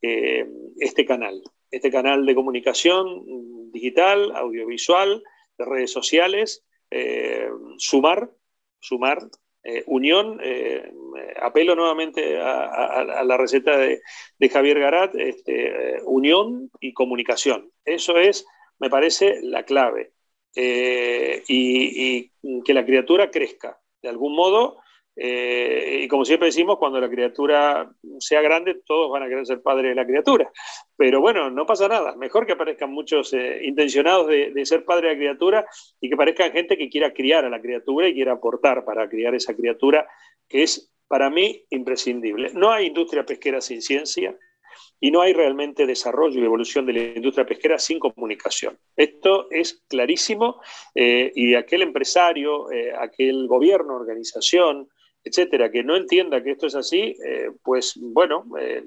este 0.00 1.04
canal 1.06 1.42
este 1.74 1.90
canal 1.90 2.24
de 2.24 2.34
comunicación 2.34 3.24
digital, 3.72 4.32
audiovisual, 4.36 5.22
de 5.58 5.64
redes 5.64 5.90
sociales, 5.90 6.64
eh, 6.90 7.48
sumar, 7.78 8.30
sumar, 8.78 9.18
eh, 9.64 9.82
unión, 9.86 10.38
eh, 10.42 10.92
apelo 11.40 11.74
nuevamente 11.74 12.38
a, 12.38 13.24
la 13.24 13.36
receta 13.36 13.76
de, 13.76 14.00
Javier 14.48 14.78
Garat, 14.78 15.14
este, 15.16 16.00
unión 16.04 16.70
y 16.80 16.92
comunicación. 16.92 17.72
Eso 17.84 18.18
es, 18.18 18.46
me 18.78 18.90
parece, 18.90 19.40
la 19.42 19.64
clave. 19.64 20.12
y, 20.56 22.30
que 22.64 22.74
la 22.74 22.84
criatura 22.84 23.30
crezca. 23.30 23.80
De 24.04 24.10
algún 24.10 24.36
modo, 24.36 24.76
eh, 25.16 26.00
y 26.02 26.08
como 26.08 26.26
siempre 26.26 26.48
decimos, 26.48 26.76
cuando 26.76 27.00
la 27.00 27.08
criatura 27.08 27.90
sea 28.18 28.42
grande, 28.42 28.82
todos 28.84 29.10
van 29.10 29.22
a 29.22 29.28
querer 29.28 29.46
ser 29.46 29.62
padres 29.62 29.92
de 29.92 29.94
la 29.94 30.06
criatura. 30.06 30.52
Pero 30.94 31.22
bueno, 31.22 31.50
no 31.50 31.64
pasa 31.64 31.88
nada. 31.88 32.14
Mejor 32.16 32.44
que 32.44 32.52
aparezcan 32.52 32.92
muchos 32.92 33.32
eh, 33.32 33.60
intencionados 33.62 34.26
de, 34.28 34.66
ser 34.66 34.84
padre 34.84 35.08
de 35.08 35.14
la 35.14 35.18
criatura 35.18 35.66
y 35.98 36.08
que 36.08 36.14
aparezcan 36.14 36.52
gente 36.52 36.76
que 36.76 36.90
quiera 36.90 37.14
criar 37.14 37.46
a 37.46 37.48
la 37.48 37.62
criatura 37.62 38.08
y 38.08 38.12
quiera 38.12 38.32
aportar 38.32 38.84
para 38.84 39.08
criar 39.08 39.34
esa 39.34 39.56
criatura, 39.56 40.06
que 40.46 40.64
es 40.64 40.92
para 41.08 41.30
mí 41.30 41.64
imprescindible. 41.70 42.50
No 42.52 42.72
hay 42.72 42.88
industria 42.88 43.24
pesquera 43.24 43.62
sin 43.62 43.80
ciencia 43.80 44.36
y 45.00 45.10
no 45.10 45.20
hay 45.20 45.32
realmente 45.32 45.86
desarrollo 45.86 46.40
y 46.40 46.44
evolución 46.44 46.86
de 46.86 46.92
la 46.92 47.00
industria 47.00 47.46
pesquera 47.46 47.78
sin 47.78 47.98
comunicación. 47.98 48.78
Esto 48.96 49.48
es 49.50 49.82
clarísimo 49.88 50.60
eh, 50.94 51.32
y 51.34 51.54
aquel 51.54 51.82
empresario, 51.82 52.66
aquel 52.98 53.46
gobierno, 53.46 53.94
organización, 53.94 54.88
etcétera, 55.24 55.70
que 55.70 55.82
no 55.82 55.96
entienda 55.96 56.42
que 56.42 56.52
esto 56.52 56.66
es 56.66 56.74
así, 56.74 57.16
eh, 57.24 57.50
pues 57.62 57.94
bueno, 57.98 58.44
eh, 58.60 58.84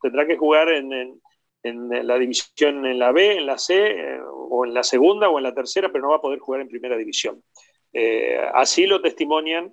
tendrá 0.00 0.26
que 0.26 0.36
jugar 0.36 0.68
en, 0.68 1.20
la 1.62 2.18
división 2.18 2.84
en 2.84 2.98
la 2.98 3.10
B, 3.10 3.38
en 3.38 3.46
la 3.46 3.56
C, 3.56 3.74
eh, 3.74 4.20
o 4.22 4.66
en 4.66 4.74
la 4.74 4.82
segunda 4.82 5.30
o 5.30 5.38
en 5.38 5.44
la 5.44 5.54
tercera, 5.54 5.90
pero 5.90 6.04
no 6.04 6.10
va 6.10 6.16
a 6.16 6.20
poder 6.20 6.38
jugar 6.38 6.60
en 6.60 6.68
primera 6.68 6.96
división. 6.96 7.42
así 8.52 8.86
lo 8.86 9.00
testimonian 9.00 9.72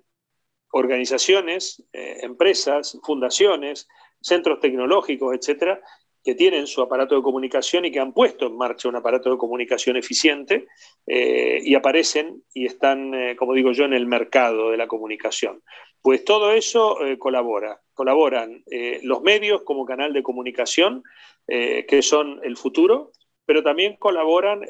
organizaciones, 0.73 1.83
empresas, 1.91 2.97
fundaciones, 3.03 3.89
centros 4.21 4.59
tecnológicos, 4.59 5.35
etcétera, 5.35 5.81
que 6.23 6.35
tienen 6.35 6.67
su 6.67 6.81
aparato 6.81 7.15
de 7.15 7.21
comunicación 7.21 7.85
y 7.85 7.91
que 7.91 7.99
han 7.99 8.13
puesto 8.13 8.45
en 8.45 8.55
marcha 8.55 8.89
un 8.89 8.95
aparato 8.95 9.31
de 9.31 9.37
comunicación 9.37 9.97
eficiente 9.97 10.67
eh, 11.07 11.59
y 11.63 11.73
aparecen 11.73 12.43
y 12.53 12.65
están, 12.65 13.13
eh, 13.13 13.35
como 13.35 13.53
digo 13.53 13.71
yo, 13.71 13.85
en 13.85 13.93
el 13.93 14.05
mercado 14.05 14.71
de 14.71 14.77
la 14.77 14.87
comunicación. 14.87 15.63
Pues 16.01 16.23
todo 16.23 16.51
eso 16.53 17.03
eh, 17.05 17.17
colabora. 17.17 17.79
Colaboran 17.93 18.63
los 19.03 19.21
medios 19.21 19.61
como 19.61 19.85
canal 19.85 20.11
de 20.11 20.23
comunicación, 20.23 21.03
que 21.45 22.01
son 22.01 22.39
el 22.43 22.57
futuro, 22.57 23.11
pero 23.45 23.63
también 23.63 23.95
colaboran 23.97 24.61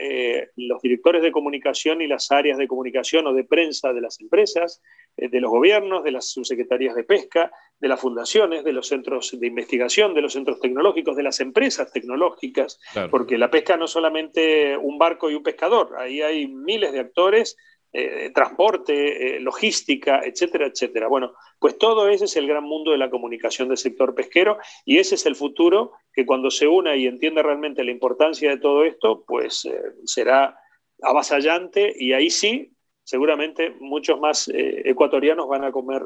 los 0.55 0.82
directores 0.82 1.22
de 1.22 1.32
comunicación 1.32 2.01
y 2.01 2.07
las 2.07 2.32
áreas 2.32 2.57
de 2.57 2.67
comunicación 2.67 3.28
o 3.28 3.34
de 3.34 3.43
prensa 3.43 3.93
de 3.93 4.01
las 4.01 4.19
empresas, 4.19 4.82
de 5.17 5.41
los 5.41 5.51
gobiernos, 5.51 6.03
de 6.03 6.11
las 6.11 6.30
subsecretarías 6.30 6.95
de 6.95 7.03
pesca, 7.03 7.51
de 7.80 7.88
las 7.88 7.99
fundaciones, 7.99 8.63
de 8.63 8.74
los 8.74 8.88
centros 8.88 9.38
de 9.39 9.47
investigación, 9.47 10.13
de 10.13 10.22
los 10.22 10.34
centros 10.34 10.59
tecnológicos, 10.59 11.15
de 11.15 11.24
las 11.24 11.39
empresas 11.39 11.91
tecnológicas, 11.91 12.80
porque 13.09 13.38
la 13.38 13.51
pesca 13.51 13.78
no 13.78 13.86
es 13.86 13.91
solamente 13.91 14.78
un 14.78 14.97
barco 14.97 15.30
y 15.30 15.36
un 15.36 15.43
pescador, 15.43 15.95
ahí 15.97 16.22
hay 16.22 16.47
miles 16.47 16.91
de 16.91 16.99
actores, 16.99 17.57
eh, 17.94 18.32
transporte, 18.34 19.36
eh, 19.36 19.39
logística, 19.42 20.22
etcétera, 20.24 20.68
etcétera. 20.68 21.08
Bueno, 21.08 21.34
pues 21.60 21.78
todo 21.78 22.08
ese 22.08 22.24
es 22.24 22.38
el 22.38 22.48
gran 22.48 22.64
mundo 22.64 22.92
de 22.92 22.98
la 22.98 23.10
comunicación 23.10 23.68
del 23.68 23.78
sector 23.78 24.16
pesquero 24.16 24.58
y 24.86 24.98
ese 24.98 25.16
es 25.16 25.26
el 25.26 25.36
futuro 25.36 25.92
que 26.14 26.26
cuando 26.26 26.50
se 26.50 26.68
una 26.68 26.96
y 26.96 27.06
entienda 27.06 27.42
realmente 27.42 27.84
la 27.84 27.92
importancia 27.92 28.50
de 28.50 28.60
todo 28.60 28.86
esto, 28.86 29.26
pues 29.28 29.66
eh, 29.66 29.78
será 30.06 30.58
avasallante 31.02 31.94
y 31.98 32.14
ahí 32.14 32.30
sí, 32.30 32.72
seguramente 33.04 33.76
muchos 33.82 34.20
más 34.20 34.50
ecuatorianos 34.54 35.48
van 35.48 35.66
a 35.66 35.72
comer 35.72 36.04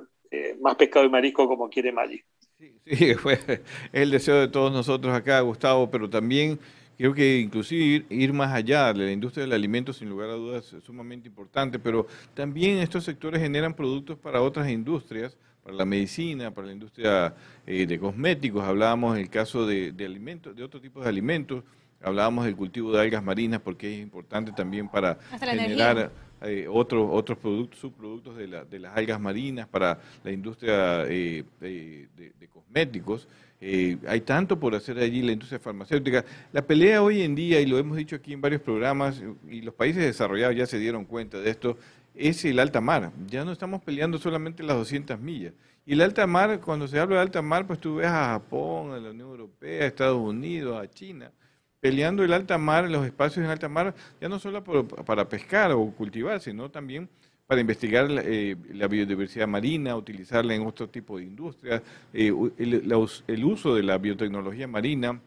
más 0.60 0.76
pescado 0.76 1.06
y 1.06 1.10
marisco 1.10 1.48
como 1.48 1.70
quiere 1.70 1.92
Maggi. 1.92 2.22
Sí, 2.58 3.14
fue 3.16 3.38
el 3.92 4.12
deseo 4.12 4.40
de 4.40 4.48
todos 4.48 4.72
nosotros 4.72 5.14
acá, 5.14 5.40
Gustavo, 5.42 5.90
pero 5.92 6.10
también 6.10 6.60
creo 6.98 7.14
que 7.14 7.40
inclusive 7.40 8.06
ir, 8.10 8.34
más 8.34 8.54
allá 8.54 8.94
de 8.94 9.06
la 9.06 9.12
industria 9.12 9.44
del 9.44 9.54
alimento, 9.54 9.94
sin 9.94 10.10
lugar 10.10 10.30
a 10.30 10.34
dudas, 10.34 10.74
es 10.74 10.84
sumamente 10.84 11.28
importante, 11.28 11.80
pero 11.80 12.08
también 12.34 12.78
estos 12.78 13.04
sectores 13.04 13.42
generan 13.42 13.74
productos 13.74 14.18
para 14.18 14.42
otras 14.42 14.70
industrias, 14.70 15.38
para 15.64 15.78
la 15.78 15.86
medicina, 15.86 16.52
para 16.52 16.68
la 16.68 16.74
industria 16.74 17.34
eh, 17.66 17.86
de 17.86 18.00
cosméticos, 18.00 18.64
hablábamos 18.64 19.16
en 19.18 19.24
el 19.24 19.30
caso 19.30 19.66
de, 19.66 19.94
alimentos, 20.06 20.56
de 20.56 20.64
otro 20.64 20.80
tipo 20.80 21.02
de 21.02 21.10
alimentos, 21.10 21.64
hablábamos 22.02 22.46
del 22.46 22.56
cultivo 22.56 22.92
de 22.92 23.02
algas 23.02 23.24
marinas 23.24 23.62
porque 23.62 23.94
es 23.94 24.00
importante 24.00 24.52
también 24.52 24.88
para 24.88 25.18
generar 25.40 26.12
eh, 26.42 26.68
otros, 26.70 27.08
otros 27.12 27.38
productos, 27.38 27.80
subproductos 27.80 28.38
de, 28.38 28.48
la, 28.48 28.66
de, 28.66 28.78
las 28.78 28.96
algas 28.96 29.20
marinas 29.20 29.68
para 29.68 30.00
la 30.24 30.32
industria 30.32 31.04
eh, 31.08 31.44
de, 31.60 32.48
cosméticos. 32.54 33.28
Eh, 33.68 33.98
hay 34.08 34.22
tanto 34.22 34.60
por 34.60 34.76
hacer 34.76 35.00
allí 35.00 35.24
la 35.24 35.32
industria 35.32 35.60
farmacéutica. 35.60 36.24
La 36.54 36.62
pelea 36.62 37.02
hoy 37.02 37.24
en 37.24 37.34
día, 37.34 37.60
y 37.60 37.66
lo 37.66 37.80
hemos 37.80 37.98
dicho 37.98 38.16
aquí 38.16 38.32
en 38.32 38.40
varios 38.40 38.62
programas, 38.62 39.24
y 39.50 39.62
los 39.62 39.74
países 39.74 40.04
desarrollados 40.04 40.56
ya 40.56 40.68
se 40.68 40.78
dieron 40.78 41.04
cuenta 41.04 41.40
de 41.40 41.50
esto, 41.50 41.76
es 42.14 42.46
el 42.46 42.60
alta 42.60 42.80
mar. 42.80 43.12
Ya 43.26 43.44
no 43.44 43.52
estamos 43.52 43.82
peleando 43.82 44.20
solamente 44.20 44.62
las 44.62 44.78
200 44.78 45.20
millas. 45.20 45.54
Y 45.84 45.94
el 45.94 46.02
alta 46.02 46.28
mar, 46.28 46.62
cuando 46.62 46.88
se 46.88 47.00
habla 47.00 47.16
de 47.16 47.22
alta 47.24 47.42
mar, 47.42 47.66
pues 47.66 47.80
tú 47.80 47.96
ves 47.96 48.06
a 48.06 48.34
Japón, 48.34 48.94
a 48.94 49.00
la 49.00 49.10
Unión 49.10 49.30
Europea, 49.30 49.86
a 49.86 49.88
Estados 49.88 50.22
Unidos, 50.22 50.80
a 50.80 50.88
China 50.88 51.32
peleando 51.80 52.24
el 52.24 52.34
alta 52.34 52.58
mar, 52.58 52.90
los 52.90 53.06
espacios 53.06 53.46
en 53.46 53.52
alta 53.52 53.70
mar, 53.70 53.94
ya 54.20 54.28
no 54.28 54.40
solo 54.40 54.64
para 54.64 55.30
pescar 55.30 55.72
o 55.72 55.86
cultivar, 55.92 56.42
sino 56.42 56.72
también 56.72 57.08
para 57.48 57.62
investigar 57.62 58.08
eh, 58.12 58.56
la 58.74 58.88
biodiversidad 58.88 59.48
marina, 59.48 59.96
utilizarla 59.96 60.56
en 60.56 60.66
otro 60.66 60.90
tipo 60.90 61.18
de 61.18 61.26
industrias, 61.26 61.82
eh, 62.14 62.34
el, 62.58 63.44
uso 63.44 63.76
de 63.76 63.84
la 63.84 63.98
biotecnología 63.98 64.68
marina, 64.68 65.20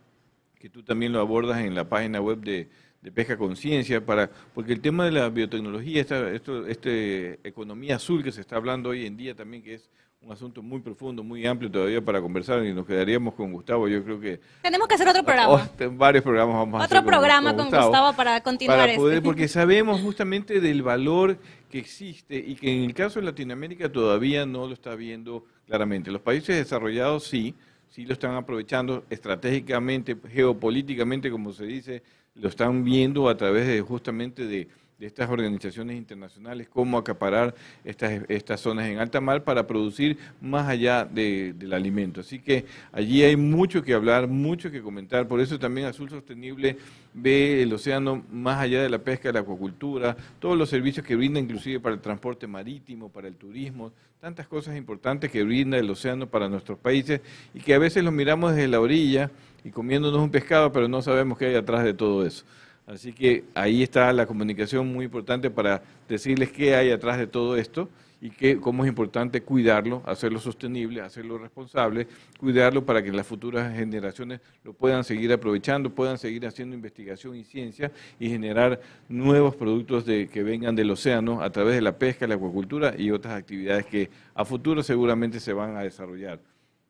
que 0.58 0.68
tú 0.68 0.82
también 0.82 1.12
lo 1.12 1.20
abordas 1.20 1.60
en 1.60 1.74
la 1.74 1.88
página 1.88 2.20
web 2.20 2.38
de, 2.40 2.68
Pesca 3.14 3.38
Conciencia, 3.38 4.04
para, 4.04 4.28
porque 4.52 4.72
el 4.72 4.82
tema 4.82 5.06
de 5.06 5.12
la 5.12 5.30
biotecnología, 5.30 6.02
esta, 6.02 6.30
esto, 6.30 6.66
este 6.66 7.38
economía 7.42 7.96
azul 7.96 8.22
que 8.22 8.32
se 8.32 8.42
está 8.42 8.56
hablando 8.56 8.90
hoy 8.90 9.06
en 9.06 9.16
día 9.16 9.34
también, 9.34 9.62
que 9.62 9.74
es 9.74 9.88
un 10.20 10.32
asunto 10.32 10.62
muy 10.62 10.80
profundo, 10.80 11.22
muy 11.22 11.46
amplio 11.46 11.70
todavía 11.70 12.04
para 12.04 12.20
conversar 12.20 12.64
y 12.64 12.74
nos 12.74 12.86
quedaríamos 12.86 13.34
con 13.34 13.52
Gustavo. 13.52 13.88
Yo 13.88 14.02
creo 14.02 14.20
que 14.20 14.40
tenemos 14.62 14.88
que 14.88 14.94
hacer 14.94 15.08
otro 15.08 15.22
programa. 15.22 15.70
varios 15.92 16.24
programas 16.24 16.56
vamos 16.56 16.80
a 16.80 16.84
hacer. 16.84 16.98
Otro 16.98 17.08
programa 17.08 17.54
con, 17.54 17.70
Gustavo, 17.70 18.12
para 18.14 18.40
continuar. 18.40 18.88
Este. 18.88 19.22
Porque 19.22 19.48
sabemos 19.48 20.00
justamente 20.00 20.60
del 20.60 20.82
valor 20.82 21.38
que 21.68 21.78
existe 21.78 22.36
y 22.36 22.54
que 22.54 22.72
en 22.72 22.84
el 22.84 22.94
caso 22.94 23.20
de 23.20 23.26
Latinoamérica 23.26 23.90
todavía 23.90 24.46
no 24.46 24.66
lo 24.66 24.74
está 24.74 24.94
viendo 24.94 25.44
claramente. 25.66 26.10
Los 26.10 26.22
países 26.22 26.56
desarrollados 26.56 27.24
sí, 27.24 27.54
sí 27.88 28.04
lo 28.06 28.14
están 28.14 28.34
aprovechando 28.34 29.04
estratégicamente, 29.10 30.16
geopolíticamente, 30.30 31.30
como 31.30 31.52
se 31.52 31.66
dice, 31.66 32.02
lo 32.34 32.48
están 32.48 32.84
viendo 32.84 33.28
a 33.28 33.36
través 33.36 33.66
de 33.66 33.80
justamente 33.80 34.46
de 34.46 34.68
de 34.98 35.06
estas 35.06 35.30
organizaciones 35.30 35.96
internacionales, 35.96 36.68
cómo 36.68 36.98
acaparar 36.98 37.54
estas, 37.84 38.20
estas 38.28 38.60
zonas 38.60 38.88
en 38.88 38.98
alta 38.98 39.20
mar 39.20 39.44
para 39.44 39.64
producir 39.64 40.18
más 40.40 40.68
allá 40.68 41.04
del 41.04 41.72
alimento. 41.72 42.20
Así 42.20 42.40
que 42.40 42.64
allí 42.90 43.22
hay 43.22 43.36
mucho 43.36 43.82
que 43.82 43.94
hablar, 43.94 44.26
mucho 44.26 44.72
que 44.72 44.82
comentar, 44.82 45.28
por 45.28 45.40
eso 45.40 45.56
también 45.56 45.86
Azul 45.86 46.10
Sostenible 46.10 46.78
ve 47.14 47.62
el 47.62 47.72
océano 47.72 48.24
más 48.32 48.58
allá 48.58 48.82
de 48.82 48.88
la 48.88 48.98
pesca, 48.98 49.30
la 49.30 49.40
acuacultura, 49.40 50.16
todos 50.40 50.58
los 50.58 50.68
servicios 50.68 51.06
que 51.06 51.14
brinda 51.14 51.38
inclusive 51.38 51.78
para 51.78 51.94
el 51.94 52.00
transporte 52.00 52.48
marítimo, 52.48 53.08
para 53.08 53.28
el 53.28 53.34
turismo, 53.34 53.92
tantas 54.20 54.48
cosas 54.48 54.76
importantes 54.76 55.30
que 55.30 55.44
brinda 55.44 55.78
el 55.78 55.88
océano 55.88 56.26
para 56.26 56.48
nuestros 56.48 56.76
países 56.76 57.20
y 57.54 57.60
que 57.60 57.72
a 57.72 57.78
veces 57.78 58.02
los 58.02 58.12
miramos 58.12 58.52
desde 58.54 58.66
la 58.66 58.80
orilla 58.80 59.30
y 59.64 59.70
comiéndonos 59.70 60.20
un 60.20 60.30
pescado, 60.30 60.72
pero 60.72 60.88
no 60.88 61.02
sabemos 61.02 61.38
qué 61.38 61.46
hay 61.46 61.54
atrás 61.54 61.84
de 61.84 61.94
todo 61.94 62.26
eso. 62.26 62.44
Así 62.88 63.12
que 63.12 63.44
ahí 63.54 63.82
está 63.82 64.10
la 64.14 64.24
comunicación 64.24 64.90
muy 64.90 65.04
importante 65.04 65.50
para 65.50 65.82
decirles 66.08 66.50
qué 66.50 66.74
hay 66.74 66.90
atrás 66.90 67.18
de 67.18 67.26
todo 67.26 67.54
esto 67.54 67.90
y 68.18 68.30
que, 68.30 68.58
cómo 68.58 68.82
es 68.82 68.88
importante 68.88 69.42
cuidarlo, 69.42 70.02
hacerlo 70.06 70.40
sostenible, 70.40 71.02
hacerlo 71.02 71.36
responsable, 71.36 72.08
cuidarlo 72.38 72.86
para 72.86 73.02
que 73.02 73.12
las 73.12 73.26
futuras 73.26 73.76
generaciones 73.76 74.40
lo 74.64 74.72
puedan 74.72 75.04
seguir 75.04 75.30
aprovechando, 75.34 75.90
puedan 75.90 76.16
seguir 76.16 76.46
haciendo 76.46 76.74
investigación 76.74 77.36
y 77.36 77.44
ciencia 77.44 77.92
y 78.18 78.30
generar 78.30 78.80
nuevos 79.06 79.54
productos 79.54 80.06
de, 80.06 80.26
que 80.26 80.42
vengan 80.42 80.74
del 80.74 80.90
océano 80.90 81.42
a 81.42 81.50
través 81.50 81.74
de 81.74 81.82
la 81.82 81.98
pesca, 81.98 82.26
la 82.26 82.36
acuacultura 82.36 82.94
y 82.96 83.10
otras 83.10 83.34
actividades 83.34 83.84
que 83.84 84.08
a 84.34 84.46
futuro 84.46 84.82
seguramente 84.82 85.40
se 85.40 85.52
van 85.52 85.76
a 85.76 85.82
desarrollar. 85.82 86.40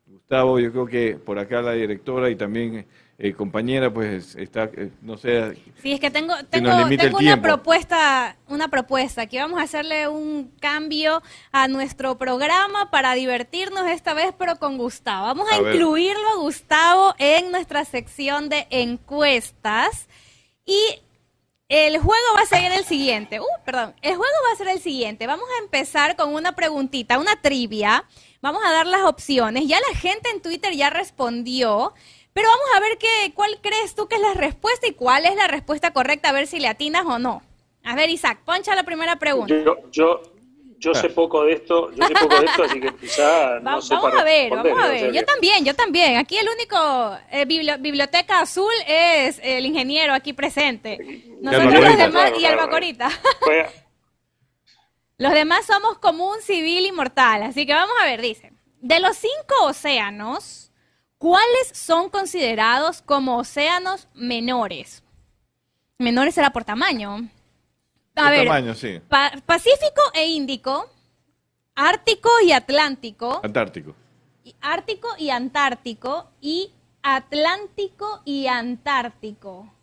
Gustavo, 0.06 0.60
yo 0.60 0.70
creo 0.70 0.86
que 0.86 1.16
por 1.16 1.40
acá 1.40 1.60
la 1.60 1.72
directora 1.72 2.30
y 2.30 2.36
también 2.36 2.86
eh, 3.20 3.32
compañera, 3.32 3.92
pues 3.92 4.36
está, 4.36 4.70
eh, 4.76 4.90
no 5.02 5.18
sé. 5.18 5.56
Sí, 5.82 5.92
es 5.92 5.98
que 5.98 6.08
tengo, 6.08 6.34
tengo, 6.50 6.86
tengo 6.86 7.18
una 7.18 7.42
propuesta, 7.42 8.36
una 8.46 8.68
propuesta, 8.68 9.26
que 9.26 9.40
vamos 9.40 9.58
a 9.58 9.64
hacerle 9.64 10.06
un 10.06 10.52
cambio 10.60 11.20
a 11.50 11.66
nuestro 11.66 12.16
programa 12.16 12.92
para 12.92 13.14
divertirnos 13.14 13.88
esta 13.88 14.14
vez, 14.14 14.32
pero 14.38 14.60
con 14.60 14.78
Gustavo. 14.78 15.26
Vamos 15.26 15.48
a, 15.50 15.56
incluirlo 15.56 16.28
a 16.28 16.36
Gustavo 16.36 17.14
en 17.18 17.50
nuestra 17.50 17.84
sección 17.84 18.48
de 18.48 18.68
encuestas 18.70 20.06
y 20.64 20.78
el 21.68 21.98
juego 21.98 22.34
va 22.36 22.42
a 22.42 22.46
ser 22.46 22.70
el 22.70 22.84
siguiente. 22.84 23.40
Uh, 23.40 23.64
perdón. 23.64 23.96
El 24.00 24.14
juego 24.14 24.32
va 24.48 24.52
a 24.52 24.56
ser 24.56 24.68
el 24.68 24.80
siguiente. 24.80 25.26
Vamos 25.26 25.46
a 25.58 25.64
empezar 25.64 26.14
con 26.14 26.32
una 26.34 26.54
preguntita, 26.54 27.18
una 27.18 27.34
trivia. 27.42 28.04
Vamos 28.40 28.62
a 28.64 28.70
dar 28.70 28.86
las 28.86 29.02
opciones. 29.02 29.66
Ya 29.66 29.78
la 29.80 29.98
gente 29.98 30.30
en 30.30 30.40
Twitter 30.40 30.72
ya 30.72 30.88
respondió. 30.88 31.94
Pero 32.38 32.50
vamos 32.50 32.68
a 32.76 32.78
ver 32.78 32.98
qué, 32.98 33.32
cuál 33.34 33.58
crees 33.60 33.96
tú 33.96 34.06
que 34.06 34.14
es 34.14 34.20
la 34.20 34.32
respuesta 34.32 34.86
y 34.86 34.92
cuál 34.92 35.26
es 35.26 35.34
la 35.34 35.48
respuesta 35.48 35.92
correcta, 35.92 36.28
a 36.28 36.32
ver 36.32 36.46
si 36.46 36.60
le 36.60 36.68
atinas 36.68 37.04
o 37.04 37.18
no. 37.18 37.42
A 37.82 37.96
ver, 37.96 38.10
Isaac, 38.10 38.42
poncha 38.44 38.76
la 38.76 38.84
primera 38.84 39.16
pregunta. 39.16 39.52
Yo, 39.90 40.22
yo, 40.78 40.94
sé 40.94 41.10
poco 41.10 41.42
de 41.42 41.54
esto, 41.54 41.90
yo 41.90 42.06
sé 42.06 42.14
poco 42.14 42.38
de 42.38 42.46
esto, 42.46 42.62
así 42.62 42.80
que 42.80 42.94
quizá 42.94 43.58
no 43.62 43.82
sé 43.82 43.92
Vamos 43.92 44.14
a 44.14 44.22
ver, 44.22 44.50
vamos 44.50 44.80
a 44.80 44.86
ver. 44.86 45.12
Yo 45.12 45.24
también, 45.24 45.64
yo 45.64 45.74
también. 45.74 46.16
Aquí 46.16 46.38
el 46.38 46.48
único 46.48 47.18
eh, 47.32 47.44
biblioteca 47.44 48.42
azul 48.42 48.72
es 48.86 49.40
el 49.42 49.66
ingeniero 49.66 50.14
aquí 50.14 50.32
presente. 50.32 51.24
Nosotros 51.42 51.74
los 51.74 51.96
demás 51.96 52.32
y 52.38 52.44
el 52.44 52.54
Bacorita. 52.54 53.10
los 55.18 55.32
demás 55.32 55.66
somos 55.66 55.98
como 55.98 56.30
un 56.30 56.40
civil 56.40 56.86
inmortal, 56.86 57.42
así 57.42 57.66
que 57.66 57.74
vamos 57.74 57.96
a 58.00 58.04
ver, 58.04 58.22
dice. 58.22 58.52
De 58.80 59.00
los 59.00 59.16
cinco 59.16 59.64
océanos, 59.64 60.67
¿Cuáles 61.18 61.72
son 61.72 62.10
considerados 62.10 63.02
como 63.02 63.38
océanos 63.38 64.08
menores? 64.14 65.02
Menores 65.98 66.36
será 66.36 66.50
por 66.50 66.62
tamaño. 66.62 67.28
A 68.14 68.30
ver, 68.30 68.46
tamaño, 68.46 68.74
sí. 68.74 69.00
Pacífico 69.44 70.00
e 70.14 70.28
Índico, 70.28 70.88
Ártico 71.74 72.30
y 72.44 72.52
Atlántico. 72.52 73.40
Antártico. 73.42 73.96
Ártico 74.60 75.08
y 75.18 75.30
Antártico 75.30 76.30
y 76.40 76.72
Atlántico 77.02 78.22
y 78.24 78.46
Antártico. 78.46 79.74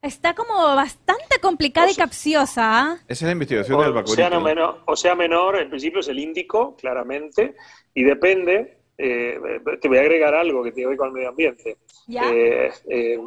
Está 0.00 0.34
como 0.34 0.54
bastante 0.74 1.38
complicada 1.42 1.90
y 1.90 1.94
capciosa. 1.94 2.62
¿ah? 2.62 2.98
Esa 3.06 3.24
es 3.24 3.28
la 3.28 3.32
investigación 3.32 3.80
del 3.80 3.96
Océano 3.98 4.40
menor, 4.40 4.82
sea 4.96 5.14
menor, 5.14 5.60
en 5.60 5.68
principio 5.68 6.00
es 6.00 6.08
el 6.08 6.18
Índico, 6.18 6.74
claramente, 6.76 7.54
y 7.92 8.04
depende 8.04 8.79
eh, 9.02 9.60
te 9.80 9.88
voy 9.88 9.98
a 9.98 10.02
agregar 10.02 10.34
algo 10.34 10.62
que 10.62 10.72
tiene 10.72 10.86
que 10.86 10.90
ver 10.90 10.98
con 10.98 11.08
el 11.08 11.14
medio 11.14 11.28
ambiente. 11.30 11.78
Eh, 12.08 12.70
eh, 12.88 13.18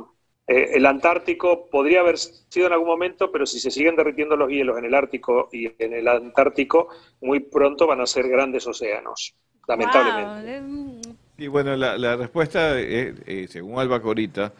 el 0.48 0.86
Antártico 0.86 1.70
podría 1.70 2.02
haber 2.02 2.18
sido 2.18 2.68
en 2.68 2.74
algún 2.74 2.88
momento, 2.88 3.32
pero 3.32 3.46
si 3.46 3.60
se 3.60 3.72
siguen 3.72 3.96
derritiendo 3.96 4.36
los 4.36 4.50
hielos 4.50 4.78
en 4.78 4.86
el 4.86 4.94
Ártico 4.94 5.50
y 5.52 5.72
en 5.82 5.94
el 5.94 6.08
Antártico, 6.08 6.90
muy 7.22 7.40
pronto 7.40 7.88
van 7.88 8.02
a 8.02 8.06
ser 8.06 8.28
grandes 8.28 8.68
océanos, 8.68 9.36
lamentablemente. 9.68 11.10
Y 11.38 11.48
bueno, 11.48 11.76
la, 11.76 11.98
la 11.98 12.18
respuesta, 12.18 12.76
según 13.48 13.80
Alba 13.80 14.02
Corita, 14.02 14.54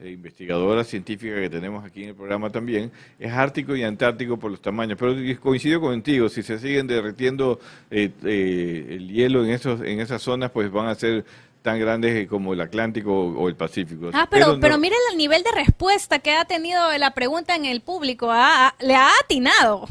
eh, 0.00 0.10
investigadora 0.10 0.84
científica 0.84 1.34
que 1.40 1.50
tenemos 1.50 1.84
aquí 1.84 2.04
en 2.04 2.10
el 2.10 2.14
programa 2.14 2.50
también, 2.50 2.92
es 3.18 3.32
ártico 3.32 3.74
y 3.74 3.82
antártico 3.82 4.38
por 4.38 4.52
los 4.52 4.62
tamaños. 4.62 4.96
Pero 4.98 5.16
coincido 5.40 5.80
contigo, 5.80 6.28
si 6.28 6.44
se 6.44 6.58
siguen 6.60 6.86
derritiendo 6.86 7.58
eh, 7.90 8.10
eh, 8.24 8.86
el 8.90 9.08
hielo 9.08 9.44
en, 9.44 9.50
esos, 9.50 9.80
en 9.80 9.98
esas 9.98 10.22
zonas, 10.22 10.52
pues 10.52 10.70
van 10.70 10.86
a 10.86 10.94
ser 10.94 11.24
tan 11.62 11.80
grandes 11.80 12.28
como 12.28 12.52
el 12.52 12.60
Atlántico 12.60 13.12
o, 13.12 13.48
el 13.48 13.56
Pacífico. 13.56 14.10
Ah, 14.12 14.28
pero, 14.30 14.60
pero, 14.60 14.78
miren 14.78 14.98
el 15.10 15.18
nivel 15.18 15.42
de 15.42 15.50
respuesta 15.50 16.20
que 16.20 16.30
ha 16.30 16.44
tenido 16.44 16.96
la 16.96 17.12
pregunta 17.12 17.56
en 17.56 17.64
el 17.64 17.80
público. 17.80 18.28
¿ah? 18.30 18.74
le 18.78 18.94
ha 18.94 19.10
atinado. 19.24 19.88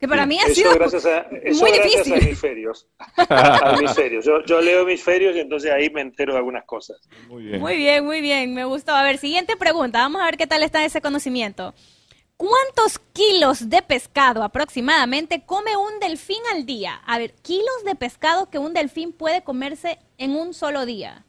Que 0.00 0.08
para 0.08 0.24
mí 0.24 0.38
ha 0.40 0.48
sido 0.48 0.72
gracias 0.72 1.04
a, 1.04 1.18
eso 1.42 1.60
muy 1.60 1.72
gracias 1.72 2.06
difícil. 2.06 2.14
A 2.14 2.16
hemisferios. 2.16 2.88
a 3.16 3.74
hemisferios. 3.76 4.24
Yo, 4.24 4.42
yo, 4.46 4.62
leo 4.62 4.80
hemisferios 4.80 5.36
y 5.36 5.40
entonces 5.40 5.70
ahí 5.70 5.90
me 5.90 6.00
entero 6.00 6.32
de 6.32 6.38
algunas 6.38 6.64
cosas. 6.64 7.06
Muy 7.28 7.44
bien. 7.44 7.60
Muy 7.60 7.76
bien, 7.76 8.04
muy 8.06 8.20
bien. 8.22 8.54
Me 8.54 8.64
gustó. 8.64 8.92
A 8.92 9.02
ver, 9.02 9.18
siguiente 9.18 9.58
pregunta. 9.58 9.98
Vamos 9.98 10.22
a 10.22 10.24
ver 10.24 10.38
qué 10.38 10.46
tal 10.46 10.62
está 10.62 10.82
ese 10.86 11.02
conocimiento. 11.02 11.74
¿Cuántos 12.38 12.98
kilos 13.12 13.68
de 13.68 13.82
pescado 13.82 14.42
aproximadamente 14.42 15.44
come 15.44 15.76
un 15.76 16.00
delfín 16.00 16.40
al 16.54 16.64
día? 16.64 16.94
A 17.04 17.18
ver, 17.18 17.34
kilos 17.34 17.84
de 17.84 17.94
pescado 17.94 18.48
que 18.48 18.58
un 18.58 18.72
delfín 18.72 19.12
puede 19.12 19.44
comerse 19.44 19.98
en 20.16 20.34
un 20.34 20.54
solo 20.54 20.86
día. 20.86 21.26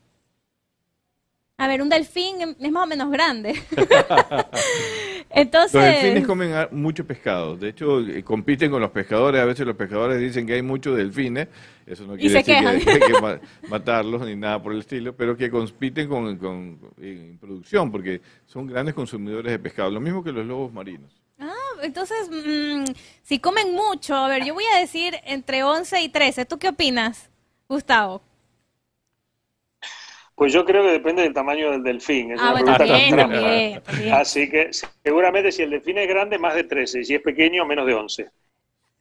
A 1.61 1.67
ver, 1.67 1.79
un 1.83 1.89
delfín 1.89 2.55
es 2.59 2.71
más 2.71 2.85
o 2.85 2.88
menos 2.88 3.11
grande. 3.11 3.53
Entonces... 5.29 5.73
Los 5.75 5.83
delfines 5.83 6.25
comen 6.25 6.51
mucho 6.71 7.05
pescado. 7.05 7.55
De 7.55 7.69
hecho, 7.69 7.99
eh, 7.99 8.23
compiten 8.23 8.71
con 8.71 8.81
los 8.81 8.89
pescadores. 8.89 9.39
A 9.39 9.45
veces 9.45 9.67
los 9.67 9.75
pescadores 9.75 10.19
dicen 10.19 10.47
que 10.47 10.55
hay 10.55 10.63
muchos 10.63 10.97
delfines. 10.97 11.49
Eso 11.85 12.07
no 12.07 12.15
quiere 12.15 12.33
decir 12.33 12.45
que 12.45 12.67
hay 12.67 12.79
que 12.83 13.67
matarlos 13.69 14.25
ni 14.25 14.35
nada 14.35 14.59
por 14.59 14.73
el 14.73 14.79
estilo, 14.79 15.15
pero 15.15 15.38
que 15.38 15.51
compiten 15.51 16.09
con, 16.09 16.35
con, 16.38 16.79
en 16.99 17.38
producción 17.38 17.91
porque 17.91 18.21
son 18.47 18.65
grandes 18.65 18.95
consumidores 18.95 19.51
de 19.51 19.59
pescado. 19.59 19.91
Lo 19.91 19.99
mismo 19.99 20.23
que 20.23 20.31
los 20.31 20.47
lobos 20.47 20.73
marinos. 20.73 21.13
Ah, 21.38 21.53
entonces, 21.83 22.27
mm, 22.27 22.85
si 23.21 23.38
comen 23.38 23.75
mucho, 23.75 24.15
a 24.15 24.27
ver, 24.27 24.43
yo 24.45 24.55
voy 24.55 24.65
a 24.75 24.79
decir 24.79 25.13
entre 25.25 25.63
11 25.63 26.01
y 26.01 26.09
13. 26.09 26.45
¿Tú 26.45 26.57
qué 26.57 26.69
opinas, 26.69 27.29
Gustavo? 27.69 28.23
Pues 30.35 30.53
yo 30.53 30.65
creo 30.65 30.83
que 30.83 30.91
depende 30.91 31.21
del 31.21 31.33
tamaño 31.33 31.71
del 31.71 31.83
delfín. 31.83 32.33
ah, 32.39 32.51
bueno, 32.51 32.75
también, 32.77 33.81
Así 34.11 34.49
que 34.49 34.71
seguramente 35.03 35.51
si 35.51 35.61
el 35.63 35.69
delfín 35.69 35.97
es 35.97 36.07
grande, 36.07 36.39
más 36.39 36.55
de 36.55 36.63
13, 36.63 37.01
y 37.01 37.05
si 37.05 37.15
es 37.15 37.21
pequeño, 37.21 37.65
menos 37.65 37.85
de 37.85 37.93
11. 37.93 38.29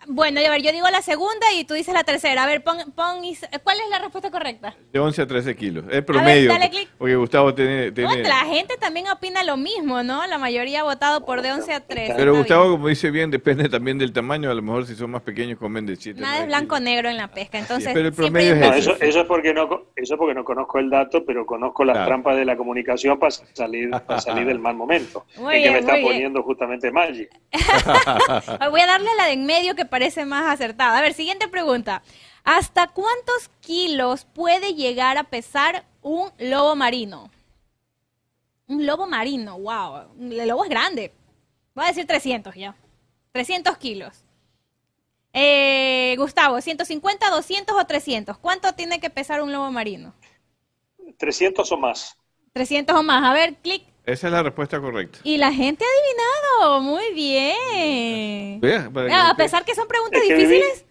Bueno, 0.06 0.40
a 0.40 0.50
ver, 0.50 0.62
yo 0.62 0.72
digo 0.72 0.88
la 0.90 1.02
segunda 1.02 1.52
y 1.52 1.64
tú 1.64 1.74
dices 1.74 1.92
la 1.92 2.04
tercera. 2.04 2.44
A 2.44 2.46
ver, 2.46 2.62
pon, 2.62 2.76
pon 2.94 3.22
¿cuál 3.62 3.76
es 3.80 3.90
la 3.90 3.98
respuesta 3.98 4.30
correcta? 4.30 4.74
De 4.92 4.98
11 4.98 5.22
a 5.22 5.26
13 5.26 5.56
kilos. 5.56 5.84
Es 5.90 6.02
promedio. 6.02 6.50
dale 6.50 6.70
clic. 6.70 6.88
Porque 6.96 7.16
Gustavo 7.16 7.54
tiene, 7.54 7.90
la 7.90 8.44
gente 8.46 8.76
también 8.78 9.08
opina 9.08 9.42
lo 9.44 9.56
mismo, 9.56 10.02
¿no? 10.02 10.26
La 10.26 10.38
mayoría 10.38 10.80
ha 10.80 10.84
votado 10.84 11.24
por 11.24 11.42
de 11.42 11.52
11 11.52 11.72
a 11.72 11.80
13. 11.80 12.14
Pero 12.16 12.36
Gustavo, 12.36 12.70
como 12.70 12.88
dice 12.88 13.10
bien, 13.10 13.30
depende 13.30 13.68
también 13.68 13.98
del 13.98 14.12
tamaño. 14.12 14.50
A 14.50 14.54
lo 14.54 14.62
mejor 14.62 14.86
si 14.86 14.94
son 14.94 15.10
más 15.10 15.22
pequeños 15.22 15.58
comen 15.58 15.86
de 15.86 15.96
7. 15.96 16.20
Nada 16.20 16.40
es 16.40 16.46
blanco-negro 16.46 17.08
en 17.08 17.16
la 17.16 17.28
pesca. 17.28 17.58
Entonces, 17.58 17.92
pero 17.92 18.08
el 18.08 18.14
promedio 18.14 18.54
es 18.54 18.76
eso, 18.76 18.96
eso, 19.00 19.20
es 19.20 19.26
porque 19.26 19.52
no, 19.52 19.86
eso 19.96 20.16
porque 20.16 20.34
no 20.34 20.44
conozco 20.44 20.78
el 20.78 20.88
dato, 20.88 21.24
pero 21.24 21.44
conozco 21.44 21.84
las 21.84 22.06
trampas 22.06 22.36
de 22.36 22.44
la 22.44 22.56
comunicación 22.56 23.18
para 23.18 23.30
salir, 23.30 23.90
para 23.90 24.20
salir 24.20 24.46
del 24.46 24.58
mal 24.58 24.74
momento. 24.74 25.26
Muy 25.36 25.62
que 25.62 25.70
me 25.70 25.78
está 25.78 25.94
poniendo 26.00 26.42
justamente 26.42 26.90
Maggi. 26.90 27.28
Voy 28.70 28.80
a 28.80 28.86
darle 28.86 29.08
la 29.16 29.26
de 29.26 29.32
en 29.40 29.46
medio 29.46 29.74
que 29.74 29.84
parece 29.90 30.24
más 30.24 30.50
acertada 30.50 30.98
a 30.98 31.02
ver, 31.02 31.12
siguiente 31.12 31.48
pregunta. 31.48 32.02
¿Hasta 32.44 32.88
cuántos 32.88 33.50
kilos 33.60 34.24
puede 34.24 34.74
llegar 34.74 35.18
a 35.18 35.24
pesar 35.24 35.84
un 36.00 36.30
lobo 36.38 36.74
marino? 36.76 37.30
Un 38.66 38.86
lobo 38.86 39.06
marino, 39.06 39.58
wow. 39.58 40.08
El 40.18 40.48
lobo 40.48 40.64
es 40.64 40.70
grande. 40.70 41.12
Voy 41.74 41.84
a 41.84 41.88
decir 41.88 42.06
300 42.06 42.54
ya. 42.54 42.74
300 43.32 43.76
kilos. 43.78 44.24
Eh, 45.32 46.14
Gustavo, 46.18 46.56
¿150, 46.56 47.30
200 47.30 47.76
o 47.76 47.84
300? 47.84 48.38
¿Cuánto 48.38 48.72
tiene 48.72 49.00
que 49.00 49.10
pesar 49.10 49.42
un 49.42 49.52
lobo 49.52 49.70
marino? 49.70 50.14
300 51.18 51.70
o 51.70 51.76
más. 51.76 52.16
300 52.52 52.96
o 52.96 53.02
más. 53.02 53.24
A 53.24 53.32
ver, 53.32 53.56
clic. 53.56 53.89
Esa 54.06 54.26
es 54.28 54.32
la 54.32 54.42
respuesta 54.42 54.80
correcta. 54.80 55.18
Y 55.24 55.36
la 55.38 55.52
gente 55.52 55.84
ha 55.84 55.88
adivinado, 56.62 56.80
muy 56.80 57.12
bien. 57.14 58.60
A 59.12 59.34
pesar 59.36 59.64
que 59.64 59.74
son 59.74 59.86
preguntas 59.86 60.20
Es 60.22 60.28
que 60.28 60.34
viví- 60.36 60.48
difíciles. 60.48 60.86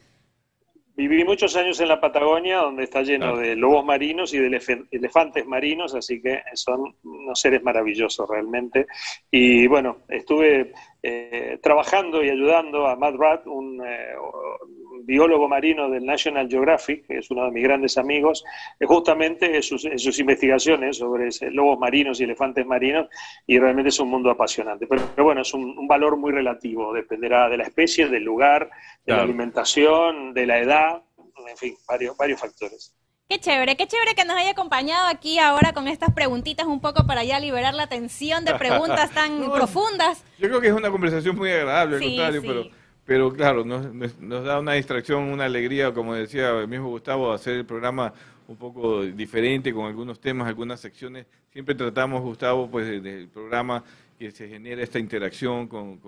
Viví 0.96 1.24
muchos 1.24 1.56
años 1.56 1.80
en 1.80 1.88
la 1.88 2.02
Patagonia, 2.02 2.58
donde 2.58 2.84
está 2.84 3.02
lleno 3.04 3.28
Claro. 3.28 3.38
de 3.40 3.56
lobos 3.56 3.86
marinos 3.86 4.34
y 4.34 4.38
de 4.38 4.60
elefantes 4.92 5.46
marinos, 5.46 5.96
así 5.96 6.22
que 6.22 6.42
son 6.56 6.94
unos 7.04 7.40
seres 7.40 7.64
maravillosos 7.64 8.28
realmente. 8.30 8.86
Y 9.32 9.66
bueno, 9.68 10.00
estuve 10.10 10.74
eh, 11.02 11.58
trabajando 11.64 12.22
y 12.22 12.30
ayudando 12.30 12.86
a 12.86 12.98
Matt 12.98 13.16
Ratt, 13.18 13.48
un, 13.48 13.82
eh, 13.86 14.08
un 14.22 14.79
biólogo 15.10 15.48
marino 15.50 15.90
del 15.90 16.06
National 16.06 16.48
Geographic, 16.48 17.06
que 17.08 17.18
es 17.18 17.30
uno 17.32 17.46
de 17.46 17.52
mis 17.52 17.64
grandes 17.64 17.98
amigos, 17.98 18.46
eh, 18.80 18.86
justamente 18.86 19.56
en 19.56 19.64
sus, 19.64 19.84
en 19.86 19.98
sus 20.00 20.18
investigaciones 20.20 20.98
sobre 20.98 21.30
lobos 21.52 21.78
marinos 21.80 22.22
y 22.22 22.24
elefantes 22.24 22.66
marinos, 22.66 23.08
y 23.48 23.58
realmente 23.60 23.90
es 23.90 24.00
un 24.00 24.10
mundo 24.10 24.30
apasionante. 24.30 24.88
Pero, 24.88 25.02
pero 25.16 25.26
bueno, 25.26 25.42
es 25.42 25.54
un, 25.54 25.78
un 25.78 25.88
valor 25.88 26.16
muy 26.16 26.32
relativo, 26.32 26.94
dependerá 26.94 27.50
de 27.50 27.58
la 27.58 27.64
especie, 27.64 28.08
del 28.08 28.24
lugar, 28.24 28.66
de 28.70 28.70
Claro. 29.06 29.22
la 29.22 29.24
alimentación, 29.24 30.34
de 30.34 30.46
la 30.46 30.60
edad, 30.60 31.02
en 31.50 31.58
fin, 31.58 31.76
varios, 31.88 32.16
varios 32.16 32.40
factores. 32.40 32.94
Qué 33.28 33.40
chévere, 33.40 33.76
qué 33.78 33.86
chévere 33.88 34.16
que 34.16 34.26
nos 34.26 34.36
haya 34.38 34.52
acompañado 34.52 35.08
aquí 35.08 35.38
ahora 35.38 35.72
con 35.74 35.88
estas 35.88 36.12
preguntitas 36.14 36.66
un 36.66 36.82
poco 36.82 37.06
para 37.06 37.24
ya 37.24 37.40
liberar 37.40 37.76
la 37.76 37.88
tensión 37.88 38.44
de 38.44 38.56
preguntas 38.56 39.12
tan 39.14 39.40
No, 39.40 39.54
profundas. 39.54 40.24
Yo 40.40 40.48
creo 40.48 40.60
que 40.62 40.68
es 40.68 40.74
una 40.74 40.90
conversación 40.90 41.36
muy 41.36 41.52
agradable, 41.52 41.98
al 41.98 42.02
Sí, 42.02 42.08
contrario, 42.18 42.42
sí. 42.42 42.48
pero, 42.48 42.79
pero 43.10 43.34
claro, 43.34 43.66
nos, 43.66 43.92
nos- 44.20 44.44
da 44.46 44.60
una 44.60 44.74
distracción, 44.74 45.24
una 45.24 45.46
alegría, 45.46 45.92
como 45.92 46.14
decía 46.14 46.52
el 46.60 46.68
mismo 46.68 46.90
Gustavo, 46.90 47.34
hacer 47.34 47.56
el 47.56 47.66
programa 47.66 48.14
un 48.48 48.56
poco 48.56 49.02
diferente 49.04 49.74
con 49.74 49.88
algunos 49.88 50.20
temas, 50.20 50.48
algunas 50.48 50.80
secciones. 50.80 51.26
Siempre 51.52 51.74
tratamos, 51.74 52.22
Gustavo, 52.22 52.70
pues 52.70 52.86
de- 52.86 53.02
del 53.02 53.28
programa 53.28 53.84
que 54.20 54.30
se 54.30 54.48
genera 54.48 54.84
esta 54.84 55.00
interacción 55.00 55.68
con, 55.68 56.00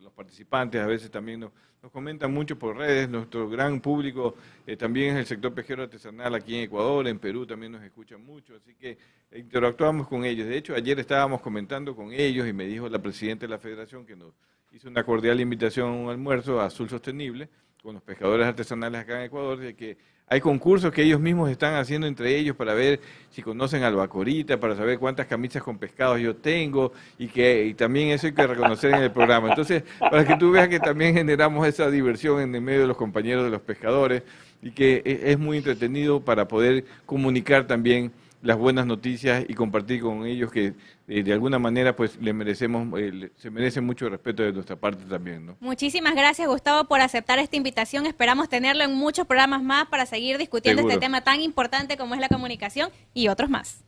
los 0.00 0.12
participantes, 0.14 0.80
a 0.80 0.86
veces 0.86 1.12
también 1.12 1.38
nos, 1.38 1.52
nos 1.80 1.92
comentan 1.92 2.34
mucho 2.34 2.58
por 2.58 2.76
redes, 2.76 3.08
nuestro 3.08 3.48
gran 3.48 3.80
público 3.80 4.34
eh, 4.66 4.76
también 4.76 5.14
es 5.14 5.20
el 5.20 5.26
sector 5.26 5.54
pesquero 5.54 5.84
artesanal 5.84 6.34
aquí 6.34 6.56
en 6.56 6.64
Ecuador, 6.64 7.06
en 7.06 7.20
Perú 7.20 7.46
también 7.46 7.70
nos 7.70 7.84
escuchan 7.84 8.24
mucho, 8.26 8.56
así 8.56 8.74
que 8.74 8.98
interactuamos 9.32 10.08
con 10.08 10.24
ellos. 10.24 10.48
De 10.48 10.56
hecho, 10.56 10.74
ayer 10.74 10.98
estábamos 10.98 11.40
comentando 11.40 11.94
con 11.94 12.12
ellos 12.12 12.48
y 12.48 12.52
me 12.52 12.66
dijo 12.66 12.88
la 12.88 12.98
presidenta 12.98 13.46
de 13.46 13.50
la 13.50 13.58
federación 13.58 14.04
que 14.04 14.16
nos 14.16 14.32
hizo 14.72 14.88
una 14.88 15.04
cordial 15.04 15.40
invitación 15.40 15.88
a 15.88 15.92
un 15.92 16.10
almuerzo 16.10 16.60
Azul 16.60 16.88
Sostenible 16.88 17.48
con 17.82 17.94
los 17.94 18.02
pescadores 18.02 18.46
artesanales 18.46 19.00
acá 19.00 19.18
en 19.18 19.26
Ecuador, 19.26 19.58
de 19.58 19.74
que 19.74 19.96
hay 20.28 20.40
concursos 20.40 20.92
que 20.92 21.02
ellos 21.02 21.20
mismos 21.20 21.50
están 21.50 21.74
haciendo 21.74 22.06
entre 22.06 22.34
ellos 22.38 22.56
para 22.56 22.72
ver 22.72 23.00
si 23.30 23.42
conocen 23.42 23.82
albacorita, 23.82 24.58
para 24.58 24.74
saber 24.76 24.98
cuántas 24.98 25.26
camisas 25.26 25.62
con 25.62 25.78
pescados 25.78 26.20
yo 26.20 26.36
tengo 26.36 26.92
y 27.18 27.26
que 27.26 27.66
y 27.66 27.74
también 27.74 28.08
eso 28.08 28.28
hay 28.28 28.32
que 28.32 28.46
reconocer 28.46 28.92
en 28.92 29.02
el 29.02 29.10
programa. 29.10 29.48
Entonces, 29.48 29.82
para 29.98 30.24
que 30.26 30.36
tú 30.36 30.52
veas 30.52 30.68
que 30.68 30.80
también 30.80 31.12
generamos 31.14 31.66
esa 31.66 31.90
diversión 31.90 32.40
en 32.40 32.54
el 32.54 32.62
medio 32.62 32.82
de 32.82 32.86
los 32.86 32.96
compañeros 32.96 33.44
de 33.44 33.50
los 33.50 33.60
pescadores 33.60 34.22
y 34.62 34.70
que 34.70 35.02
e- 35.04 35.32
es 35.32 35.38
muy 35.38 35.58
entretenido 35.58 36.20
para 36.20 36.48
poder 36.48 36.84
comunicar 37.04 37.66
también 37.66 38.10
las 38.42 38.58
buenas 38.58 38.86
noticias 38.86 39.44
y 39.48 39.54
compartir 39.54 40.02
con 40.02 40.26
ellos 40.26 40.50
que 40.52 40.74
eh, 41.08 41.22
de 41.22 41.32
alguna 41.32 41.58
manera 41.58 41.94
pues 41.96 42.16
le 42.20 42.32
merecemos 42.32 42.98
eh, 43.00 43.10
le- 43.12 43.30
se 43.36 43.50
merece 43.50 43.80
mucho 43.80 44.08
respeto 44.08 44.42
de 44.42 44.52
nuestra 44.52 44.76
parte 44.76 45.04
también, 45.04 45.46
¿no? 45.46 45.56
Muchísimas 45.60 46.14
gracias, 46.14 46.48
Gustavo, 46.48 46.88
por 46.88 47.00
aceptar 47.00 47.38
esta 47.38 47.56
invitación. 47.56 48.04
Esperamos 48.06 48.48
tenerlo 48.48 48.82
en 48.84 48.94
muchos 48.94 49.26
programas 49.26 49.62
más 49.62 49.86
para 49.86 50.06
seguir 50.06 50.38
discutiendo 50.38 50.80
Seguro. 50.80 50.94
este 50.94 51.04
tema 51.06 51.22
tan 51.22 51.40
importante 51.40 51.96
como 51.96 52.14
es 52.14 52.20
la 52.20 52.28
comunicación 52.28 52.90
y 53.14 53.28
otros 53.28 53.48
más. 53.48 53.84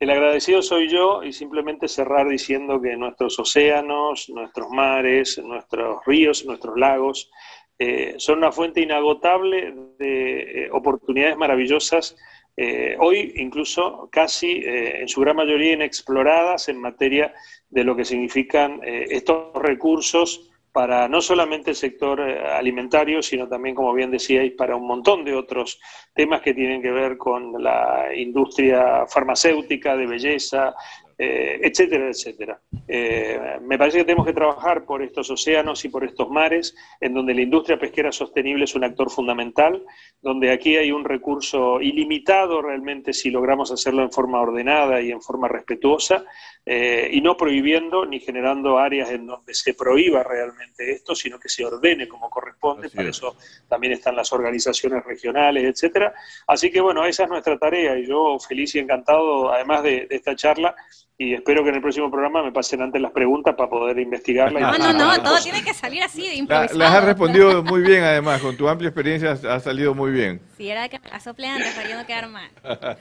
El 0.00 0.08
agradecido 0.10 0.62
soy 0.62 0.88
yo 0.88 1.22
y 1.22 1.32
simplemente 1.32 1.86
cerrar 1.86 2.26
diciendo 2.28 2.80
que 2.80 2.96
nuestros 2.96 3.38
océanos, 3.38 4.30
nuestros 4.30 4.70
mares, 4.70 5.38
nuestros 5.44 5.98
ríos, 6.06 6.44
nuestros 6.46 6.78
lagos 6.78 7.30
eh, 7.78 8.14
son 8.16 8.38
una 8.38 8.50
fuente 8.50 8.80
inagotable 8.80 9.74
de 9.98 10.64
eh, 10.64 10.68
oportunidades 10.72 11.36
maravillosas, 11.36 12.16
eh, 12.56 12.96
hoy 12.98 13.32
incluso 13.36 14.08
casi 14.10 14.52
eh, 14.52 15.00
en 15.00 15.08
su 15.08 15.20
gran 15.20 15.36
mayoría 15.36 15.74
inexploradas 15.74 16.68
en 16.68 16.80
materia 16.80 17.32
de 17.68 17.84
lo 17.84 17.96
que 17.96 18.04
significan 18.04 18.80
eh, 18.82 19.06
estos 19.10 19.52
recursos 19.54 20.50
para 20.72 21.08
no 21.08 21.20
solamente 21.20 21.70
el 21.70 21.76
sector 21.76 22.20
eh, 22.20 22.38
alimentario, 22.46 23.22
sino 23.22 23.48
también, 23.48 23.74
como 23.74 23.92
bien 23.92 24.10
decíais, 24.10 24.52
para 24.52 24.76
un 24.76 24.86
montón 24.86 25.24
de 25.24 25.34
otros 25.34 25.80
temas 26.14 26.42
que 26.42 26.54
tienen 26.54 26.80
que 26.80 26.92
ver 26.92 27.16
con 27.16 27.62
la 27.62 28.08
industria 28.14 29.06
farmacéutica, 29.06 29.96
de 29.96 30.06
belleza, 30.06 30.74
eh, 31.22 31.60
etcétera, 31.62 32.08
etcétera. 32.08 32.58
Eh, 32.88 33.58
me 33.60 33.76
parece 33.76 33.98
que 33.98 34.04
tenemos 34.04 34.24
que 34.24 34.32
trabajar 34.32 34.86
por 34.86 35.02
estos 35.02 35.30
océanos 35.30 35.84
y 35.84 35.90
por 35.90 36.02
estos 36.02 36.30
mares, 36.30 36.74
en 36.98 37.12
donde 37.12 37.34
la 37.34 37.42
industria 37.42 37.78
pesquera 37.78 38.10
sostenible 38.10 38.64
es 38.64 38.74
un 38.74 38.84
actor 38.84 39.10
fundamental, 39.10 39.84
donde 40.22 40.50
aquí 40.50 40.78
hay 40.78 40.90
un 40.90 41.04
recurso 41.04 41.78
ilimitado 41.82 42.62
realmente 42.62 43.12
si 43.12 43.30
logramos 43.30 43.70
hacerlo 43.70 44.02
en 44.02 44.10
forma 44.10 44.40
ordenada 44.40 45.02
y 45.02 45.10
en 45.10 45.20
forma 45.20 45.46
respetuosa, 45.46 46.24
eh, 46.64 47.10
y 47.12 47.20
no 47.20 47.36
prohibiendo 47.36 48.06
ni 48.06 48.20
generando 48.20 48.78
áreas 48.78 49.10
en 49.10 49.26
donde 49.26 49.52
se 49.52 49.74
prohíba 49.74 50.22
realmente 50.22 50.90
esto, 50.90 51.14
sino 51.14 51.38
que 51.38 51.50
se 51.50 51.66
ordene 51.66 52.08
como 52.08 52.30
corresponde, 52.30 52.49
Así 52.86 52.96
para 52.96 53.08
es. 53.08 53.16
eso 53.16 53.36
también 53.68 53.92
están 53.94 54.14
las 54.16 54.32
organizaciones 54.32 55.04
regionales, 55.04 55.64
etcétera. 55.64 56.12
Así 56.46 56.70
que 56.70 56.80
bueno, 56.80 57.04
esa 57.04 57.24
es 57.24 57.28
nuestra 57.30 57.58
tarea 57.58 57.98
y 57.98 58.06
yo 58.06 58.38
feliz 58.38 58.74
y 58.74 58.78
encantado, 58.80 59.52
además 59.52 59.82
de, 59.82 60.06
de 60.06 60.16
esta 60.16 60.36
charla, 60.36 60.74
y 61.16 61.34
espero 61.34 61.62
que 61.62 61.68
en 61.68 61.74
el 61.74 61.82
próximo 61.82 62.10
programa 62.10 62.42
me 62.42 62.50
pasen 62.50 62.80
antes 62.80 63.00
las 63.00 63.12
preguntas 63.12 63.54
para 63.54 63.68
poder 63.68 63.98
investigarla. 63.98 64.58
y 64.58 64.62
No, 64.62 64.72
no, 64.78 64.92
no, 64.92 64.98
cualquier 65.06 65.22
todo 65.24 65.38
tiene 65.42 65.62
que 65.62 65.74
salir 65.74 66.02
así 66.02 66.22
de 66.22 66.28
La- 66.28 66.34
improvisado. 66.34 66.78
las 66.78 66.94
has 66.94 67.04
respondido 67.04 67.62
muy 67.62 67.82
bien 67.82 68.02
además, 68.04 68.40
con 68.40 68.56
tu 68.56 68.68
amplia 68.68 68.88
experiencia 68.88 69.32
has, 69.32 69.44
has 69.44 69.62
salido 69.64 69.94
muy 69.94 70.10
bien. 70.12 70.40
Si 70.56 70.68
era 70.70 70.88
que 70.88 70.98
me 70.98 71.08
la 71.10 71.20
sople 71.20 71.46
antes 71.46 71.74
para 71.74 71.88
yo 71.90 71.96
no 71.98 72.06
quedar 72.06 72.28
mal. 72.28 72.50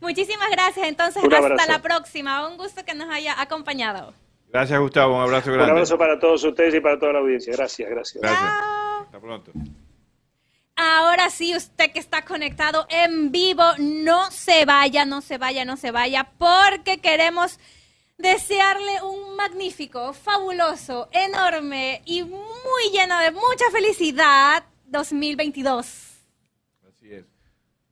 Muchísimas 0.00 0.50
gracias, 0.50 0.86
entonces 0.88 1.22
hasta 1.24 1.66
la 1.66 1.80
próxima. 1.80 2.46
Un 2.48 2.56
gusto 2.56 2.84
que 2.84 2.94
nos 2.94 3.08
haya 3.10 3.40
acompañado. 3.40 4.12
Gracias 4.48 4.80
Gustavo, 4.80 5.16
un 5.16 5.22
abrazo 5.22 5.50
Un 5.50 5.56
grande. 5.56 5.72
abrazo 5.72 5.98
para 5.98 6.18
todos 6.18 6.42
ustedes 6.44 6.74
y 6.74 6.80
para 6.80 6.98
toda 6.98 7.12
la 7.14 7.18
audiencia. 7.20 7.52
Gracias, 7.54 7.88
gracias. 7.90 8.22
Gracias. 8.22 8.40
Chao. 8.48 9.02
Hasta 9.02 9.20
pronto. 9.20 9.52
Ahora 10.76 11.30
sí, 11.30 11.56
usted 11.56 11.90
que 11.92 11.98
está 11.98 12.24
conectado 12.24 12.86
en 12.90 13.32
vivo, 13.32 13.62
no 13.78 14.30
se 14.30 14.64
vaya, 14.66 15.04
no 15.06 15.22
se 15.22 15.38
vaya, 15.38 15.64
no 15.64 15.76
se 15.78 15.90
vaya, 15.90 16.30
porque 16.38 16.98
queremos 16.98 17.58
desearle 18.18 19.02
un 19.02 19.36
magnífico, 19.36 20.12
fabuloso, 20.12 21.08
enorme 21.12 22.02
y 22.04 22.22
muy 22.24 22.90
lleno 22.92 23.18
de 23.20 23.30
mucha 23.30 23.70
felicidad 23.72 24.64
2022. 24.86 25.86
Así 26.88 27.10
es. 27.12 27.24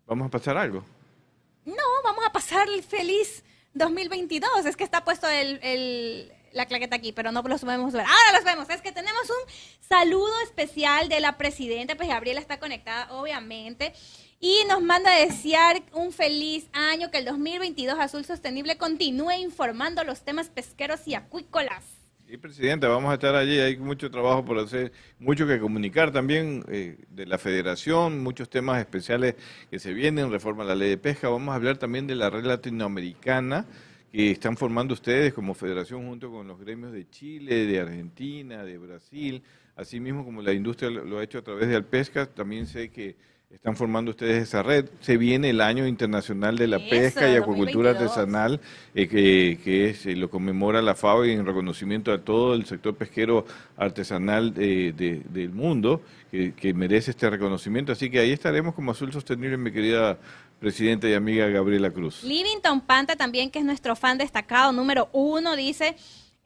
¿Vamos 0.07 0.27
a 0.29 0.31
pasar 0.31 0.57
algo? 0.59 0.85
No, 1.65 1.75
vamos 2.05 2.25
a 2.27 2.33
pasar 2.33 2.69
el 2.69 2.83
feliz 2.83 3.45
2022. 3.73 4.67
Es 4.67 4.77
que 4.77 4.85
está 4.85 5.05
puesto 5.05 5.27
el, 5.27 5.59
el- 5.63 6.33
la 6.55 6.67
claqueta 6.67 6.97
aquí, 6.97 7.13
pero 7.13 7.33
no 7.33 7.43
los 7.43 7.61
podemos 7.61 7.93
ver. 7.93 8.03
Ahora 8.03 8.33
los 8.39 8.45
vemos. 8.45 8.71
Es 8.71 8.81
que 8.81 8.93
tenemos 8.93 9.23
un 9.29 9.87
saludo 9.87 10.33
especial 10.45 11.09
de 11.09 11.21
la 11.21 11.37
presidenta, 11.37 11.97
pues 11.97 12.09
Gabriela 12.09 12.41
está 12.41 12.59
conectada, 12.59 13.13
obviamente. 13.13 13.93
Y 14.41 14.63
nos 14.69 14.83
manda 14.83 15.15
a 15.15 15.19
desear 15.21 15.83
un 15.93 16.13
feliz 16.13 16.69
año, 16.73 17.11
que 17.11 17.19
el 17.19 17.25
2022 17.25 17.99
Azul 17.99 18.25
Sostenible 18.25 18.77
continúe 18.77 19.33
informando 19.33 20.05
los 20.05 20.23
temas 20.23 20.49
pesqueros 20.49 21.07
y 21.07 21.15
acuícolas. 21.15 21.85
Sí, 22.27 22.39
Presidenta, 22.39 22.89
vamos 22.89 23.11
a 23.11 23.15
estar 23.15 23.35
allí. 23.35 23.59
Hay 23.59 23.77
mucho 23.77 24.11
trabajo 24.11 24.45
por 24.45 24.59
hacer, 24.59 24.93
mucho 25.19 25.47
que 25.47 25.59
comunicar 25.59 26.11
también 26.11 26.65
eh, 26.69 26.97
de 27.11 27.27
la 27.27 27.39
federación, 27.39 28.23
muchos 28.23 28.49
temas 28.49 28.81
especiales 28.81 29.35
que 29.71 29.79
se 29.79 29.93
vienen, 29.93 30.31
reforma 30.31 30.65
a 30.65 30.67
la 30.67 30.75
ley 30.75 30.89
de 30.89 30.99
pesca. 30.99 31.29
Vamos 31.29 31.53
a 31.53 31.57
hablar 31.57 31.77
también 31.77 32.07
de 32.07 32.15
la 32.15 32.31
red 32.31 32.45
latinoamericana 32.45 33.67
que 34.15 34.31
están 34.31 34.57
formando 34.57 34.95
ustedes 34.95 35.35
como 35.35 35.55
federación 35.55 36.07
junto 36.07 36.31
con 36.31 36.47
los 36.47 36.61
gremios 36.61 36.93
de 36.93 37.09
Chile, 37.11 37.67
de 37.67 37.81
Argentina, 37.81 38.63
de 38.63 38.79
Brasil, 38.79 39.43
así 39.75 39.99
mismo 39.99 40.25
como 40.25 40.41
la 40.41 40.53
industria 40.53 40.89
lo, 40.89 41.19
ha 41.19 41.25
hecho 41.25 41.39
a 41.39 41.43
través 41.43 41.69
de 41.69 41.75
Alpesca. 41.75 42.27
También 42.27 42.67
sé 42.69 42.91
que 42.91 43.17
están 43.51 43.75
formando 43.77 44.13
ustedes 44.13 44.45
esa 44.45 44.63
red. 44.63 44.87
Se 45.01 45.17
viene 45.17 45.51
el 45.51 45.61
año 45.61 45.87
internacional 45.89 46.57
de 46.57 46.69
la 46.69 46.77
Eso, 46.77 46.91
pesca 46.91 47.29
y 47.29 47.35
acuacultura 47.35 47.93
2022. 47.95 48.01
artesanal 48.19 48.61
eh, 48.95 49.09
que, 49.09 49.59
que 49.65 49.91
es, 49.91 50.07
eh, 50.07 50.15
lo 50.15 50.31
conmemora 50.31 50.81
la 50.81 50.95
FAO 50.95 51.25
y 51.25 51.33
en 51.33 51.45
reconocimiento 51.45 52.13
a 52.13 52.19
todo 52.19 52.55
el 52.55 52.67
sector 52.67 52.95
pesquero 52.95 53.45
artesanal 53.77 54.55
de- 54.55 54.93
de- 54.93 55.23
del 55.29 55.51
mundo 55.51 56.03
que, 56.31 56.53
que 56.53 56.73
merece 56.73 57.11
este 57.11 57.29
reconocimiento. 57.31 57.91
Así 57.91 58.11
que 58.11 58.21
ahí 58.21 58.31
estaremos 58.31 58.75
como 58.75 58.93
Azul 58.93 59.13
Sostenible, 59.13 59.57
mi 59.57 59.73
querida 59.73 60.19
presidenta 60.59 61.09
y 61.09 61.15
amiga 61.15 61.47
Gabriela 61.49 61.91
Cruz. 61.91 62.23
Livington 62.23 62.81
Panta 62.81 63.17
también, 63.17 63.51
que 63.51 63.59
es 63.59 63.65
nuestro 63.65 63.97
fan 63.97 64.19
destacado 64.19 64.73
número 64.73 65.09
uno, 65.13 65.57
dice, 65.57 65.97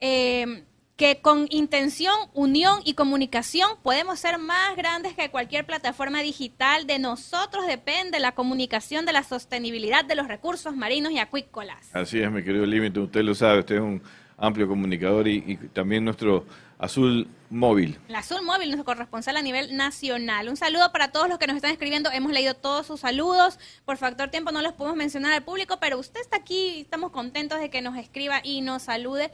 eh, 0.01 0.65
que 0.97 1.21
con 1.21 1.47
intención, 1.51 2.15
unión 2.35 2.81
y 2.85 2.95
comunicación 2.95 3.71
podemos 3.85 4.19
ser 4.19 4.39
más 4.39 4.77
grandes 4.77 5.15
que 5.15 5.31
cualquier 5.31 5.65
plataforma 5.65 6.23
digital. 6.23 6.89
De 6.89 6.99
nosotros 6.99 7.67
depende 7.69 8.19
la 8.19 8.33
comunicación 8.33 9.07
de 9.07 9.13
la 9.13 9.23
sostenibilidad 9.23 10.05
de 10.05 10.17
los 10.17 10.27
recursos 10.27 10.75
marinos 10.75 11.13
y 11.13 11.19
acuícolas. 11.19 11.95
Así 11.95 12.19
es, 12.19 12.31
mi 12.33 12.43
querido 12.43 12.67
Límite, 12.67 12.99
usted 12.99 13.23
lo 13.23 13.37
sabe, 13.37 13.61
usted 13.61 13.77
es 13.77 13.81
un 13.81 14.03
amplio 14.37 14.67
comunicador 14.67 15.29
y, 15.29 15.45
y 15.47 15.57
también 15.69 16.05
nuestro 16.05 16.45
Azul 16.79 17.29
Móvil. 17.51 17.99
El 18.09 18.15
Azul 18.15 18.43
Móvil, 18.43 18.69
nuestro 18.69 18.85
corresponsal 18.85 19.37
a 19.37 19.43
nivel 19.43 19.77
nacional. 19.77 20.49
Un 20.49 20.57
saludo 20.57 20.93
para 20.93 21.11
todos 21.11 21.29
los 21.29 21.39
que 21.39 21.47
nos 21.47 21.57
están 21.57 21.73
escribiendo. 21.73 22.11
Hemos 22.13 22.33
leído 22.33 22.55
todos 22.55 22.87
sus 22.87 23.01
saludos. 23.01 23.59
Por 23.85 23.97
factor 23.97 24.31
tiempo 24.31 24.53
no 24.53 24.63
los 24.63 24.75
podemos 24.75 24.97
mencionar 24.97 25.33
al 25.33 25.43
público, 25.43 25.79
pero 25.81 25.99
usted 25.99 26.21
está 26.21 26.37
aquí. 26.37 26.81
Estamos 26.81 27.11
contentos 27.11 27.59
de 27.59 27.71
que 27.71 27.83
nos 27.83 27.97
escriba 27.97 28.41
y 28.43 28.61
nos 28.61 28.83
salude. 28.83 29.31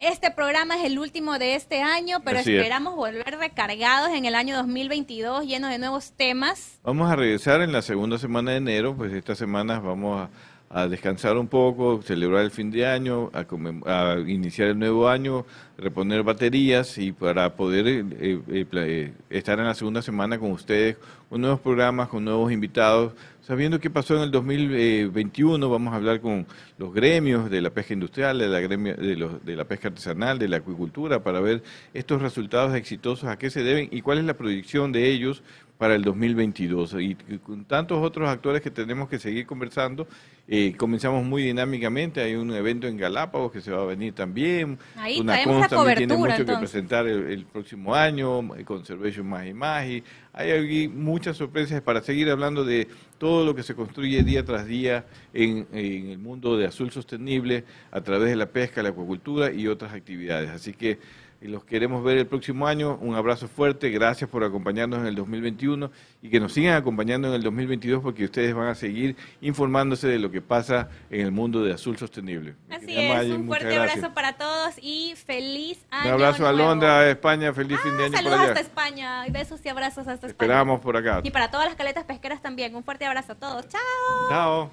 Este 0.00 0.30
programa 0.30 0.76
es 0.76 0.84
el 0.84 0.98
último 1.00 1.40
de 1.40 1.56
este 1.56 1.82
año, 1.82 2.20
pero 2.24 2.38
Así 2.38 2.52
es. 2.52 2.58
esperamos 2.58 2.94
volver 2.94 3.36
recargados 3.36 4.10
en 4.10 4.26
el 4.26 4.36
año 4.36 4.56
2022, 4.56 5.44
llenos 5.44 5.70
de 5.70 5.78
nuevos 5.80 6.12
temas. 6.12 6.78
Vamos 6.84 7.10
a 7.10 7.16
regresar 7.16 7.62
en 7.62 7.72
la 7.72 7.82
segunda 7.82 8.16
semana 8.16 8.52
de 8.52 8.58
enero, 8.58 8.96
pues 8.96 9.12
estas 9.12 9.38
semanas 9.38 9.82
vamos 9.82 10.20
a, 10.20 10.30
a 10.70 10.86
descansar 10.86 11.36
un 11.38 11.48
poco, 11.48 12.02
celebrar 12.02 12.44
el 12.44 12.50
fin 12.50 12.70
de 12.70 12.86
año, 12.86 13.30
a, 13.32 14.16
iniciar 14.26 14.68
el 14.68 14.78
nuevo 14.78 15.08
año, 15.08 15.46
reponer 15.78 16.22
baterías 16.22 16.98
y 16.98 17.12
para 17.12 17.54
poder 17.56 17.86
eh, 17.88 18.04
eh, 18.20 18.66
eh, 18.72 19.12
estar 19.30 19.58
en 19.58 19.64
la 19.66 19.74
segunda 19.74 20.02
semana 20.02 20.38
con 20.38 20.50
ustedes, 20.52 20.96
con 21.30 21.40
nuevos 21.40 21.60
programas, 21.60 22.08
con 22.08 22.24
nuevos 22.24 22.52
invitados, 22.52 23.12
sabiendo 23.40 23.80
qué 23.80 23.88
pasó 23.88 24.16
en 24.16 24.22
el 24.22 24.30
2021, 24.30 25.70
vamos 25.70 25.92
a 25.94 25.96
hablar 25.96 26.20
con 26.20 26.46
los 26.76 26.92
gremios 26.92 27.50
de 27.50 27.62
la 27.62 27.70
pesca 27.70 27.94
industrial, 27.94 28.38
de 28.38 28.48
la, 28.48 28.60
gremia- 28.60 28.96
de, 28.96 29.16
los- 29.16 29.44
de 29.44 29.56
la 29.56 29.64
pesca 29.64 29.88
artesanal, 29.88 30.38
de 30.38 30.48
la 30.48 30.58
acuicultura, 30.58 31.22
para 31.22 31.40
ver 31.40 31.62
estos 31.94 32.20
resultados 32.20 32.74
exitosos, 32.74 33.28
a 33.28 33.38
qué 33.38 33.48
se 33.50 33.62
deben 33.62 33.88
y 33.90 34.02
cuál 34.02 34.18
es 34.18 34.24
la 34.24 34.34
proyección 34.34 34.92
de 34.92 35.08
ellos 35.10 35.42
para 35.78 35.94
el 35.94 36.02
2022. 36.02 36.96
Y 36.98 37.14
con 37.38 37.64
tantos 37.64 37.98
otros 38.04 38.28
actores 38.28 38.60
que 38.60 38.70
tenemos 38.70 39.08
que 39.08 39.18
seguir 39.18 39.46
conversando, 39.46 40.06
eh, 40.48 40.74
comenzamos 40.76 41.24
muy 41.24 41.44
dinámicamente. 41.44 42.20
Hay 42.20 42.34
un 42.34 42.52
evento 42.52 42.88
en 42.88 42.96
Galápagos 42.96 43.52
que 43.52 43.60
se 43.60 43.70
va 43.70 43.82
a 43.82 43.86
venir 43.86 44.12
también. 44.12 44.78
Ahí 44.96 45.20
Una 45.20 45.36
la 45.36 45.68
también 45.68 45.96
tiene 45.98 46.16
mucho 46.16 46.44
que 46.44 46.56
presentar 46.56 47.06
el, 47.06 47.30
el 47.30 47.44
próximo 47.46 47.94
año, 47.94 48.42
Conservation 48.64 49.26
Magi 49.26 49.54
Magi. 49.54 50.02
Hay 50.32 50.50
aquí 50.50 50.88
muchas 50.88 51.36
sorpresas 51.36 51.80
para 51.80 52.00
seguir 52.02 52.30
hablando 52.30 52.64
de 52.64 52.88
todo 53.18 53.44
lo 53.44 53.54
que 53.54 53.62
se 53.62 53.74
construye 53.74 54.22
día 54.22 54.44
tras 54.44 54.66
día 54.66 55.04
en, 55.32 55.66
en 55.72 56.10
el 56.10 56.18
mundo 56.18 56.56
de 56.56 56.66
azul 56.66 56.90
sostenible 56.90 57.64
a 57.90 58.00
través 58.00 58.30
de 58.30 58.36
la 58.36 58.46
pesca, 58.46 58.82
la 58.82 58.90
acuacultura 58.90 59.52
y 59.52 59.68
otras 59.68 59.92
actividades. 59.92 60.50
Así 60.50 60.72
que 60.72 60.98
y 61.40 61.46
los 61.48 61.64
queremos 61.64 62.02
ver 62.02 62.18
el 62.18 62.26
próximo 62.26 62.66
año. 62.66 62.98
Un 63.00 63.14
abrazo 63.14 63.46
fuerte, 63.48 63.90
gracias 63.90 64.28
por 64.28 64.42
acompañarnos 64.42 64.98
en 65.00 65.06
el 65.06 65.14
2021 65.14 65.90
y 66.20 66.30
que 66.30 66.40
nos 66.40 66.52
sigan 66.52 66.74
acompañando 66.74 67.28
en 67.28 67.34
el 67.34 67.42
2022 67.42 68.02
porque 68.02 68.24
ustedes 68.24 68.54
van 68.54 68.66
a 68.68 68.74
seguir 68.74 69.14
informándose 69.40 70.08
de 70.08 70.18
lo 70.18 70.30
que 70.30 70.40
pasa 70.42 70.88
en 71.10 71.20
el 71.20 71.30
mundo 71.32 71.62
de 71.62 71.72
azul 71.72 71.96
sostenible. 71.96 72.56
Así 72.70 72.86
es, 72.96 73.30
un 73.30 73.46
fuerte 73.46 73.66
gracias. 73.72 73.96
abrazo 73.98 74.14
para 74.14 74.36
todos 74.36 74.74
y 74.82 75.14
feliz 75.16 75.78
año 75.90 76.08
Un 76.08 76.12
abrazo 76.14 76.46
a. 76.48 76.52
Londra, 76.52 76.98
a 77.00 77.10
España, 77.10 77.52
feliz 77.52 77.78
fin 77.82 77.96
de 77.96 78.02
Ah, 78.02 78.06
año 78.06 78.12
por 78.12 78.18
saludos 78.22 78.38
allá. 78.40 78.48
hasta 78.48 78.60
España 78.60 79.24
besos 79.30 79.60
y 79.64 79.68
abrazos 79.68 79.98
hasta 80.08 80.26
España. 80.26 80.30
Esperamos 80.32 80.80
por 80.80 80.96
acá. 80.96 81.20
Y 81.22 81.30
para 81.30 81.50
todas 81.50 81.66
las 81.66 81.76
caletas 81.76 82.04
pesqueras 82.04 82.42
también. 82.42 82.74
Un 82.74 82.82
fuerte 82.82 83.06
abrazo 83.06 83.32
a 83.32 83.34
todos. 83.36 83.66
Chao. 83.68 84.70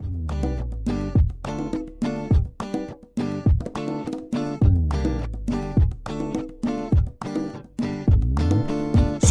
Chao. 0.00 0.49